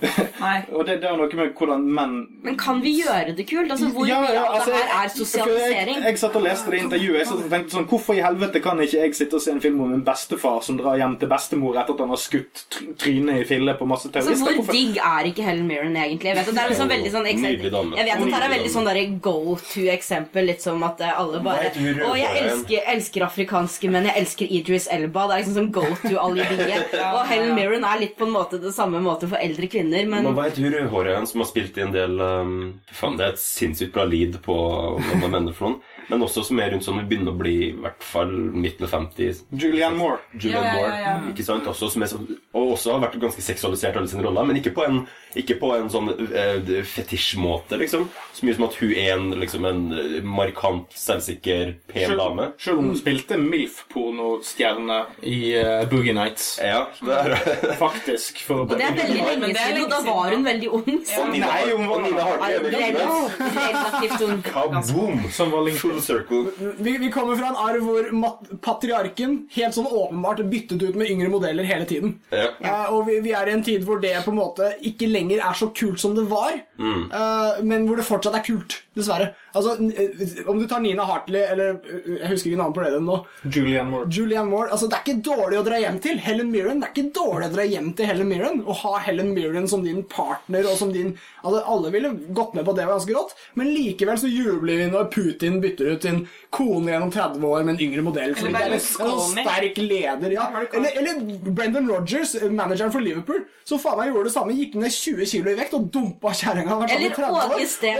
Og 0.76 0.86
det, 0.86 1.00
det 1.02 1.08
er 1.10 1.16
noe 1.18 1.28
med 1.36 1.50
hvordan 1.58 1.82
menn 1.96 2.12
Men 2.44 2.56
kan 2.60 2.78
vi 2.82 2.92
gjøre 3.02 3.34
det 3.36 3.44
kult? 3.50 3.70
Altså, 3.70 3.90
Hvor 3.92 4.06
Ja, 4.08 4.20
mye 4.22 4.32
ja, 4.34 4.44
av 4.46 4.54
altså, 4.60 4.70
det 4.70 4.80
her 4.80 5.04
er 5.04 5.12
sosialisering? 5.12 5.98
Jeg, 5.98 6.04
jeg, 6.06 6.20
satt 6.22 6.36
og 6.38 6.44
leste 6.46 6.72
det 6.72 6.80
intervjuet. 6.84 7.18
Jeg 7.18 7.28
satt 7.28 7.42
og 7.42 7.50
tenkte 7.54 7.76
sånn, 7.76 7.88
Hvorfor 7.90 8.16
i 8.16 8.22
helvete 8.24 8.62
kan 8.64 8.80
ikke 8.84 9.02
jeg 9.02 9.18
sitte 9.18 9.36
og 9.36 9.44
se 9.44 9.52
en 9.54 9.60
film 9.64 9.82
om 9.84 9.92
en 9.96 10.04
bestefar 10.06 10.62
som 10.64 10.78
drar 10.80 10.96
hjem 11.00 11.16
til 11.20 11.30
bestemor 11.32 11.80
etter 11.82 11.96
at 11.96 12.02
han 12.04 12.14
har 12.14 12.22
skutt 12.22 12.62
trynet 13.02 13.42
i 13.42 13.48
fille 13.50 13.74
på 13.76 13.88
masse 13.90 14.08
Så 14.08 14.14
terrorister? 14.14 14.46
hvor 14.46 14.60
Hvorfor- 14.60 14.78
digg 14.78 15.00
er 15.10 15.30
ikke 15.32 15.46
Helen 15.48 15.66
Mirren 15.68 15.96
egentlig? 15.98 16.30
Jeg 16.32 16.38
vet 16.38 16.48
at 16.48 16.54
det 16.54 16.64
er 16.64 16.72
liksom 16.72 16.92
veldig 16.94 17.12
sånn 17.16 17.28
Jeg 17.30 17.42
vet 17.42 18.14
at 18.14 18.24
det 18.30 18.40
er 18.40 18.54
veldig 18.54 18.72
sånn 18.76 18.88
der 18.90 19.02
go 19.20 19.36
to-eksempel. 19.74 20.48
Litt 20.50 20.64
som 20.64 20.82
at 20.86 21.00
eh, 21.04 21.12
alle 21.20 21.42
bare 21.44 21.70
Å, 21.70 22.14
jeg 22.16 22.44
elsker, 22.44 22.86
elsker 22.94 23.26
afrikanske 23.26 23.90
menn. 23.92 24.08
Jeg 24.08 24.22
elsker 24.24 24.46
Idris 24.60 24.88
Elba. 24.90 25.26
Det 25.28 25.34
er 25.36 25.42
liksom 25.44 25.58
sånn 25.58 25.72
go 25.74 25.84
to-alibiet. 26.06 26.94
Og 27.16 27.22
Helen. 27.28 27.50
Mirren 27.56 27.84
er 27.84 28.00
litt 28.00 28.16
på 28.18 28.24
en 28.28 28.34
måte 28.34 28.60
det 28.62 28.72
samme 28.76 29.00
måte 29.02 29.28
for 29.30 29.40
eldre 29.40 29.66
kvinner, 29.66 29.79
men 29.86 30.10
Men 30.10 30.24
Man 30.28 30.36
veit 30.36 30.58
hun 30.58 30.72
rødhåret 30.74 31.28
som 31.28 31.42
har 31.42 31.48
spilt 31.50 31.78
i 31.78 31.84
en 31.86 31.94
del 31.94 32.20
um, 32.20 32.80
Faen, 32.92 33.16
det 33.18 33.26
er 33.26 33.34
et 33.34 33.42
sinnssykt 33.42 33.94
bra 33.94 34.04
lead 34.08 34.40
på 34.44 34.56
hva 34.98 35.20
man 35.22 35.34
mener 35.38 35.56
for 35.56 35.70
noen. 35.70 35.80
Men 36.10 36.22
også 36.26 36.42
som 36.48 36.58
er 36.60 36.72
rundt 36.74 36.84
sånn 36.86 36.98
vi 37.00 37.06
begynner 37.12 37.32
å 37.32 37.38
bli 37.38 37.54
i 37.68 37.72
hvert 37.78 38.02
fall 38.02 38.32
midten 38.34 38.84
av 38.88 38.90
50. 38.96 39.44
Julianne 39.54 39.96
Moore. 39.96 40.18
Julianne 40.34 40.66
Ja, 40.66 40.74
ja, 40.74 40.76
Moore. 40.80 40.96
ja, 40.98 41.14
ja. 41.14 41.30
Ikke 41.30 41.46
sant? 41.46 41.66
Også, 41.70 41.88
som 41.94 42.02
er 42.02 42.10
så, 42.10 42.18
og 42.52 42.72
også 42.74 42.96
har 42.96 43.04
vært 43.06 43.18
ganske 43.22 43.44
seksualisert 43.44 43.96
alle 44.00 44.10
sine 44.10 44.24
roller, 44.26 44.44
men 44.48 44.58
ikke 44.58 44.72
på 44.74 44.84
en, 44.88 45.00
ikke 45.38 45.56
på 45.60 45.70
en 45.76 45.88
sånn 45.92 46.10
uh, 46.10 46.72
fetisjmåte, 46.90 47.78
liksom. 47.80 48.08
Så 48.34 48.46
mye 48.48 48.56
som 48.58 48.66
at 48.66 48.78
hun 48.80 48.92
er 48.96 49.12
en, 49.14 49.28
liksom, 49.40 49.64
en 49.68 49.82
eh, 49.94 50.18
markant, 50.26 50.90
selvsikker, 50.98 51.74
pen 51.92 52.16
dame. 52.18 52.50
Selv 52.58 52.82
om 52.82 52.90
hun 52.90 52.98
spilte 52.98 53.38
MILF-pornostjerne 53.40 54.98
i 55.22 55.38
uh, 55.62 55.84
Boogie 55.90 56.14
Nights. 56.16 56.58
Ja, 56.62 56.86
det 57.00 57.18
er 57.20 57.76
Faktisk. 57.80 58.42
For 58.46 58.64
Og 58.66 58.74
det 58.74 58.82
er 58.88 58.96
veldig 58.98 59.22
lenge 59.28 59.52
siden, 59.54 59.82
og 59.84 59.90
da 59.94 60.00
var 60.06 60.34
hun 60.34 60.44
veldig 60.46 60.70
ung. 60.80 60.90
Så. 61.06 61.20
Og 61.22 61.30
Nina, 61.34 61.46
Nei, 61.46 61.70
hun 61.76 61.86
var- 61.88 62.02
Nina 62.04 62.26
Hartley 62.26 62.58
Relativt 62.70 63.40
relativt 63.60 64.26
ung. 64.26 64.42
Kaboom! 64.42 65.20
Som 65.30 65.50
var 65.54 65.64
link 65.66 65.78
Full 66.00 66.18
circle. 66.24 66.72
Vi, 66.78 66.96
vi 66.98 67.10
kommer 67.12 67.36
fra 67.36 67.52
en 67.52 67.60
arv 67.60 67.84
hvor 67.84 68.10
mat 68.16 68.50
patriarken 68.64 69.36
helt 69.54 69.76
sånn 69.76 69.88
åpenbart 69.88 70.42
byttet 70.50 70.82
ut 70.82 70.96
med 70.98 71.10
yngre 71.12 71.30
modeller 71.32 71.66
hele 71.68 71.86
tiden. 71.88 72.16
Ja. 72.34 72.48
Uh, 72.64 72.94
og 72.96 73.06
vi, 73.08 73.20
vi 73.24 73.34
er 73.36 73.50
i 73.50 73.54
en 73.56 73.64
tid 73.66 73.84
hvor 73.86 74.00
det 74.02 74.14
på 74.24 74.32
en 74.34 74.40
måte 74.40 74.72
ikke 74.86 75.08
lenger 75.10 75.42
er 75.44 75.56
så 75.58 75.70
kult 75.76 76.00
som 76.00 76.14
det 76.16 76.26
var, 76.30 76.56
eh, 76.56 77.60
men 77.66 77.86
hvor 77.88 78.00
det 78.00 78.06
fortsatt 78.08 78.36
er 78.38 78.44
kult, 78.46 78.80
dessverre. 78.96 79.32
Altså, 79.54 79.74
eh, 79.90 80.46
Om 80.46 80.60
du 80.60 80.66
tar 80.70 80.80
Nina 80.80 81.02
Hartley 81.02 81.42
eller 81.42 81.80
Jeg 81.82 82.28
husker 82.30 82.50
ikke 82.50 82.60
navnet 82.60 82.76
på 82.76 82.84
det 82.84 83.00
nå. 83.02 83.16
Julianne 83.50 83.90
Moore. 83.90 84.10
Julianne 84.10 84.50
Moore. 84.50 84.70
altså 84.70 84.86
Det 84.88 84.96
er 84.98 85.04
ikke 85.06 85.24
dårlig 85.26 85.58
å 85.58 85.64
dra 85.66 85.80
hjem 85.82 85.98
til. 86.02 86.18
Helen 86.22 86.52
Mirren, 86.52 86.80
Det 86.80 86.88
er 86.88 86.94
ikke 86.94 87.14
dårlig 87.18 87.48
å 87.48 87.54
dra 87.56 87.64
hjem 87.66 87.92
til 87.98 88.06
Helen 88.06 88.28
Mirren 88.30 88.62
og 88.64 88.76
ha 88.84 88.98
Helen 88.98 89.34
Mirren 89.34 89.66
som 89.68 89.82
din 89.84 90.04
partner 90.04 90.66
og 90.70 90.78
som 90.78 90.92
din 90.92 91.16
altså 91.42 91.64
Alle 91.66 91.90
ville 91.90 92.12
gått 92.30 92.54
med 92.54 92.64
på 92.64 92.76
det 92.76 92.86
var 92.86 92.98
ganske 92.98 93.14
rått, 93.16 93.34
men 93.58 93.72
likevel 93.74 94.18
så 94.20 94.28
jubler 94.30 94.76
vi 94.76 94.86
når 94.92 95.10
Putin 95.10 95.58
bytter 95.60 95.89
ut 95.89 95.89
sin 95.98 96.28
kone 96.50 96.92
gjennom 96.92 97.10
30 97.12 97.44
år 97.44 97.64
med 97.64 97.74
en 97.74 97.80
yngre 97.80 98.02
modell. 98.02 98.34
fordi 98.34 98.48
Eller 98.48 98.58
det 98.58 98.66
er 98.68 98.74
en- 98.74 98.80
sånn 98.80 99.32
sterk 99.42 99.76
leder. 99.78 100.30
ja. 100.32 100.46
Eller, 100.72 100.90
eller 100.98 101.50
Brendan 101.50 101.88
Rodgers, 101.90 102.34
manageren 102.50 102.92
for 102.92 103.00
Liverpool, 103.00 103.44
som 103.64 103.78
faen 103.78 103.96
meg 103.98 104.08
gjorde 104.12 104.24
det 104.24 104.32
samme. 104.32 104.52
Gikk 104.52 104.74
ned 104.74 104.90
20 104.92 105.26
kilo 105.26 105.50
i 105.50 105.54
vekt 105.54 105.74
og 105.74 105.90
dumpa 105.90 106.28
kjerringa. 106.32 106.88
Eller 106.90 107.10
30 107.10 107.54
Åge 107.54 107.66
Steen. 107.66 107.98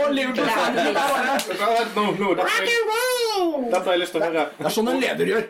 Dette, 3.71 3.83
har 3.83 3.93
jeg- 3.93 4.01
lyst 4.01 4.15
til 4.15 4.21
å 4.21 4.25
høre. 4.29 4.45
det 4.57 4.65
er 4.69 4.75
sånn 4.75 4.89
en 4.91 5.01
leder 5.01 5.31
gjør. 5.31 5.45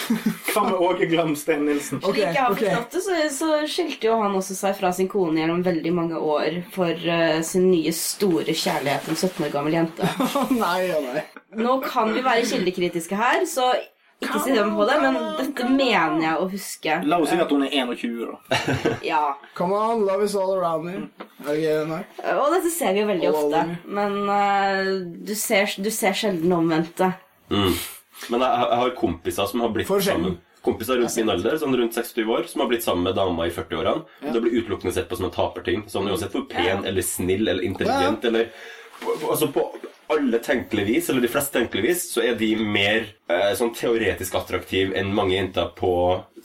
Hva 0.52 0.64
med 0.68 0.82
Åge 0.88 1.08
Glam 1.10 1.34
Steen 1.38 1.64
Nilsen? 1.68 2.02
Ok, 2.02 2.18
Slik 2.18 2.24
jeg 2.24 2.40
har 2.40 2.52
ok. 2.52 2.58
forstått 2.64 2.96
det, 2.96 3.02
så, 3.06 3.20
så 3.38 3.48
skilte 3.70 4.10
jo 4.10 4.18
han 4.22 4.36
også 4.40 4.58
seg 4.58 4.76
fra 4.80 4.92
sin 4.96 5.08
kone 5.12 5.40
gjennom 5.42 5.64
veldig 5.66 5.94
mange 5.94 6.20
år 6.20 6.60
for 6.74 6.92
uh, 7.08 7.40
sin 7.46 7.70
nye 7.70 7.94
store 7.96 8.54
kjærlighet, 8.54 9.08
en 9.08 9.18
17 9.18 9.48
år 9.48 9.56
gammel 9.56 9.80
jente. 9.80 10.12
nei, 10.64 10.78
ja, 10.90 11.00
nei. 11.04 11.24
Nå 11.60 11.80
kan 11.84 12.14
vi 12.14 12.24
være 12.24 12.46
kildekritiske 12.50 13.18
her, 13.18 13.44
så 13.50 13.72
ikke 14.24 14.40
si 14.44 14.54
dem 14.54 14.74
på 14.76 14.84
det, 14.88 14.96
men 15.02 15.16
dette 15.38 15.66
mener 15.68 16.22
jeg 16.22 16.40
å 16.40 16.46
huske. 16.48 16.96
La 17.08 17.18
oss 17.20 17.32
si 17.32 17.38
at 17.40 17.50
hun 17.52 17.64
er 17.66 17.74
21, 17.74 18.14
da. 18.30 18.58
Ja. 19.12 19.22
Come 19.58 19.76
on, 19.76 20.04
love 20.06 20.24
is 20.24 20.36
all 20.38 20.54
around 20.56 20.86
nei? 21.90 22.00
Og 22.32 22.54
dette 22.54 22.70
ser 22.72 22.94
vi 22.94 23.02
jo 23.02 23.08
veldig 23.10 23.28
All 23.28 23.38
ofte, 23.42 23.62
men 23.98 24.16
uh, 24.30 24.92
du, 25.26 25.34
ser, 25.38 25.68
du 25.82 25.90
ser 25.92 26.16
sjelden 26.16 26.54
omvendte. 26.56 27.10
Mm. 27.50 27.74
Men 28.30 28.44
jeg, 28.46 28.66
jeg 28.70 28.80
har 28.82 28.92
kompiser 28.98 29.48
som 29.50 29.64
har 29.64 29.72
blitt 29.74 29.90
sammen 29.90 30.38
Kompiser 30.64 30.96
rundt 30.96 31.16
min 31.18 31.28
alder, 31.28 31.58
sånn 31.60 31.74
rundt 31.76 31.92
26 31.92 32.24
år, 32.24 32.46
som 32.48 32.62
har 32.62 32.68
blitt 32.70 32.84
sammen 32.86 33.04
med 33.04 33.18
dama 33.18 33.44
i 33.44 33.50
40-årene. 33.52 34.06
Og 34.22 34.30
Det 34.32 34.40
blir 34.40 34.62
utelukkende 34.62 34.94
sett 34.96 35.10
på 35.10 35.18
som 35.18 35.26
en 35.28 35.34
taperting. 35.34 35.82
Sånn 35.92 36.08
uansett 36.08 36.32
hvor 36.32 36.46
pen 36.48 36.86
eller 36.88 37.04
snill 37.04 37.44
eller 37.44 37.66
intelligent 37.66 38.24
eller 38.24 38.48
Altså 39.04 39.48
på 39.52 39.62
alle 40.14 40.38
tenkelige 40.38 40.86
vis, 40.86 41.08
eller 41.10 41.24
de 41.24 41.28
fleste 41.28 41.58
tenkelige 41.58 41.88
vis, 41.88 42.04
så 42.12 42.22
er 42.24 42.36
de 42.38 42.50
mer 42.56 43.08
eh, 43.28 43.50
sånn 43.58 43.72
teoretisk 43.74 44.36
attraktive 44.38 44.94
enn 44.96 45.10
mange 45.16 45.34
jenter 45.34 45.70
på 45.76 45.90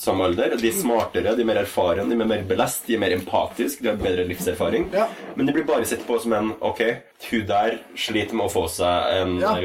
samme 0.01 0.25
alder. 0.29 0.55
De 0.59 0.67
er 0.71 0.75
smartere, 0.75 1.35
de 1.37 1.43
er 1.43 1.47
mer 1.47 1.61
erfaren, 1.61 2.09
de 2.09 2.17
er 2.17 2.31
mer 2.31 2.43
belest, 2.49 2.87
de 2.87 2.97
er 2.97 3.03
mer 3.03 3.15
empatiske, 3.15 3.83
de 3.83 3.91
har 3.91 4.01
bedre 4.01 4.25
livserfaring. 4.27 4.89
Ja. 4.95 5.07
Men 5.35 5.47
de 5.47 5.55
blir 5.55 5.67
bare 5.69 5.87
sett 5.87 6.05
på 6.07 6.17
som 6.23 6.35
en 6.35 6.51
Ok, 6.65 6.81
hun 7.29 7.47
der 7.47 7.79
sliter 7.95 8.35
med 8.35 8.47
å 8.49 8.53
få 8.53 8.65
seg 8.71 9.21
en, 9.21 9.37
Ja. 9.43 9.55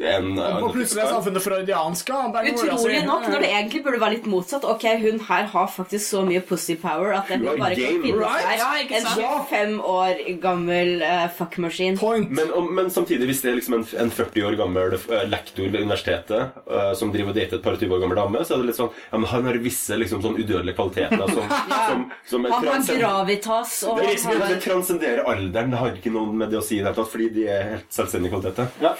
En, 0.00 0.30
Og 0.38 0.70
plutselig 0.74 1.04
er 1.04 1.12
samfunnet 1.14 1.44
freudiansk. 1.44 2.12
ja. 2.12 2.20
Det 2.30 2.54
Utrolig 2.54 2.98
jeg 2.98 3.06
nok, 3.06 3.26
når 3.28 3.44
det 3.44 3.50
egentlig 3.50 3.82
burde 3.84 4.00
være 4.00 4.16
litt 4.18 4.28
motsatt. 4.30 4.64
Ok, 4.68 4.86
hun 5.00 5.20
her 5.28 5.48
har 5.54 5.66
faktisk 5.72 6.04
så 6.04 6.22
mye 6.26 6.42
pussy 6.44 6.76
power 6.80 7.14
at 7.16 7.30
hun 7.32 7.46
bare 7.48 7.74
kan 7.78 8.02
finne 8.04 8.20
right? 8.20 8.60
seg 8.60 8.94
Ja, 9.20 9.30
en 9.30 9.46
fem 9.50 9.70
25 9.70 9.80
år 9.84 10.40
gammel 10.42 11.02
uh, 11.02 11.28
fuckmaskin. 11.36 11.98
Men, 12.28 12.52
men 12.74 12.90
samtidig, 12.90 13.26
hvis 13.30 13.42
det 13.44 13.52
er 13.52 13.58
liksom 13.58 13.78
en, 13.80 13.86
en 14.04 14.10
40 14.10 14.46
år 14.48 14.58
gammel 14.60 14.96
uh, 14.96 15.16
lektor 15.28 15.68
ved 15.68 15.84
universitetet 15.84 16.60
uh, 16.70 16.92
som 16.98 17.12
driver 17.14 17.34
og 17.34 17.38
dater 17.38 17.60
et 17.60 17.64
par 17.64 17.78
20 17.78 17.96
år 17.96 18.04
gammel 18.04 18.20
dame, 18.20 18.44
så 18.44 18.56
er 18.56 18.64
det 18.64 18.70
litt 18.72 18.80
sånn 18.80 18.92
Ja, 19.10 19.20
men 19.20 19.28
han 19.32 19.48
har 19.48 19.60
visse 19.62 19.98
liksom 19.98 20.24
sånn 20.24 20.38
udødelige 20.40 20.76
kvaliteter 20.78 21.34
som, 21.34 21.56
som, 21.88 22.06
som 22.32 22.50
Han 22.50 22.70
har 22.70 23.00
gravitas 23.00 23.80
og 23.88 24.00
det, 24.02 24.14
det, 24.24 24.38
det 24.46 24.60
transcenderer 24.64 25.26
alderen. 25.30 25.74
Det 25.74 25.82
har 25.82 25.98
ikke 25.98 26.14
noe 26.14 26.36
med 26.42 26.52
det 26.52 26.60
å 26.60 26.64
si, 26.64 26.78
i 26.78 26.84
det 26.84 26.90
hele 26.90 26.96
tatt, 27.02 27.12
fordi 27.12 27.32
de 27.34 27.50
er 27.50 27.66
helt 27.74 27.92
selvstendige 27.94 28.36
kvaliteter. 28.36 28.72
Ja. 28.82 28.94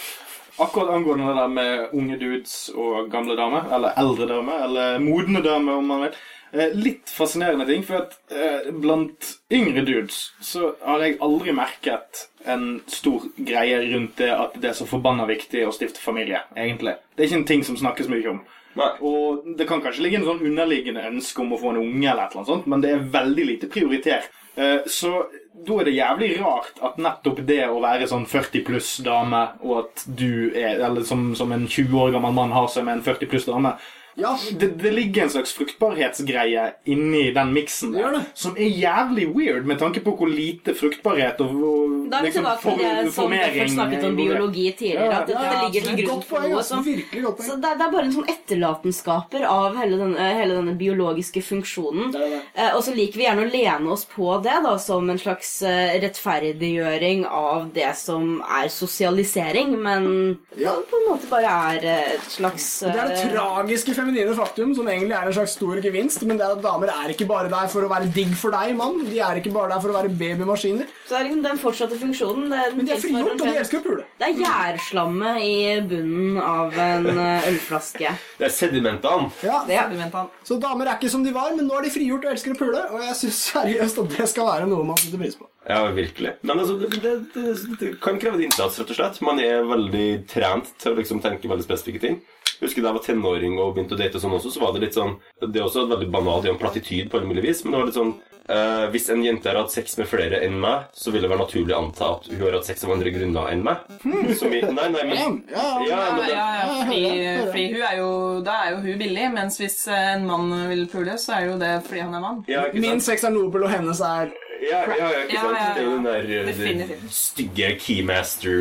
Akkurat 0.60 0.92
angående 0.92 1.30
det 1.30 1.38
der 1.38 1.48
med 1.48 1.94
unge 1.96 2.18
dudes 2.20 2.56
og 2.76 3.08
gamle 3.12 3.36
damer, 3.38 3.70
eller 3.72 3.96
eldre 4.00 4.26
damer, 4.28 4.66
eller 4.66 4.98
modne 5.00 5.40
damer, 5.44 5.80
om 5.80 5.88
man 5.88 6.04
vil. 6.04 6.18
Eh, 6.52 6.74
litt 6.74 7.10
fascinerende 7.14 7.66
ting, 7.66 7.84
for 7.86 8.02
at 8.02 8.16
eh, 8.34 8.72
blant 8.74 9.36
yngre 9.54 9.84
dudes 9.86 10.32
så 10.42 10.72
har 10.82 11.04
jeg 11.04 11.20
aldri 11.22 11.54
merket 11.54 12.24
en 12.50 12.80
stor 12.90 13.28
greie 13.38 13.78
rundt 13.92 14.18
det 14.18 14.32
at 14.34 14.56
det 14.58 14.72
er 14.72 14.78
så 14.80 14.88
forbanna 14.90 15.28
viktig 15.30 15.62
å 15.66 15.74
stifte 15.74 16.02
familie, 16.02 16.42
egentlig. 16.56 16.96
Det 17.14 17.22
er 17.22 17.30
ikke 17.30 17.40
en 17.40 17.50
ting 17.52 17.64
som 17.68 17.78
snakkes 17.78 18.10
mye 18.10 18.34
om. 18.34 18.42
Nei. 18.78 18.90
Og 19.02 19.46
det 19.58 19.66
kan 19.66 19.80
kanskje 19.82 20.04
ligge 20.04 20.20
en 20.20 20.26
sånn 20.28 20.44
underliggende 20.46 21.02
ønske 21.08 21.42
om 21.42 21.54
å 21.56 21.58
få 21.60 21.72
en 21.72 21.80
unge, 21.82 22.06
eller 22.06 22.22
et 22.22 22.34
eller 22.34 22.42
annet 22.42 22.52
sånt, 22.52 22.68
men 22.70 22.84
det 22.84 22.92
er 22.94 23.08
veldig 23.18 23.46
lite 23.48 23.70
prioritert. 23.72 24.30
Eh, 24.56 24.86
Så 24.86 25.26
da 25.66 25.80
er 25.80 25.84
det 25.84 25.94
jævlig 25.96 26.40
rart 26.40 26.78
at 26.82 26.96
nettopp 26.98 27.46
det 27.46 27.64
å 27.68 27.80
være 27.82 28.06
sånn 28.08 28.26
40 28.26 28.64
pluss 28.66 28.96
dame, 29.04 29.48
og 29.62 29.78
at 29.84 30.04
du 30.06 30.52
er 30.54 30.80
Eller 30.80 31.02
som, 31.02 31.34
som 31.34 31.52
en 31.52 31.66
20 31.66 31.98
år 31.98 32.12
gammel 32.12 32.32
mann 32.32 32.52
har 32.52 32.68
seg 32.68 32.84
med 32.84 32.98
en 32.98 33.02
40 33.02 33.26
pluss 33.30 33.46
dame 33.46 33.74
Ja. 34.20 34.34
det, 34.60 34.68
det 34.82 34.92
ligger 34.94 35.22
en 35.26 35.30
slags 35.32 35.52
fruktbarhetsgreie 35.56 36.64
inni 36.92 37.30
den 37.34 37.52
miksen 37.54 37.92
der, 37.94 38.20
som 38.34 38.56
er 38.56 38.68
jævlig 38.68 39.28
weird, 39.34 39.64
med 39.66 39.78
tanke 39.80 40.02
på 40.04 40.14
hvor 40.18 40.28
lite 40.30 40.74
fruktbarhet 40.76 41.40
og, 41.44 41.54
og 41.54 42.10
Da 42.10 42.18
er 42.18 42.22
vi 42.22 42.30
liksom 42.30 42.44
tilbake 42.44 42.76
til 42.76 43.04
det 43.06 43.12
som 43.14 43.30
Derfor 43.30 43.72
snakket 43.74 44.04
om 44.04 44.16
biologi 44.18 44.66
tidligere. 44.78 45.20
At 45.20 45.28
dette 45.30 45.44
Ja, 45.46 45.60
ligger 45.66 45.86
til 45.88 46.04
grunn 46.06 46.22
for 46.26 46.44
noe 46.44 46.58
altså. 46.60 46.80
så 46.80 47.56
det, 47.60 47.68
er- 47.70 47.78
det 47.80 47.86
er 47.86 47.92
bare 47.94 48.04
en 48.08 48.14
sånn 48.16 48.28
etterlatenskaper 48.34 49.44
av 49.48 49.76
hele 49.80 49.96
denne, 50.00 50.28
hele 50.40 50.58
denne 50.58 50.74
biologiske 50.80 51.42
funksjonen. 51.46 52.14
Eh, 52.54 52.74
og 52.76 52.82
så 52.84 52.94
liker 52.96 53.18
vi 53.20 53.26
gjerne 53.26 53.46
å 53.46 53.50
lene 53.52 53.92
oss 53.94 54.04
på 54.10 54.30
det 54.44 54.56
da, 54.64 54.74
som 54.82 55.08
en 55.10 55.18
slags 55.20 55.62
eh, 55.62 55.96
rettferdiggjøring 56.02 57.24
av 57.26 57.70
det 57.74 57.90
som 57.96 58.40
er 58.44 58.68
sosialisering, 58.72 59.76
men 59.82 60.38
Ja. 60.56 60.74
på 60.90 60.96
en 61.00 61.08
måte 61.12 61.28
bare 61.30 61.50
er 61.76 61.84
eh, 61.84 62.14
et 62.16 62.30
slags 62.30 62.68
Det 62.80 62.90
er 62.96 63.08
det 63.08 63.20
tragiske 63.30 63.94
tragiske 63.94 63.94
feminine 64.10 64.34
faktum 64.36 64.72
som 64.74 64.88
egentlig 64.90 65.14
er 65.16 65.28
en 65.30 65.34
slags 65.36 65.54
stor 65.56 65.78
gevinst, 65.84 66.22
men 66.26 66.38
det 66.38 66.44
er 66.46 66.56
at 66.56 66.62
damer 66.64 66.90
er 66.92 67.12
ikke 67.14 67.26
bare 67.30 67.50
der 67.52 67.68
for 67.70 67.86
å 67.86 67.90
være 67.90 68.10
digg 68.14 68.32
for 68.38 68.54
deg, 68.54 68.72
mann. 68.78 68.98
De 69.06 69.20
er 69.22 69.38
ikke 69.40 69.52
bare 69.54 69.70
der 69.72 69.82
for 69.84 69.92
å 69.92 69.96
være 69.96 70.10
babymaskiner. 70.20 70.88
Så 71.06 71.16
er 71.18 71.26
liksom 71.28 71.44
den 71.44 71.60
fortsatte 71.60 71.98
funksjonen 72.00 72.50
det 72.50 72.58
er 72.60 72.74
Men 72.76 72.88
de 72.88 72.94
er 72.96 73.02
frigjort, 73.02 73.36
og 73.36 73.46
de 73.46 73.54
elsker 73.60 73.80
å 73.80 73.84
pule. 73.86 74.06
Det 74.20 74.28
er 74.28 74.40
gjærslammet 74.40 75.44
i 75.46 75.54
bunnen 75.90 76.40
av 76.42 76.74
en 76.86 77.08
eh, 77.26 77.48
ølflaske. 77.52 78.14
Det 78.40 78.48
er 78.48 78.54
sedimentene. 78.56 79.30
Ja, 79.46 79.62
Ja. 79.70 79.86
Argumentene. 79.86 80.28
Så 80.46 80.58
damer 80.60 80.90
er 80.90 80.98
ikke 80.98 81.12
som 81.12 81.22
de 81.24 81.32
var, 81.34 81.54
men 81.56 81.68
nå 81.70 81.78
er 81.78 81.86
de 81.86 81.94
frigjort 81.94 82.26
og 82.26 82.34
elsker 82.34 82.56
å 82.56 82.58
pule. 82.58 82.82
Og 82.90 83.04
jeg 83.06 83.16
syns 83.22 83.40
seriøst 83.52 84.02
at 84.02 84.16
det 84.18 84.28
skal 84.32 84.48
være 84.50 84.68
noe 84.70 84.86
man 84.90 84.98
setter 85.00 85.20
pris 85.22 85.38
på. 85.38 85.46
Ja, 85.68 85.84
virkelig. 85.94 86.32
Men 86.42 86.58
altså, 86.62 86.78
det, 86.80 86.88
det, 87.04 87.14
det, 87.34 87.54
det 87.78 87.90
kan 88.02 88.18
kreve 88.18 88.40
en 88.40 88.46
innsats, 88.48 88.80
rett 88.80 88.90
og 88.90 88.96
slett. 88.98 89.20
Man 89.22 89.38
er 89.44 89.62
veldig 89.68 90.06
trent 90.30 90.72
til 90.80 90.94
å 90.94 90.98
liksom 90.98 91.20
tenke 91.22 91.50
veldig 91.50 91.66
spesifikke 91.68 92.02
ting. 92.02 92.20
Jeg 92.60 92.68
husker 92.68 92.82
Da 92.84 92.90
jeg 92.90 92.98
var 92.98 93.06
tenåring 93.06 93.54
og 93.58 93.74
begynte 93.76 93.96
å 93.96 94.00
date, 94.00 94.18
og 94.18 94.22
sånn 94.24 94.36
også, 94.36 94.50
så 94.52 94.60
var 94.60 94.74
det 94.76 94.82
litt 94.86 94.96
sånn 94.98 95.14
Det 95.40 95.56
er 95.60 95.64
også 95.64 95.86
veldig 95.88 96.10
banalt 96.12 96.44
det 96.44 96.50
er 96.50 96.56
en 96.58 96.60
platityd 96.60 97.08
på 97.10 97.18
alle 97.18 97.30
mulige 97.30 97.48
vis, 97.48 97.64
men 97.64 97.72
det 97.72 97.80
var 97.80 97.88
litt 97.88 97.96
sånn 97.96 98.12
eh, 98.52 98.84
Hvis 98.92 99.08
en 99.14 99.22
jente 99.24 99.48
har 99.48 99.56
hatt 99.62 99.72
sex 99.72 99.96
med 100.00 100.08
flere 100.10 100.40
enn 100.44 100.58
meg, 100.60 100.90
så 100.92 101.12
vil 101.14 101.24
det 101.24 101.30
være 101.32 101.40
naturlig 101.44 101.72
å 101.76 101.80
anta 101.86 102.10
at 102.18 102.28
hun 102.30 102.42
har 102.44 102.58
hatt 102.58 102.68
sex 102.68 102.84
av 102.84 102.92
andre 102.96 103.12
grunner 103.14 103.48
enn 103.52 103.64
meg. 103.64 103.88
Som 104.36 104.52
i, 104.52 104.60
nei, 104.66 104.88
nei, 104.92 105.04
men 105.08 105.38
Ja, 105.54 105.66
ja, 105.86 106.02
ja, 106.28 106.44
fordi, 106.82 107.00
fordi 107.48 107.66
hun 107.72 107.86
er 107.86 107.96
jo, 108.00 108.10
da 108.44 108.58
er 108.66 108.74
jo 108.74 108.82
hun 108.84 109.00
billig, 109.00 109.26
mens 109.36 109.56
hvis 109.60 109.78
en 109.94 110.26
mann 110.28 110.52
vil 110.72 110.84
pule, 110.92 111.16
så 111.20 111.38
er 111.38 111.48
jo 111.50 111.58
det 111.60 111.72
fordi 111.88 112.04
han 112.04 112.16
er 112.18 112.24
mann. 112.26 112.44
ja, 112.50 112.66
ikke 112.68 112.84
Min 112.84 113.00
sex 113.04 113.24
er 113.24 113.34
nobel, 113.34 113.64
og 113.68 113.72
hennes 113.72 114.04
er 114.04 114.32
Ja, 114.60 114.80
ja, 114.84 115.08
ja, 115.10 115.20
ikke 115.24 115.40
sant? 115.40 115.56
ja, 115.56 115.64
ja. 115.64 115.74
Det 115.74 115.82
er 115.82 115.86
jo 115.86 115.92
den 115.96 116.04
der 116.04 116.30
eh, 116.40 116.46
Definitivt. 116.50 117.12
stygge 117.14 117.68
keymaster 117.80 118.58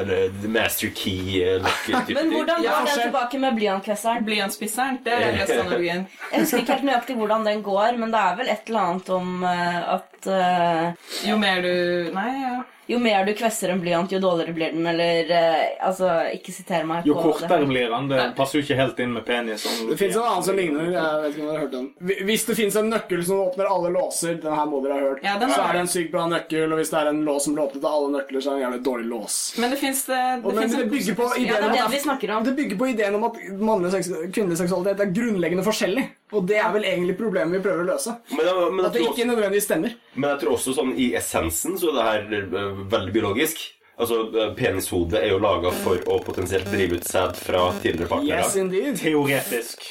Eller 0.00 0.34
the 0.42 0.48
master 0.48 0.90
key 0.94 1.42
eh, 1.42 1.70
Men 2.16 2.32
hvordan 2.34 2.62
Ja, 2.62 2.78
går 2.78 2.90
den 2.90 3.02
tilbake 3.02 3.38
med 3.42 3.58
blyantkvesseren? 3.58 4.24
Blyantspisseren, 4.24 5.00
det 5.04 5.12
er 5.12 5.64
Norge. 5.64 6.06
Jeg 6.32 6.40
husker 6.44 6.62
ikke 6.62 6.76
helt 6.78 6.88
nøyaktig 6.90 7.16
hvordan 7.18 7.46
den 7.46 7.62
går, 7.66 7.96
men 7.98 8.12
det 8.14 8.20
er 8.20 8.36
vel 8.38 8.52
et 8.52 8.68
eller 8.70 8.80
annet 8.80 9.10
om 9.14 9.44
at 9.44 10.28
uh, 10.30 10.92
Jo 11.26 11.38
mer 11.40 11.64
du 11.64 11.74
Nei, 12.14 12.30
ja. 12.42 12.58
Jo 12.90 12.98
mer 13.02 13.24
du 13.26 13.32
kvesser 13.38 13.70
en 13.72 13.80
blyant, 13.82 14.10
jo 14.12 14.18
dårligere 14.22 14.54
blir 14.56 14.72
den, 14.74 14.86
eller 14.90 15.30
eh, 15.30 15.66
Altså, 15.86 16.08
ikke 16.34 16.52
siter 16.54 16.84
meg 16.88 17.06
Jo 17.08 17.14
på 17.16 17.32
kortere 17.32 17.66
blir 17.68 17.88
den. 17.92 18.08
Det 18.10 18.24
passer 18.36 18.58
jo 18.58 18.64
ikke 18.66 18.76
helt 18.80 18.98
inn 19.02 19.14
med 19.16 19.24
penis. 19.26 19.64
Det 19.88 19.96
fins 20.00 20.16
en 20.18 20.26
annen 20.26 20.46
som 20.46 20.58
ligner. 20.58 20.90
Jeg 20.92 21.22
vet 21.24 21.34
ikke 21.36 21.44
om 21.44 21.48
dere 21.48 21.56
har 21.56 21.64
hørt 21.64 21.74
den. 21.76 21.88
Hvis 22.28 22.46
det 22.48 22.56
fins 22.58 22.76
en 22.80 22.90
nøkkel 22.92 23.24
som 23.26 23.42
åpner 23.46 23.70
alle 23.70 23.92
låser, 23.94 24.36
den 24.42 24.58
her 24.58 24.68
må 24.70 24.82
dere 24.84 24.98
ha 24.98 25.08
hørt, 25.08 25.24
Ja, 25.24 25.36
den 25.40 25.54
så 25.54 25.62
er 25.64 25.78
det 25.78 25.84
en 25.86 25.92
sykt 25.94 26.12
bra 26.14 26.26
nøkkel. 26.30 26.66
Og 26.70 26.82
hvis 26.82 26.92
det 26.92 27.00
er 27.00 27.12
en 27.14 27.22
lås 27.26 27.46
som 27.48 27.56
blir 27.56 27.66
åpnet 27.68 27.84
av 27.84 27.98
alle 27.98 28.12
nøkler, 28.18 28.40
så 28.44 28.52
er 28.52 28.58
det 28.58 28.60
en 28.60 28.66
jævlig 28.68 28.84
dårlig 28.90 29.10
lås. 29.14 29.38
Men 29.60 29.74
det 29.74 29.80
fins 29.80 30.04
det, 30.10 30.22
Og 30.44 30.50
det, 30.50 30.56
men 30.56 30.62
finnes 30.62 30.76
det 30.76 30.84
en 30.84 30.94
bygger 30.96 31.20
på 31.20 31.28
Ja, 31.30 31.36
ideen 31.40 31.54
det 31.54 31.60
er 31.60 31.68
om 31.70 31.76
det 31.78 31.96
vi 31.96 32.04
snakker 32.06 32.34
om. 32.36 32.44
Det 32.50 32.56
bygger 32.60 32.80
på 32.82 32.90
ideen 32.94 33.20
om 33.20 33.28
at 33.30 33.42
mannlig 33.70 34.04
kvinnelig 34.34 34.58
seksualitet 34.60 35.04
er 35.06 35.14
grunnleggende 35.20 35.66
forskjellig. 35.66 36.06
Og 36.32 36.46
det 36.46 36.56
er 36.62 36.70
vel 36.72 36.84
egentlig 36.86 37.16
problemet 37.18 37.56
vi 37.58 37.62
prøver 37.68 37.82
å 37.84 37.88
løse. 37.94 38.14
Men, 38.30 38.46
jeg- 38.46 38.72
men, 38.72 38.84
At 38.86 38.92
det 38.92 39.02
ikke 39.02 39.12
også, 39.16 39.26
nødvendigvis 39.30 39.64
stemmer. 39.66 39.94
men 40.14 40.30
jeg 40.30 40.40
tror 40.40 40.52
også 40.56 40.74
sånn 40.76 40.92
i 40.96 41.12
essensen 41.18 41.78
så 41.78 41.90
er 41.90 41.94
det 41.94 42.04
her 42.08 42.58
eh, 42.60 42.82
veldig 42.92 43.12
biologisk. 43.12 43.56
Altså, 44.00 44.20
eh, 44.34 44.54
Penishodet 44.54 45.18
er 45.24 45.28
jo 45.34 45.38
laga 45.42 45.70
for 45.82 45.96
å 46.06 46.20
potensielt 46.24 46.70
drive 46.70 46.96
ut 47.00 47.04
sæd 47.04 47.34
fra 47.36 47.64
tidligere 47.82 48.08
partnere. 48.08 48.38
Yes, 48.44 48.56
indeed. 48.56 48.96
Teoretisk. 48.96 49.82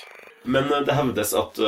Men 0.45 0.71
eh, 0.71 0.81
det 0.87 0.95
hevdes 0.95 1.33
at 1.37 1.59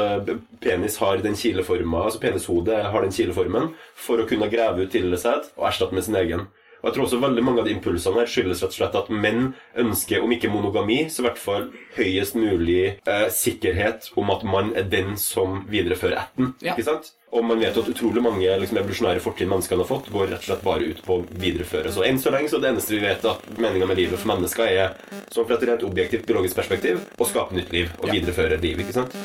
penis 0.62 0.96
har 0.98 1.18
den 1.18 1.36
kileforma, 1.36 2.06
altså 2.08 2.20
penishodet 2.24 2.84
har 2.92 3.02
den 3.02 3.12
kileformen 3.12 3.74
for 3.96 4.18
å 4.24 4.28
kunne 4.30 4.50
grave 4.50 4.86
ut 4.88 4.92
tidligere 4.92 5.20
sæd 5.20 5.52
og 5.58 5.68
erstatte 5.68 5.94
med 5.94 6.04
sin 6.08 6.16
egen. 6.16 6.48
Og 6.82 6.90
jeg 6.90 6.96
tror 6.96 7.06
også 7.06 7.22
veldig 7.22 7.44
mange 7.46 7.62
av 7.62 7.70
de 7.70 7.76
impulsene 7.76 8.24
her 8.24 8.30
skyldes 8.30 8.64
rett 8.64 8.74
og 8.74 8.78
slett 8.80 8.98
at 8.98 9.10
menn 9.14 9.52
ønsker, 9.78 10.24
om 10.26 10.34
ikke 10.34 10.50
monogami, 10.50 11.04
så 11.14 11.22
i 11.22 11.28
hvert 11.28 11.42
fall 11.42 11.68
høyest 11.98 12.38
mulig 12.40 12.82
eh, 12.98 13.28
sikkerhet 13.32 14.12
om 14.18 14.34
at 14.34 14.46
man 14.48 14.74
er 14.78 14.90
den 14.90 15.14
som 15.22 15.62
viderefører 15.70 16.24
ætten. 16.26 16.56
Ja. 16.66 16.74
Ikke 16.74 16.88
sant? 16.90 17.14
Og 17.32 17.46
man 17.48 17.62
vet 17.64 17.78
at 17.80 17.88
utrolig 17.88 18.20
mange 18.24 18.44
liksom, 18.60 18.78
evolusjonære 18.82 19.22
fortrinn 19.24 19.48
menneskene 19.48 19.80
har 19.86 19.88
fått, 19.88 20.10
går 20.12 20.26
rett 20.34 20.42
og 20.42 20.48
slett 20.50 20.64
bare 20.66 20.84
ut 20.92 20.98
på 21.06 21.16
å 21.16 21.22
videreføre. 21.40 21.92
Så 21.96 22.04
enn 22.04 22.18
så 22.20 22.34
lenge 22.34 22.50
så 22.52 22.58
er 22.58 22.66
det 22.66 22.72
eneste 22.74 22.92
vi 22.92 23.00
vet 23.06 23.24
at 23.30 23.46
meninga 23.56 23.88
med 23.88 23.98
livet 24.02 24.20
for 24.20 24.28
mennesker 24.34 24.68
er, 24.68 24.98
som 25.32 25.48
fra 25.48 25.56
et 25.56 25.64
rent 25.70 25.86
objektivt 25.88 26.26
biologisk 26.28 26.58
perspektiv, 26.60 27.00
å 27.16 27.28
skape 27.30 27.56
nytt 27.56 27.72
liv 27.72 27.88
og 28.02 28.10
videreføre 28.12 28.58
liv. 28.60 28.82
ikke 28.84 28.98
sant? 28.98 29.16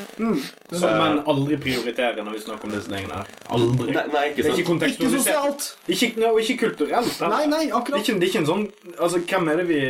Så, 0.71 0.87
man 0.87 1.19
aldri 1.27 1.59
prioriterer 1.63 2.23
når 2.23 2.37
vi 2.39 2.45
snakker 2.45 2.69
om 2.71 2.77
disse 2.77 2.93
tingene. 2.93 3.19
her. 3.25 3.35
Aldri. 3.57 3.91
Nei, 3.97 4.07
nei, 4.15 4.25
ikke 4.31 4.43
Det 4.43 4.47
er 4.47 4.55
sant? 4.55 4.61
ikke 4.61 4.61
Ikke 4.61 4.71
kontekstualisert. 4.71 5.27
sosialt. 5.27 5.91
Ikke, 5.97 6.13
ja, 6.23 6.31
og 6.31 6.41
ikke 6.45 6.57
kulturelt. 6.63 7.13
Eller? 7.21 7.35
Nei, 7.37 7.47
nei, 7.47 7.61
Det 7.67 7.73
er, 7.73 7.77
akkurat. 7.81 8.01
ikke, 8.07 8.17
det 8.21 8.29
er 8.29 8.33
ikke 8.33 8.43
en 8.45 8.51
sånn 8.53 8.65
Altså, 9.01 9.19
Hvem 9.27 9.49
er 9.53 9.57
det 9.61 9.67
vi 9.69 9.81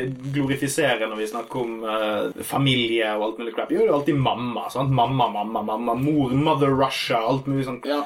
glorifiserer 0.41 1.05
når 1.09 1.21
vi 1.21 1.27
snakker 1.31 1.61
om 1.63 1.85
uh, 1.85 2.43
familie 2.49 3.13
og 3.17 3.25
alt 3.29 3.39
mulig 3.45 3.55
crap? 3.57 3.71
Jo, 3.77 3.85
det 3.85 3.91
er 3.93 3.97
alltid 4.01 4.17
mamma. 4.25 4.67
sant? 4.73 4.91
Mamma, 4.91 5.29
mamma, 5.29 5.63
mamma. 5.63 5.95
Mor, 6.01 6.33
Mother 6.33 6.73
Russia, 6.73 7.21
alt 7.21 7.47
mulig 7.47 7.65
sånt. 7.69 7.85
Ja. 7.87 8.06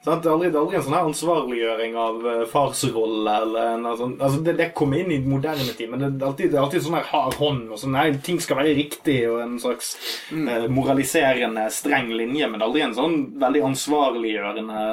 Sant? 0.00 0.22
Det 0.24 0.30
er 0.30 0.32
aldri, 0.32 0.48
det 0.48 0.56
er 0.56 0.62
aldri 0.62 0.78
en 0.78 0.84
sånn 0.86 0.94
her 0.96 1.08
ansvarliggjøring 1.10 1.96
av 2.00 2.22
eh, 2.30 2.44
farsrolle 2.48 3.34
eller 3.44 3.74
en 3.74 3.88
sånn 3.98 4.14
Altså, 4.20 4.38
det, 4.46 4.54
det 4.56 4.68
kommer 4.76 5.02
inn 5.02 5.12
i 5.12 5.18
moderne 5.20 5.74
tid, 5.76 5.90
men 5.92 6.00
det 6.00 6.08
er 6.08 6.28
alltid, 6.30 6.52
det 6.54 6.56
er 6.56 6.62
alltid 6.64 6.84
sånn 6.86 6.96
her 6.96 7.08
hard 7.10 7.36
hånd 7.40 7.66
og 7.74 7.80
sånn 7.82 7.92
Nei, 7.98 8.06
ting 8.24 8.40
skal 8.40 8.62
være 8.62 8.72
riktig 8.78 9.18
og 9.28 9.42
en 9.44 9.58
slags 9.60 9.90
eh, 10.32 10.64
moraliserende, 10.72 11.66
streng 11.74 12.08
linje, 12.16 12.48
men 12.48 12.56
det 12.56 12.64
er 12.64 12.68
aldri 12.70 12.84
en 12.86 12.96
sånn 12.96 13.16
veldig 13.42 13.64
ansvarliggjørende, 13.68 14.84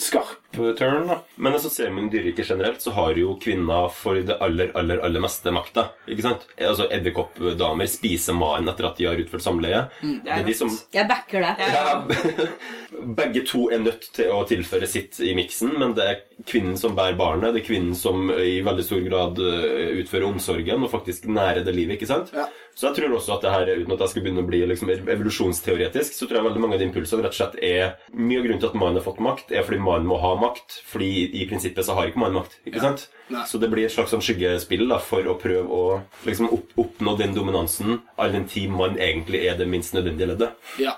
skarp 0.00 0.56
eh, 0.56 0.72
turn. 0.78 1.04
da. 1.10 1.18
Men 1.36 1.58
altså, 1.58 1.68
ser 1.74 1.92
man 1.92 2.08
dyreriket 2.12 2.48
generelt, 2.54 2.80
så 2.80 2.94
har 2.96 3.20
jo 3.20 3.34
kvinner 3.42 3.90
for 3.92 4.22
det 4.24 4.38
aller, 4.40 4.72
aller, 4.78 5.02
aller 5.04 5.24
meste 5.24 5.52
makta. 5.54 5.90
Ikke 6.08 6.24
sant? 6.24 6.48
Altså, 6.56 6.88
Edderkoppdamer 6.88 7.90
spiser 7.90 8.38
mannen 8.40 8.72
etter 8.72 8.88
at 8.88 8.96
de 9.00 9.08
har 9.10 9.20
utført 9.20 9.44
samleie. 9.44 9.84
det 10.00 10.32
er 10.32 10.46
de 10.48 10.56
som 10.56 10.72
Jeg 10.96 11.08
backer 11.10 11.44
det. 11.44 11.70
ja, 11.76 12.48
Begge 13.20 13.44
to 13.46 13.68
er 13.72 13.84
nødt 13.84 14.08
til 14.16 14.29
å 14.32 14.44
tilføre 14.48 14.88
sitt 14.90 15.20
i 15.24 15.34
miksen, 15.36 15.74
men 15.80 15.94
det 15.96 16.06
er 16.06 16.20
kvinnen 16.48 16.78
som 16.80 16.96
bærer 16.96 17.18
barnet. 17.18 17.54
Det 17.54 17.62
er 17.62 17.66
kvinnen 17.68 17.96
som 17.98 18.30
i 18.32 18.60
veldig 18.64 18.84
stor 18.86 19.02
grad 19.04 19.40
eh, 19.44 20.00
utfører 20.00 20.28
omsorgen 20.30 20.86
og 20.86 20.92
faktisk 20.92 21.28
nærer 21.30 21.64
det 21.66 21.74
livet. 21.76 21.98
ikke 21.98 22.10
sant? 22.10 22.32
Ja. 22.36 22.48
Så 22.74 22.88
jeg 22.88 22.96
tror 22.96 23.16
også 23.18 23.34
at 23.34 23.44
det 23.44 23.52
her, 23.52 23.70
uten 23.82 23.92
at 23.92 24.02
jeg 24.04 24.12
skal 24.12 24.24
begynne 24.24 24.44
å 24.44 24.48
bli 24.48 24.60
liksom 24.70 24.92
evolusjonsteoretisk, 24.94 26.14
så 26.16 26.26
tror 26.26 26.40
jeg 26.40 26.46
veldig 26.48 26.62
mange 26.62 26.78
av 26.78 26.82
de 26.82 26.88
impulsene 26.88 27.24
rett 27.24 27.34
og 27.34 27.40
slett 27.40 27.58
er 27.66 27.96
Mye 28.16 28.40
av 28.40 28.46
grunnen 28.46 28.62
til 28.62 28.70
at 28.70 28.78
mannen 28.78 29.00
har 29.00 29.04
fått 29.04 29.20
makt, 29.24 29.52
er 29.52 29.66
fordi 29.66 29.80
mannen 29.82 30.08
må 30.08 30.18
ha 30.22 30.32
makt. 30.40 30.80
Fordi 30.88 31.10
i 31.42 31.46
prinsippet 31.50 31.86
så 31.86 31.96
har 31.98 32.10
ikke 32.10 32.22
mannen 32.22 32.40
makt. 32.40 32.56
ikke 32.68 32.82
sant? 32.82 33.06
Nei. 33.30 33.44
Så 33.46 33.60
det 33.62 33.70
blir 33.70 33.86
et 33.86 33.94
slags 33.94 34.14
sånn 34.14 34.24
skyggespill 34.24 34.86
da, 34.90 34.98
for 35.02 35.26
å 35.28 35.36
prøve 35.40 35.68
å 35.68 36.00
liksom 36.26 36.50
opp, 36.54 36.72
oppnå 36.80 37.16
den 37.20 37.36
dominansen, 37.36 38.00
all 38.16 38.32
den 38.34 38.48
tid 38.50 38.72
man 38.74 38.98
egentlig 38.98 39.44
er 39.46 39.60
det 39.60 39.68
minst 39.70 39.94
nødvendige 39.96 40.32
leddet. 40.32 40.72
Ja. 40.82 40.96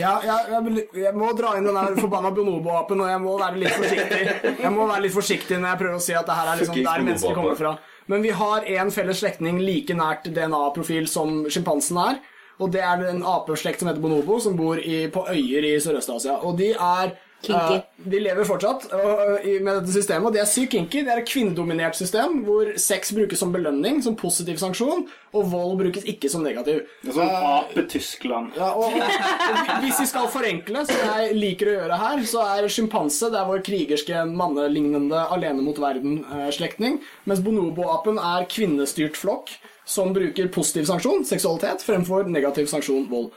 Ja, 0.00 0.12
jeg, 0.24 0.52
jeg, 0.52 0.84
jeg 1.02 1.12
må 1.20 1.30
dra 1.36 1.52
inn 1.58 1.66
den 1.68 1.76
der 1.76 1.96
forbanna 2.00 2.30
bonobo-apen, 2.32 3.00
og 3.04 3.10
jeg 3.10 3.20
må 3.20 3.34
være 3.40 3.60
litt 3.60 3.74
forsiktig 3.76 4.20
Jeg 4.62 4.70
må 4.72 4.86
være 4.88 5.04
litt 5.04 5.14
forsiktig 5.14 5.58
når 5.58 5.68
jeg 5.68 5.80
prøver 5.82 5.98
å 5.98 6.04
si 6.06 6.14
at 6.16 6.28
det 6.30 6.36
her 6.38 6.52
er 6.52 6.62
liksom 6.62 6.78
der 6.86 7.04
mennesker 7.08 7.36
kommer 7.36 7.58
fra. 7.58 7.72
Men 8.12 8.24
vi 8.24 8.32
har 8.34 8.64
en 8.78 8.92
felles 8.94 9.20
slektning 9.22 9.60
like 9.62 9.94
nært 9.96 10.30
DNA-profil 10.32 11.08
som 11.10 11.42
sjimpansen 11.52 12.00
er. 12.02 12.22
Og 12.62 12.72
det 12.72 12.82
er 12.84 13.04
en 13.10 13.22
apeslekt 13.26 13.82
som 13.82 13.90
heter 13.90 14.02
bonobo, 14.02 14.38
som 14.42 14.56
bor 14.56 14.80
i, 14.80 15.06
på 15.12 15.26
øyer 15.28 15.66
i 15.66 15.76
Sørøst-Asia. 15.82 16.38
Og 16.46 16.56
de 16.58 16.72
er 16.72 17.14
Kinky. 17.42 17.78
Uh, 17.80 18.10
de 18.12 18.20
lever 18.22 18.46
fortsatt 18.46 18.86
uh, 18.92 19.34
med 19.62 19.80
dette 19.80 19.94
systemet, 19.94 20.28
og 20.28 20.36
de 20.36 20.40
er 20.42 20.48
sykt 20.48 20.72
kinky. 20.76 21.02
Det 21.02 21.12
er 21.12 21.22
et 21.22 21.28
kvinnedominert 21.28 21.98
system 21.98 22.40
hvor 22.46 22.70
sex 22.80 23.12
brukes 23.16 23.42
som 23.42 23.52
belønning, 23.54 23.98
som 24.04 24.16
positiv 24.18 24.60
sanksjon, 24.62 25.04
og 25.32 25.50
vold 25.50 25.76
brukes 25.80 26.06
ikke 26.08 26.30
som 26.32 26.44
negativ. 26.46 26.84
Det 27.02 27.12
er 27.12 27.18
sånn 27.18 27.50
Ape-Tyskland. 27.52 28.54
Ja, 28.58 28.70
og, 28.78 28.94
og 28.94 29.74
hvis 29.84 30.00
vi 30.04 30.08
skal 30.12 30.30
forenkle, 30.32 30.86
som 30.88 31.02
jeg 31.02 31.36
liker 31.38 31.72
å 31.72 31.76
gjøre 31.80 32.00
her, 32.04 32.24
så 32.30 32.46
er 32.54 32.70
sjimpanse 32.72 33.32
det 33.34 33.44
vår 33.48 33.62
krigerske, 33.66 34.24
mannelignende, 34.30 35.26
alene 35.34 35.64
mot 35.64 35.78
verden-slektning, 35.82 37.00
mens 37.28 37.42
bonobo-apen 37.44 38.22
er 38.22 38.48
kvinnestyrt 38.50 39.18
flokk 39.18 39.54
som 39.84 40.12
bruker 40.14 40.50
positiv 40.54 40.86
sanksjon, 40.88 41.24
seksualitet, 41.26 41.82
fremfor 41.82 42.28
negativ 42.30 42.68
sanksjon, 42.70 43.08
vold. 43.10 43.32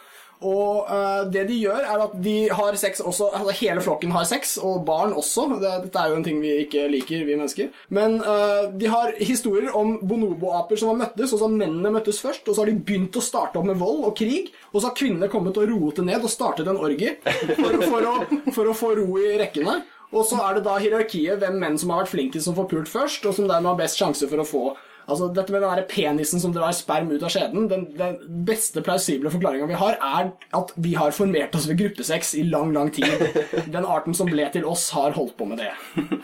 Og 0.45 0.85
uh, 0.85 1.23
det 1.31 1.45
de 1.49 1.57
gjør, 1.63 1.81
er 1.81 2.03
at 2.05 2.13
de 2.21 2.35
har 2.53 2.77
sex 2.77 3.01
også 3.01 3.31
altså 3.33 3.55
Hele 3.57 3.81
flokken 3.81 4.13
har 4.13 4.27
sex, 4.29 4.55
og 4.61 4.83
barn 4.87 5.15
også. 5.17 5.47
Det, 5.61 5.71
dette 5.87 6.01
er 6.01 6.11
jo 6.11 6.19
en 6.19 6.25
ting 6.27 6.41
vi 6.43 6.53
ikke 6.65 6.85
liker, 6.91 7.23
vi 7.25 7.37
mennesker. 7.37 7.71
Men 7.95 8.19
uh, 8.21 8.67
de 8.75 8.91
har 8.91 9.15
historier 9.17 9.73
om 9.75 9.97
bonobo-aper 10.05 10.79
som 10.79 10.93
har 10.93 11.01
møttes, 11.05 11.33
og 11.33 11.41
så 11.41 11.47
har 11.47 11.57
mennene 11.57 11.93
møttes 11.95 12.21
først, 12.21 12.45
og 12.45 12.53
så 12.53 12.63
har 12.63 12.71
de 12.71 12.77
begynt 12.77 13.17
å 13.17 13.23
starte 13.25 13.61
opp 13.61 13.67
med 13.67 13.79
vold 13.81 14.05
og 14.11 14.15
krig, 14.19 14.53
og 14.71 14.81
så 14.81 14.89
har 14.89 14.97
kvinnene 14.99 15.31
kommet 15.31 15.57
og 15.61 15.69
roet 15.71 16.01
det 16.01 16.07
ned 16.11 16.25
og 16.25 16.31
startet 16.31 16.69
en 16.69 16.81
orgie 16.81 17.15
for, 17.23 17.81
for, 17.89 18.09
å, 18.11 18.15
for 18.51 18.69
å 18.69 18.77
få 18.77 18.95
ro 18.99 19.09
i 19.21 19.35
rekkene. 19.41 19.79
Og 20.15 20.23
så 20.27 20.39
er 20.45 20.57
det 20.57 20.65
da 20.67 20.77
hierarkiet 20.79 21.41
hvem 21.41 21.57
menn 21.59 21.79
som 21.81 21.91
har 21.91 22.03
vært 22.03 22.13
flinkest 22.13 22.47
som 22.47 22.55
får 22.57 22.69
pult 22.71 22.91
først, 22.91 23.25
og 23.25 23.35
som 23.35 23.49
dermed 23.49 23.73
har 23.73 23.79
best 23.79 23.99
sjanse 23.99 24.29
for 24.29 24.41
å 24.41 24.47
få 24.47 24.65
Altså, 25.05 25.29
Dette 25.33 25.53
med 25.53 25.61
den 25.61 25.75
der 25.77 25.87
penisen 25.89 26.41
som 26.41 26.53
drar 26.55 26.73
sperm 26.75 27.11
ut 27.13 27.23
av 27.23 27.29
skjeden 27.33 27.67
Den, 27.69 27.85
den 27.97 28.17
beste 28.47 28.81
plausible 28.85 29.31
forklaringa 29.33 29.69
vi 29.69 29.77
har, 29.79 29.99
er 30.01 30.31
at 30.57 30.73
vi 30.81 30.95
har 30.97 31.13
formert 31.15 31.55
oss 31.57 31.69
ved 31.69 31.79
gruppesex 31.83 32.33
i 32.39 32.43
lang, 32.49 32.73
lang 32.73 32.91
tid. 32.93 33.05
Den 33.75 33.85
arten 33.85 34.17
som 34.17 34.29
ble 34.29 34.47
til 34.53 34.65
oss, 34.67 34.89
har 34.95 35.15
holdt 35.17 35.35
på 35.37 35.47
med 35.49 35.61
det. 35.61 35.71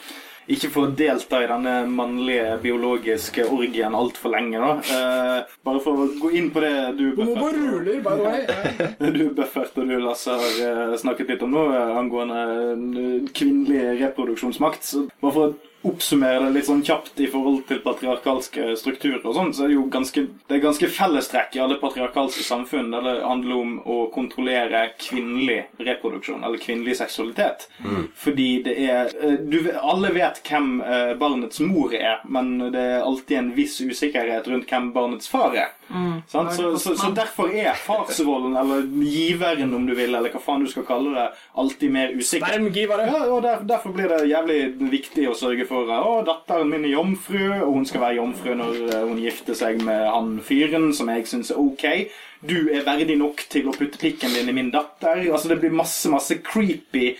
ikke 0.51 0.69
få 0.73 0.85
delta 0.97 1.41
i 1.43 1.47
denne 1.49 1.73
mannlige 1.91 2.57
biologiske 2.63 3.45
orgien 3.53 3.95
altfor 3.95 4.33
lenge, 4.33 4.59
da. 4.59 4.71
Eh, 4.97 5.55
bare 5.65 5.81
for 5.83 6.03
å 6.03 6.07
gå 6.19 6.31
inn 6.37 6.49
på 6.53 6.63
det 6.63 6.73
du 6.97 7.05
Buffert, 7.15 7.29
Nå 7.29 7.43
bare 7.45 7.65
ruler, 7.65 7.99
by 8.03 8.15
the 8.17 8.25
way. 8.27 9.11
du 9.17 9.23
Buffert 9.37 9.77
og 9.79 9.91
du 9.91 9.97
Lasse 10.01 10.37
har 10.41 10.61
eh, 10.67 10.95
snakket 11.01 11.35
litt 11.35 11.45
om 11.45 11.53
nå, 11.55 11.67
eh, 11.75 11.97
angående 12.01 12.41
eh, 12.43 13.29
kvinnelig 13.37 13.99
reproduksjonsmakt. 14.01 14.87
Så 14.87 15.05
bare 15.21 15.35
for 15.37 15.51
å 15.51 15.70
oppsummere 15.87 16.45
det 16.45 16.51
litt 16.55 16.67
sånn 16.67 16.83
kjapt 16.85 17.19
i 17.23 17.27
forhold 17.31 17.63
til 17.69 17.79
patriarkalske 17.83 18.75
strukturer 18.77 19.23
og 19.25 19.35
sånn, 19.37 19.53
så 19.55 19.65
er 19.65 19.71
det 19.71 19.77
jo 19.77 19.85
ganske, 19.91 20.23
det 20.47 20.57
er 20.57 20.63
ganske 20.63 20.89
fellestrekk 20.93 21.55
i 21.57 21.61
alle 21.63 21.79
patriarkalske 21.81 22.43
samfunn 22.45 22.91
der 22.93 23.05
det 23.07 23.15
handler 23.25 23.55
om 23.57 23.73
å 23.89 23.97
kontrollere 24.13 24.83
kvinnelig 25.01 25.63
reproduksjon, 25.81 26.43
eller 26.43 26.61
kvinnelig 26.61 26.97
seksualitet. 27.01 27.67
Fordi 28.15 28.49
det 28.65 28.75
er 28.85 29.11
eh, 29.21 29.37
du, 29.41 29.59
Alle 29.81 30.11
vet 30.13 30.41
hvem 30.47 30.81
eh, 30.81 31.13
barnets 31.17 31.59
mor 31.65 31.93
er, 31.97 32.21
men 32.29 32.57
det 32.73 32.81
er 32.97 33.05
alltid 33.05 33.37
en 33.37 33.53
viss 33.57 33.79
usikkerhet 33.81 34.47
rundt 34.51 34.69
hvem 34.69 34.91
barnets 34.93 35.27
far 35.31 35.55
er. 35.57 35.71
Sant? 36.27 36.53
Så, 36.55 36.77
så, 36.79 36.93
så 36.95 37.09
derfor 37.11 37.49
er 37.51 37.73
farsrollen, 37.75 38.53
eller 38.55 38.85
giveren 39.03 39.73
om 39.75 39.85
du 39.87 39.95
vil, 39.97 40.13
eller 40.15 40.31
hva 40.31 40.39
faen 40.39 40.63
du 40.63 40.69
skal 40.71 40.85
kalle 40.87 41.11
det, 41.17 41.25
alltid 41.59 41.91
mer 41.91 42.13
usikker. 42.15 42.47
Ja, 43.11 43.25
og 43.33 43.41
der, 43.43 43.65
Derfor 43.67 43.91
blir 43.95 44.07
det 44.11 44.29
jævlig 44.29 44.59
viktig 44.91 45.27
å 45.29 45.35
sørge 45.37 45.65
for 45.67 45.70
Å, 45.71 46.15
datteren 46.27 46.67
min 46.67 46.83
er 46.83 46.97
jomfru, 46.97 47.45
og 47.63 47.77
hun 47.77 47.85
skal 47.87 48.03
være 48.03 48.17
jomfru 48.19 48.55
når 48.59 48.79
eh, 48.89 49.05
hun 49.07 49.21
gifter 49.21 49.55
seg 49.55 49.79
med 49.87 50.03
han 50.03 50.33
fyren 50.43 50.89
som 50.95 51.11
jeg 51.13 51.29
syns 51.29 51.53
er 51.53 51.61
ok. 51.61 51.85
Du 52.41 52.71
er 52.73 52.81
verdig 52.85 53.17
nok 53.19 53.43
til 53.51 53.67
å 53.69 53.73
putte 53.75 53.99
pikken 54.01 54.33
din 54.33 54.49
i 54.49 54.55
min 54.55 54.71
datter. 54.73 55.19
Altså 55.29 55.51
Det 55.51 55.59
blir 55.61 55.73
masse 55.75 56.09
masse 56.09 56.39
creepy 56.41 57.11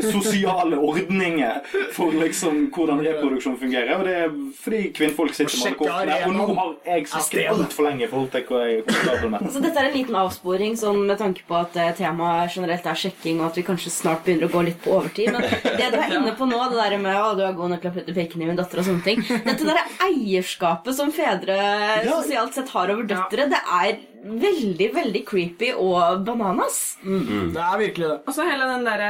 sosiale 0.00 0.78
ordninger 0.80 1.60
for 1.92 2.14
liksom 2.16 2.70
hvordan 2.72 3.02
reproduksjon 3.04 3.58
fungerer. 3.60 3.92
Og 3.98 4.06
det 4.08 4.14
er 4.22 4.32
fordi 4.62 4.82
kvinnfolk 4.96 5.36
sitter 5.36 5.58
med 5.58 5.66
alle 5.66 5.80
kortene. 5.82 6.18
Og 6.28 6.36
nå 6.38 6.46
har 6.56 6.72
jeg 6.88 7.08
snakket 7.12 7.52
altfor 7.52 7.88
lenge 7.88 8.06
i 8.06 8.10
forhold 8.12 8.30
til 8.32 8.46
hva 8.48 8.62
jeg 8.62 8.78
er 8.78 8.86
komfortabel 8.88 9.34
med. 9.34 9.50
Så 9.52 9.64
dette 9.66 9.82
er 9.82 9.90
en 9.90 9.98
liten 9.98 10.18
avsporing 10.22 10.78
sånn 10.80 11.02
med 11.10 11.20
tanke 11.20 11.44
på 11.48 11.58
at 11.58 11.76
eh, 11.76 11.92
temaet 11.98 12.56
generelt 12.56 12.88
er 12.88 13.02
sjekking, 13.02 13.42
og 13.42 13.50
at 13.50 13.60
vi 13.60 13.66
kanskje 13.66 13.92
snart 13.92 14.24
begynner 14.24 14.48
å 14.48 14.54
gå 14.54 14.64
litt 14.70 14.80
på 14.84 14.94
overtid. 14.96 15.32
Men 15.36 15.44
det 15.76 15.90
du 15.92 15.98
er 16.00 16.14
inne 16.18 16.32
på 16.38 16.48
nå, 16.48 16.62
det 16.72 16.80
der 16.80 16.96
med 17.02 17.18
å, 17.18 17.34
du 17.36 17.44
er 17.44 17.58
god 17.58 17.74
nok 17.74 17.84
til 17.84 17.92
å 17.92 17.96
putte 17.98 18.16
pikken 18.16 18.44
i 18.44 18.48
min 18.48 18.58
datter 18.58 18.80
og 18.80 18.88
sånne 18.88 19.04
ting 19.04 19.20
Dette 19.44 19.66
der 19.66 19.80
eierskapet 20.06 20.96
som 20.96 21.12
fedre 21.14 21.58
sosialt 22.06 22.56
sett 22.56 22.72
har 22.72 22.92
over 22.94 23.06
døtre, 23.08 23.48
det 23.52 23.60
er 23.76 24.00
veldig, 24.22 24.86
veldig 24.94 25.22
creepy 25.26 25.72
og 25.74 26.22
bananas. 26.26 26.76
Det 27.02 27.58
er 27.62 27.78
virkelig 27.80 28.08
det. 28.08 28.18
Og 28.28 28.36
så 28.36 28.44
hele 28.46 28.68
den 28.70 28.84
derre 28.86 29.08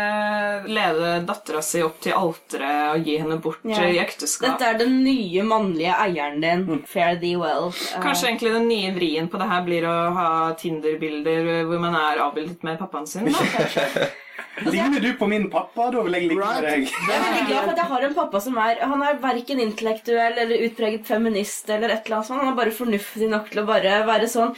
lede 0.73 1.11
dattera 1.29 1.61
si 1.65 1.83
opp 1.85 1.99
til 2.05 2.17
alteret 2.17 2.95
og 2.97 3.05
gi 3.09 3.19
henne 3.21 3.37
bort 3.45 3.61
Ja. 3.69 3.83
i 3.85 3.99
ekteskap. 4.01 4.55
Dette 4.59 4.71
er 4.73 4.79
den 4.81 5.03
nye 5.05 5.45
mannlige 5.45 5.93
eieren 6.07 6.41
din. 6.41 6.83
Fare 6.89 7.19
thee 7.21 7.37
well. 7.37 7.69
Eh, 7.69 8.01
Kanskje 8.03 8.31
egentlig 8.31 8.55
den 8.57 8.69
nye 8.69 8.95
vrien 8.97 9.29
på 9.29 9.39
det 9.39 9.49
her 9.53 9.63
blir 9.69 9.85
å 9.85 9.97
ha 10.17 10.29
Tinder-bilder 10.59 11.65
hvor 11.69 11.79
man 11.81 11.95
er 11.95 12.23
avbildet 12.25 12.63
med 12.65 12.79
pappaen 12.81 13.07
sin. 13.07 13.29
Da. 13.33 14.09
Ligner 14.65 15.01
du 15.01 15.13
på 15.17 15.27
min 15.27 15.47
pappa? 15.51 15.91
Da 15.93 16.03
vil 16.05 16.13
jeg 16.17 16.29
ligge 16.29 16.37
med 16.41 16.65
deg. 16.65 16.85
Jeg 16.89 17.17
er 17.17 17.23
veldig 17.25 17.47
glad 17.49 17.63
for 17.65 17.73
at 17.73 17.81
jeg 17.81 17.89
har 17.93 18.05
en 18.09 18.15
pappa 18.17 18.41
som 18.45 18.59
er 18.61 18.81
Han 18.85 19.03
er 19.07 19.17
verken 19.23 19.61
intellektuell 19.65 20.37
eller 20.45 20.65
utpreget 20.69 21.07
feminist 21.09 21.71
eller 21.73 21.89
et 21.95 22.05
eller 22.07 22.19
annet 22.19 22.29
sånt. 22.29 22.41
Han 22.43 22.53
er 22.53 22.59
bare 22.59 22.75
fornuftig 22.77 23.29
nok 23.33 23.49
til 23.53 23.63
å 23.63 23.67
bare 23.69 24.03
være 24.09 24.29
sånn 24.29 24.53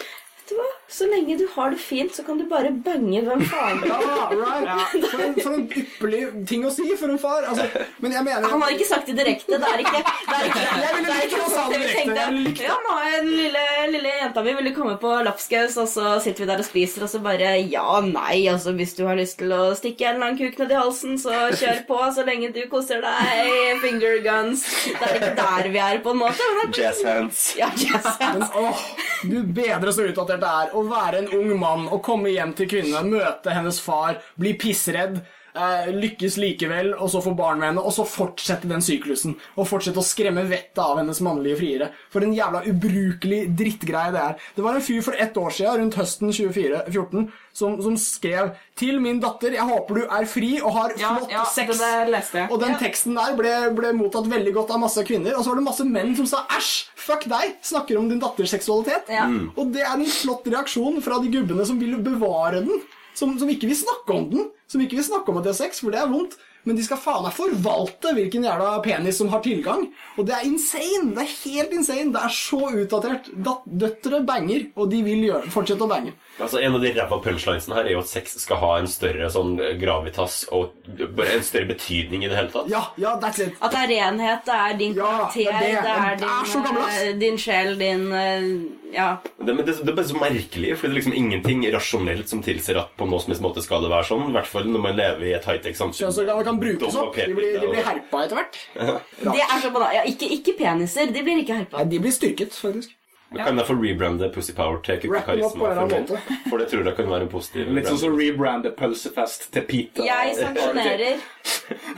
Vet 0.45 0.51
du 0.51 0.57
hva? 0.61 0.84
Så 0.95 1.07
lenge 1.11 1.35
du 1.39 1.49
har 1.57 1.71
det 1.71 1.81
fint, 1.83 2.15
så 2.15 2.23
kan 2.23 2.39
du 2.39 2.45
bare 2.47 2.71
bange 2.71 3.21
hvem 3.27 3.41
faen 3.51 3.81
du 3.83 3.89
vil. 3.89 4.35
Ja. 4.65 4.77
For, 5.11 5.55
en, 5.57 5.65
ypperlig 5.67 6.21
ting 6.47 6.63
å 6.69 6.71
si 6.71 6.87
for 7.01 7.11
en 7.11 7.19
far. 7.19 7.49
Altså, 7.51 7.67
men 8.05 8.15
jeg 8.15 8.23
mener 8.29 8.47
Han 8.53 8.63
har 8.63 8.75
ikke 8.77 8.87
sagt 8.87 9.11
det 9.11 9.17
direkte. 9.19 9.59
Det 9.59 9.71
er 9.73 9.83
ikke 9.83 10.03
Det 10.05 10.37
er 10.37 10.47
ikke, 10.47 10.63
Jeg 10.85 10.99
ville 10.99 11.17
likt 11.19 11.35
å 11.35 11.41
noe 11.41 11.51
sa 11.51 11.65
det 11.73 11.81
direkte. 11.83 12.69
Ja, 12.69 12.77
nå 12.85 12.99
er 13.01 13.17
den 13.17 13.33
lille, 13.33 13.65
lille 13.91 14.13
jenta 14.21 14.45
mi 14.47 14.55
ville 14.61 14.75
komme 14.77 14.95
på 15.03 15.17
lapskaus, 15.27 15.79
og 15.83 15.91
så 15.91 16.15
sitter 16.23 16.45
vi 16.45 16.49
der 16.53 16.63
og 16.63 16.69
spiser, 16.69 17.07
og 17.09 17.11
så 17.11 17.23
bare 17.25 17.57
Ja, 17.73 17.99
nei, 18.07 18.45
altså 18.53 18.77
hvis 18.79 18.95
du 18.95 19.03
har 19.09 19.19
lyst 19.19 19.41
til 19.43 19.51
å 19.57 19.63
stikke 19.75 20.13
en 20.13 20.23
lang 20.23 20.39
kuk 20.39 20.63
ned 20.63 20.77
i 20.77 20.79
halsen, 20.79 21.19
så 21.19 21.35
kjør 21.59 21.83
på 21.91 21.99
så 22.15 22.27
lenge 22.29 22.53
du 22.55 22.63
koser 22.71 23.03
deg. 23.03 23.51
Finger 23.83 24.21
guns. 24.29 24.63
Det 24.87 25.11
er 25.11 25.19
ikke 25.19 25.35
der 25.43 25.73
vi 25.75 25.83
er, 25.89 26.01
på 26.07 26.15
en 26.15 26.23
måte. 26.23 26.49
Jazz 26.79 27.03
hands. 27.03 27.43
Ja, 27.59 27.73
jazz 27.75 28.15
hands. 28.23 28.47
Men 28.55 28.63
åh, 28.63 28.87
du 29.27 29.39
bedre 29.59 29.93
så 29.95 30.07
utdatert 30.07 30.43
det 30.45 30.55
er 30.63 30.75
være 30.91 31.23
en 31.23 31.33
ung 31.39 31.55
mann 31.61 31.89
og 31.89 32.03
komme 32.05 32.33
hjem 32.35 32.55
til 32.59 32.69
kvinnen, 32.71 33.11
møte 33.13 33.55
hennes 33.55 33.81
far, 33.83 34.21
bli 34.41 34.55
pissredd, 34.61 35.21
eh, 35.55 35.89
lykkes 35.95 36.37
likevel, 36.43 36.93
og 36.99 37.11
så 37.13 37.23
få 37.25 37.33
barn 37.39 37.61
med 37.63 37.71
henne, 37.73 37.83
og 37.85 37.93
så 37.95 38.05
fortsette 38.09 38.69
den 38.71 38.83
syklusen. 38.85 39.37
Og 39.57 39.69
fortsette 39.71 40.01
å 40.01 40.05
skremme 40.07 40.45
vettet 40.51 40.79
av 40.83 40.99
hennes 41.01 41.21
mannlige 41.25 41.59
friere. 41.61 41.91
For 42.13 42.27
en 42.27 42.35
jævla 42.35 42.65
ubrukelig 42.71 43.41
drittgreie 43.57 44.13
det 44.15 44.23
er. 44.23 44.37
Det 44.57 44.65
var 44.67 44.75
en 44.79 44.85
fyr 44.85 45.01
for 45.07 45.15
ett 45.19 45.37
år 45.41 45.51
siden, 45.55 45.81
rundt 45.85 45.99
høsten 46.01 46.33
2014, 46.35 47.29
som, 47.55 47.77
som 47.83 47.97
skrev 48.01 48.55
til 48.75 48.99
min 48.99 49.21
datter, 49.23 49.55
jeg 49.55 49.63
håper 49.69 50.01
du 50.01 50.03
er 50.11 50.25
fri 50.27 50.57
og 50.61 50.73
har 50.75 50.95
Ja, 50.99 51.13
flott 51.15 51.31
ja, 51.31 51.45
sex. 51.47 51.71
det 51.79 51.91
der 51.93 52.11
leste 52.11 52.41
jeg. 52.43 52.51
Og 52.51 52.59
den 52.63 52.75
teksten 52.81 53.15
der 53.15 53.37
ble, 53.39 53.53
ble 53.77 53.93
mottatt 53.95 54.27
veldig 54.31 54.55
godt 54.57 54.73
av 54.75 54.83
masse 54.83 55.05
kvinner. 55.07 55.37
Og 55.39 55.45
så 55.47 55.53
var 55.53 55.61
det 55.61 55.69
masse 55.69 55.87
menn 55.87 56.17
som 56.19 56.27
sa 56.27 56.43
'æsj, 56.51 56.73
fuck 56.99 57.29
deg', 57.31 57.55
snakker 57.63 57.99
om 58.01 58.09
din 58.11 58.19
datters 58.19 58.51
seksualitet. 58.51 59.07
Ja. 59.09 59.29
Og 59.57 59.71
det 59.73 59.83
er 59.87 59.95
en 59.95 60.05
flott 60.11 60.47
reaksjon 60.51 60.99
fra 61.05 61.21
de 61.23 61.31
gubbene 61.31 61.65
som 61.67 61.79
vil 61.79 61.95
bevare 62.03 62.65
den. 62.67 62.83
Som, 63.15 63.37
som 63.39 63.51
ikke 63.51 63.71
vil 63.71 63.79
snakke 63.79 64.17
om 64.17 64.27
den. 64.33 64.51
Som 64.71 64.83
ikke 64.83 64.99
vil 64.99 65.07
snakke 65.07 65.31
om 65.31 65.39
at 65.39 65.47
de 65.47 65.53
har 65.53 65.59
sex, 65.59 65.81
for 65.83 65.95
det 65.95 66.03
er 66.03 66.11
vondt. 66.11 66.37
Men 66.65 66.79
de 66.79 66.85
skal 66.87 66.97
faen 67.01 67.27
meg 67.27 67.35
forvalte 67.37 68.15
hvilken 68.17 68.47
jævla 68.47 68.79
penis 68.85 69.19
som 69.21 69.29
har 69.33 69.43
tilgang. 69.45 69.85
Og 70.17 70.27
det 70.29 70.37
er 70.37 70.47
insane! 70.49 71.13
Det 71.13 71.25
er 71.27 71.35
helt 71.43 71.75
insane. 71.77 72.13
Det 72.15 72.23
er 72.25 72.33
så 72.33 72.61
utdatert. 72.73 73.29
Dat 73.47 73.67
døtre 73.69 74.23
banger, 74.27 74.71
og 74.75 74.89
de 74.93 75.03
vil 75.05 75.27
gjøre, 75.29 75.53
fortsette 75.53 75.85
å 75.85 75.91
bange. 75.91 76.15
Altså, 76.41 76.59
En 76.67 76.75
av 76.75 76.83
de 76.83 76.91
ræva 76.97 77.19
punchlinesene 77.23 77.77
her 77.77 77.87
er 77.87 77.93
jo 77.95 78.01
at 78.03 78.09
sex 78.11 78.33
skal 78.43 78.59
ha 78.59 78.71
en 78.81 78.89
større 78.91 79.29
sånn 79.31 79.53
gravitas 79.79 80.41
og 80.51 80.73
bare 81.15 81.37
en 81.37 81.45
større 81.47 81.69
betydning 81.69 82.25
i 82.25 82.31
det 82.31 82.37
hele 82.41 82.51
tatt. 82.51 82.67
Ja, 82.73 82.81
ja, 82.99 83.13
that's 83.23 83.39
it. 83.45 83.55
At 83.63 83.71
det 83.71 83.83
er 83.85 83.93
renhet, 83.93 84.43
det 84.49 84.57
er 84.59 84.79
din 84.81 84.97
Ja, 84.99 85.13
det 85.35 85.47
er 85.47 85.61
det. 85.61 85.69
det 85.85 85.93
er 85.95 86.17
Det 86.25 86.31
er 86.31 86.49
din, 86.57 86.81
eh, 86.89 87.13
din 87.23 87.39
sjel, 87.39 87.77
din 87.79 88.09
eh, 88.13 88.49
Ja. 88.95 89.17
Det, 89.39 89.55
men 89.55 89.65
det, 89.67 89.77
det 89.83 89.91
er 89.91 89.97
bare 89.97 90.07
så 90.07 90.19
merkelig, 90.19 90.75
for 90.79 90.87
det 90.87 90.93
er 90.93 90.99
liksom 91.01 91.15
ingenting 91.19 91.65
rasjonelt 91.75 92.29
som 92.31 92.43
tilsier 92.47 92.79
at 92.79 92.93
på 92.99 93.07
noen 93.11 93.23
som 93.23 93.33
helst 93.33 93.43
måte 93.43 93.63
skal 93.63 93.83
det 93.83 93.91
være 93.91 94.07
sånn. 94.11 94.29
I 94.31 94.35
hvert 94.37 94.51
fall 94.51 94.69
når 94.71 94.85
man 94.89 94.99
lever 94.99 95.25
i 95.31 95.33
et 95.39 95.49
high-tech 95.51 95.75
samfunn. 95.79 95.99
Kjønnsorganer 96.03 96.45
kan 96.51 96.61
brukes 96.63 96.99
opp. 97.03 97.15
De 97.19 97.35
blir, 97.35 97.57
de 97.63 97.71
blir 97.73 97.83
herpa 97.87 98.23
etter 98.27 98.39
hvert. 98.39 98.61
Det 98.75 99.43
er 99.47 99.57
så 99.63 99.71
banalt. 99.75 99.97
Ja, 99.99 100.05
ikke, 100.07 100.31
ikke 100.39 100.55
peniser. 100.59 101.11
De 101.15 101.23
blir 101.27 101.43
ikke 101.43 101.59
herpa. 101.63 101.79
Nei, 101.83 101.89
de 101.95 102.03
blir 102.07 102.15
styrket, 102.15 102.55
faktisk. 102.59 102.95
Men 103.35 103.45
Kan 103.45 103.59
jeg 103.59 103.67
få 103.67 103.75
rebrande 103.81 104.29
Pussy 104.35 104.55
Power 104.55 104.79
til 104.87 105.01
karisma? 105.03 105.73
For, 105.75 106.21
for 106.51 106.63
det 106.63 106.69
tror 106.71 106.87
jeg 106.87 106.97
kan 106.99 107.11
være 107.11 107.27
en 107.27 107.33
positiv 107.33 107.73
Litt 107.75 107.89
sånn 107.91 107.99
som 108.05 108.15
rebrande 108.19 108.71
pølsefest 108.79 109.49
til 109.55 109.67
Pita. 109.69 110.07
Jeg 110.07 110.37
sanksjonerer. 110.39 111.27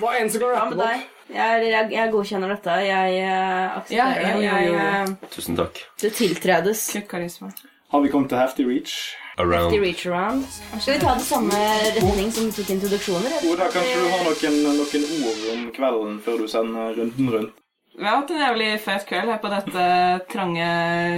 Hva 0.00 0.16
enn 0.20 0.32
som 0.32 0.42
kan 0.46 0.56
rappe 0.56 0.72
med 0.72 0.82
deg? 0.84 1.04
Jeg, 1.36 1.68
jeg, 1.72 1.92
jeg 1.96 2.10
godkjenner 2.14 2.54
dette. 2.54 2.80
Jeg 2.86 3.20
uh, 3.26 3.78
aksepterer 3.80 4.24
Ja, 4.24 4.32
det. 4.38 4.44
ja, 4.46 4.58
ja, 4.70 4.88
eh, 5.02 5.30
Tusen 5.34 5.58
takk. 5.58 5.80
Det 6.00 6.12
tiltredes. 6.14 6.88
Kutt 6.94 7.08
karisma. 7.10 7.50
Har 7.92 8.02
vi 8.02 8.10
kommet 8.10 8.30
til 8.32 8.38
Hefty 8.38 8.66
Reach? 8.66 8.96
Around. 9.38 9.74
Hefty 9.74 9.80
reach 9.84 10.06
around. 10.06 10.46
Skal 10.80 10.94
vi 10.94 11.00
ta 11.00 11.14
det 11.14 11.26
samme 11.26 11.58
retning 11.98 12.30
som 12.32 12.46
vi 12.46 12.52
tok 12.56 12.70
introduksjoner? 12.72 13.34
eller? 13.36 13.50
Oda, 13.52 13.66
kanskje 13.68 13.98
du 14.00 14.06
har 14.08 14.22
noen, 14.24 14.56
noen 14.64 15.26
ord 15.28 15.42
om 15.52 15.66
kvelden 15.76 16.14
før 16.24 16.40
du 16.40 16.46
sender 16.48 16.96
runden 16.96 17.28
rundt? 17.34 17.58
Vi 17.96 18.04
har 18.04 18.18
hatt 18.20 18.28
en 18.30 18.40
jævlig 18.42 18.80
fet 18.84 19.06
kveld 19.08 19.30
her 19.32 19.38
på 19.40 19.48
dette 19.48 19.84
trange 20.28 20.66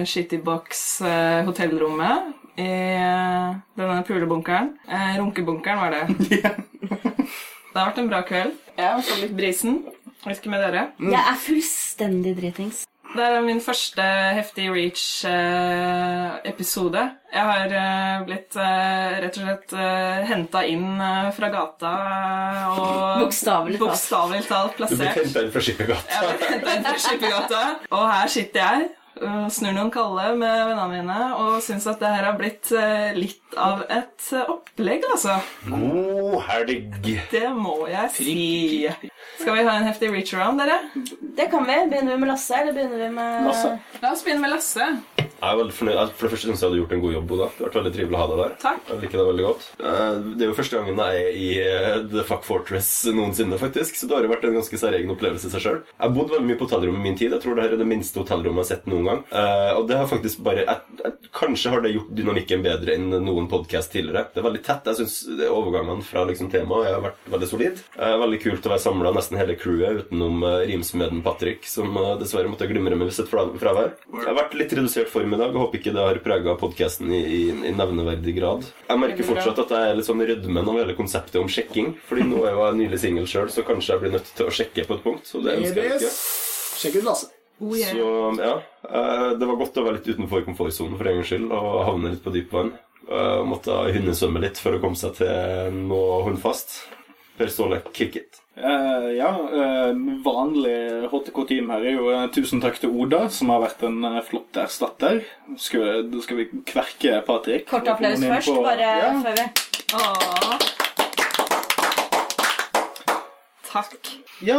shittybox-hotellrommet 0.07 2.31
i 2.55 2.71
eh, 2.71 3.59
denne 3.81 4.05
pulebunkeren. 4.07 4.79
Eh, 4.87 5.19
runkebunkeren 5.19 5.83
var 5.83 5.91
det. 5.97 6.05
Det 7.69 7.75
har 7.75 7.91
vært 7.91 7.99
en 8.01 8.11
bra 8.11 8.21
kveld. 8.27 8.53
Jeg 8.79 8.87
har 8.87 9.03
fått 9.05 9.21
litt 9.25 9.37
brisen. 9.39 9.75
Hva 10.23 10.31
ikke 10.35 10.51
med 10.55 10.61
dere. 10.65 10.83
Jeg 11.03 11.19
er 11.19 11.37
fullstendig 11.43 12.33
dritings. 12.39 12.79
Det 13.17 13.25
er 13.25 13.41
min 13.43 13.61
første 13.65 14.03
Heftig 14.37 14.67
Reach-episode. 14.75 17.03
jeg 17.33 17.43
har 17.51 17.67
eh, 17.81 18.19
blitt 18.29 18.57
eh, 18.57 19.19
rett 19.25 19.37
og 19.39 19.43
slett 19.47 19.73
uh, 19.77 20.19
henta 20.29 20.61
inn 20.69 21.01
eh, 21.01 21.31
fra 21.37 21.49
gata 21.53 21.93
og 22.75 23.21
Bokstavelig 23.25 23.79
talt. 23.81 24.09
talt 24.09 24.37
Du 24.77 24.79
ble 24.79 24.79
plassert. 24.79 25.17
henta 25.25 25.41
inn 25.47 25.53
fra 25.57 25.63
Skippergata. 25.65 26.09
Jeg 26.13 26.21
ble 26.39 26.47
hentet 26.53 26.73
inn 26.77 26.85
fra 26.89 26.99
Skippergata, 27.07 27.63
og 27.91 28.05
her 28.13 28.29
sitter 28.37 28.61
jeg. 28.65 28.81
Snur 29.51 29.73
noen 29.75 29.89
kalde 29.91 30.29
med 30.39 30.53
vennene 30.69 30.87
mine 30.93 31.15
og 31.43 31.57
syns 31.65 31.89
at 31.91 31.99
det 31.99 32.07
her 32.13 32.23
har 32.29 32.37
blitt 32.39 32.69
eh, 32.71 33.11
litt 33.19 33.51
av 33.59 33.81
et 33.91 34.23
eh, 34.31 34.47
opplegg, 34.53 35.03
altså. 35.11 35.41
God 35.67 36.37
helg. 36.47 37.03
Det 37.33 37.49
må 37.57 37.89
jeg 37.91 38.07
si. 38.15 38.87
Skal 39.41 39.59
vi 39.59 39.65
ha 39.67 39.75
en 39.81 39.89
heftig 39.89 40.13
reach 40.15 40.31
around, 40.39 40.63
dere? 40.63 40.79
Det 41.39 41.47
kan 41.51 41.67
vi. 41.67 41.87
Begynner 41.91 42.13
vi 42.13 42.19
med 42.19 42.29
Lasse, 42.29 42.55
eller 42.57 42.73
begynner 42.73 42.99
vi 42.99 43.11
med 43.15 43.45
Lasse. 43.47 43.79
La 44.03 44.11
oss 44.13 44.25
begynne 44.27 44.43
med 44.43 44.51
Lasse. 44.51 44.89
Jeg 45.39 45.55
er 45.55 45.59
veldig 45.61 45.75
fornøyd. 45.77 46.13
For 46.19 46.27
det 46.27 46.33
første 46.33 46.49
syns 46.49 46.63
jeg 46.63 46.67
du 46.67 46.67
hadde 46.73 46.79
gjort 46.81 46.93
en 46.97 47.03
god 47.05 47.13
jobb, 47.15 47.33
Oda. 47.37 47.47
Det 47.55 47.59
har 47.63 47.69
vært 47.69 47.77
veldig 47.79 47.93
trivelig 47.95 48.17
å 48.17 48.21
ha 48.21 48.27
deg 48.31 48.39
der. 48.43 48.55
Takk. 48.65 48.81
Jeg 48.89 48.99
liker 49.05 49.21
deg 49.21 49.29
veldig 49.29 49.45
godt. 49.47 49.67
Eh, 49.79 50.17
Det 50.39 50.43
er 50.45 50.49
jo 50.51 50.57
første 50.59 50.79
gangen 50.81 50.99
jeg 50.99 51.21
er 51.23 51.37
i 51.39 51.49
eh, 51.63 51.99
The 52.11 52.25
Fuck 52.27 52.43
Fortress 52.49 52.89
noensinne, 53.15 53.59
faktisk. 53.61 53.95
Så 54.01 54.09
det 54.11 54.17
har 54.19 54.27
jo 54.27 54.33
vært 54.33 54.47
en 54.49 54.57
ganske 54.59 54.81
særegen 54.83 55.13
opplevelse 55.15 55.47
i 55.47 55.53
seg 55.55 55.63
sjøl. 55.63 55.79
Jeg 55.87 56.03
har 56.03 56.15
bodd 56.17 56.33
veldig 56.35 56.49
mye 56.49 56.59
på 56.59 56.67
hotellrom 56.67 56.99
i 56.99 57.05
min 57.07 57.19
tid. 57.21 57.37
Jeg 57.37 57.45
tror 57.45 57.55
det 57.55 57.67
her 57.69 57.77
er 57.77 57.83
det 57.85 57.87
minste 57.93 58.19
hotellrommet 58.19 58.65
jeg 58.65 58.67
har 58.67 58.71
sett 58.73 58.91
noen 58.91 59.07
gang. 59.13 59.21
Eh, 59.31 59.71
Og 59.79 59.87
det 59.93 60.01
har 60.01 60.11
faktisk 60.11 60.43
bare 60.43 60.65
jeg, 60.67 60.83
jeg, 61.05 61.15
Kanskje 61.39 61.71
har 61.71 61.85
det 61.85 61.93
gjort 61.95 62.11
dynamikken 62.19 62.63
bedre 62.67 62.97
enn 62.99 63.09
noen 63.23 63.47
podkast 63.53 63.93
tidligere. 63.95 64.25
Det 64.35 64.43
er 64.43 64.49
veldig 64.49 64.63
tett. 64.67 64.91
Jeg 64.91 64.99
syns 65.05 65.47
overgangene 65.47 66.03
fra 66.03 66.25
liksom 66.27 66.51
temaet 66.51 66.91
har 66.97 67.05
vært 67.05 67.31
veldig 67.31 67.49
solid. 67.53 67.79
Veldig 67.95 68.41
kult 68.43 68.67
å 68.67 68.73
være 68.75 68.83
samla 68.83 69.13
nesten 69.15 69.39
hele 69.39 69.55
crewet 69.61 70.03
utenom 70.09 70.43
rimsmeden 70.67 71.23
Patrick, 71.23 71.63
som 71.69 71.95
dessverre 72.19 72.51
måtte 72.51 72.67
glimre 72.71 72.99
med 72.99 73.13
sitt 73.15 73.31
fravær. 73.31 73.95
Jeg 74.09 74.27
har 74.27 74.35
vært 74.41 74.57
litt 74.59 74.75
redusert 74.75 75.13
form 75.13 75.28
i 75.35 75.41
dag 75.41 75.55
og 75.55 75.63
håper 75.67 75.81
ikke 75.81 75.93
det 75.97 76.05
har 76.05 76.21
prega 76.25 76.55
podkasten 76.61 77.11
i, 77.13 77.21
i, 77.21 77.41
i 77.71 77.73
nevneverdig 77.77 78.35
grad. 78.37 78.67
Jeg 78.89 79.03
merker 79.03 79.27
fortsatt 79.29 79.63
at 79.65 79.75
jeg 79.75 79.91
er 79.93 79.99
litt 79.99 80.09
sånn 80.09 80.25
rødmen 80.31 80.71
av 80.73 80.79
hele 80.81 80.97
konseptet 80.99 81.41
om 81.41 81.51
sjekking. 81.53 81.95
Fordi 82.09 82.27
nå 82.29 82.43
er 82.45 82.55
jo 82.57 82.65
jeg 82.67 82.79
nylig 82.83 83.01
singel 83.03 83.29
sjøl, 83.31 83.51
så 83.53 83.65
kanskje 83.69 83.95
jeg 83.95 84.05
blir 84.05 84.15
nødt 84.19 84.31
til 84.39 84.49
å 84.49 84.55
sjekke 84.55 84.87
på 84.89 84.99
et 84.99 85.05
punkt. 85.05 85.27
Så 85.29 85.43
det 85.45 85.59
ønsker 85.61 85.83
jeg 85.85 86.01
ikke. 86.01 86.13
Sjekk 86.79 87.01
ut 87.01 87.09
Lasse. 87.11 87.31
Oh, 87.59 87.73
yeah. 87.75 87.91
Så 87.91 88.43
ja, 88.45 88.53
eh, 88.87 89.31
det 89.41 89.47
var 89.51 89.57
godt 89.59 89.81
å 89.81 89.83
være 89.89 89.99
litt 89.99 90.13
utenfor 90.13 90.45
komfortsonen 90.47 90.95
for 90.95 91.09
en 91.11 91.17
gangs 91.19 91.33
skyld 91.33 91.51
og 91.51 91.81
havne 91.89 92.13
litt 92.13 92.23
på 92.23 92.31
dypt 92.37 92.53
vann. 92.55 92.71
Eh, 93.09 93.41
Måtte 93.49 93.81
hundesvømme 93.97 94.45
litt 94.45 94.61
for 94.63 94.77
å 94.77 94.83
komme 94.83 94.99
seg 95.01 95.17
til 95.19 95.81
noe 95.89 96.21
håndfast. 96.29 96.77
Per 97.39 97.51
Ståle, 97.51 97.81
kick 97.95 98.17
it. 98.21 98.39
Eh, 98.59 99.11
ja, 99.15 99.31
uh, 99.39 99.93
vanlig 100.25 100.79
HTK-team 101.13 101.69
her 101.71 101.85
er 101.87 101.95
jo 101.95 102.09
uh, 102.11 102.25
tusen 102.35 102.59
takk 102.63 102.81
til 102.83 102.91
Oda, 102.91 103.29
som 103.31 103.53
har 103.55 103.63
vært 103.63 103.85
en 103.87 104.03
flott 104.27 104.59
erstatter. 104.59 105.21
Skal, 105.61 106.09
da 106.11 106.23
skal 106.25 106.41
vi 106.41 106.49
kverke 106.67 107.21
Patrick. 107.27 107.69
Kort 107.71 107.87
applaus 107.93 108.25
først, 108.25 108.51
på- 108.51 108.65
bare 108.67 108.91
ja. 108.99 109.13
før 109.23 109.39
vi 109.39 109.47
Åh. 109.99 110.59
Takk. 113.69 114.11
Ja, 114.43 114.59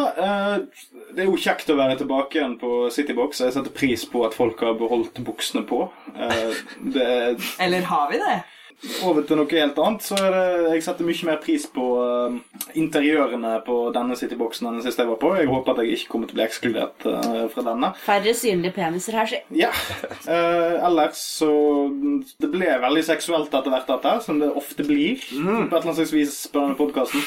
det 1.16 1.24
er 1.24 1.28
jo 1.28 1.38
kjekt 1.40 1.70
å 1.74 1.76
være 1.78 1.98
tilbake 2.00 2.38
igjen 2.38 2.56
på 2.62 2.88
Citybox. 2.94 3.42
Jeg 3.42 3.56
setter 3.56 3.74
pris 3.74 4.04
på 4.10 4.22
at 4.28 4.38
folk 4.38 4.62
har 4.64 4.78
beholdt 4.80 5.18
buksene 5.26 5.64
på. 5.68 5.82
Det 6.94 7.04
er 7.04 7.50
Eller 7.66 7.88
har 7.90 8.06
vi 8.14 8.22
det? 8.22 8.38
Over 9.04 9.26
til 9.28 9.40
noe 9.40 9.50
helt 9.52 9.80
annet, 9.84 10.06
så 10.06 10.18
er 10.20 10.36
det, 10.36 10.44
jeg 10.76 10.84
setter 10.86 11.08
mye 11.08 11.28
mer 11.28 11.40
pris 11.44 11.66
på 11.74 11.86
uh, 12.00 12.38
interiørene 12.80 13.58
på 13.66 13.78
denne 13.96 14.16
Cityboxen 14.20 14.70
enn 14.70 14.80
den 14.80 14.86
siste 14.86 15.04
jeg 15.04 15.12
var 15.12 15.20
på. 15.22 15.34
Jeg 15.40 15.50
håper 15.52 15.74
at 15.76 15.84
jeg 15.84 15.98
ikke 15.98 16.14
kommer 16.14 16.30
til 16.30 16.38
å 16.38 16.40
bli 16.40 16.46
ekskludert 16.46 17.08
uh, 17.10 17.44
fra 17.52 17.66
denne. 17.68 17.92
Færre 18.06 18.36
synlige 18.38 18.78
peniser 18.78 19.20
her, 19.20 19.32
si. 19.32 19.42
Ja. 19.60 19.72
Uh, 20.24 20.80
ellers 20.88 21.20
så 21.40 21.52
Det 22.40 22.50
ble 22.52 22.72
veldig 22.82 23.04
seksuelt 23.06 23.52
etter 23.52 23.74
hvert, 23.74 23.90
dette, 23.90 24.16
som 24.26 24.40
det 24.40 24.52
ofte 24.62 24.86
blir 24.88 25.20
på 25.20 25.36
et 25.36 25.66
eller 25.68 25.82
annet 25.82 26.00
slags 26.02 26.16
vis 26.16 26.42
på 26.52 26.62
denne 26.64 26.80
podkasten. 26.80 27.24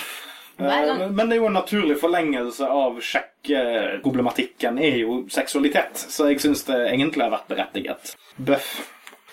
Men 0.62 1.26
det 1.26 1.36
er 1.36 1.40
jo 1.40 1.48
en 1.48 1.56
naturlig 1.56 1.96
forlengelse 2.00 2.66
av 2.68 2.98
sjekkeproblematikken 3.02 4.78
er 4.78 4.98
jo 5.02 5.22
seksualitet, 5.32 6.04
så 6.12 6.28
jeg 6.30 6.42
syns 6.44 6.66
det 6.68 6.78
egentlig 6.92 7.24
har 7.24 7.32
vært 7.34 7.48
berettiget. 7.50 8.12
Bøff. 8.36 8.76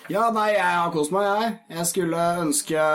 Ja, 0.10 0.24
nei, 0.34 0.56
jeg 0.56 0.66
har 0.66 0.90
kost 0.90 1.12
meg, 1.14 1.28
jeg. 1.28 1.50
Jeg 1.70 1.86
skulle 1.86 2.22
ønske 2.42 2.86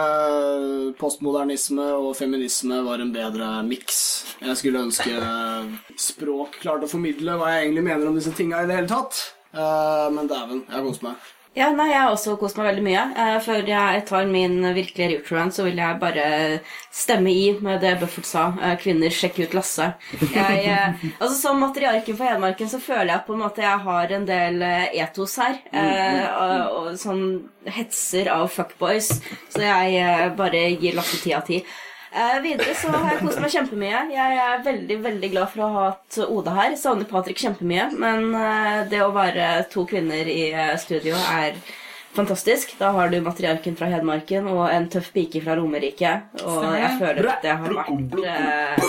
postmodernisme 0.98 1.84
og 1.94 2.16
feminisme 2.18 2.80
var 2.82 3.04
en 3.04 3.12
bedre 3.14 3.50
miks. 3.62 4.00
Jeg 4.42 4.58
skulle 4.58 4.82
ønske 4.88 5.14
språk 5.94 6.58
klarte 6.64 6.88
å 6.88 6.90
formidle 6.90 7.36
hva 7.38 7.52
jeg 7.52 7.68
egentlig 7.68 7.84
mener 7.86 8.10
om 8.10 8.18
disse 8.18 8.34
tinga 8.34 8.64
i 8.64 8.66
det 8.66 8.80
hele 8.80 8.90
tatt. 8.90 9.20
Eh, 9.54 10.08
men 10.16 10.26
dæven, 10.26 10.64
jeg 10.66 10.74
har 10.74 10.86
kost 10.88 11.06
meg. 11.06 11.30
Ja, 11.55 11.68
nei, 11.70 11.86
Jeg 11.92 12.00
har 12.02 12.11
også 12.11 12.32
kost 12.38 12.57
meg 12.59 12.66
veldig 12.66 12.82
mye. 12.82 13.02
Eh, 13.14 13.36
før 13.44 13.68
jeg 13.68 14.00
tar 14.09 14.26
min 14.26 14.57
virkelige 14.74 15.20
return, 15.20 15.52
så 15.55 15.62
vil 15.68 15.78
jeg 15.78 16.00
bare 16.00 16.24
stemme 16.90 17.30
i 17.30 17.44
med 17.62 17.78
det 17.84 17.92
Buffett 18.00 18.26
sa. 18.26 18.48
Eh, 18.59 18.74
kvinner, 18.82 19.14
sjekk 19.14 19.38
ut 19.44 19.55
Lasse. 19.55 19.92
Jeg, 20.34 20.64
eh, 20.66 21.07
altså 21.20 21.36
Som 21.38 21.62
matriarken 21.62 22.18
for 22.18 22.26
Hedmarken 22.26 22.70
så 22.72 22.82
føler 22.82 23.12
jeg 23.12 23.26
på 23.28 23.36
en 23.36 23.44
måte 23.44 23.62
jeg 23.62 23.84
har 23.86 24.16
en 24.18 24.26
del 24.26 24.62
etos 24.66 25.38
her. 25.38 25.61
Og, 26.74 26.92
sånn 26.98 27.24
hetser 27.70 28.32
av 28.34 28.48
fuckboys. 28.50 29.12
Så 29.55 29.62
jeg 29.62 30.34
bare 30.36 30.66
gir 30.74 30.98
Lasse 30.98 31.22
ti 31.22 31.38
av 31.38 31.46
ti. 31.46 31.62
Eh, 32.14 32.40
videre 32.42 32.74
så 32.78 32.92
har 32.94 33.08
jeg 33.10 33.22
kost 33.24 33.40
meg 33.42 33.50
kjempemye. 33.50 34.00
Jeg 34.14 34.36
er 34.38 34.60
veldig 34.62 34.98
veldig 35.02 35.30
glad 35.32 35.50
for 35.50 35.64
å 35.64 35.70
ha 35.72 35.86
hatt 35.88 36.18
Oda 36.28 36.52
her. 36.54 36.76
Savner 36.78 37.08
Patrick 37.10 37.40
kjempemye. 37.42 37.88
Men 37.98 38.28
eh, 38.38 38.84
det 38.92 39.00
å 39.02 39.10
være 39.16 39.48
to 39.72 39.82
kvinner 39.90 40.30
i 40.30 40.52
eh, 40.52 40.76
studio 40.78 41.18
er 41.32 41.58
fantastisk. 42.16 42.74
Da 42.78 42.90
har 42.96 43.10
du 43.12 43.18
matriarken 43.24 43.76
fra 43.78 43.88
Hedmarken 43.92 44.46
og 44.50 44.64
en 44.70 44.88
tøff 44.92 45.10
pike 45.14 45.42
fra 45.44 45.56
Romerike. 45.58 46.12
Og 46.40 46.58
Stemmer 46.58 46.78
jeg 46.80 46.98
føler 47.00 47.30
at 47.32 47.44
det 47.44 47.54
har 47.60 47.74
vært 47.78 48.16
eh, 48.24 48.84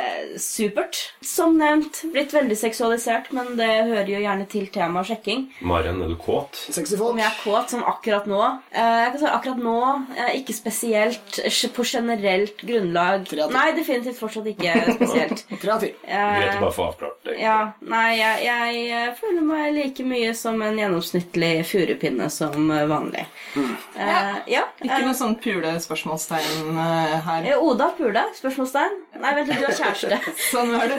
eh, 0.00 0.36
supert. 0.40 1.00
Som 1.24 1.56
nevnt, 1.60 2.02
blitt 2.14 2.34
veldig 2.34 2.56
seksualisert, 2.58 3.30
men 3.36 3.54
det 3.58 3.68
hører 3.88 4.10
jo 4.12 4.22
gjerne 4.22 4.48
til 4.50 4.68
temaet 4.74 5.10
sjekking. 5.10 5.46
Maren, 5.64 6.02
er 6.04 6.12
du 6.12 6.16
kåt? 6.20 6.58
Sexy 6.74 6.98
Om 7.00 7.20
jeg 7.20 7.28
er 7.28 7.38
kåt 7.42 7.74
som 7.74 7.82
akkurat 7.84 8.26
nå 8.30 8.40
eh, 8.72 9.00
Jeg 9.04 9.10
kan 9.14 9.20
si 9.20 9.28
akkurat 9.28 9.60
nå 9.60 9.76
eh, 10.16 10.30
Ikke 10.38 10.54
spesielt 10.56 11.40
på 11.74 11.84
generelt 11.88 12.62
grunnlag. 12.64 13.26
Kreativ. 13.28 13.54
Nei, 13.54 13.66
definitivt 13.76 14.20
fortsatt 14.20 14.48
ikke 14.54 14.74
spesielt. 14.98 15.44
Kreativ. 15.60 15.96
Greit 16.04 16.14
Eh, 16.14 16.58
å 16.58 16.64
bare 16.66 16.74
få 16.74 16.88
avklart 16.90 17.26
det. 17.26 17.36
ja, 17.40 17.56
nei, 17.88 18.18
jeg, 18.18 18.44
jeg 18.88 19.14
føler 19.18 19.46
meg 19.46 19.74
like 19.76 20.06
mye 20.06 20.32
som 20.36 20.60
en 20.64 20.78
gjennomsnittlig 20.78 21.52
furupinne 21.68 22.28
som 22.34 22.70
eh, 22.74 22.84
vanlig. 22.90 23.24
Eh, 23.56 24.36
ja. 24.50 24.64
Ikke 24.82 24.98
eh, 25.00 25.04
noe 25.06 25.14
sånn 25.18 25.36
pule-spørsmålstegn 25.44 26.78
eh, 26.84 27.14
her. 27.28 27.48
eh, 27.52 27.62
Oda 27.62 27.88
pule? 27.98 28.24
Spørsmålstegn? 28.38 28.98
Nei, 29.22 29.32
vent 29.38 29.48
litt, 29.52 29.60
du 29.62 29.66
har 29.68 29.78
kjæreste. 29.78 30.18
Sånn 30.50 30.72
var 30.74 30.90
det. 30.90 30.98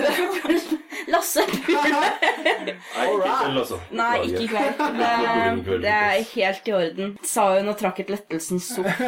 Lasse 1.13 1.43
pule? 1.51 2.01
Nei, 2.95 3.07
ikke 3.11 3.35
kveld. 3.43 3.91
Nei, 3.91 4.13
ikke 4.29 4.43
i 4.45 4.49
kveld. 4.49 4.79
Det, 4.79 5.79
det 5.83 5.93
er 5.93 6.23
helt 6.31 6.69
i 6.71 6.75
orden. 6.79 7.13
Sa 7.27 7.47
hun 7.57 7.69
og 7.73 7.77
trakk 7.79 7.99
et 8.05 8.11
lettelsens 8.15 8.71
sukk. 8.77 8.89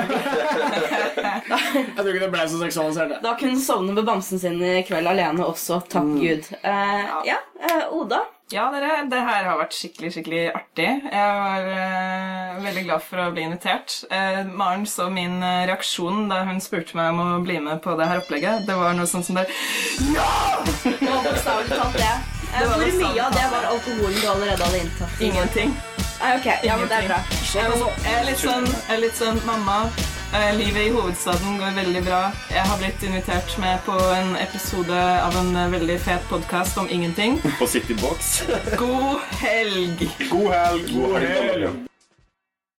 Jeg 1.47 1.97
tror 1.97 2.11
ikke 2.11 2.23
det 2.25 2.31
ble 2.33 2.45
så 2.51 2.59
seksualisert. 2.61 3.17
Da 3.23 3.33
kunne 3.39 3.55
hun 3.55 3.63
sovne 3.63 3.95
med 3.97 4.05
bamsen 4.07 4.41
sin 4.41 4.59
i 4.63 4.81
kveld 4.87 5.07
alene 5.09 5.45
også. 5.47 5.79
Takk 5.91 6.09
Gud. 6.19 6.49
Uh, 6.63 7.21
ja, 7.27 7.39
uh, 7.63 7.85
Oda. 7.97 8.23
Ja, 8.47 8.69
dere, 8.71 9.01
det 9.11 9.19
her 9.27 9.43
har 9.43 9.57
vært 9.59 9.73
skikkelig, 9.75 10.09
skikkelig 10.15 10.41
artig. 10.55 10.85
Jeg 11.03 11.31
var 11.35 11.65
eh, 11.67 12.53
veldig 12.63 12.83
glad 12.85 13.03
for 13.03 13.19
å 13.19 13.25
bli 13.35 13.43
invitert. 13.43 13.97
Eh, 14.07 14.39
Maren 14.47 14.85
så 14.87 15.09
min 15.11 15.41
eh, 15.43 15.65
reaksjon 15.67 16.29
da 16.31 16.45
hun 16.47 16.61
spurte 16.63 16.95
meg 16.95 17.11
om 17.11 17.19
å 17.25 17.41
bli 17.43 17.57
med 17.65 17.81
på 17.83 17.97
det 17.99 18.07
her 18.07 18.21
opplegget. 18.21 18.63
Det 18.69 18.77
var 18.79 18.95
noe 18.95 19.09
sånn 19.11 19.25
som 19.27 19.35
det 19.35 19.43
Det 19.51 20.15
var 20.15 21.27
bokstavelig 21.27 21.75
talt 21.75 21.99
det. 21.99 22.07
Eh, 22.07 22.61
Det 22.61 22.69
var 22.71 22.79
Hvor 22.85 22.95
mye 23.03 23.25
av 23.27 23.35
det 23.35 23.47
var 23.51 23.67
alkoholen 23.73 24.15
du 24.21 24.27
allerede 24.31 24.63
hadde 24.69 24.79
inntatt? 24.85 25.21
Ingenting. 25.27 25.75
Nei, 26.21 26.31
ok, 26.39 26.47
ja, 26.65 26.77
men 26.79 26.87
det 26.87 27.01
er 27.01 27.09
bra. 27.11 27.19
Jeg 27.51 28.15
er 28.15 28.23
litt 28.31 28.39
sånn, 28.41 28.63
jeg 28.71 28.95
er 28.95 29.03
litt 29.03 29.19
sånn 29.19 29.43
Mamma, 29.45 29.81
eh, 29.91 30.16
livet 30.57 30.87
i 30.87 30.89
hovedstaden 30.89 31.57
går 31.59 31.75
veldig 31.75 32.03
bra. 32.05 32.21
Jeg 32.51 32.65
har 32.69 32.77
blitt 32.81 33.03
invitert 33.03 33.57
med 33.61 33.81
på 33.85 33.95
en 34.17 34.35
episode 34.41 34.99
av 35.23 35.35
en 35.41 35.55
eh, 35.55 35.71
veldig 35.71 35.97
fet 36.05 36.29
podkast 36.29 36.77
om 36.77 36.89
ingenting. 36.89 37.39
På 37.59 37.67
Citybox. 37.67 38.43
God 38.77 39.19
helg! 39.41 40.09
God 40.29 40.49
helg! 40.53 40.89
God 40.93 41.21
helg. 41.21 41.96